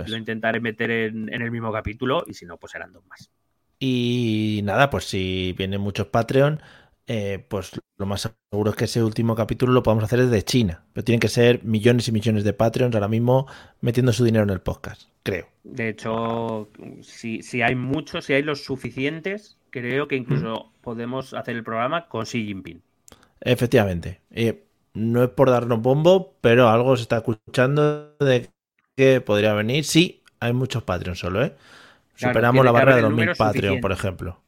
lo 0.06 0.16
intentaré 0.16 0.60
meter 0.60 0.92
en, 0.92 1.30
el 1.34 1.50
mismo 1.50 1.72
capítulo 1.72 2.24
y 2.28 2.36
si 2.36 2.46
no, 2.46 2.58
pues 2.58 2.74
serán 2.74 2.94
dos 2.94 3.04
más. 3.08 3.32
Y 3.80 4.62
nada, 4.66 4.92
pues 4.92 5.06
si 5.06 5.56
vienen 5.58 5.82
muchos 5.82 6.10
Patreon, 6.10 6.62
eh, 7.08 7.44
pues 7.48 7.72
lo 7.98 8.06
más 8.06 8.30
seguro 8.52 8.70
es 8.70 8.76
que 8.76 8.86
ese 8.86 9.02
último 9.02 9.34
capítulo 9.34 9.74
lo 9.74 9.82
podamos 9.82 10.04
hacer 10.04 10.20
desde 10.20 10.44
China. 10.44 10.86
Pero 10.94 11.04
tienen 11.04 11.20
que 11.20 11.28
ser 11.28 11.64
millones 11.64 12.08
y 12.08 12.12
millones 12.12 12.44
de 12.44 12.54
Patreons 12.54 12.94
ahora 12.94 13.08
mismo 13.08 13.48
metiendo 13.82 14.14
su 14.14 14.24
dinero 14.24 14.44
en 14.44 14.52
el 14.52 14.62
podcast, 14.62 15.10
creo. 15.24 15.48
De 15.64 15.90
hecho, 15.90 16.70
si, 17.02 17.42
si 17.42 17.64
hay 17.64 17.74
muchos, 17.74 18.26
si 18.26 18.34
hay 18.34 18.44
los 18.44 18.64
suficientes, 18.64 19.58
creo 19.72 20.08
que 20.08 20.18
incluso 20.18 20.72
podemos 20.90 21.36
hacer 21.36 21.56
el 21.56 21.64
programa 21.64 22.08
con 22.08 22.26
Xi 22.26 22.48
Jinping. 22.48 22.82
Efectivamente. 23.42 24.22
no 24.96 25.24
es 25.24 25.30
por 25.30 25.52
darnos 25.52 25.84
bombo, 25.84 26.34
pero 26.42 26.68
algo 26.68 26.98
se 26.98 27.04
está 27.04 27.18
escuchando 27.18 28.16
de 28.20 28.50
que 28.96 29.22
podría 29.22 29.54
venir. 29.54 29.86
Sí, 29.86 30.24
hay 30.40 30.52
muchos 30.52 30.82
Patreons 30.82 31.20
solo, 31.20 31.44
¿eh? 31.44 31.56
Superamos 32.16 32.66
la 32.66 32.72
barra 32.72 32.96
de 32.96 33.04
los 33.04 33.14
mil 33.14 33.30
Patreon, 33.38 33.80
por 33.82 33.92
ejemplo. 33.92 34.42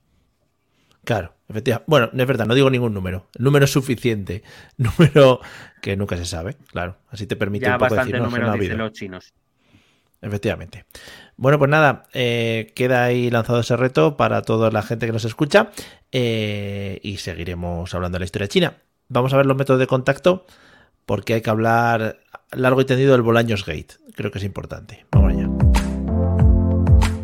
Claro, 1.04 1.36
efectivamente. 1.48 1.86
Bueno, 1.88 2.10
es 2.12 2.28
verdad, 2.28 2.48
no 2.48 2.56
digo 2.56 2.72
ningún 2.72 2.96
número. 2.96 3.28
número 3.38 3.68
suficiente. 3.68 4.42
Número 4.78 5.42
que 5.80 5.96
nunca 5.96 6.18
se 6.18 6.26
sabe, 6.26 6.58
claro. 6.72 6.98
Así 7.10 7.28
te 7.28 7.36
permite 7.36 7.68
ya 7.68 7.74
un 7.74 7.78
poco 7.78 7.96
decir, 7.96 8.18
no, 8.18 8.26
número 8.26 8.48
no 8.48 8.54
ha 8.54 8.58
dicen 8.58 8.80
los 8.80 8.94
chinos. 8.94 9.32
Efectivamente. 10.22 10.86
Bueno, 11.42 11.58
pues 11.58 11.72
nada, 11.72 12.04
eh, 12.14 12.72
queda 12.76 13.04
ahí 13.04 13.32
lanzado 13.32 13.62
ese 13.62 13.76
reto 13.76 14.16
para 14.16 14.44
toda 14.44 14.70
la 14.70 14.84
gente 14.84 15.08
que 15.08 15.12
nos 15.12 15.26
escucha 15.26 15.72
eh, 16.12 17.00
y 17.02 17.18
seguiremos 17.18 17.92
hablando 17.96 18.18
de 18.18 18.20
la 18.20 18.26
historia 18.26 18.48
china. 18.48 18.78
Vamos 19.10 19.34
a 19.34 19.38
ver 19.38 19.48
los 19.48 19.58
métodos 19.58 19.80
de 19.80 19.88
contacto 19.88 20.46
porque 21.08 21.34
hay 21.34 21.42
que 21.42 21.50
hablar 21.50 22.20
largo 22.52 22.82
y 22.82 22.86
tendido 22.86 23.14
del 23.14 23.24
Bolaños 23.24 23.66
Gate. 23.66 23.96
Creo 24.14 24.30
que 24.30 24.38
es 24.38 24.44
importante. 24.44 25.08
Vamos 25.14 25.34
allá. 25.34 25.50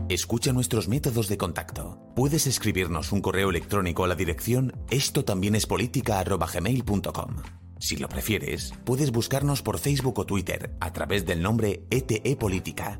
Escucha 0.09 0.51
nuestros 0.51 0.87
métodos 0.87 1.27
de 1.27 1.37
contacto. 1.37 1.99
Puedes 2.15 2.47
escribirnos 2.47 3.11
un 3.11 3.21
correo 3.21 3.51
electrónico 3.51 4.03
a 4.03 4.07
la 4.07 4.15
dirección 4.15 4.73
esto 4.89 5.25
también 5.25 5.53
es 5.53 5.67
política@gmail.com. 5.67 7.35
Si 7.79 7.97
lo 7.97 8.09
prefieres, 8.09 8.73
puedes 8.83 9.11
buscarnos 9.11 9.61
por 9.61 9.77
Facebook 9.77 10.17
o 10.17 10.25
Twitter 10.25 10.71
a 10.79 10.91
través 10.91 11.23
del 11.27 11.43
nombre 11.43 11.85
ETE 11.91 12.35
Política. 12.35 12.99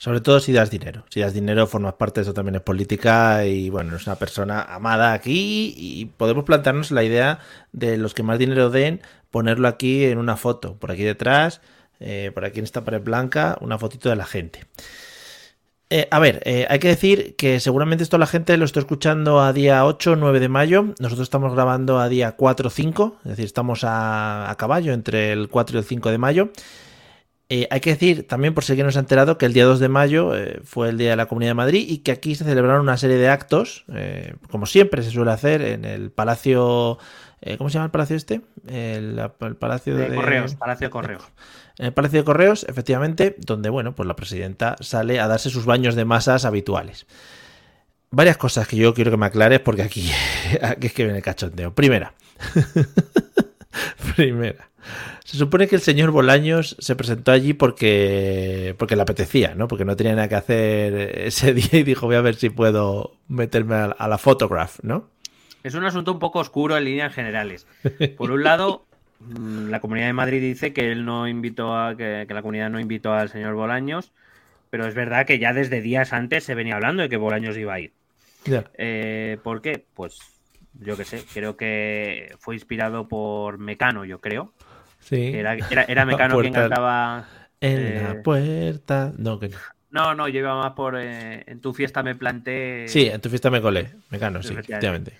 Sobre 0.00 0.22
todo 0.22 0.40
si 0.40 0.54
das 0.54 0.70
dinero. 0.70 1.04
Si 1.10 1.20
das 1.20 1.34
dinero, 1.34 1.66
formas 1.66 1.92
parte 1.92 2.20
de 2.20 2.22
eso 2.22 2.32
también 2.32 2.54
es 2.54 2.62
política 2.62 3.44
y 3.44 3.68
bueno, 3.68 3.94
es 3.94 4.06
una 4.06 4.16
persona 4.16 4.62
amada 4.62 5.12
aquí 5.12 5.74
y 5.76 6.06
podemos 6.06 6.44
plantearnos 6.44 6.90
la 6.90 7.04
idea 7.04 7.40
de 7.72 7.98
los 7.98 8.14
que 8.14 8.22
más 8.22 8.38
dinero 8.38 8.70
den, 8.70 9.02
ponerlo 9.30 9.68
aquí 9.68 10.06
en 10.06 10.16
una 10.16 10.38
foto, 10.38 10.74
por 10.76 10.90
aquí 10.90 11.02
detrás, 11.02 11.60
eh, 11.98 12.30
por 12.32 12.46
aquí 12.46 12.60
en 12.60 12.64
esta 12.64 12.82
pared 12.82 13.02
blanca, 13.02 13.58
una 13.60 13.76
fotito 13.76 14.08
de 14.08 14.16
la 14.16 14.24
gente. 14.24 14.64
Eh, 15.90 16.08
a 16.10 16.18
ver, 16.18 16.40
eh, 16.46 16.66
hay 16.70 16.78
que 16.78 16.88
decir 16.88 17.36
que 17.36 17.60
seguramente 17.60 18.02
esto 18.02 18.16
la 18.16 18.26
gente 18.26 18.56
lo 18.56 18.64
está 18.64 18.80
escuchando 18.80 19.42
a 19.42 19.52
día 19.52 19.84
8 19.84 20.12
o 20.12 20.16
9 20.16 20.40
de 20.40 20.48
mayo. 20.48 20.94
Nosotros 20.98 21.26
estamos 21.26 21.52
grabando 21.52 21.98
a 21.98 22.08
día 22.08 22.36
4 22.36 22.68
o 22.68 22.70
5, 22.70 23.18
es 23.24 23.30
decir, 23.32 23.44
estamos 23.44 23.84
a, 23.84 24.50
a 24.50 24.56
caballo 24.56 24.94
entre 24.94 25.32
el 25.32 25.50
4 25.50 25.76
y 25.76 25.78
el 25.80 25.84
5 25.84 26.10
de 26.10 26.16
mayo. 26.16 26.52
Eh, 27.52 27.66
hay 27.68 27.80
que 27.80 27.90
decir 27.90 28.28
también, 28.28 28.54
por 28.54 28.62
si 28.62 28.70
alguien 28.70 28.86
no 28.86 28.92
se 28.92 28.98
ha 28.98 29.00
enterado, 29.00 29.36
que 29.36 29.44
el 29.44 29.52
día 29.52 29.64
2 29.64 29.80
de 29.80 29.88
mayo 29.88 30.36
eh, 30.36 30.60
fue 30.62 30.88
el 30.88 30.98
Día 30.98 31.10
de 31.10 31.16
la 31.16 31.26
Comunidad 31.26 31.50
de 31.50 31.54
Madrid 31.54 31.84
y 31.88 31.98
que 31.98 32.12
aquí 32.12 32.36
se 32.36 32.44
celebraron 32.44 32.82
una 32.82 32.96
serie 32.96 33.16
de 33.16 33.28
actos, 33.28 33.84
eh, 33.92 34.36
como 34.52 34.66
siempre 34.66 35.02
se 35.02 35.10
suele 35.10 35.32
hacer, 35.32 35.60
en 35.60 35.84
el 35.84 36.12
Palacio. 36.12 36.98
¿Cómo 37.56 37.70
se 37.70 37.74
llama 37.74 37.86
el 37.86 37.90
palacio 37.90 38.16
este? 38.16 38.42
El, 38.68 39.18
el 39.18 39.56
Palacio 39.56 39.96
De 39.96 40.10
de, 40.10 40.14
correos, 40.14 40.54
Palacio 40.56 40.88
de 40.88 40.90
Correos. 40.90 41.22
En 41.78 41.86
el 41.86 41.92
Palacio 41.94 42.18
de 42.20 42.24
Correos, 42.24 42.66
efectivamente, 42.68 43.34
donde, 43.38 43.70
bueno, 43.70 43.94
pues 43.94 44.06
la 44.06 44.14
presidenta 44.14 44.76
sale 44.80 45.18
a 45.18 45.26
darse 45.26 45.48
sus 45.48 45.64
baños 45.64 45.94
de 45.94 46.04
masas 46.04 46.44
habituales. 46.44 47.06
Varias 48.10 48.36
cosas 48.36 48.68
que 48.68 48.76
yo 48.76 48.92
quiero 48.92 49.10
que 49.10 49.16
me 49.16 49.26
aclares 49.26 49.60
porque 49.60 49.82
aquí, 49.82 50.10
aquí 50.62 50.88
es 50.88 50.92
que 50.92 51.04
viene 51.04 51.18
el 51.18 51.24
cachondeo. 51.24 51.74
Primera. 51.74 52.12
Primera. 54.16 54.69
Se 55.24 55.36
supone 55.36 55.68
que 55.68 55.76
el 55.76 55.82
señor 55.82 56.10
Bolaños 56.10 56.76
se 56.78 56.96
presentó 56.96 57.32
allí 57.32 57.52
porque, 57.54 58.74
porque 58.78 58.96
le 58.96 59.02
apetecía, 59.02 59.54
¿no? 59.54 59.68
Porque 59.68 59.84
no 59.84 59.96
tenía 59.96 60.14
nada 60.14 60.28
que 60.28 60.34
hacer 60.34 60.94
ese 61.18 61.54
día 61.54 61.80
y 61.80 61.82
dijo, 61.82 62.06
voy 62.06 62.16
a 62.16 62.20
ver 62.20 62.34
si 62.34 62.50
puedo 62.50 63.16
meterme 63.28 63.74
a, 63.76 63.84
a 63.86 64.08
la 64.08 64.18
photograph, 64.18 64.80
¿no? 64.82 65.08
Es 65.62 65.74
un 65.74 65.84
asunto 65.84 66.12
un 66.12 66.18
poco 66.18 66.38
oscuro 66.38 66.76
en 66.76 66.84
líneas 66.84 67.12
generales. 67.12 67.66
Por 68.16 68.30
un 68.30 68.44
lado, 68.44 68.86
la 69.28 69.80
Comunidad 69.80 70.06
de 70.06 70.12
Madrid 70.14 70.40
dice 70.40 70.72
que 70.72 70.90
él 70.90 71.04
no 71.04 71.28
invitó 71.28 71.76
a 71.76 71.96
que, 71.96 72.24
que 72.26 72.34
la 72.34 72.40
comunidad 72.40 72.70
no 72.70 72.80
invitó 72.80 73.12
al 73.12 73.28
señor 73.28 73.54
Bolaños, 73.54 74.12
pero 74.70 74.86
es 74.86 74.94
verdad 74.94 75.26
que 75.26 75.38
ya 75.38 75.52
desde 75.52 75.82
días 75.82 76.12
antes 76.12 76.44
se 76.44 76.54
venía 76.54 76.76
hablando 76.76 77.02
de 77.02 77.08
que 77.08 77.18
Bolaños 77.18 77.56
iba 77.58 77.74
a 77.74 77.80
ir. 77.80 77.92
Eh, 78.78 79.38
¿Por 79.42 79.60
qué? 79.60 79.84
Pues 79.94 80.18
yo 80.80 80.96
qué 80.96 81.04
sé, 81.04 81.24
creo 81.32 81.56
que 81.56 82.34
fue 82.38 82.54
inspirado 82.54 83.08
por 83.08 83.58
Mecano, 83.58 84.04
yo 84.04 84.20
creo. 84.20 84.52
Sí. 85.10 85.32
Era, 85.34 85.56
era, 85.88 86.04
Mecano 86.06 86.38
quien 86.38 86.52
cantaba. 86.52 87.26
En 87.60 87.78
eh, 87.78 88.02
la 88.02 88.22
puerta. 88.22 89.12
No, 89.18 89.40
que 89.40 89.48
no. 89.48 89.58
No, 89.90 90.14
no, 90.14 90.28
yo 90.28 90.38
iba 90.38 90.54
más 90.56 90.72
por 90.74 90.96
eh, 90.96 91.42
En 91.48 91.60
tu 91.60 91.74
fiesta 91.74 92.04
me 92.04 92.14
planté. 92.14 92.86
Sí, 92.86 93.08
en 93.08 93.20
tu 93.20 93.28
fiesta 93.28 93.50
me 93.50 93.60
colé. 93.60 93.90
Mecano, 94.10 94.40
sí, 94.40 94.52
Efectivamente. 94.52 95.12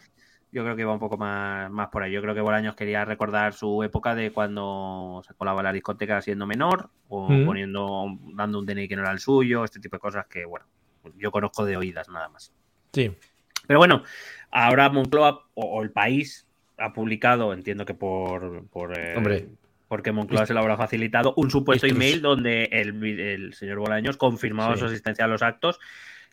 Yo 0.53 0.63
creo 0.63 0.77
que 0.77 0.83
iba 0.83 0.93
un 0.93 1.01
poco 1.01 1.17
más, 1.17 1.71
más 1.71 1.89
por 1.89 2.05
ahí. 2.05 2.13
Yo 2.13 2.23
creo 2.23 2.35
que 2.35 2.41
Bolaños 2.41 2.77
quería 2.77 3.05
recordar 3.05 3.53
su 3.53 3.83
época 3.83 4.15
de 4.15 4.31
cuando 4.33 5.23
se 5.27 5.35
colaba 5.35 5.63
la 5.63 5.73
discoteca 5.73 6.21
siendo 6.23 6.47
menor 6.47 6.89
o 7.09 7.29
Mm. 7.29 7.47
poniendo, 7.47 8.19
dando 8.35 8.61
un 8.61 8.67
DNI 8.67 8.89
que 8.89 8.97
no 8.97 9.03
era 9.03 9.13
el 9.13 9.19
suyo, 9.19 9.65
este 9.65 9.81
tipo 9.81 9.97
de 9.97 10.01
cosas 10.01 10.27
que, 10.27 10.45
bueno, 10.45 10.67
yo 11.17 11.31
conozco 11.33 11.65
de 11.65 11.77
oídas 11.77 12.09
nada 12.09 12.29
más. 12.29 12.53
Sí. 12.93 13.13
Pero 13.67 13.79
bueno, 13.79 14.03
ahora 14.51 14.89
Moncloa 14.89 15.47
o, 15.55 15.65
o 15.65 15.83
el 15.83 15.91
país 15.91 16.47
ha 16.79 16.93
publicado, 16.93 17.53
entiendo 17.53 17.85
que 17.85 17.95
por, 17.95 18.67
por 18.69 18.99
eh, 18.99 19.17
Hombre. 19.17 19.49
Porque 19.91 20.13
Moncloa 20.13 20.47
se 20.47 20.55
lo 20.55 20.61
habrá 20.61 20.77
facilitado, 20.77 21.35
un 21.37 21.51
supuesto 21.51 21.85
Esto 21.85 21.99
es- 21.99 22.05
email 22.05 22.23
donde 22.23 22.69
el, 22.71 23.03
el 23.19 23.55
señor 23.55 23.81
Bolaños 23.81 24.17
confirmaba 24.17 24.75
Sí. 24.75 24.81
su 24.81 24.87
asistencia 24.87 25.25
a 25.25 25.29
los 25.29 25.43
actos, 25.43 25.81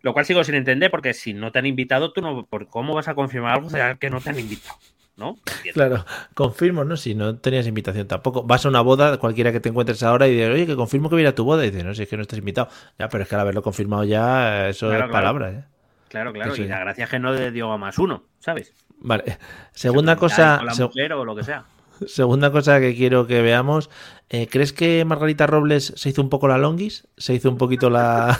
lo 0.03 0.13
cual 0.13 0.25
sigo 0.25 0.43
sin 0.43 0.53
entender 0.53 0.91
porque 0.91 1.15
si 1.15 1.33
no 1.33 1.51
te 1.51 1.57
han 1.57 1.65
invitado, 1.65 2.13
tú 2.13 2.21
no, 2.21 2.45
¿por 2.45 2.67
cómo 2.67 2.93
vas 2.93 3.07
a 3.07 3.15
confirmar 3.15 3.55
algo 3.55 3.67
que 3.99 4.09
no 4.11 4.21
te 4.21 4.29
han 4.29 4.37
invitado? 4.39 4.77
¿No? 5.15 5.39
Claro, 5.73 6.05
confirmo, 6.35 6.83
¿no? 6.83 6.95
Si 6.97 7.15
no 7.15 7.39
tenías 7.39 7.65
invitación 7.65 8.07
tampoco. 8.07 8.43
Vas 8.43 8.63
a 8.67 8.69
una 8.69 8.81
boda, 8.81 9.17
cualquiera 9.17 9.51
que 9.51 9.59
te 9.59 9.69
encuentres 9.69 10.03
ahora, 10.03 10.27
y 10.27 10.33
dices, 10.35 10.51
oye, 10.53 10.67
que 10.67 10.75
confirmo 10.75 11.09
que 11.09 11.15
viene 11.15 11.29
a 11.29 11.33
tu 11.33 11.43
boda. 11.43 11.65
Y 11.65 11.71
dices, 11.71 11.83
no, 11.83 11.95
si 11.95 12.03
es 12.03 12.07
que 12.09 12.15
no 12.17 12.21
estás 12.21 12.37
invitado. 12.37 12.69
Ya, 12.99 13.09
pero 13.09 13.23
es 13.23 13.27
que 13.29 13.33
al 13.33 13.41
haberlo 13.41 13.63
confirmado 13.63 14.03
ya, 14.03 14.69
eso 14.69 14.89
Claro, 14.89 15.05
es 15.05 15.09
claro. 15.09 15.11
palabra, 15.11 15.49
¿eh? 15.49 15.63
Claro, 16.09 16.31
claro, 16.31 16.53
Eso 16.53 16.61
y 16.61 16.67
la 16.67 16.77
gracia 16.81 17.05
es 17.05 17.09
que 17.09 17.17
no 17.17 17.33
le 17.33 17.49
dio 17.49 17.71
a 17.71 17.79
más 17.79 17.97
uno, 17.97 18.25
¿sabes? 18.37 18.75
Vale. 18.99 19.39
Segunda 19.71 20.15
cosa, 20.17 20.61
la 20.63 20.73
se- 20.75 20.83
mujer 20.83 21.13
o 21.13 21.25
lo 21.25 21.35
que 21.35 21.43
sea. 21.43 21.65
Segunda 22.07 22.51
cosa 22.51 22.79
que 22.79 22.95
quiero 22.95 23.25
que 23.27 23.41
veamos. 23.41 23.89
eh, 24.29 24.47
¿Crees 24.47 24.73
que 24.73 25.03
Margarita 25.05 25.47
Robles 25.47 25.93
se 25.95 26.09
hizo 26.09 26.21
un 26.21 26.29
poco 26.29 26.47
la 26.47 26.57
longis? 26.57 27.07
¿Se 27.17 27.33
hizo 27.33 27.49
un 27.49 27.57
poquito 27.57 27.89
la, 27.89 28.37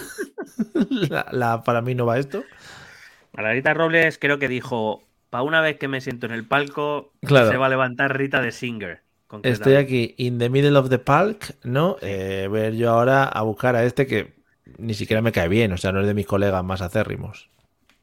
la, 0.90 1.28
la 1.32 1.64
para 1.64 1.82
mí 1.82 1.96
no 1.96 2.06
va 2.06 2.20
esto? 2.20 2.44
Margarita 3.34 3.74
Robles 3.74 4.18
creo 4.20 4.40
que 4.40 4.48
dijo, 4.48 5.04
para 5.30 5.44
una 5.44 5.62
vez 5.62 5.78
que 5.78 5.88
me 5.88 6.02
siento 6.02 6.26
en 6.26 6.32
el 6.34 6.46
palco, 6.46 7.12
Claro. 7.22 7.50
se 7.50 7.58
va 7.58 7.68
a 7.68 7.70
levantar 7.70 8.18
Rita 8.18 8.42
de 8.42 8.52
Singer. 8.52 9.02
Estoy 9.44 9.76
aquí 9.76 10.16
in 10.18 10.38
the 10.40 10.50
middle 10.50 10.78
of 10.78 10.90
the 10.90 11.00
park, 11.00 11.56
¿no? 11.64 11.98
Eh, 12.02 12.48
ver 12.50 12.76
yo 12.76 12.92
ahora 12.92 13.26
a 13.26 13.42
buscar 13.42 13.76
a 13.76 13.84
este 13.84 14.08
que 14.08 14.36
ni 14.78 14.94
siquiera 14.94 15.22
me 15.22 15.34
cae 15.34 15.50
bien, 15.50 15.74
o 15.74 15.78
sea, 15.78 15.92
no 15.92 16.00
es 16.00 16.08
de 16.08 16.14
mis 16.14 16.26
colegas 16.26 16.64
más 16.64 16.82
acérrimos. 16.82 17.50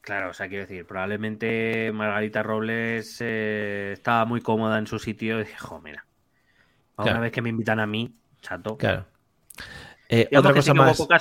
Claro, 0.05 0.31
o 0.31 0.35
sea, 0.35 0.49
quiero 0.49 0.67
decir, 0.67 0.87
probablemente 0.87 1.91
Margarita 1.93 2.43
Robles 2.43 3.17
eh, 3.21 3.91
estaba 3.95 4.27
muy 4.27 4.43
cómoda 4.43 4.79
en 4.79 4.87
su 4.87 4.99
sitio 4.99 5.41
y 5.41 5.45
dijo, 5.45 5.81
mira, 5.81 6.05
para 6.95 7.05
Claro. 7.07 7.19
una 7.19 7.21
vez 7.25 7.33
que 7.33 7.43
me 7.43 7.51
invitan 7.51 7.81
a 7.81 7.87
mí, 7.87 8.15
chato. 8.43 8.77
Claro. 8.77 9.07
Eh, 10.09 10.29
otra 10.37 10.53
que 10.53 10.61
sí 10.63 10.71
cosa 10.71 10.73
que 10.73 10.79
más. 10.79 10.97
poca, 10.99 11.19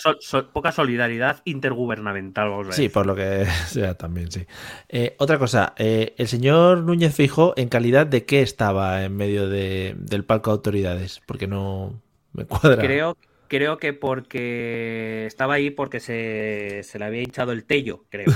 poca 0.52 0.72
solidaridad 0.74 1.42
intergubernamental, 1.46 2.50
vamos 2.50 2.70
a 2.70 2.72
Sí, 2.74 2.90
por 2.90 3.06
lo 3.06 3.16
que 3.16 3.46
sea 3.68 3.96
también, 3.96 4.30
sí. 4.32 4.46
Eh, 4.90 5.16
otra 5.20 5.40
cosa, 5.40 5.74
eh, 5.78 6.14
el 6.18 6.28
señor 6.28 6.80
Núñez 6.84 7.16
Fijó, 7.16 7.54
¿en 7.56 7.70
calidad 7.70 8.06
de 8.06 8.26
qué 8.26 8.42
estaba 8.42 9.04
en 9.04 9.16
medio 9.16 9.48
de- 9.48 9.96
del 9.98 10.26
palco 10.26 10.52
de 10.52 10.56
autoridades? 10.56 11.22
Porque 11.26 11.48
no 11.48 12.02
me 12.34 12.46
cuadra. 12.46 12.82
Creo, 12.84 13.18
creo 13.54 13.78
que 13.78 13.94
porque 13.94 15.26
estaba 15.28 15.54
ahí 15.54 15.70
porque 15.70 16.00
se, 16.00 16.82
se 16.82 16.98
le 16.98 17.06
había 17.06 17.22
hinchado 17.22 17.52
el 17.52 17.66
tello, 17.66 18.04
creo. 18.10 18.26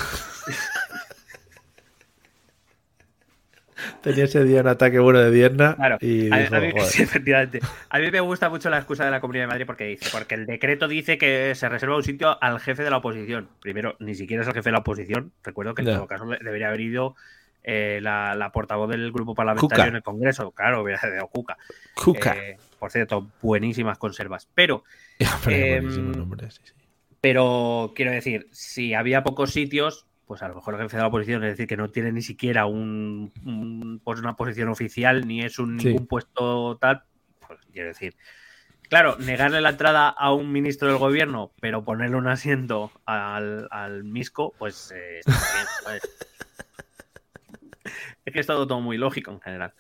Tenía 4.04 4.26
ese 4.26 4.44
día 4.44 4.62
un 4.62 4.68
ataque 4.68 5.00
bueno 5.00 5.20
de 5.20 5.32
pierna 5.32 5.76
Claro, 5.76 5.98
y 6.02 6.32
a, 6.32 6.38
dijo, 6.38 6.56
a 6.56 6.60
mí, 6.60 6.72
"Joder". 6.72 6.86
sí, 6.92 7.02
efectivamente. 7.02 7.60
A 7.90 7.98
mí 7.98 8.12
me 8.12 8.20
gusta 8.20 8.50
mucho 8.50 8.70
la 8.70 8.78
excusa 8.78 9.06
de 9.06 9.12
la 9.12 9.20
Comunidad 9.20 9.46
de 9.46 9.48
Madrid 9.48 9.66
porque 9.66 9.86
dice, 9.86 10.08
porque 10.12 10.36
el 10.36 10.46
decreto 10.46 10.88
dice 10.88 11.18
que 11.18 11.56
se 11.56 11.68
reserva 11.68 11.96
un 11.96 12.04
sitio 12.04 12.38
al 12.42 12.60
jefe 12.60 12.84
de 12.84 12.92
la 12.92 12.98
oposición. 12.98 13.50
Primero, 13.60 13.96
ni 14.00 14.14
siquiera 14.14 14.44
es 14.44 14.48
el 14.48 14.54
jefe 14.54 14.70
de 14.70 14.74
la 14.74 14.80
oposición. 14.80 15.32
Recuerdo 15.44 15.74
que 15.74 15.82
en 15.82 15.88
todo 15.96 16.06
caso 16.06 16.26
debería 16.26 16.68
haber 16.68 16.82
ido 16.82 17.16
eh, 17.64 18.00
la, 18.04 18.36
la 18.36 18.52
portavoz 18.52 18.90
del 18.90 19.12
grupo 19.12 19.34
parlamentario 19.34 19.70
Cuca. 19.84 19.88
en 19.88 19.96
el 19.96 20.04
Congreso. 20.04 20.52
Claro, 20.52 20.84
hubiera 20.84 21.00
sido 21.02 21.28
Cuca. 21.28 21.58
Cuca. 21.96 22.36
Eh, 22.38 22.58
por 22.80 22.92
cierto, 22.92 23.32
buenísimas 23.42 23.98
conservas. 23.98 24.48
Pero, 24.54 24.84
em, 25.48 25.84
buenísimo 25.84 26.12
nombre, 26.14 26.52
sí, 26.52 26.62
sí. 26.64 26.74
pero 27.22 27.94
quiero 27.96 28.12
decir, 28.12 28.48
si 28.52 28.94
había 28.94 29.24
pocos 29.24 29.52
sitios, 29.52 30.08
pues 30.28 30.42
a 30.42 30.50
lo 30.50 30.56
mejor 30.56 30.76
el 30.76 30.82
jefe 30.82 30.98
de 30.98 31.02
la 31.02 31.08
oposición, 31.08 31.44
es 31.44 31.52
decir, 31.52 31.68
que 31.68 31.78
no 31.78 31.90
tiene 31.90 32.12
ni 32.12 32.22
siquiera 32.22 32.66
un, 32.66 34.02
pues 34.04 34.20
una 34.20 34.36
posición 34.36 34.68
oficial, 34.68 35.26
ni 35.26 35.42
es 35.42 35.58
un 35.58 35.78
ningún 35.78 36.06
puesto 36.06 36.78
tal, 36.78 37.04
pues 37.48 37.60
quiero 37.72 37.88
decir. 37.88 38.16
Claro, 38.90 39.18
negarle 39.18 39.62
la 39.62 39.72
entrada 39.72 40.10
a 40.10 40.34
un 40.34 40.52
ministro 40.52 40.88
del 40.88 40.98
gobierno, 40.98 41.52
pero 41.60 41.84
ponerle 41.84 42.16
un 42.16 42.28
asiento 42.28 42.92
al, 43.06 43.68
al 43.72 44.04
Misco, 44.06 44.54
pues 44.58 44.94
eh, 44.96 45.20
es 48.26 48.34
que 48.34 48.40
es 48.40 48.48
todo, 48.48 48.66
todo 48.68 48.80
muy 48.82 48.98
lógico 48.98 49.32
en 49.32 49.42
general. 49.42 49.74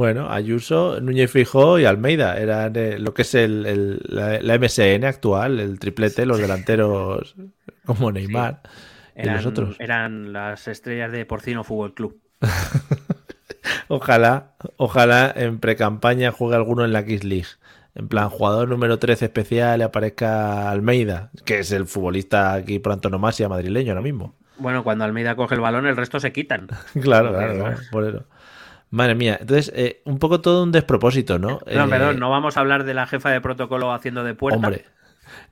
Bueno, 0.00 0.30
Ayuso, 0.30 0.98
Núñez 0.98 1.30
Fijó 1.30 1.78
y 1.78 1.84
Almeida 1.84 2.38
eran 2.38 2.72
lo 3.04 3.12
que 3.12 3.20
es 3.20 3.34
el, 3.34 4.00
la, 4.08 4.58
MSN 4.58 5.04
actual, 5.04 5.60
el 5.60 5.78
triplete, 5.78 6.24
los 6.24 6.38
delanteros 6.38 7.36
como 7.84 8.10
Neymar. 8.10 8.62
Eran, 9.14 9.74
Eran 9.78 10.32
las 10.32 10.68
estrellas 10.68 11.12
de 11.12 11.26
Porcino 11.26 11.64
Fútbol 11.64 11.92
Club. 11.92 12.18
ojalá, 13.88 14.54
ojalá 14.78 15.34
en 15.36 15.58
pre-campaña 15.58 16.32
juegue 16.32 16.56
alguno 16.56 16.86
en 16.86 16.94
la 16.94 17.04
Kiss 17.04 17.22
League. 17.22 17.48
En 17.94 18.08
plan, 18.08 18.30
jugador 18.30 18.70
número 18.70 18.98
13 18.98 19.26
especial 19.26 19.80
y 19.80 19.82
aparezca 19.82 20.70
Almeida, 20.70 21.30
que 21.44 21.58
es 21.58 21.72
el 21.72 21.86
futbolista 21.86 22.54
aquí 22.54 22.78
por 22.78 22.92
antonomasia 22.92 23.50
madrileño 23.50 23.90
ahora 23.90 24.00
mismo. 24.00 24.34
Bueno, 24.56 24.82
cuando 24.82 25.04
Almeida 25.04 25.36
coge 25.36 25.56
el 25.56 25.60
balón, 25.60 25.86
el 25.86 25.96
resto 25.98 26.20
se 26.20 26.32
quitan. 26.32 26.68
claro, 27.02 27.34
claro, 27.34 27.76
por 27.92 28.04
eso. 28.04 28.24
Madre 28.90 29.14
mía, 29.14 29.38
entonces, 29.40 29.72
eh, 29.74 30.02
un 30.04 30.18
poco 30.18 30.40
todo 30.40 30.64
un 30.64 30.72
despropósito, 30.72 31.38
¿no? 31.38 31.60
No, 31.72 31.88
perdón, 31.88 32.18
no 32.18 32.28
vamos 32.28 32.56
a 32.56 32.60
hablar 32.60 32.84
de 32.84 32.94
la 32.94 33.06
jefa 33.06 33.30
de 33.30 33.40
protocolo 33.40 33.92
haciendo 33.92 34.24
de 34.24 34.34
puerta. 34.34 34.56
Hombre, 34.56 34.84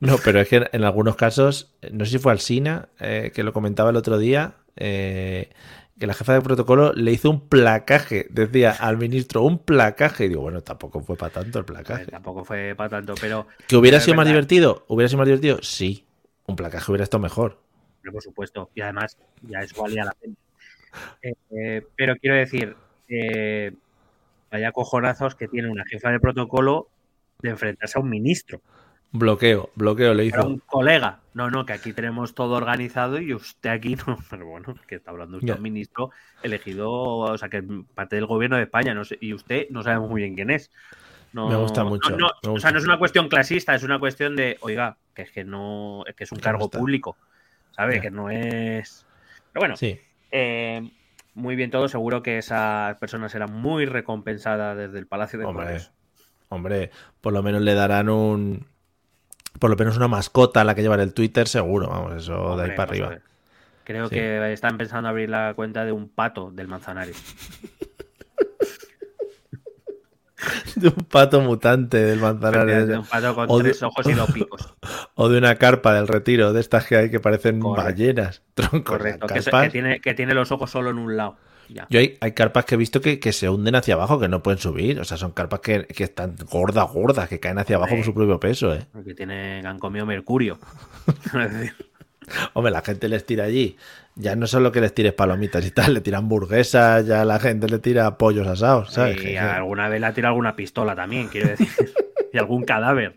no, 0.01 0.17
pero 0.25 0.41
es 0.41 0.49
que 0.49 0.69
en 0.73 0.85
algunos 0.85 1.17
casos, 1.17 1.75
no 1.93 2.05
sé 2.05 2.13
si 2.13 2.19
fue 2.19 2.33
Alsina, 2.33 2.89
eh, 2.99 3.33
que 3.35 3.43
lo 3.43 3.53
comentaba 3.53 3.91
el 3.91 3.97
otro 3.97 4.19
día, 4.19 4.55
eh, 4.77 5.51
que 5.99 6.07
la 6.07 6.15
jefa 6.15 6.35
de 6.35 6.41
protocolo 6.41 6.93
le 6.93 7.13
hizo 7.13 7.31
un 7.31 7.49
placaje, 7.49 8.27
decía 8.31 8.71
al 8.73 8.97
ministro, 8.99 9.43
un 9.43 9.59
placaje. 9.59 10.27
Y 10.27 10.29
digo, 10.29 10.43
bueno, 10.43 10.61
tampoco 10.63 11.01
fue 11.01 11.17
para 11.17 11.33
tanto 11.33 11.59
el 11.59 11.65
placaje. 11.65 12.07
tampoco 12.07 12.45
fue 12.45 12.75
para 12.77 12.89
tanto, 12.89 13.15
pero... 13.21 13.47
¿Que 13.67 13.77
hubiera 13.77 13.99
sido 14.01 14.17
más 14.17 14.27
divertido? 14.27 14.85
¿Hubiera 14.89 15.09
sido 15.09 15.19
más 15.19 15.27
divertido? 15.27 15.59
Sí. 15.63 16.07
Un 16.47 16.57
placaje 16.57 16.91
hubiera 16.91 17.05
estado 17.05 17.21
mejor. 17.21 17.61
Pero 18.01 18.13
por 18.13 18.23
supuesto. 18.23 18.71
Y 18.75 18.81
además, 18.81 19.19
ya 19.43 19.61
eso 19.61 19.83
valía 19.83 20.05
la 20.05 20.13
pena. 20.13 20.35
Eh, 21.51 21.85
pero 21.97 22.17
quiero 22.17 22.37
decir, 22.37 22.77
vaya 24.51 24.73
cojonazos 24.73 25.35
que 25.35 25.49
tiene 25.49 25.69
una 25.69 25.85
jefa 25.85 26.11
de 26.11 26.21
protocolo 26.21 26.89
de 27.41 27.51
enfrentarse 27.51 27.99
a 27.99 28.03
un 28.03 28.11
ministro. 28.11 28.61
Bloqueo, 29.11 29.71
bloqueo 29.75 30.13
le 30.13 30.27
hizo. 30.27 30.47
un 30.47 30.59
colega. 30.59 31.21
No, 31.33 31.51
no, 31.51 31.65
que 31.65 31.73
aquí 31.73 31.93
tenemos 31.93 32.35
todo 32.35 32.57
organizado 32.57 33.19
y 33.21 33.33
usted 33.33 33.71
aquí 33.71 33.97
no. 33.97 34.19
Pero 34.31 34.47
bueno, 34.47 34.75
que 34.87 34.97
está 34.97 35.11
hablando 35.11 35.39
usted, 35.39 35.57
un 35.57 35.63
ministro 35.63 36.11
elegido, 36.43 36.91
o 36.91 37.39
sea, 37.39 37.49
que 37.49 37.63
parte 37.95 38.17
del 38.17 38.27
gobierno 38.27 38.57
de 38.57 38.65
España, 38.65 38.95
no 38.95 39.05
sé, 39.05 39.17
y 39.21 39.33
usted 39.33 39.69
no 39.71 39.83
sabemos 39.83 40.11
muy 40.11 40.23
bien 40.23 40.35
quién 40.35 40.51
es. 40.51 40.71
me 41.33 41.57
gusta 41.57 41.85
mucho. 41.85 42.15
O 42.47 42.61
sea, 42.61 42.71
no 42.71 42.79
es 42.79 42.85
una 42.85 42.99
cuestión 42.99 43.29
clasista, 43.29 43.75
es 43.75 43.83
una 43.83 43.99
cuestión 43.99 44.37
de, 44.37 44.59
oiga, 44.61 44.99
que 45.15 45.23
es 45.23 45.31
que 45.31 45.45
no, 45.45 46.05
que 46.17 46.25
es 46.25 46.33
un 46.33 46.41
cargo 46.41 46.69
público, 46.69 47.17
¿sabe? 47.71 48.01
Que 48.01 48.11
no 48.11 48.29
es. 48.29 49.07
Pero 49.53 49.63
bueno, 49.63 49.77
sí. 49.77 49.99
Eh, 50.31 50.91
muy 51.39 51.57
bien 51.57 51.71
todo, 51.71 51.89
seguro 51.89 52.23
que 52.23 52.39
esas 52.39 52.97
personas 52.99 53.33
serán 53.33 53.53
muy 53.53 53.87
recompensadas 53.87 54.77
desde 54.77 54.99
el 54.99 55.07
Palacio 55.07 55.39
de 55.39 55.45
Hombre, 55.47 55.81
hombre, 56.49 56.91
por 57.21 57.33
lo 57.33 57.43
menos 57.43 57.63
le 57.63 57.75
darán 57.75 58.09
un 58.09 58.67
por 59.59 59.71
lo 59.71 59.77
menos 59.77 59.97
una 59.97 60.09
mascota 60.09 60.61
a 60.61 60.65
la 60.65 60.75
que 60.75 60.83
llevar 60.83 61.01
el 61.01 61.15
Twitter, 61.15 61.49
seguro, 61.49 61.89
vamos, 61.89 62.15
eso 62.15 62.57
de 62.57 62.65
ahí 62.65 62.77
para 62.77 62.91
arriba. 62.91 63.19
Creo 63.85 64.09
que 64.11 64.53
están 64.53 64.77
pensando 64.77 65.09
abrir 65.09 65.31
la 65.31 65.55
cuenta 65.55 65.85
de 65.85 65.93
un 65.93 66.09
pato 66.09 66.51
del 66.51 66.69
Manzanares. 66.69 67.17
de 70.77 70.89
un 70.89 71.05
pato 71.05 71.41
mutante 71.41 71.99
del 71.99 72.21
Manzanares. 72.21 72.87
De 72.87 72.99
un 72.99 73.05
pato 73.05 73.35
con 73.35 73.63
tres 73.63 73.83
ojos 73.83 74.07
y 74.07 74.13
dos 74.13 74.31
picos. 74.31 74.75
O 75.21 75.29
de 75.29 75.39
una 75.39 75.57
carpa 75.57 75.95
del 75.95 76.07
retiro, 76.07 76.53
de 76.53 76.61
estas 76.61 76.87
que 76.87 76.97
hay 76.97 77.11
que 77.11 77.19
parecen 77.19 77.59
ballenas. 77.59 78.43
Correcto, 78.85 79.27
que, 79.27 79.69
tiene, 79.71 80.01
que 80.01 80.15
tiene 80.15 80.33
los 80.33 80.53
ojos 80.53 80.71
solo 80.71 80.91
en 80.91 80.99
un 80.99 81.17
lado. 81.17 81.37
Yo 81.91 81.99
hay, 81.99 82.33
carpas 82.33 82.65
que 82.65 82.77
he 82.77 82.79
visto 82.79 83.01
que, 83.01 83.33
se 83.33 83.49
hunden 83.51 83.75
hacia 83.75 83.95
abajo, 83.95 84.19
que 84.19 84.29
no 84.29 84.43
pueden 84.43 84.59
subir. 84.59 85.01
O 85.01 85.05
sea, 85.05 85.17
son 85.17 85.33
carpas 85.33 85.61
que, 85.61 85.87
están 85.99 86.37
gordas, 86.51 86.91
gordas, 86.91 87.29
que 87.29 87.41
caen 87.41 87.59
hacia 87.59 87.77
abajo 87.77 87.97
por 87.97 88.05
su 88.05 88.15
propio 88.15 88.41
peso, 88.41 88.73
¿eh? 88.73 88.87
Que 89.05 89.15
tienen, 89.15 89.67
han 89.67 89.79
comido 89.79 90.07
mercurio. 90.07 90.59
Hombre, 92.55 92.73
la 92.73 92.81
gente 92.83 93.09
les 93.09 93.27
tira 93.27 93.45
allí. 93.45 93.77
Ya 94.21 94.35
no 94.35 94.49
solo 94.49 94.73
que 94.73 94.81
les 94.81 94.93
tires 94.93 95.13
palomitas 95.13 95.65
y 95.65 95.71
tal, 95.71 95.95
le 95.95 96.01
tiran 96.01 96.25
hamburguesas, 96.25 97.07
ya 97.07 97.25
la 97.25 97.39
gente 97.39 97.69
le 97.69 97.79
tira 97.79 98.19
pollos 98.19 98.49
asados, 98.49 98.93
¿sabes? 98.93 99.25
Y 99.25 99.37
alguna 99.37 99.89
vez 99.89 100.01
le 100.01 100.13
tira 100.13 100.29
alguna 100.29 100.57
pistola 100.57 100.97
también, 100.97 101.29
quiero 101.29 101.51
decir. 101.51 101.69
y 102.33 102.39
algún 102.39 102.65
cadáver. 102.65 103.17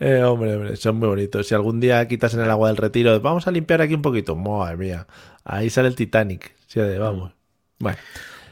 Eh, 0.00 0.22
hombre, 0.22 0.56
hombre, 0.56 0.76
son 0.76 0.96
muy 0.96 1.08
bonitos. 1.08 1.46
Si 1.46 1.54
algún 1.54 1.80
día 1.80 2.06
quitas 2.08 2.34
en 2.34 2.40
el 2.40 2.50
agua 2.50 2.68
del 2.68 2.76
retiro, 2.76 3.20
vamos 3.20 3.46
a 3.46 3.50
limpiar 3.50 3.82
aquí 3.82 3.94
un 3.94 4.02
poquito. 4.02 4.34
Madre 4.34 4.76
mía. 4.76 5.06
Ahí 5.44 5.70
sale 5.70 5.88
el 5.88 5.94
Titanic. 5.94 6.54
Sí, 6.66 6.80
vamos. 6.98 7.32
Bueno. 7.78 7.98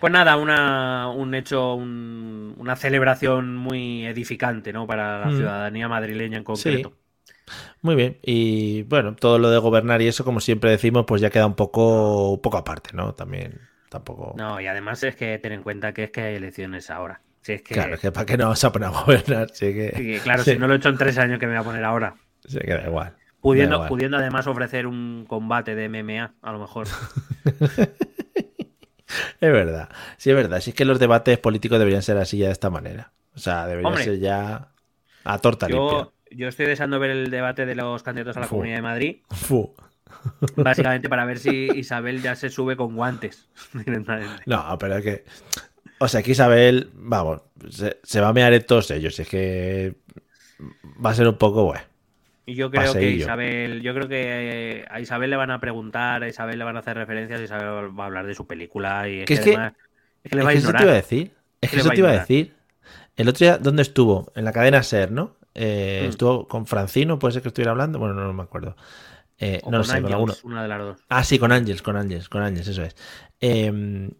Pues 0.00 0.12
nada, 0.12 0.36
una, 0.36 1.08
un 1.08 1.34
hecho, 1.34 1.74
una 1.74 2.76
celebración 2.76 3.56
muy 3.56 4.06
edificante, 4.06 4.72
¿no? 4.72 4.86
Para 4.86 5.20
la 5.20 5.26
mm. 5.26 5.36
ciudadanía 5.36 5.88
madrileña 5.88 6.38
en 6.38 6.44
concreto. 6.44 6.92
Muy 7.82 7.94
bien. 7.94 8.18
Y 8.22 8.82
bueno, 8.84 9.14
todo 9.14 9.38
lo 9.38 9.50
de 9.50 9.58
gobernar 9.58 10.00
y 10.02 10.08
eso, 10.08 10.24
como 10.24 10.40
siempre 10.40 10.70
decimos, 10.70 11.04
pues 11.06 11.20
ya 11.20 11.30
queda 11.30 11.46
un 11.46 11.54
poco, 11.54 12.32
un 12.32 12.40
poco 12.40 12.56
aparte, 12.56 12.90
¿no? 12.92 13.14
También 13.14 13.60
tampoco. 13.90 14.34
No, 14.36 14.60
y 14.60 14.66
además 14.66 15.02
es 15.02 15.16
que 15.16 15.38
ten 15.38 15.52
en 15.52 15.62
cuenta 15.62 15.92
que 15.92 16.04
es 16.04 16.10
que 16.10 16.22
hay 16.22 16.34
elecciones 16.36 16.90
ahora. 16.90 17.20
Si 17.42 17.52
es 17.52 17.62
que... 17.62 17.74
Claro, 17.74 17.94
es 17.94 18.00
que 18.00 18.10
para 18.10 18.24
qué 18.24 18.38
no 18.38 18.48
vas 18.48 18.64
a 18.64 18.72
poner 18.72 18.88
a 18.88 19.02
gobernar. 19.02 19.52
que... 19.52 20.20
claro, 20.22 20.42
si 20.44 20.56
no 20.56 20.66
lo 20.66 20.74
he 20.74 20.76
hecho 20.78 20.88
en 20.88 20.96
tres 20.96 21.18
años, 21.18 21.38
que 21.38 21.46
me 21.46 21.52
voy 21.52 21.60
a 21.60 21.64
poner 21.64 21.84
ahora. 21.84 22.14
Sí, 22.46 22.58
que 22.58 22.72
da 22.72 22.86
igual. 22.86 23.14
Pudiendo, 23.40 23.86
pudiendo 23.88 24.16
además 24.16 24.46
ofrecer 24.46 24.86
un 24.86 25.26
combate 25.28 25.74
de 25.74 25.90
MMA, 25.90 26.32
a 26.40 26.52
lo 26.52 26.58
mejor. 26.58 26.86
es 29.40 29.52
verdad, 29.52 29.90
sí 30.16 30.30
es 30.30 30.36
verdad. 30.36 30.60
Si 30.60 30.70
es 30.70 30.76
que 30.76 30.86
los 30.86 30.98
debates 30.98 31.36
políticos 31.38 31.78
deberían 31.78 32.02
ser 32.02 32.16
así 32.16 32.38
ya 32.38 32.46
de 32.46 32.52
esta 32.52 32.70
manera. 32.70 33.12
O 33.34 33.38
sea, 33.38 33.66
deberían 33.66 33.98
ser 33.98 34.18
ya 34.18 34.70
a 35.24 35.38
torta 35.40 35.68
yo, 35.68 35.76
limpia. 35.76 36.12
Yo 36.34 36.48
estoy 36.48 36.66
deseando 36.66 36.98
ver 36.98 37.10
el 37.10 37.30
debate 37.30 37.66
de 37.66 37.74
los 37.74 38.02
candidatos 38.02 38.36
a 38.36 38.40
la 38.40 38.48
Comunidad 38.48 38.76
de 38.76 38.82
Madrid. 38.82 39.16
Básicamente 40.56 41.08
para 41.08 41.24
ver 41.24 41.38
si 41.38 41.68
Isabel 41.74 42.22
ya 42.22 42.34
se 42.34 42.50
sube 42.50 42.76
con 42.76 42.94
guantes. 42.96 43.48
no, 44.46 44.78
pero 44.78 44.96
es 44.96 45.04
que. 45.04 45.24
O 45.98 46.08
sea, 46.08 46.22
que 46.22 46.32
Isabel, 46.32 46.90
vamos, 46.94 47.42
se, 48.02 48.20
va 48.20 48.28
a 48.28 48.32
mear 48.32 48.52
en 48.52 48.66
todos 48.66 48.90
ellos. 48.90 49.18
Es 49.18 49.28
que 49.28 49.94
va 51.04 51.10
a 51.10 51.14
ser 51.14 51.28
un 51.28 51.38
poco 51.38 51.64
bueno. 51.64 51.84
Y 52.46 52.56
yo 52.56 52.70
creo 52.70 52.92
que 52.92 53.10
Isabel, 53.10 53.80
yo 53.80 53.94
creo 53.94 54.08
que 54.08 54.80
eh, 54.80 54.84
a 54.90 55.00
Isabel 55.00 55.30
le 55.30 55.36
van 55.36 55.50
a 55.50 55.60
preguntar, 55.60 56.22
a 56.22 56.28
Isabel 56.28 56.58
le 56.58 56.64
van 56.64 56.76
a 56.76 56.80
hacer 56.80 56.96
referencias, 56.96 57.40
Isabel 57.40 57.98
va 57.98 58.04
a 58.04 58.06
hablar 58.06 58.26
de 58.26 58.34
su 58.34 58.46
película 58.46 59.08
y 59.08 59.20
es, 59.20 59.26
que, 59.26 59.36
además, 59.36 59.72
es 60.22 60.30
que 60.30 60.36
le 60.36 60.44
va 60.44 60.50
a 60.50 60.54
ignorar. 60.54 60.82
Eso 60.82 60.84
te 60.84 60.84
iba 60.84 60.92
a 60.92 60.96
decir. 60.96 61.32
Es 61.62 61.70
que, 61.70 61.76
eso 61.78 61.88
te 61.90 61.98
iba 61.98 62.10
a 62.10 62.18
decir. 62.18 62.54
El 63.16 63.28
otro 63.28 63.46
día, 63.46 63.56
¿dónde 63.56 63.80
estuvo? 63.80 64.30
En 64.34 64.44
la 64.44 64.52
cadena 64.52 64.82
Ser, 64.82 65.10
¿no? 65.10 65.36
Eh, 65.54 66.02
mm. 66.04 66.10
Estuvo 66.10 66.48
con 66.48 66.66
Francino, 66.66 67.18
puede 67.18 67.32
ser 67.32 67.42
que 67.42 67.48
estuviera 67.48 67.72
hablando. 67.72 67.98
Bueno, 67.98 68.14
no, 68.14 68.32
me 68.32 68.42
acuerdo. 68.42 68.76
Eh, 69.38 69.60
no 69.64 69.78
lo 69.78 69.84
sé, 69.84 70.00
con 70.02 70.12
alguno. 70.12 70.34
Una 70.44 70.62
de 70.62 70.68
las 70.68 70.78
dos. 70.78 71.00
Ah, 71.08 71.24
sí, 71.24 71.38
con 71.38 71.52
Ángels, 71.52 71.82
con 71.82 71.96
Ángels, 71.96 72.28
con 72.28 72.42
Ángels, 72.42 72.68
eso 72.68 72.82
es. 72.82 72.96
Eh, 73.40 74.10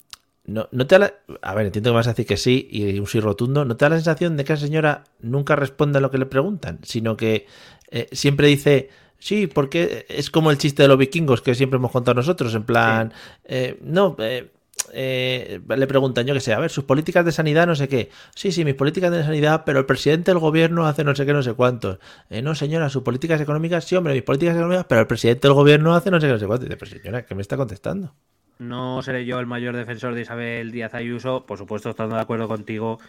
no, 0.47 0.69
no 0.73 0.87
te 0.87 0.97
A 0.97 1.55
ver, 1.55 1.67
entiendo 1.67 1.91
que 1.91 1.95
vas 1.95 2.07
a 2.07 2.11
decir 2.11 2.27
que 2.27 2.37
sí 2.37 2.69
y 2.71 2.99
un 2.99 3.07
sí 3.07 3.21
rotundo. 3.21 3.65
¿No 3.65 3.77
te 3.77 3.87
da 3.87 3.91
la 3.91 3.97
sensación 3.97 4.37
de 4.37 4.45
que 4.45 4.53
esa 4.53 4.67
señora 4.67 5.05
nunca 5.21 5.57
responde 5.57 5.99
a 5.99 6.01
lo 6.01 6.11
que 6.11 6.19
le 6.19 6.27
preguntan? 6.27 6.81
Sino 6.83 7.17
que 7.17 7.47
eh, 7.91 8.09
siempre 8.13 8.49
dice, 8.49 8.91
sí, 9.19 9.47
porque 9.47 10.05
es 10.09 10.31
como 10.31 10.51
el 10.51 10.59
chiste 10.59 10.83
de 10.83 10.89
los 10.89 10.99
vikingos 10.99 11.41
que 11.41 11.55
siempre 11.55 11.79
hemos 11.79 11.91
contado 11.91 12.17
nosotros. 12.17 12.55
En 12.55 12.65
plan, 12.65 13.13
eh, 13.45 13.79
no, 13.83 14.17
eh, 14.19 14.51
le 14.95 15.87
preguntan, 15.87 16.27
yo 16.27 16.35
que 16.35 16.41
sé, 16.41 16.53
a 16.53 16.59
ver, 16.59 16.71
sus 16.71 16.85
políticas 16.85 17.25
de 17.25 17.33
sanidad, 17.33 17.67
no 17.67 17.75
sé 17.75 17.89
qué. 17.89 18.11
Sí, 18.35 18.53
sí, 18.53 18.65
mis 18.65 18.75
políticas 18.75 19.11
de 19.11 19.25
sanidad, 19.25 19.65
pero 19.67 19.79
el 19.81 19.87
presidente 19.87 20.31
del 20.31 20.39
gobierno 20.39 20.87
hace 20.87 21.05
no 21.05 21.15
sé 21.15 21.27
qué, 21.27 21.33
no 21.33 21.43
sé 21.43 21.55
cuántos. 21.55 21.99
no, 22.31 22.55
señora, 22.55 22.89
sus 22.89 23.03
políticas 23.03 23.41
económicas, 23.41 23.85
sí, 23.85 23.97
hombre, 23.97 24.15
mis 24.15 24.23
políticas 24.23 24.55
económicas, 24.55 24.87
pero 24.89 25.01
el 25.01 25.07
presidente 25.07 25.49
del 25.49 25.55
gobierno 25.55 25.95
hace 25.95 26.11
no 26.11 26.21
sé 26.21 26.27
qué, 26.27 26.33
no 26.33 26.39
sé 26.39 26.47
cuántos. 26.47 26.69
dice, 26.69 26.77
pero 26.77 26.91
señora, 26.91 27.27
¿qué 27.27 27.35
me 27.35 27.43
está 27.43 27.57
contestando? 27.57 28.15
No 28.59 29.03
seré 29.03 29.25
yo 29.25 29.41
el 29.41 29.47
mayor 29.47 29.77
defensor 29.77 30.15
de 30.15 30.23
Isabel 30.23 30.71
Díaz 30.71 30.95
Ayuso, 30.95 31.45
por 31.45 31.59
supuesto, 31.59 31.91
estando 31.91 32.15
de 32.15 32.23
acuerdo 32.23 32.47
contigo. 32.47 33.01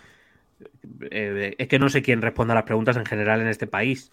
Eh, 1.11 1.55
es 1.57 1.67
que 1.67 1.79
no 1.79 1.89
sé 1.89 2.01
quién 2.01 2.21
responde 2.21 2.53
a 2.53 2.55
las 2.55 2.63
preguntas 2.63 2.97
en 2.97 3.05
general 3.05 3.41
en 3.41 3.47
este 3.47 3.67
país. 3.67 4.11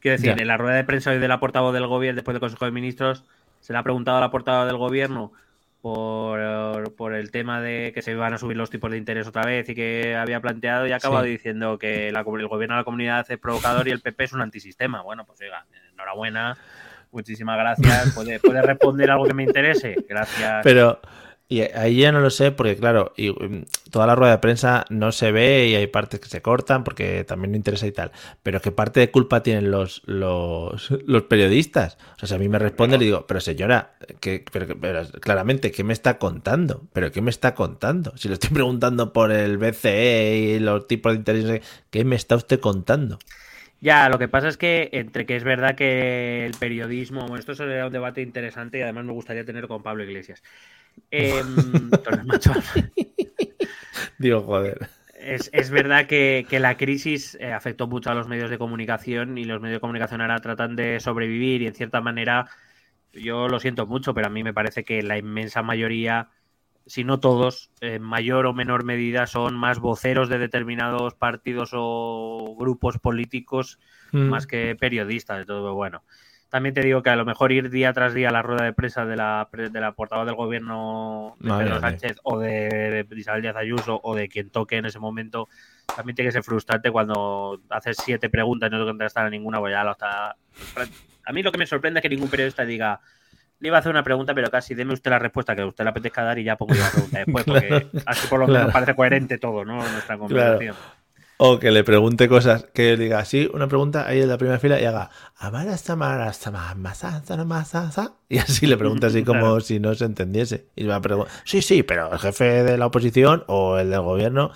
Quiero 0.00 0.18
decir, 0.18 0.38
en 0.38 0.46
la 0.46 0.58
rueda 0.58 0.76
de 0.76 0.84
prensa 0.84 1.10
hoy 1.10 1.18
de 1.18 1.28
la 1.28 1.40
portavoz 1.40 1.72
del 1.72 1.86
gobierno, 1.86 2.16
después 2.16 2.34
del 2.34 2.40
Consejo 2.40 2.66
de 2.66 2.72
Ministros, 2.72 3.24
se 3.60 3.72
le 3.72 3.78
ha 3.78 3.82
preguntado 3.82 4.18
a 4.18 4.20
la 4.20 4.30
portavoz 4.30 4.66
del 4.66 4.76
gobierno 4.76 5.32
por, 5.84 7.14
el 7.14 7.30
tema 7.30 7.60
de 7.60 7.92
que 7.94 8.00
se 8.00 8.12
iban 8.12 8.32
a 8.32 8.38
subir 8.38 8.56
los 8.56 8.70
tipos 8.70 8.90
de 8.90 8.96
interés 8.96 9.26
otra 9.26 9.42
vez 9.44 9.68
y 9.68 9.74
que 9.74 10.16
había 10.16 10.40
planteado 10.40 10.86
y 10.86 10.92
ha 10.92 10.96
acabado 10.96 11.24
diciendo 11.24 11.78
que 11.78 12.08
el 12.08 12.24
gobierno 12.24 12.74
de 12.74 12.80
la 12.80 12.84
comunidad 12.84 13.26
es 13.28 13.38
provocador 13.38 13.86
y 13.86 13.90
el 13.90 14.00
PP 14.00 14.24
es 14.24 14.32
un 14.32 14.40
antisistema. 14.40 15.02
Bueno, 15.02 15.26
pues 15.26 15.42
oiga, 15.42 15.66
enhorabuena 15.92 16.56
muchísimas 17.10 17.58
gracias. 17.58 18.12
¿Puede, 18.14 18.40
puede 18.40 18.62
responder 18.62 19.10
algo 19.10 19.26
que 19.26 19.34
me 19.34 19.42
interese? 19.42 19.94
Gracias. 20.08 20.62
Pero 20.64 21.00
y 21.46 21.60
ahí 21.60 21.98
ya 21.98 22.10
no 22.10 22.20
lo 22.20 22.30
sé, 22.30 22.52
porque 22.52 22.76
claro, 22.76 23.12
y, 23.16 23.30
mm, 23.30 23.66
toda 23.90 24.06
la 24.06 24.14
rueda 24.14 24.32
de 24.32 24.38
prensa 24.38 24.86
no 24.88 25.12
se 25.12 25.30
ve 25.30 25.68
y 25.68 25.74
hay 25.74 25.86
partes 25.86 26.18
que 26.20 26.28
se 26.28 26.40
cortan 26.40 26.84
porque 26.84 27.24
también 27.24 27.52
no 27.52 27.56
interesa 27.56 27.86
y 27.86 27.92
tal. 27.92 28.12
Pero 28.42 28.60
¿qué 28.62 28.72
parte 28.72 29.00
de 29.00 29.10
culpa 29.10 29.42
tienen 29.42 29.70
los, 29.70 30.02
los, 30.06 30.90
los 31.06 31.22
periodistas? 31.24 31.98
O 32.22 32.26
sea, 32.26 32.36
a 32.36 32.40
mí 32.40 32.48
me 32.48 32.58
responde, 32.58 32.98
le 32.98 33.04
digo, 33.04 33.26
pero 33.26 33.40
señora, 33.40 33.94
que, 34.20 34.44
pero, 34.50 34.66
claramente, 35.20 35.70
¿qué 35.70 35.84
me 35.84 35.92
está 35.92 36.18
contando? 36.18 36.82
¿Pero 36.92 37.12
qué 37.12 37.20
me 37.20 37.30
está 37.30 37.54
contando? 37.54 38.16
Si 38.16 38.28
le 38.28 38.34
estoy 38.34 38.50
preguntando 38.50 39.12
por 39.12 39.30
el 39.30 39.58
BCE 39.58 40.36
y 40.56 40.58
los 40.60 40.86
tipos 40.88 41.12
de 41.12 41.18
interés, 41.18 41.62
¿qué 41.90 42.04
me 42.04 42.16
está 42.16 42.36
usted 42.36 42.58
contando? 42.58 43.18
Ya, 43.80 44.08
lo 44.08 44.18
que 44.18 44.28
pasa 44.28 44.48
es 44.48 44.56
que 44.56 44.88
entre 44.92 45.26
que 45.26 45.36
es 45.36 45.44
verdad 45.44 45.74
que 45.74 46.46
el 46.46 46.54
periodismo, 46.54 47.20
bueno, 47.20 47.36
esto 47.36 47.54
sería 47.54 47.86
un 47.86 47.92
debate 47.92 48.22
interesante 48.22 48.78
y 48.78 48.82
además 48.82 49.04
me 49.04 49.12
gustaría 49.12 49.44
tener 49.44 49.68
con 49.68 49.82
Pablo 49.82 50.04
Iglesias. 50.04 50.42
Eh, 51.10 51.42
Digo, 54.18 54.42
joder. 54.42 54.88
Es, 55.14 55.50
es 55.52 55.70
verdad 55.70 56.06
que, 56.06 56.46
que, 56.48 56.60
la 56.60 56.76
crisis 56.76 57.36
eh, 57.40 57.52
afectó 57.52 57.88
mucho 57.88 58.10
a 58.10 58.14
los 58.14 58.28
medios 58.28 58.48
de 58.48 58.58
comunicación 58.58 59.36
y 59.36 59.44
los 59.44 59.60
medios 59.60 59.78
de 59.78 59.80
comunicación 59.80 60.20
ahora 60.20 60.40
tratan 60.40 60.76
de 60.76 61.00
sobrevivir 61.00 61.62
y 61.62 61.66
en 61.66 61.74
cierta 61.74 62.00
manera, 62.00 62.48
yo 63.12 63.48
lo 63.48 63.58
siento 63.58 63.86
mucho, 63.86 64.14
pero 64.14 64.28
a 64.28 64.30
mí 64.30 64.44
me 64.44 64.54
parece 64.54 64.84
que 64.84 65.02
la 65.02 65.18
inmensa 65.18 65.62
mayoría, 65.62 66.28
si 66.86 67.04
no 67.04 67.20
todos, 67.20 67.70
en 67.80 68.02
mayor 68.02 68.46
o 68.46 68.52
menor 68.52 68.84
medida 68.84 69.26
son 69.26 69.56
más 69.56 69.78
voceros 69.78 70.28
de 70.28 70.38
determinados 70.38 71.14
partidos 71.14 71.70
o 71.72 72.54
grupos 72.58 72.98
políticos 72.98 73.78
mm. 74.12 74.28
más 74.28 74.46
que 74.46 74.76
periodistas 74.76 75.38
de 75.38 75.46
todo. 75.46 75.74
Bueno, 75.74 76.02
también 76.54 76.74
te 76.74 76.82
digo 76.82 77.02
que 77.02 77.10
a 77.10 77.16
lo 77.16 77.24
mejor 77.24 77.50
ir 77.52 77.70
día 77.70 77.92
tras 77.92 78.14
día 78.14 78.28
a 78.28 78.32
la 78.32 78.42
rueda 78.42 78.64
de 78.64 78.72
prensa 78.72 79.04
de 79.04 79.16
la, 79.16 79.48
de 79.52 79.80
la 79.80 79.92
portavoz 79.92 80.26
del 80.26 80.36
gobierno 80.36 81.34
de 81.40 81.50
Pedro 81.50 81.80
Sánchez 81.80 82.18
o 82.22 82.38
de, 82.38 83.06
Isabel 83.16 83.42
Díaz 83.42 83.56
Ayuso 83.56 83.98
o 84.02 84.14
de 84.14 84.28
quien 84.28 84.50
toque 84.50 84.76
en 84.76 84.86
ese 84.86 85.00
momento 85.00 85.48
también 85.96 86.14
tiene 86.14 86.28
que 86.28 86.32
ser 86.32 86.44
frustrante 86.44 86.90
cuando 86.90 87.60
haces 87.70 87.96
siete 88.00 88.28
preguntas 88.28 88.68
y 88.68 88.72
no 88.72 88.78
te 88.78 88.86
contestan 88.86 89.26
a 89.26 89.30
ninguna, 89.30 89.58
pues 89.58 89.72
ya 89.72 89.82
lo 89.82 89.92
está... 89.92 90.36
A 91.26 91.32
mí 91.32 91.42
lo 91.42 91.50
que 91.50 91.58
me 91.58 91.66
sorprende 91.66 91.98
es 91.98 92.02
que 92.02 92.08
ningún 92.08 92.28
periodista 92.28 92.64
diga 92.64 93.00
le 93.60 93.68
iba 93.68 93.76
a 93.76 93.80
hacer 93.80 93.90
una 93.90 94.02
pregunta, 94.02 94.34
pero 94.34 94.50
casi 94.50 94.74
deme 94.74 94.92
usted 94.92 95.10
la 95.10 95.18
respuesta 95.18 95.54
que 95.54 95.62
a 95.62 95.66
usted 95.66 95.84
le 95.84 95.90
apetezca 95.90 96.22
dar 96.22 96.38
y 96.38 96.44
ya 96.44 96.56
pongo 96.56 96.74
yo 96.74 96.80
la 96.80 96.90
pregunta 96.90 97.18
después, 97.18 97.44
porque 97.46 97.86
así 98.06 98.26
por 98.26 98.40
lo 98.40 98.46
menos 98.46 98.72
parece 98.72 98.94
coherente 98.94 99.38
todo, 99.38 99.64
¿no? 99.64 99.76
Nuestra 99.76 100.18
conversación. 100.18 100.76
O 101.36 101.58
que 101.58 101.72
le 101.72 101.82
pregunte 101.82 102.28
cosas, 102.28 102.66
que 102.72 102.96
diga 102.96 103.18
así, 103.18 103.50
una 103.52 103.66
pregunta 103.66 104.06
ahí 104.06 104.20
en 104.20 104.28
la 104.28 104.38
primera 104.38 104.60
fila 104.60 104.80
y 104.80 104.84
haga 104.84 105.10
y 108.28 108.38
así 108.38 108.66
le 108.66 108.76
pregunta 108.76 109.08
así 109.08 109.24
como 109.24 109.60
si 109.60 109.80
no 109.80 109.94
se 109.94 110.04
entendiese. 110.04 110.68
Y 110.76 110.84
va 110.86 110.96
a 110.96 111.00
preguntar, 111.00 111.32
sí, 111.44 111.60
sí, 111.60 111.82
pero 111.82 112.12
el 112.12 112.18
jefe 112.20 112.62
de 112.62 112.78
la 112.78 112.86
oposición 112.86 113.42
o 113.48 113.78
el 113.78 113.90
del 113.90 114.00
gobierno. 114.00 114.52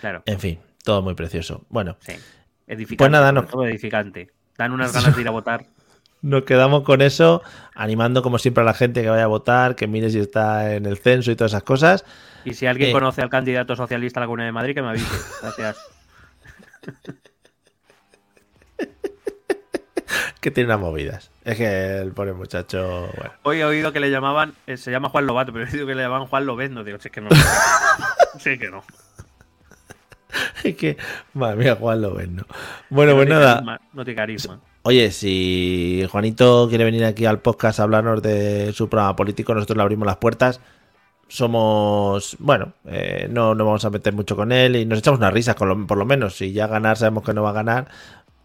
Claro. 0.00 0.22
En 0.26 0.40
fin, 0.40 0.58
todo 0.82 1.00
muy 1.00 1.14
precioso. 1.14 1.64
Bueno, 1.68 1.96
sí. 2.00 2.14
edificante. 2.66 2.96
Pues 2.96 3.10
nada, 3.10 3.30
no. 3.30 3.44
Todo 3.44 3.64
edificante. 3.66 4.32
Dan 4.58 4.72
unas 4.72 4.92
ganas 4.92 5.14
de 5.14 5.22
ir 5.22 5.28
a 5.28 5.30
votar. 5.32 5.66
Nos 6.22 6.44
quedamos 6.44 6.82
con 6.82 7.02
eso, 7.02 7.42
animando 7.74 8.22
como 8.22 8.38
siempre 8.38 8.62
a 8.62 8.64
la 8.64 8.74
gente 8.74 9.02
que 9.02 9.10
vaya 9.10 9.24
a 9.24 9.28
votar, 9.28 9.76
que 9.76 9.86
mire 9.86 10.10
si 10.10 10.18
está 10.18 10.74
en 10.74 10.86
el 10.86 10.96
censo 10.98 11.30
y 11.30 11.36
todas 11.36 11.52
esas 11.52 11.62
cosas. 11.62 12.04
Y 12.44 12.54
si 12.54 12.66
alguien 12.66 12.90
eh, 12.90 12.92
conoce 12.92 13.22
al 13.22 13.30
candidato 13.30 13.76
socialista 13.76 14.20
a 14.20 14.22
la 14.22 14.26
Comunidad 14.26 14.48
de 14.48 14.52
Madrid, 14.52 14.74
que 14.74 14.82
me 14.82 14.88
avise. 14.88 15.06
Gracias. 15.42 15.76
que 20.40 20.50
tiene 20.50 20.68
unas 20.68 20.80
movidas. 20.80 21.30
Es 21.44 21.56
que 21.56 21.98
el 21.98 22.12
pobre 22.12 22.32
muchacho. 22.32 23.08
Hoy 23.42 23.58
he 23.58 23.64
oído 23.64 23.92
que 23.92 24.00
le 24.00 24.10
llamaban. 24.10 24.54
Eh, 24.66 24.76
se 24.76 24.90
llama 24.90 25.08
Juan 25.08 25.26
Lobato, 25.26 25.52
pero 25.52 25.66
he 25.66 25.70
oído 25.72 25.86
que 25.86 25.94
le 25.94 26.02
llamaban 26.02 26.28
Juan 26.28 26.46
Lobezno. 26.46 26.84
Digo, 26.84 26.98
es 27.02 27.10
que 27.10 27.20
no. 27.20 27.30
sí 28.38 28.58
que 28.58 28.70
no. 28.70 28.84
Es 30.62 30.76
que. 30.76 30.96
Madre 31.34 31.56
mía, 31.56 31.76
Juan 31.76 32.00
Lobezno. 32.00 32.44
Bueno, 32.90 33.14
pues 33.16 33.28
nada. 33.28 33.80
no 33.92 34.04
tiene 34.04 34.16
carisma. 34.16 34.60
Oye, 34.88 35.10
si 35.10 36.06
Juanito 36.10 36.68
quiere 36.68 36.84
venir 36.84 37.04
aquí 37.04 37.26
al 37.26 37.40
podcast 37.40 37.80
a 37.80 37.82
hablarnos 37.82 38.22
de 38.22 38.72
su 38.72 38.88
programa 38.88 39.16
político, 39.16 39.52
nosotros 39.52 39.76
le 39.76 39.82
abrimos 39.82 40.06
las 40.06 40.18
puertas 40.18 40.60
somos, 41.28 42.36
bueno, 42.38 42.74
eh, 42.86 43.26
no 43.30 43.54
nos 43.54 43.66
vamos 43.66 43.84
a 43.84 43.90
meter 43.90 44.12
mucho 44.12 44.36
con 44.36 44.52
él 44.52 44.76
y 44.76 44.86
nos 44.86 45.00
echamos 45.00 45.18
unas 45.18 45.32
risas, 45.32 45.56
por 45.56 45.98
lo 45.98 46.04
menos. 46.04 46.36
Si 46.36 46.52
ya 46.52 46.66
ganar 46.66 46.96
sabemos 46.96 47.24
que 47.24 47.34
no 47.34 47.42
va 47.42 47.50
a 47.50 47.54
ganar, 47.54 47.88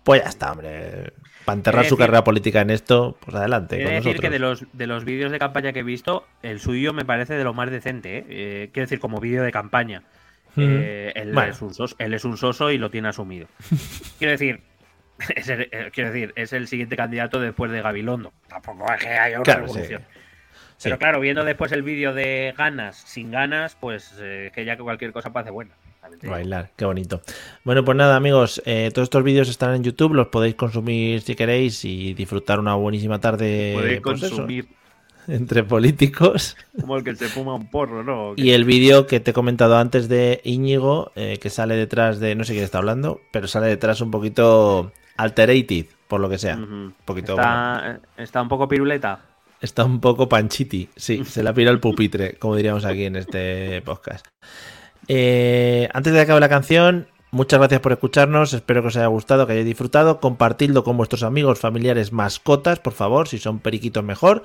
pues 0.03 0.23
ya 0.23 0.29
está, 0.29 0.51
hombre. 0.51 1.13
Para 1.45 1.57
enterrar 1.57 1.85
su 1.85 1.97
carrera 1.97 2.23
política 2.23 2.61
en 2.61 2.69
esto, 2.69 3.17
pues 3.19 3.35
adelante. 3.35 3.77
Quiero 3.77 3.91
decir 3.91 4.19
que 4.19 4.29
de 4.29 4.39
los, 4.39 4.65
de 4.73 4.87
los 4.87 5.05
vídeos 5.05 5.31
de 5.31 5.39
campaña 5.39 5.73
que 5.73 5.79
he 5.79 5.83
visto, 5.83 6.25
el 6.43 6.59
suyo 6.59 6.93
me 6.93 7.05
parece 7.05 7.33
de 7.35 7.43
lo 7.43 7.53
más 7.53 7.69
decente. 7.71 8.17
¿eh? 8.17 8.25
eh 8.29 8.69
quiero 8.73 8.85
decir, 8.85 8.99
como 8.99 9.19
vídeo 9.19 9.43
de 9.43 9.51
campaña. 9.51 10.03
Eh, 10.57 11.13
él, 11.15 11.37
es 11.37 11.61
un 11.61 11.73
soso, 11.73 11.95
él 11.97 12.13
es 12.13 12.25
un 12.25 12.35
soso 12.35 12.71
y 12.71 12.77
lo 12.77 12.89
tiene 12.89 13.07
asumido. 13.07 13.47
quiero 14.19 14.31
decir, 14.31 14.61
es 15.35 15.49
el, 15.49 15.69
quiero 15.91 16.11
decir, 16.11 16.33
es 16.35 16.53
el 16.53 16.67
siguiente 16.67 16.95
candidato 16.95 17.39
después 17.39 17.71
de 17.71 17.81
Gabilondo. 17.81 18.33
Tampoco 18.47 18.91
es 18.93 19.03
que 19.03 19.09
haya 19.09 19.39
una 19.39 19.55
revolución. 19.55 20.03
Pero 20.83 20.97
claro, 20.97 21.19
viendo 21.19 21.43
después 21.43 21.71
el 21.71 21.83
vídeo 21.83 22.13
de 22.13 22.53
ganas, 22.57 22.97
sin 22.97 23.31
ganas, 23.31 23.77
pues 23.79 24.15
eh, 24.19 24.51
que 24.53 24.65
ya 24.65 24.75
que 24.75 24.83
cualquier 24.83 25.11
cosa 25.11 25.31
pase 25.31 25.51
buena. 25.51 25.71
Bailar, 26.23 26.71
qué 26.75 26.85
bonito. 26.85 27.21
Bueno, 27.63 27.85
pues 27.85 27.95
nada, 27.95 28.15
amigos, 28.15 28.61
eh, 28.65 28.89
todos 28.93 29.05
estos 29.05 29.23
vídeos 29.23 29.49
están 29.49 29.75
en 29.75 29.83
YouTube, 29.83 30.13
los 30.13 30.27
podéis 30.27 30.55
consumir 30.55 31.21
si 31.21 31.35
queréis 31.35 31.85
y 31.85 32.13
disfrutar 32.13 32.59
una 32.59 32.73
buenísima 32.73 33.19
tarde. 33.19 33.73
Podéis 33.75 34.01
pues 34.01 34.21
consumir. 34.21 34.67
entre 35.27 35.63
políticos. 35.63 36.57
Como 36.79 36.97
el 36.97 37.03
que 37.03 37.15
se 37.15 37.27
fuma 37.27 37.53
un 37.53 37.69
porro, 37.69 38.03
¿no? 38.03 38.33
Y 38.37 38.51
el 38.51 38.65
vídeo 38.65 39.05
que 39.05 39.19
te 39.19 39.31
he 39.31 39.33
comentado 39.33 39.77
antes 39.77 40.09
de 40.09 40.41
Íñigo, 40.43 41.11
eh, 41.15 41.37
que 41.39 41.51
sale 41.51 41.75
detrás 41.75 42.19
de, 42.19 42.33
no 42.35 42.43
sé 42.43 42.53
quién 42.53 42.65
está 42.65 42.79
hablando, 42.79 43.21
pero 43.31 43.47
sale 43.47 43.67
detrás 43.67 44.01
un 44.01 44.09
poquito 44.09 44.91
alterated, 45.17 45.85
por 46.07 46.19
lo 46.21 46.29
que 46.29 46.37
sea. 46.37 46.55
un 46.55 46.93
poquito, 47.05 47.33
está, 47.33 47.99
está 48.17 48.41
un 48.41 48.49
poco 48.49 48.67
piruleta. 48.67 49.19
Está 49.61 49.85
un 49.85 49.99
poco 49.99 50.27
panchiti, 50.27 50.89
sí, 50.95 51.23
se 51.25 51.43
la 51.43 51.53
pira 51.53 51.71
el 51.71 51.79
pupitre, 51.79 52.35
como 52.37 52.55
diríamos 52.55 52.83
aquí 52.83 53.05
en 53.05 53.15
este 53.15 53.81
podcast. 53.83 54.25
Eh, 55.07 55.87
antes 55.93 56.11
de 56.13 56.19
que 56.19 56.23
acabe 56.23 56.39
la 56.39 56.49
canción, 56.49 57.07
muchas 57.29 57.59
gracias 57.59 57.79
por 57.81 57.91
escucharnos, 57.91 58.53
espero 58.53 58.81
que 58.81 58.87
os 58.87 58.97
haya 58.97 59.07
gustado, 59.07 59.45
que 59.45 59.53
hayáis 59.53 59.67
disfrutado, 59.67 60.19
compartidlo 60.19 60.83
con 60.83 60.97
vuestros 60.97 61.21
amigos, 61.23 61.59
familiares, 61.59 62.11
mascotas, 62.11 62.79
por 62.79 62.93
favor, 62.93 63.27
si 63.27 63.37
son 63.37 63.59
periquitos 63.59 64.03
mejor, 64.03 64.41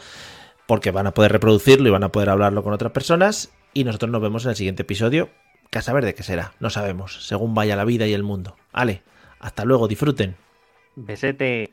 porque 0.67 0.91
van 0.91 1.07
a 1.07 1.15
poder 1.15 1.33
reproducirlo 1.33 1.89
y 1.89 1.93
van 1.93 2.05
a 2.05 2.13
poder 2.13 2.29
hablarlo 2.29 2.63
con 2.63 2.75
otras 2.75 2.93
personas, 2.93 3.51
y 3.73 3.85
nosotros 3.85 4.11
nos 4.11 4.21
vemos 4.21 4.45
en 4.45 4.51
el 4.51 4.57
siguiente 4.57 4.83
episodio, 4.83 5.31
que 5.71 5.79
a 5.79 5.83
saber 5.83 6.05
de 6.05 6.15
qué 6.15 6.23
será, 6.23 6.53
no 6.61 6.69
sabemos, 6.69 7.27
según 7.27 7.55
vaya 7.55 7.75
la 7.77 7.85
vida 7.85 8.07
y 8.07 8.13
el 8.13 8.23
mundo. 8.23 8.57
Ale, 8.73 9.03
hasta 9.41 9.65
luego, 9.65 9.89
disfruten. 9.89 10.37
Besete. 10.97 11.73